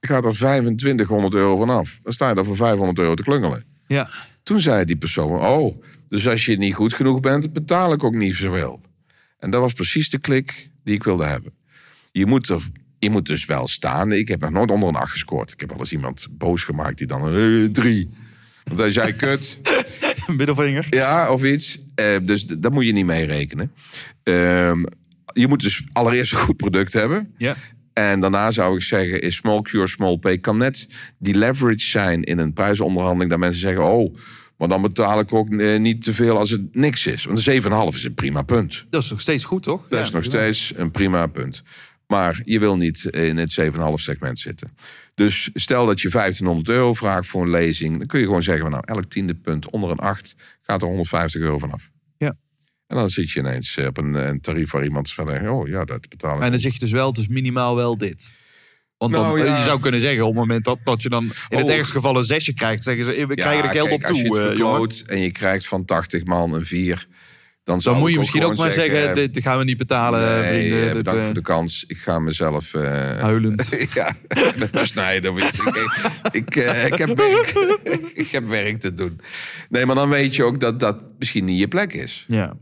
gaat 0.07 0.25
er 0.25 0.33
2500 0.33 1.35
euro 1.35 1.57
vanaf. 1.57 1.99
Dan 2.03 2.13
sta 2.13 2.29
je 2.29 2.35
daar 2.35 2.45
voor 2.45 2.57
500 2.57 2.99
euro 2.99 3.15
te 3.15 3.23
klungelen. 3.23 3.65
Ja. 3.87 4.09
Toen 4.43 4.61
zei 4.61 4.85
die 4.85 4.97
persoon, 4.97 5.41
oh, 5.41 5.83
dus 6.09 6.29
als 6.29 6.45
je 6.45 6.57
niet 6.57 6.75
goed 6.75 6.95
genoeg 6.95 7.21
bent, 7.21 7.53
betaal 7.53 7.93
ik 7.93 8.05
ook 8.05 8.15
niet 8.15 8.37
zoveel. 8.37 8.81
En 9.39 9.51
dat 9.51 9.61
was 9.61 9.73
precies 9.73 10.11
de 10.11 10.19
klik 10.19 10.71
die 10.85 10.95
ik 10.95 11.05
wilde 11.05 11.25
hebben. 11.25 11.53
Je 12.13 12.27
moet, 12.27 12.49
er, 12.49 12.63
je 12.99 13.11
moet 13.11 13.27
dus 13.27 13.45
wel 13.45 13.67
staan. 13.67 14.13
Ik 14.13 14.29
heb 14.29 14.41
nog 14.41 14.51
nooit 14.51 14.71
onder 14.71 14.89
een 14.89 14.95
8 14.95 15.11
gescoord. 15.11 15.53
Ik 15.53 15.61
heb 15.61 15.71
wel 15.71 15.79
eens 15.79 15.93
iemand 15.93 16.27
boos 16.31 16.65
gemaakt 16.65 16.99
die 16.99 17.07
dan 17.07 17.25
een 17.25 17.65
eh, 17.67 17.71
3. 17.71 18.09
Want 18.65 18.81
hij 18.81 18.91
zei 18.91 19.13
kut. 19.13 19.61
Middelvinger. 20.37 20.87
Ja, 20.91 21.31
of 21.33 21.45
iets. 21.45 21.79
Eh, 21.95 22.17
dus 22.23 22.45
dat 22.45 22.73
moet 22.73 22.87
je 22.87 22.93
niet 22.93 23.07
mee 23.07 23.27
rekenen. 23.27 23.73
Ehm, 24.23 24.85
je 25.33 25.49
moet 25.49 25.61
dus 25.61 25.85
allereerst 25.93 26.33
een 26.33 26.39
goed 26.39 26.57
product 26.57 26.93
hebben. 26.93 27.35
Ja. 27.37 27.57
En 27.99 28.21
daarna 28.21 28.51
zou 28.51 28.77
ik 28.77 28.83
zeggen, 28.83 29.21
is 29.21 29.37
small 29.37 29.63
cure, 29.63 29.87
small 29.87 30.17
pay. 30.19 30.39
Kan 30.39 30.57
net 30.57 30.89
die 31.19 31.35
leverage 31.35 31.87
zijn 31.87 32.23
in 32.23 32.39
een 32.39 32.53
prijzenonderhandeling. 32.53 33.31
Dat 33.31 33.39
mensen 33.41 33.61
zeggen, 33.61 33.85
oh, 33.85 34.17
maar 34.59 34.69
dan 34.69 34.83
betaal 34.83 35.21
ik 35.21 35.33
ook 35.33 35.51
eh, 35.55 35.79
niet 35.79 36.03
te 36.03 36.15
veel 36.15 36.39
als 36.39 36.51
het 36.51 36.75
niks 36.75 37.07
is. 37.07 37.25
Want 37.25 37.47
een 37.47 37.63
7,5 37.63 37.69
is 37.95 38.05
een 38.05 38.15
prima 38.15 38.43
punt. 38.43 38.87
Dat 38.91 39.03
is 39.03 39.11
nog 39.11 39.21
steeds 39.21 39.45
goed, 39.45 39.63
toch? 39.63 39.81
Dat 39.89 39.99
Ja, 39.99 40.05
is 40.05 40.11
nog 40.11 40.21
prima. 40.21 40.37
steeds 40.37 40.73
een 40.77 40.91
prima 40.91 41.27
punt. 41.27 41.63
Maar 42.07 42.41
je 42.45 42.59
wil 42.59 42.77
niet 42.77 43.05
in 43.05 43.37
het 43.37 43.61
7,5 43.61 43.79
segment 43.95 44.39
zitten. 44.39 44.71
Dus 45.15 45.51
stel 45.55 45.87
dat 45.87 46.01
je 46.01 46.09
1500 46.09 46.69
euro 46.69 46.95
vraagt 46.95 47.29
voor 47.29 47.43
een 47.43 47.51
lezing. 47.51 47.99
Dan 47.99 48.07
kun 48.07 48.19
je 48.21 48.25
gewoon 48.27 48.43
zeggen, 48.43 48.63
van, 48.63 48.73
nou, 48.73 48.83
elk 48.87 49.05
tiende 49.05 49.35
punt 49.35 49.71
onder 49.71 49.91
een 49.91 49.99
8 49.99 50.35
gaat 50.63 50.83
er 50.83 50.89
150 50.89 51.41
euro 51.41 51.59
vanaf. 51.59 51.91
En 52.87 52.97
dan 52.97 53.11
zit 53.11 53.31
je 53.31 53.41
ineens 53.41 53.79
op 53.87 53.97
een, 53.99 54.15
een 54.15 54.41
tarief 54.41 54.71
waar 54.71 54.85
iemand 54.85 55.13
van 55.13 55.27
denkt, 55.27 55.49
oh 55.51 55.69
ja, 55.69 55.85
dat 55.85 56.09
betaal 56.09 56.37
ik. 56.37 56.43
En 56.43 56.51
dan 56.51 56.61
zeg 56.61 56.73
je 56.73 56.79
dus 56.79 56.91
wel, 56.91 57.09
het 57.09 57.19
is 57.19 57.29
minimaal 57.29 57.77
wel 57.77 57.99
dit. 57.99 58.31
Want 58.99 59.15
dan, 59.15 59.23
Nou, 59.23 59.45
ja. 59.45 59.57
je 59.59 59.65
zou 59.65 59.81
kunnen 59.81 60.01
zeggen, 60.01 60.23
op 60.23 60.29
het 60.29 60.39
moment 60.39 60.65
dat, 60.65 60.79
dat 60.85 61.03
je 61.03 61.09
dan 61.09 61.25
in 61.49 61.59
het 61.59 61.69
Oh. 61.69 61.75
ergste 61.75 61.95
geval 61.95 62.17
een 62.19 62.25
zesje 62.25 62.55
krijgt, 62.55 62.83
zeggen 62.83 63.05
ze, 63.05 63.27
we 63.27 63.35
krijgen 63.35 63.65
er 63.65 63.71
geld 63.71 63.91
op 63.93 64.05
Als 64.05 64.19
je 64.21 64.25
toe. 64.25 64.37
het 64.37 64.43
eh, 64.45 64.49
verkloot 64.51 65.03
en 65.07 65.21
je 65.21 65.31
krijgt 65.31 65.67
van 65.67 65.85
80 65.85 66.25
man 66.25 66.53
een 66.55 66.65
4, 66.65 67.07
dan, 67.65 67.81
moet 67.99 68.11
je 68.13 68.19
misschien 68.19 68.45
ook 68.45 68.57
maar 68.57 68.71
zeggen, 68.71 69.09
eh, 69.09 69.15
dit 69.15 69.39
gaan 69.43 69.59
we 69.59 69.65
niet 69.65 69.77
betalen, 69.77 70.41
nee, 70.41 70.51
vrienden. 70.51 70.79
eh, 70.79 70.85
Dit, 70.85 70.93
bedankt 70.95 71.21
eh, 71.21 71.25
voor 71.27 71.35
de 71.35 71.41
kans. 71.43 71.85
Ik 71.87 71.99
ga 71.99 72.19
mezelf 72.19 72.75
eh, 72.75 72.83
Huilend. 73.19 73.69
ja, 73.95 74.17
besnijden 74.73 75.33
of 75.33 75.49
iets. 75.49 75.59
ik, 75.59 75.89
ik, 76.33 76.57
eh, 76.57 76.87
ik, 76.87 76.95
heb 76.99 77.17
werk, 77.27 77.53
ik 78.15 78.29
heb 78.31 78.47
werk 78.49 78.81
te 78.81 78.95
doen. 78.95 79.21
Nee, 79.69 79.87
maar 79.87 79.95
dan 79.95 80.09
weet 80.09 80.37
je 80.37 80.45
ook 80.45 80.61
dat 80.61 80.81
dat 80.81 81.03
misschien 81.19 81.45
niet 81.45 81.59
je 81.59 81.69
plek 81.69 81.93
is. 81.93 82.25
Ja. 82.29 82.57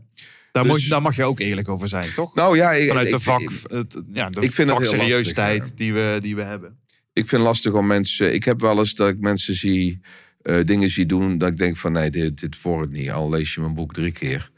Daar, 0.55 0.63
Dus- 0.63 0.73
moet, 0.73 0.89
daar 0.89 1.01
mag 1.01 1.15
je 1.15 1.23
ook 1.23 1.39
eerlijk 1.39 1.69
over 1.69 1.87
zijn, 1.87 2.13
toch? 2.13 2.35
Nou 2.35 2.55
ja, 2.57 2.71
ik, 2.71 2.87
Vanuit 2.87 3.09
de 3.09 3.15
ik- 3.15 3.21
vak, 3.21 3.39
ik, 3.41 3.49
het, 3.67 4.01
ja, 4.13 4.29
de 4.29 4.41
ik 4.41 4.51
vind 4.51 4.69
lastig, 4.69 5.73
die, 5.73 5.93
we, 5.93 6.17
die 6.21 6.35
we 6.35 6.41
hebben. 6.41 6.77
ik 7.13 7.27
vind 7.27 7.31
het 7.31 7.41
lastig 7.41 7.73
om 7.73 7.87
mensen... 7.87 8.33
Ik 8.33 8.43
heb 8.43 8.61
wel 8.61 8.79
eens 8.79 8.93
dat 8.93 9.09
ik 9.09 9.19
mensen 9.19 9.55
zie, 9.55 9.99
eh, 10.41 10.59
dingen 10.65 10.89
zie 10.89 11.05
doen... 11.05 11.37
dat 11.37 11.49
ik 11.49 11.57
denk 11.57 11.77
van 11.77 11.91
nee, 11.91 12.09
dit, 12.09 12.39
dit 12.39 12.61
wordt 12.61 12.87
het 12.89 12.99
niet. 12.99 13.11
Al 13.11 13.29
lees 13.29 13.53
je 13.53 13.61
mijn 13.61 13.73
boek 13.73 13.93
drie 13.93 14.11
keer. 14.11 14.51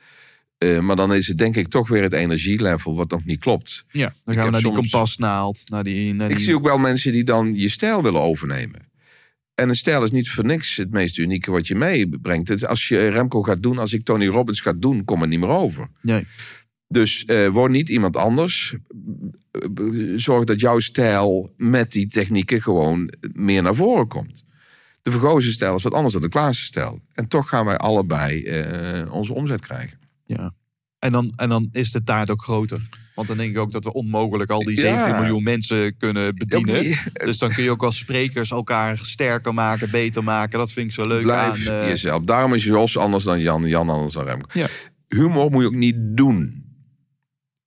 Eh, 0.58 0.80
maar 0.80 0.96
dan 0.96 1.14
is 1.14 1.28
het 1.28 1.38
denk 1.38 1.56
ik 1.56 1.68
toch 1.68 1.88
weer 1.88 2.04
het 2.04 2.14
energielevel 2.14 2.96
wat 2.96 3.10
nog 3.10 3.26
niet 3.26 3.40
klopt. 3.40 3.86
Ja, 3.92 4.14
dan 4.24 4.34
Ik 4.34 4.40
gaan 4.40 4.46
we 4.46 4.52
naar 4.52 4.62
die 4.62 4.72
kompasnaald. 4.72 5.62
Naar 5.70 5.84
die, 5.84 6.14
naar 6.14 6.30
Ik 6.30 6.36
die... 6.36 6.46
zie 6.46 6.56
ook 6.56 6.66
wel 6.66 6.78
mensen 6.78 7.12
die 7.12 7.24
dan 7.24 7.54
je 7.56 7.70
stijl 7.70 8.04
willen 8.04 8.22
overnemen. 8.22 8.87
En 9.60 9.70
een 9.70 9.76
stijl 9.76 10.04
is 10.04 10.12
niet 10.12 10.30
voor 10.30 10.46
niks 10.46 10.76
het 10.76 10.92
meest 10.92 11.18
unieke 11.18 11.52
wat 11.52 11.68
je 11.68 11.76
meebrengt. 11.76 12.50
Is 12.50 12.66
Als 12.66 12.88
je 12.88 13.08
Remco 13.08 13.44
gaat 13.44 13.64
doen, 13.64 13.78
als 13.78 13.94
ik 13.94 14.04
Tony 14.04 14.28
Robbins 14.28 14.62
ga 14.62 14.74
doen, 14.74 15.04
kom 15.04 15.22
er 15.22 15.28
niet 15.28 15.40
meer 15.40 15.50
over. 15.50 15.90
Nee. 16.02 16.26
Dus 16.88 17.26
eh, 17.26 17.48
word 17.48 17.72
niet 17.72 17.90
iemand 17.90 18.18
anders. 18.18 18.76
Zorg 20.16 20.44
dat 20.44 20.60
jouw 20.60 20.80
stijl 20.80 21.54
met 21.56 21.92
die 21.92 22.08
technieken 22.08 22.62
gewoon 22.62 23.14
meer 23.34 23.62
naar 23.62 23.76
voren 23.76 24.08
komt. 24.08 24.44
De 25.02 25.12
vergozen 25.12 25.52
stijl 25.52 25.76
is 25.76 25.84
wat 25.84 25.94
anders 25.94 26.14
dan 26.14 26.22
de 26.22 26.30
Klaassen 26.30 26.68
stijl. 26.68 27.00
En 27.14 27.28
toch 27.28 27.50
gaan 27.50 27.66
wij 27.66 27.78
allebei 27.78 28.44
eh, 28.44 29.14
onze 29.14 29.34
omzet 29.34 29.62
krijgen. 29.62 30.00
Ja. 30.26 30.54
En, 31.00 31.12
dan, 31.12 31.34
en 31.36 31.50
dan 31.50 31.70
is 31.72 31.92
de 31.92 32.04
taart 32.04 32.30
ook 32.30 32.42
groter. 32.42 32.88
Want 33.18 33.30
dan 33.30 33.38
denk 33.38 33.52
ik 33.52 33.58
ook 33.58 33.72
dat 33.72 33.84
we 33.84 33.94
onmogelijk 33.94 34.50
al 34.50 34.64
die 34.64 34.76
Ja. 34.76 34.82
17 34.82 35.16
miljoen 35.16 35.44
mensen 35.44 35.98
kunnen 35.98 36.36
bedienen. 36.36 36.98
Dus 37.14 37.38
dan 37.38 37.52
kun 37.54 37.64
je 37.64 37.72
ook 37.72 37.84
als 37.84 37.98
sprekers 37.98 38.52
elkaar 38.52 38.98
sterker 38.98 39.54
maken, 39.54 39.90
beter 39.92 40.24
maken. 40.24 40.58
Dat 40.60 40.72
vind 40.72 40.86
ik 40.88 40.92
zo 40.94 41.08
leuk 41.08 41.22
Blijf 41.22 41.68
aan. 41.70 41.82
eh, 41.82 41.88
jezelf. 41.90 42.24
Daarom 42.24 42.54
is 42.54 42.64
Jos 42.64 42.98
anders 42.98 43.24
dan 43.24 43.40
Jan, 43.40 43.64
Jan 43.68 43.90
anders 43.90 44.14
dan 44.14 44.26
Remco. 44.26 44.60
Ja. 44.60 44.68
Humor 45.08 45.52
moet 45.52 45.62
je 45.62 45.68
ook 45.68 45.74
niet 45.76 45.96
doen. 46.00 46.66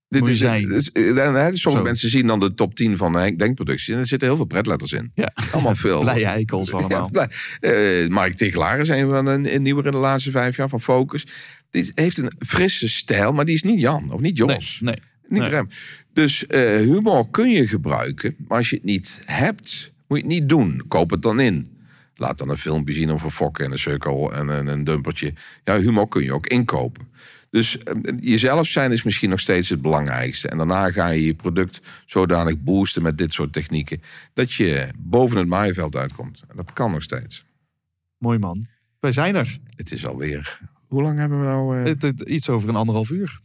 Dit 0.09 0.29
is, 0.29 0.41
het 0.41 0.69
is- 0.71 0.93
eh, 0.93 1.05
sommige 1.13 1.59
Zo. 1.59 1.83
mensen 1.83 2.09
zien 2.09 2.27
dan 2.27 2.41
de 2.41 2.55
top 2.55 2.75
10 2.75 2.97
van 2.97 3.15
Henk 3.15 3.39
Denkproductie. 3.39 3.95
En 3.95 4.01
er 4.01 4.07
zitten 4.07 4.29
heel 4.29 4.37
veel 4.37 4.47
pretletters 4.47 4.93
in. 4.93 5.11
ja. 5.15 5.33
Allemaal 5.53 5.75
veel. 5.87 6.01
Blije 6.01 6.25
eikels 6.25 6.73
allemaal. 6.73 7.11
Ja, 7.13 7.27
blij. 7.61 8.03
Eh, 8.05 8.09
Mark 8.09 8.35
Tegelaar 8.35 8.79
is 8.79 8.89
een 8.89 9.09
van 9.09 9.27
een 9.27 9.63
nieuwer 9.63 9.85
in 9.87 9.91
de 9.93 9.97
laatste 9.99 10.31
vijf 10.31 10.57
jaar 10.57 10.69
van 10.69 10.81
Focus. 10.81 11.27
Die 11.71 11.91
heeft 11.95 12.19
een 12.19 12.33
frisse 12.39 12.89
stijl, 12.89 13.33
maar 13.33 13.45
die 13.45 13.55
is 13.55 13.63
niet 13.63 13.81
Jan 13.81 14.13
of 14.13 14.21
niet 14.21 14.39
Nee, 14.39 14.49
Jos. 14.57 14.79
nee. 14.83 14.95
Niet 15.31 15.41
Nee. 15.41 15.51
rem. 15.51 15.69
Dus 16.13 16.47
eh, 16.47 16.77
humor 16.77 17.31
kun 17.31 17.51
je 17.51 17.67
gebruiken, 17.69 18.35
maar 18.49 18.59
als 18.59 18.71
je 18.71 18.77
het 18.77 18.85
niet 18.85 19.23
hebt, 19.25 19.93
moet 20.09 20.19
je 20.19 20.25
het 20.25 20.33
niet 20.33 20.49
doen. 20.49 20.83
Koop 20.89 21.11
het 21.11 21.23
dan 21.23 21.41
in. 21.41 21.79
Laat 22.15 22.39
dan 22.39 22.49
een 22.51 22.59
filmpje 22.59 22.95
zien 22.95 23.11
over 23.11 23.31
fokken 23.31 23.65
en 23.65 23.73
een 23.73 23.79
sukkel 23.79 24.33
en 24.33 24.49
een, 24.49 24.67
een 24.67 24.85
dumpertje. 24.85 25.33
Ja, 25.65 25.79
humor 25.81 26.09
kun 26.09 26.23
je 26.23 26.33
ook 26.35 26.47
inkopen. 26.47 27.09
Dus 27.51 27.79
eh, 27.79 27.95
jezelf 28.21 28.67
zijn 28.67 28.93
is 28.93 29.03
misschien 29.03 29.31
nog 29.31 29.41
steeds 29.41 29.69
het 29.69 29.81
belangrijkste. 29.83 30.49
En 30.49 30.57
daarna 30.59 30.91
ga 30.91 31.09
je 31.09 31.25
je 31.25 31.35
product 31.35 31.81
zodanig 32.07 32.59
boosten 32.63 33.03
met 33.03 33.19
dit 33.19 33.33
soort 33.33 33.53
technieken... 33.53 34.03
dat 34.35 34.53
je 34.53 34.89
boven 34.99 35.37
het 35.39 35.47
maaiveld 35.49 35.97
uitkomt. 35.97 36.43
En 36.49 36.57
dat 36.57 36.73
kan 36.73 36.91
nog 36.91 37.03
steeds. 37.03 37.45
Mooi 38.19 38.39
man. 38.39 38.67
Wij 39.01 39.13
zijn 39.13 39.35
er. 39.35 39.59
Het 39.77 39.93
is 39.93 40.07
alweer... 40.07 40.61
Hoe 40.89 41.03
lang 41.03 41.19
hebben 41.19 41.39
we 41.41 41.45
nou... 41.47 41.79
eh 41.79 41.85
Het, 41.85 42.03
het- 42.03 42.21
iets 42.21 42.49
over 42.49 42.69
een 42.69 42.77
anderhalf 42.77 43.11
uur. 43.11 43.41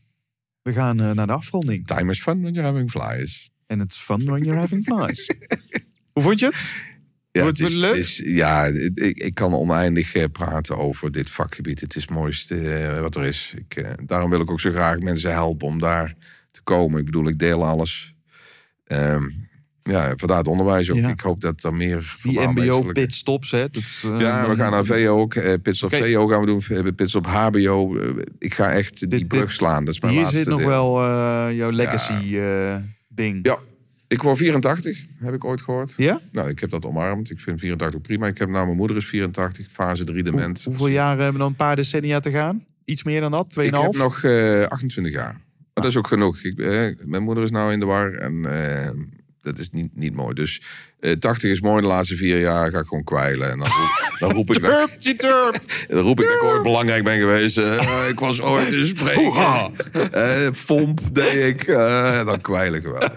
We 0.66 0.74
gaan 0.74 1.00
eh, 1.02 1.12
naar 1.12 1.28
de 1.28 1.34
afronding. 1.34 1.88
time 1.88 2.12
is 2.12 2.22
fun 2.22 2.42
when 2.42 2.54
you're 2.54 2.70
having 2.70 2.90
flies. 2.92 3.50
En 3.68 3.82
it's 3.82 3.98
fun 3.98 4.26
when 4.26 4.44
you're 4.44 4.60
having 4.60 4.84
flies. 4.86 5.30
Hoe 6.14 6.24
vond 6.24 6.40
je 6.40 6.46
het? 6.46 6.66
Ja, 7.32 7.42
Wordt 7.42 7.58
het 7.60 7.70
is, 7.70 7.78
leuk? 7.78 7.90
het 7.90 8.00
is- 8.00 8.22
ja 8.26 8.66
ik, 8.66 9.18
ik 9.18 9.34
kan 9.34 9.54
oneindig 9.54 10.16
eh, 10.16 10.24
praten 10.32 10.78
over 10.78 11.12
dit 11.12 11.30
vakgebied. 11.30 11.80
Het 11.82 11.96
is 11.96 12.02
het 12.02 12.12
mooiste 12.12 12.74
eh, 12.76 13.00
wat 13.02 13.16
er 13.16 13.24
is. 13.24 13.54
Ik, 13.58 13.96
daarom 14.08 14.30
wil 14.30 14.42
ik 14.42 14.52
ook 14.52 14.60
zo 14.60 14.72
graag 14.72 15.00
mensen 15.00 15.32
helpen 15.32 15.68
om 15.68 15.80
daar 15.80 16.16
te 16.52 16.62
komen. 16.64 17.00
Ik 17.00 17.06
bedoel, 17.06 17.28
ik 17.28 17.40
deel 17.40 17.66
alles. 17.66 18.16
Ehm, 18.86 19.30
ja, 19.90 20.14
vandaar 20.16 20.38
het 20.38 20.48
onderwijs 20.48 20.92
ook. 20.92 20.98
Ja. 20.98 21.10
Ik 21.10 21.20
hoop 21.20 21.42
dat 21.42 21.64
er 21.64 21.74
meer 21.74 22.16
van 22.20 22.30
Die 22.32 22.48
mbo-pitstops, 22.48 23.52
hè? 23.52 23.60
Dat, 23.70 23.76
is, 23.76 24.04
eh, 24.06 24.20
Ja, 24.20 24.50
we 24.50 24.56
gaan 24.56 24.72
naar 24.72 24.86
VO 24.86 25.20
ook. 25.20 25.34
eh 25.36 25.54
pits 25.62 25.84
op 25.84 25.94
Oké. 25.94 26.04
VO 26.12 26.28
gaan 26.28 26.40
we 26.40 26.46
doen. 26.46 26.62
We 26.68 26.74
hebben 26.74 26.96
Pits 26.96 27.16
op 27.16 27.26
HBO. 27.26 27.98
Eh, 27.98 28.10
ik 28.40 28.54
ga 28.54 28.72
echt 28.72 29.00
die 29.00 29.08
dit- 29.08 29.28
brug 29.28 29.52
slaan. 29.52 29.86
Dat 29.86 29.94
is 29.94 30.00
mijn 30.00 30.14
Hier 30.14 30.22
laatste 30.22 30.40
zit 30.40 30.48
nog 30.48 30.60
deel. 30.60 30.68
wel 30.70 31.02
eh, 31.04 31.56
jouw 31.56 31.70
legacy 31.72 32.38
eh, 32.38 32.76
ding. 33.08 33.40
Ja, 33.46 33.58
ik 34.08 34.22
word 34.22 34.38
84, 34.38 35.06
heb 35.20 35.34
ik 35.34 35.44
ooit 35.46 35.62
gehoord. 35.62 35.94
Ja? 35.98 36.20
Nou, 36.32 36.50
ik 36.50 36.60
heb 36.60 36.70
dat 36.70 36.86
omarmd. 36.86 37.30
Ik 37.30 37.40
vind 37.40 37.60
84 37.60 38.02
prima. 38.02 38.28
Ik 38.28 38.38
heb 38.38 38.50
nou, 38.50 38.66
mijn 38.66 38.78
moeder 38.78 38.98
is 38.98 39.06
84, 39.06 39.68
fase 39.72 40.04
3 40.04 40.22
Hoe- 40.22 40.32
dement. 40.32 40.64
hoeveel 40.64 40.88
jaren 40.88 41.16
hebben 41.18 41.34
we 41.34 41.40
dan? 41.40 41.48
Een 41.48 41.56
paar 41.56 41.76
decennia 41.76 42.20
te 42.20 42.32
gaan? 42.32 42.66
Iets 42.86 43.04
meer 43.04 43.22
dan 43.22 43.32
dat? 43.32 43.46
Ik 43.46 43.52
Tweeënhalf? 43.52 43.86
heb 43.86 43.96
nog 43.96 44.24
eh, 44.24 44.64
28 44.64 45.14
jaar. 45.14 45.34
Maar 45.34 45.84
dat 45.84 45.86
is 45.86 45.98
ook 45.98 46.08
genoeg. 46.08 46.40
Ik, 46.44 46.60
eh, 46.60 46.70
mijn 47.06 47.24
moeder 47.24 47.44
is 47.44 47.52
nou 47.52 47.72
in 47.74 47.80
de 47.80 47.86
war 47.86 48.12
en 48.14 48.46
eh, 48.46 48.90
dat 49.46 49.60
is 49.60 49.70
niet, 49.72 49.90
niet 49.94 50.14
mooi. 50.14 50.34
Dus 50.34 50.62
eh 51.00 51.12
80 51.12 51.52
is 51.52 51.62
mooi. 51.62 51.82
De 51.82 51.88
laatste 51.88 52.16
vier 52.16 52.40
jaar 52.40 52.72
ga 52.72 52.80
ik 52.80 52.86
gewoon 52.88 53.04
kwijlen. 53.04 53.52
En 53.52 53.58
dan 53.60 53.68
roep, 53.68 54.16
dan 54.20 54.32
roep 54.32 54.56
ik 54.56 54.62
dat, 54.72 54.90
dan 55.90 56.00
roep 56.04 56.20
ik 56.20 56.28
dat 56.28 56.36
ik 56.36 56.44
ooit 56.44 56.64
belangrijk 56.64 57.04
ben 57.04 57.20
geweest. 57.20 57.58
Eh, 57.58 58.06
ik 58.10 58.20
was 58.20 58.42
ooit 58.42 58.72
een 58.74 58.86
spreker. 58.86 59.34
Eh 60.12 60.52
Fomp 60.54 61.00
deed 61.16 61.44
ik. 61.54 61.64
eh, 61.68 62.20
en 62.20 62.26
dan 62.26 62.42
kwijl 62.42 62.74
ik 62.74 62.84
wel. 62.84 63.10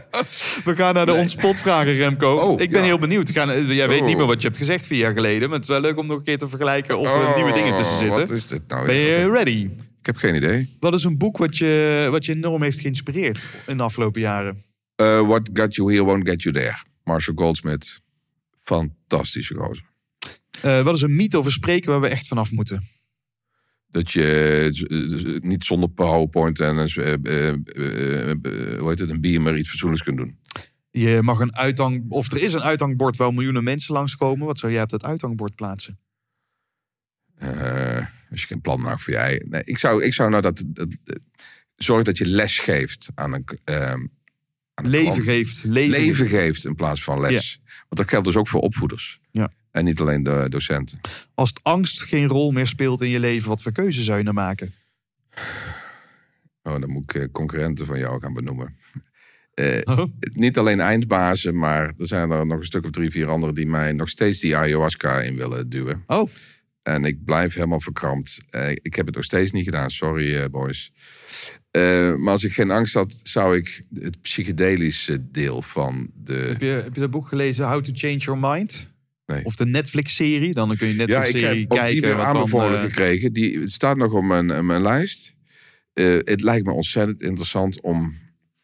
We 0.64 0.74
gaan 0.74 0.94
naar 0.94 1.06
de 1.06 1.12
ontspotvragen, 1.12 1.94
Remco. 1.94 2.34
Oh, 2.36 2.60
ik 2.60 2.70
ben 2.70 2.80
ja. 2.80 2.86
heel 2.86 2.98
benieuwd. 2.98 3.28
Eh, 3.28 3.68
jij 3.70 3.88
weet 3.88 4.00
Oh. 4.00 4.06
niet 4.06 4.16
meer 4.16 4.26
wat 4.26 4.40
je 4.40 4.46
hebt 4.46 4.58
gezegd 4.58 4.86
vier 4.86 4.98
jaar 4.98 5.12
geleden. 5.12 5.48
Maar 5.48 5.58
het 5.58 5.68
is 5.68 5.72
wel 5.74 5.80
leuk 5.80 5.96
om 5.98 6.06
nog 6.06 6.18
een 6.18 6.24
keer 6.24 6.38
te 6.38 6.48
vergelijken 6.48 6.98
of 6.98 7.06
er 7.06 7.12
Oh, 7.28 7.34
nieuwe 7.36 7.52
dingen 7.52 7.74
tussen 7.74 7.96
zitten. 7.98 8.20
Wat 8.20 8.30
is 8.30 8.46
dit 8.46 8.62
nou? 8.68 8.86
Ben 8.86 8.94
je 8.96 9.30
ready? 9.30 9.68
Ik 10.00 10.06
heb 10.06 10.16
geen 10.16 10.34
idee. 10.34 10.76
Wat 10.80 10.94
is 10.94 11.04
een 11.04 11.18
boek 11.18 11.36
wat 11.38 11.56
je, 11.58 12.08
wat 12.10 12.26
je 12.26 12.34
enorm 12.34 12.62
heeft 12.62 12.80
geïnspireerd 12.80 13.46
in 13.66 13.76
de 13.76 13.82
afgelopen 13.82 14.20
jaren? 14.20 14.62
Eh, 14.98 15.20
What 15.20 15.50
got 15.52 15.74
you 15.74 15.92
here 15.92 16.04
won't 16.04 16.28
get 16.28 16.42
you 16.42 16.54
there. 16.54 16.76
Marshall 17.04 17.36
Goldsmith. 17.36 18.00
Fantastische 18.62 19.54
gozer. 19.54 19.84
Eh, 20.62 20.82
wat 20.82 20.94
is 20.94 21.02
een 21.02 21.16
mythe 21.16 21.38
of 21.38 21.44
een 21.44 21.50
spreken 21.50 21.90
waar 21.90 22.00
we 22.00 22.08
echt 22.08 22.26
vanaf 22.26 22.52
moeten? 22.52 22.82
Dat 23.90 24.10
je 24.10 24.68
eh, 24.88 25.48
niet 25.48 25.64
zonder 25.64 25.88
PowerPoint 25.88 26.60
en 26.60 26.76
een, 26.76 26.90
hoe 28.78 28.88
heet 28.88 28.98
het, 28.98 29.10
een 29.10 29.20
beamer 29.20 29.56
iets 29.56 29.68
fatsoenlijks 29.68 30.04
kunt 30.04 30.16
doen. 30.16 30.38
Je 30.90 31.22
mag 31.22 31.38
een 31.40 31.56
uithang, 31.56 32.04
of 32.08 32.32
er 32.32 32.42
is 32.42 32.52
een 32.52 32.62
uithangbord 32.62 33.16
waar 33.16 33.34
miljoenen 33.34 33.64
mensen 33.64 33.94
langskomen. 33.94 34.46
Wat 34.46 34.58
zou 34.58 34.72
jij 34.72 34.82
op 34.82 34.88
dat 34.88 35.04
uithangbord 35.04 35.54
plaatsen? 35.54 35.98
Als 38.30 38.40
je 38.40 38.46
geen 38.46 38.60
plan 38.60 38.80
maakt 38.80 39.02
voor 39.02 39.12
jij. 39.12 39.42
Nee, 39.48 39.62
ik, 39.64 39.78
zou, 39.78 40.04
ik 40.04 40.14
zou 40.14 40.30
nou 40.30 40.42
dat, 40.42 40.64
zorg 41.76 42.02
dat 42.04 42.18
je 42.18 42.26
les 42.26 42.58
geeft 42.58 43.08
aan 43.14 43.32
een, 43.32 43.44
ehm, 43.64 43.84
aan 43.84 44.00
een 44.00 44.10
Leven 44.82 45.22
geeft. 45.24 45.64
Leven, 45.64 45.90
Leven 45.90 46.26
geeft 46.26 46.64
in 46.64 46.74
plaats 46.74 47.02
van 47.04 47.20
les. 47.20 47.60
Want 47.64 47.86
dat 47.88 48.08
geldt 48.08 48.26
dus 48.26 48.36
ook 48.36 48.48
voor 48.48 48.60
opvoeders. 48.60 49.20
Ja. 49.30 49.50
En 49.70 49.84
niet 49.84 50.00
alleen 50.00 50.22
de 50.22 50.46
docenten. 50.48 51.00
Als 51.34 51.48
het 51.48 51.60
angst 51.62 52.02
geen 52.02 52.26
rol 52.28 52.50
meer 52.50 52.66
speelt 52.66 53.00
in 53.00 53.08
je 53.08 53.20
leven, 53.20 53.48
wat 53.48 53.62
voor 53.62 53.72
keuze 53.72 54.02
zou 54.02 54.18
je 54.18 54.24
dan 54.24 54.34
maken? 54.34 54.72
Oh, 56.62 56.80
dan 56.80 56.90
moet 56.90 57.02
ik 57.02 57.14
eh, 57.22 57.28
concurrenten 57.32 57.86
van 57.86 57.98
jou 57.98 58.20
gaan 58.20 58.32
benoemen. 58.32 58.76
Eh, 59.54 59.78
Oh. 59.84 60.04
niet 60.18 60.58
alleen 60.58 60.80
eindbazen, 60.80 61.56
maar 61.58 61.84
er 61.98 62.06
zijn 62.06 62.30
er 62.30 62.46
nog 62.46 62.58
een 62.58 62.64
stuk 62.64 62.84
of 62.84 62.90
drie, 62.90 63.10
vier 63.10 63.28
anderen 63.28 63.54
die 63.54 63.66
mij 63.66 63.92
nog 63.92 64.08
steeds 64.08 64.40
die 64.40 64.56
ayahuasca 64.56 65.20
in 65.20 65.36
willen 65.36 65.68
duwen. 65.68 66.02
Oh, 66.06 66.30
En 66.88 67.04
ik 67.04 67.24
blijf 67.24 67.54
helemaal 67.54 67.80
verkrampt. 67.80 68.40
Eh, 68.50 68.70
ik 68.70 68.94
heb 68.94 69.06
het 69.06 69.14
nog 69.14 69.24
steeds 69.24 69.52
niet 69.52 69.64
gedaan, 69.64 69.90
sorry 69.90 70.36
eh, 70.36 70.44
boys. 70.50 70.92
Eh, 71.70 72.14
maar 72.14 72.32
als 72.32 72.44
ik 72.44 72.52
geen 72.52 72.70
angst 72.70 72.94
had, 72.94 73.20
zou 73.22 73.56
ik 73.56 73.84
het 73.94 74.20
psychedelische 74.20 75.30
deel 75.30 75.62
van 75.62 76.10
de. 76.14 76.32
heb 76.32 76.60
je, 76.60 76.66
heb 76.66 76.94
je 76.94 77.00
dat 77.00 77.10
boek 77.10 77.28
gelezen, 77.28 77.68
How 77.68 77.82
to 77.82 77.90
Change 77.94 78.16
Your 78.16 78.40
Mind? 78.40 78.86
Nee. 79.26 79.44
Of 79.44 79.54
de 79.54 79.66
Netflix-serie? 79.66 80.54
Dan 80.54 80.76
kun 80.76 80.88
je 80.88 80.94
Ja, 80.94 81.02
ik 81.02 81.08
Netflix-serie 81.08 81.60
heb 81.60 81.68
kijken. 81.68 81.92
die 81.92 82.00
weer 82.00 82.20
aanbevolen 82.20 82.80
gekregen. 82.80 83.32
Die, 83.32 83.58
het 83.58 83.72
staat 83.72 83.96
nog 83.96 84.12
op 84.12 84.22
mijn, 84.22 84.66
mijn 84.66 84.82
lijst. 84.82 85.34
Het 86.24 86.40
lijkt 86.40 86.66
me 86.66 86.72
ontzettend 86.72 87.22
interessant 87.22 87.80
om 87.80 88.14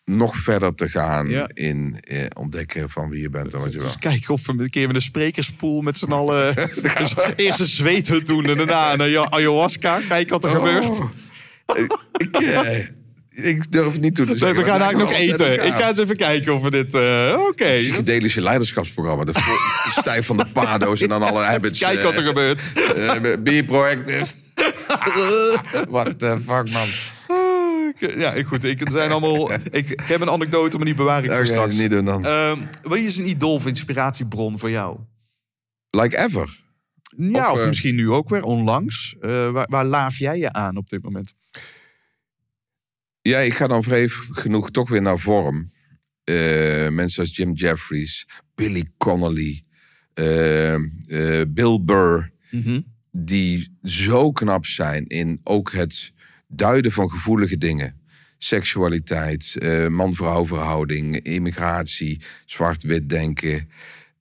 nog 0.05 0.37
verder 0.37 0.75
te 0.75 0.89
gaan 0.89 1.29
Ja. 1.29 1.49
in 1.55 1.97
eh, 2.01 2.19
ontdekken 2.39 2.91
van 2.91 3.09
wie 3.09 3.21
je 3.21 3.31
bent 3.31 3.55
en 3.55 3.61
wat 3.61 3.73
je 3.73 3.79
wil. 3.79 3.87
Dus 3.87 3.99
kijken 3.99 4.35
of 4.35 4.47
we 4.47 4.53
een 4.57 4.71
keer 4.71 4.87
met 4.87 4.97
een 4.97 5.03
sprekerspoel 5.03 5.81
met 5.83 5.99
z'n 5.99 6.13
allen... 6.13 6.55
dus 6.99 7.15
eerst 7.37 7.61
een 7.61 7.67
zweethut 7.67 8.27
doen 8.27 8.45
en 8.45 8.55
daarna 8.57 8.93
een 8.93 9.01
aya- 9.01 9.31
ayahuasca. 9.31 10.01
Kijken 10.09 10.33
wat 10.41 10.45
er 10.45 10.51
gebeurt. 10.51 10.99
Oh. 10.99 11.11
ik, 12.17 12.37
eh, 12.37 12.79
ik 13.51 13.73
durf 13.73 13.93
het 13.93 14.01
niet 14.01 14.15
toe 14.15 14.25
te 14.25 14.31
Nee, 14.31 14.41
zeggen. 14.41 14.59
we 14.59 14.65
gaan 14.71 14.81
eigenlijk 14.81 15.11
nog 15.11 15.21
eten. 15.21 15.67
Ik 15.67 15.73
ga 15.75 15.89
eens 15.89 15.99
even 15.99 16.17
kijken 16.17 16.55
of 16.55 16.63
we 16.63 16.71
dit... 16.71 16.95
eh, 16.95 17.37
Oké. 17.49 17.75
Psychedelische 17.77 18.41
leiderschapsprogramma. 18.43 19.25
De 19.25 19.33
stijf 19.91 20.27
van 20.27 20.37
de 20.37 20.47
pado's 20.53 21.01
en 21.01 21.09
dan 21.09 21.23
alle 21.23 21.43
habits. 21.53 21.79
Kijk 21.79 22.03
wat 22.03 22.17
er 22.17 22.25
gebeurt. 22.27 22.69
be 23.45 23.63
proactive. 23.67 24.33
What 25.89 26.19
the 26.19 26.37
fuck, 26.47 26.71
man. 26.73 26.89
Ja, 28.17 28.43
goed. 28.43 28.65
Ik, 28.65 28.81
er 28.81 28.91
zijn 28.91 29.11
allemaal, 29.11 29.53
ik, 29.53 29.89
ik 29.91 30.01
heb 30.01 30.21
een 30.21 30.31
anekdote, 30.31 30.77
maar 30.77 30.87
die 30.87 30.95
bewaar 30.95 31.25
ik 31.25 31.31
voor 31.31 31.47
straks. 31.47 31.77
niet 31.77 31.91
doen 31.91 32.05
dan. 32.05 32.27
Ehm, 32.27 32.61
wat 32.83 32.99
is 32.99 33.19
een 33.19 33.29
idool 33.29 33.55
of 33.55 33.67
inspiratiebron 33.67 34.59
voor 34.59 34.71
jou? 34.71 34.99
Like 35.91 36.19
ever. 36.19 36.63
Ja, 37.17 37.47
of, 37.47 37.53
Of, 37.53 37.61
eh, 37.61 37.69
misschien 37.69 37.95
nu 37.95 38.11
ook 38.11 38.29
weer 38.29 38.43
onlangs. 38.43 39.17
Eh, 39.21 39.51
waar, 39.51 39.67
waar 39.71 39.85
laaf 39.85 40.19
jij 40.19 40.39
je 40.39 40.53
aan 40.53 40.77
op 40.77 40.89
dit 40.89 41.03
moment? 41.03 41.35
Ja, 43.21 43.39
ik 43.39 43.55
ga 43.55 43.67
dan 43.67 43.83
vreef 43.83 44.27
genoeg 44.31 44.71
toch 44.71 44.89
weer 44.89 45.03
naar 45.03 45.19
vorm. 45.19 45.73
Eh, 46.25 46.89
mensen 46.89 47.23
als 47.23 47.37
Jim 47.37 47.53
Jeffries, 47.53 48.27
Billy 48.55 48.85
Connolly, 48.97 49.65
eh, 50.15 50.75
eh, 50.75 50.81
Bill 51.49 51.81
Burr. 51.83 52.33
die 53.11 53.77
zo 53.83 54.33
knap 54.33 54.67
zijn 54.67 55.07
in 55.07 55.41
ook 55.43 55.73
het 55.73 56.13
duiden 56.57 56.93
van 56.93 57.11
gevoelige 57.11 57.59
dingen. 57.59 58.01
Seksualiteit, 58.39 59.57
eh, 59.59 59.87
man-vrouw 59.89 60.47
verhouding, 60.47 61.21
immigratie, 61.21 62.21
zwart-wit 62.47 63.09
denken. 63.09 63.69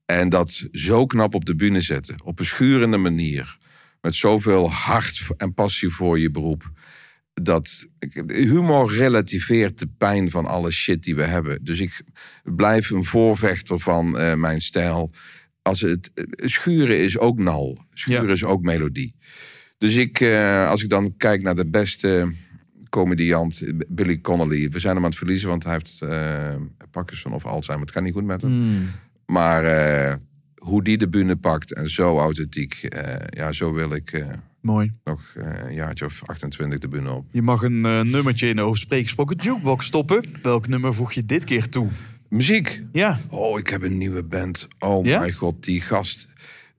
En 0.06 0.30
dat 0.30 0.68
zo 0.72 1.06
knap 1.06 1.36
op 1.36 1.46
de 1.46 1.56
bühne 1.56 1.82
zetten. 1.82 2.24
Op 2.24 2.40
een 2.40 2.46
schurende 2.46 2.98
manier. 2.98 3.58
Met 4.02 4.16
zoveel 4.16 4.72
hart 4.72 5.28
en 5.38 5.54
passie 5.54 5.90
voor 5.90 6.20
je 6.20 6.32
beroep. 6.32 6.72
Dat 7.34 7.88
humor 8.28 8.94
relativeert 8.94 9.80
de 9.80 9.88
pijn 9.98 10.32
van 10.32 10.46
alle 10.46 10.72
shit 10.72 11.04
die 11.04 11.16
we 11.16 11.24
hebben. 11.24 11.64
Dus 11.64 11.80
ik 11.80 12.02
blijf 12.44 12.90
een 12.90 13.06
voorvechter 13.06 13.80
van 13.80 14.18
eh, 14.18 14.34
mijn 14.34 14.62
stijl. 14.62 15.12
Als 15.62 15.82
het, 15.82 16.12
eh, 16.14 16.24
schuren 16.48 17.00
is 17.00 17.18
ook 17.18 17.40
nal. 17.40 17.86
Schuren 17.94 18.28
Ja. 18.28 18.34
is 18.34 18.44
ook 18.44 18.62
melodie. 18.62 19.16
Dus 19.84 19.96
ik, 19.96 20.20
eh, 20.20 20.70
als 20.70 20.84
ik 20.84 20.90
dan 20.90 21.14
kijk 21.18 21.42
naar 21.42 21.56
de 21.56 21.66
beste 21.66 22.32
comediant, 22.90 23.62
eh, 23.62 23.74
Billy 23.88 24.22
Connolly. 24.22 24.70
We 24.70 24.80
zijn 24.80 24.94
hem 24.96 25.04
aan 25.04 25.10
het 25.10 25.20
verliezen, 25.20 25.50
want 25.50 25.64
hij 25.64 25.74
heeft 25.74 26.02
eh 26.02 26.56
Parkinson 26.92 27.34
of 27.34 27.46
Alzheimer. 27.46 27.86
Het 27.86 27.96
gaat 27.96 28.04
niet 28.04 28.14
goed 28.14 28.24
met 28.26 28.42
hem. 28.42 28.52
Hmm. 28.52 28.90
Maar 29.26 29.64
hoe 30.56 30.84
die 30.84 30.98
de 30.98 31.10
bühne 31.10 31.36
pakt 31.36 31.74
en 31.74 31.90
zo 31.90 32.20
authentiek. 32.20 32.88
ja, 33.30 33.52
zo 33.52 33.74
wil 33.74 33.94
ik 33.94 34.26
Mooi. 34.62 34.92
nog 35.04 35.22
een 35.36 35.74
jaartje 35.74 36.06
of 36.06 36.22
28 36.26 36.80
de 36.80 36.88
bühne 36.88 37.12
op. 37.12 37.26
Je 37.32 37.42
mag 37.42 37.62
een 37.62 37.82
nummertje 37.82 38.48
in 38.48 38.56
de 38.56 38.62
overspreekgesproken 38.62 39.36
jukebox 39.38 39.86
stoppen. 39.86 40.24
Welk 40.42 40.68
nummer 40.68 40.94
voeg 40.94 41.12
je 41.12 41.26
dit 41.26 41.44
keer 41.44 41.70
toe? 41.70 41.90
Muziek. 42.30 42.84
Ja. 42.92 43.20
Oh, 43.30 43.60
ik 43.60 43.68
heb 43.68 43.84
een 43.84 43.98
nieuwe 43.98 44.24
band. 44.24 44.68
Oh 44.80 45.06
Ja? 45.06 45.20
mijn 45.20 45.34
god, 45.34 45.64
die 45.64 45.82
gast. 45.82 46.28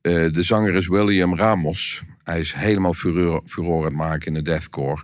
Eh, 0.05 0.27
de 0.33 0.43
zanger 0.43 0.75
is 0.75 0.87
William 0.89 1.37
Ramos. 1.37 2.03
Hij 2.23 2.41
is 2.41 2.53
helemaal 2.53 2.95
furore, 2.95 3.43
furore 3.47 3.77
aan 3.79 3.85
het 3.85 3.95
maken 3.95 4.27
in 4.27 4.35
de 4.35 4.43
deathcore. 4.43 5.03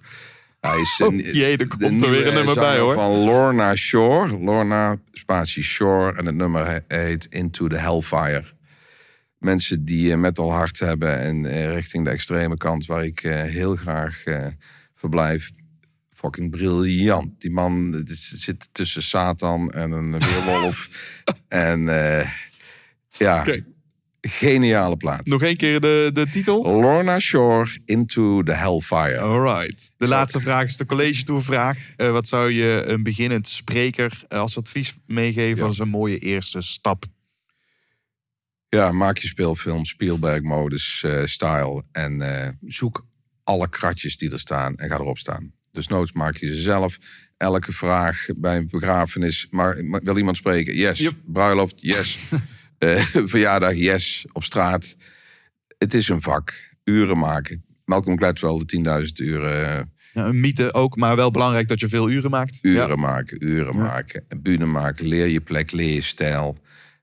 Hij 0.61 0.81
is 0.81 1.01
Oh, 1.03 1.13
een- 1.15 1.19
jee, 1.33 1.57
er 1.57 1.67
komt 1.67 2.03
er 2.03 2.11
weer 2.11 2.27
een 2.27 2.35
nummer 2.35 2.55
bij, 2.55 2.79
hoor. 2.79 2.95
Van 2.95 3.11
Lorna 3.11 3.75
Shore. 3.77 4.39
Lorna, 4.39 4.97
spatie 5.13 5.63
Shore. 5.63 6.17
En 6.17 6.27
het 6.27 6.35
nummer 6.35 6.67
he- 6.67 6.97
heet 6.99 7.27
Into 7.31 7.67
the 7.67 7.77
Hellfire. 7.77 8.45
Mensen 9.39 9.85
die 9.85 10.13
een 10.13 10.21
metal 10.21 10.53
hart 10.53 10.79
hebben 10.79 11.19
en 11.21 11.47
eh, 11.47 11.73
richting 11.73 12.05
de 12.05 12.11
extreme 12.11 12.57
kant, 12.57 12.87
waar 12.87 13.05
ik 13.05 13.23
eh, 13.23 13.43
heel 13.43 13.77
graag 13.77 14.25
eh, 14.25 14.47
verblijf. 14.95 15.51
Fucking 16.15 16.51
briljant. 16.51 17.41
Die 17.41 17.51
man 17.51 18.03
zit 18.15 18.69
tussen 18.73 19.03
Satan 19.03 19.71
en 19.73 19.91
een 19.91 20.19
weerwolf. 20.19 20.89
en 21.49 21.89
eh, 22.21 22.29
ja. 23.09 23.45
Geniale 24.21 24.97
plaat. 24.97 25.27
Nog 25.27 25.43
één 25.43 25.57
keer 25.57 25.81
de, 25.81 26.11
de 26.13 26.27
titel. 26.31 26.63
Lorna 26.63 27.19
Shore, 27.19 27.71
Into 27.85 28.43
the 28.43 28.53
Hellfire. 28.53 29.19
Alright. 29.19 29.91
De 29.97 30.09
laatste 30.09 30.41
vraag 30.41 30.65
is 30.65 30.77
de 30.77 30.87
college 30.87 31.23
toevraag. 31.23 31.79
Eh 31.97 32.11
wat 32.11 32.29
zou 32.29 32.51
je 32.51 32.83
een 32.87 33.03
beginnend 33.03 33.49
spreker 33.49 34.23
eh, 34.29 34.39
als 34.41 34.57
advies 34.59 34.95
meegeven 35.07 35.59
Ja. 35.59 35.65
als 35.65 35.79
een 35.79 35.89
mooie 35.89 36.19
eerste 36.19 36.61
stap? 36.61 37.05
Ja, 38.69 38.93
maak 38.93 39.19
je 39.19 39.29
speelfilm 39.29 39.85
Spielberg-modus 39.85 41.03
eh, 41.07 41.25
style. 41.25 41.85
En 41.93 42.59
zoek 42.67 43.07
alle 43.45 43.69
kratjes 43.69 44.17
die 44.17 44.33
er 44.33 44.41
staan 44.41 44.77
en 44.77 44.89
ga 44.89 44.95
erop 44.95 45.19
staan. 45.19 45.53
Dus 45.73 45.87
noods 45.87 46.13
maak 46.13 46.37
je 46.37 46.47
ze 46.47 46.61
zelf. 46.61 46.99
Elke 47.37 47.73
vraag 47.73 48.27
bij 48.37 48.57
een 48.57 48.69
begrafenis. 48.71 49.47
Maar, 49.51 49.85
maar 49.85 50.01
wil 50.03 50.17
iemand 50.19 50.37
spreken? 50.37 50.75
Yes. 50.77 50.99
Yep. 50.99 51.15
Bruiloft? 51.27 51.75
Yes. 51.77 52.19
Eh, 52.81 53.05
verjaardag? 53.35 53.75
Yes. 53.75 54.25
Op 54.33 54.45
straat? 54.45 54.97
Het 55.79 55.95
is 55.95 56.09
een 56.09 56.23
vak. 56.23 56.53
Uren 56.85 57.19
maken. 57.19 57.65
Malcolm 57.85 58.19
Gladwell, 58.19 58.59
de 58.59 58.65
10.000 58.67 59.13
uren, 59.27 59.77
eh, 59.79 59.83
Ja, 60.13 60.27
een 60.27 60.41
mythe 60.41 60.75
ook, 60.75 60.97
maar 60.97 61.17
wel 61.17 61.31
belangrijk 61.31 61.69
dat 61.69 61.81
je 61.81 61.89
veel 61.89 62.11
uren 62.11 62.31
maakt. 62.31 62.59
uren 62.63 62.89
Ja. 62.89 62.95
maken. 62.97 63.45
Uren 63.45 63.77
maken. 63.77 64.25
En 64.29 64.43
bühne 64.43 64.65
maken. 64.67 65.07
Leer 65.07 65.27
je 65.27 65.41
plek, 65.41 65.71
leer 65.71 65.95
je 65.95 66.03
stijl. 66.03 66.57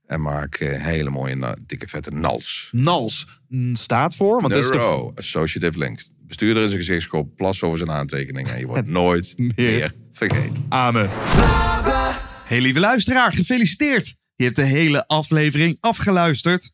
En 0.06 0.22
maak 0.22 0.56
eh, 0.56 0.82
hele 0.84 1.10
mooie, 1.10 1.58
dikke, 1.66 1.88
vette 1.88 2.12
nals. 2.12 2.70
NALS 2.72 3.28
staat 3.74 4.16
voor, 4.16 4.42
want 4.42 4.54
dat 4.54 4.64
is 4.64 4.70
de 4.70 4.78
Neuro, 4.78 5.12
Associative 5.16 5.78
Links. 5.80 6.12
Bestuurder 6.22 6.64
is 6.66 6.72
een 6.72 6.78
gezichtskop, 6.78 7.36
plas 7.36 7.64
over 7.64 7.78
zijn 7.78 7.92
aantekeningen. 7.92 8.54
En 8.54 8.60
je 8.60 8.66
wordt 8.68 8.88
nooit 9.02 9.34
meer 9.56 9.94
vergeten. 10.14 10.66
Amen. 10.70 11.10
Hey 12.46 12.62
lieve 12.62 12.80
luisteraar, 12.80 13.34
gefeliciteerd. 13.34 14.20
Je 14.38 14.44
hebt 14.44 14.56
de 14.56 14.66
hele 14.66 15.08
aflevering 15.08 15.78
afgeluisterd. 15.80 16.72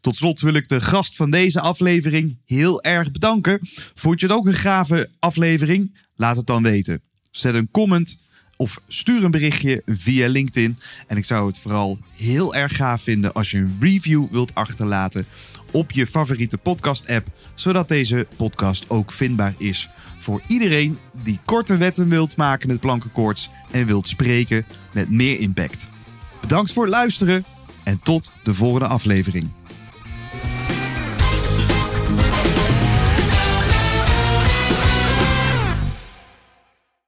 Tot 0.00 0.16
slot 0.16 0.40
wil 0.40 0.54
ik 0.54 0.68
de 0.68 0.80
gast 0.80 1.16
van 1.16 1.30
deze 1.30 1.60
aflevering 1.60 2.38
heel 2.44 2.82
erg 2.82 3.10
bedanken. 3.10 3.58
Vond 3.94 4.20
je 4.20 4.26
het 4.26 4.36
ook 4.36 4.46
een 4.46 4.54
gave 4.54 5.10
aflevering? 5.18 5.96
Laat 6.16 6.36
het 6.36 6.46
dan 6.46 6.62
weten. 6.62 7.00
Zet 7.30 7.54
een 7.54 7.70
comment 7.70 8.16
of 8.56 8.80
stuur 8.88 9.24
een 9.24 9.30
berichtje 9.30 9.82
via 9.86 10.28
LinkedIn. 10.28 10.78
En 11.06 11.16
ik 11.16 11.24
zou 11.24 11.46
het 11.46 11.58
vooral 11.58 11.98
heel 12.16 12.54
erg 12.54 12.76
gaaf 12.76 13.02
vinden 13.02 13.32
als 13.32 13.50
je 13.50 13.58
een 13.58 13.76
review 13.80 14.26
wilt 14.30 14.54
achterlaten 14.54 15.26
op 15.70 15.90
je 15.90 16.06
favoriete 16.06 16.58
podcast-app, 16.58 17.28
zodat 17.54 17.88
deze 17.88 18.26
podcast 18.36 18.90
ook 18.90 19.12
vindbaar 19.12 19.54
is 19.58 19.88
voor 20.18 20.42
iedereen 20.46 20.98
die 21.22 21.38
korte 21.44 21.76
wetten 21.76 22.08
wilt 22.08 22.36
maken 22.36 22.68
met 22.68 22.80
plankenkoorts 22.80 23.50
en 23.70 23.86
wilt 23.86 24.08
spreken 24.08 24.66
met 24.92 25.10
meer 25.10 25.40
impact. 25.40 25.88
Bedankt 26.40 26.72
voor 26.72 26.84
het 26.84 26.92
luisteren 26.92 27.44
en 27.84 28.00
tot 28.02 28.34
de 28.42 28.54
volgende 28.54 28.86
aflevering. 28.86 29.50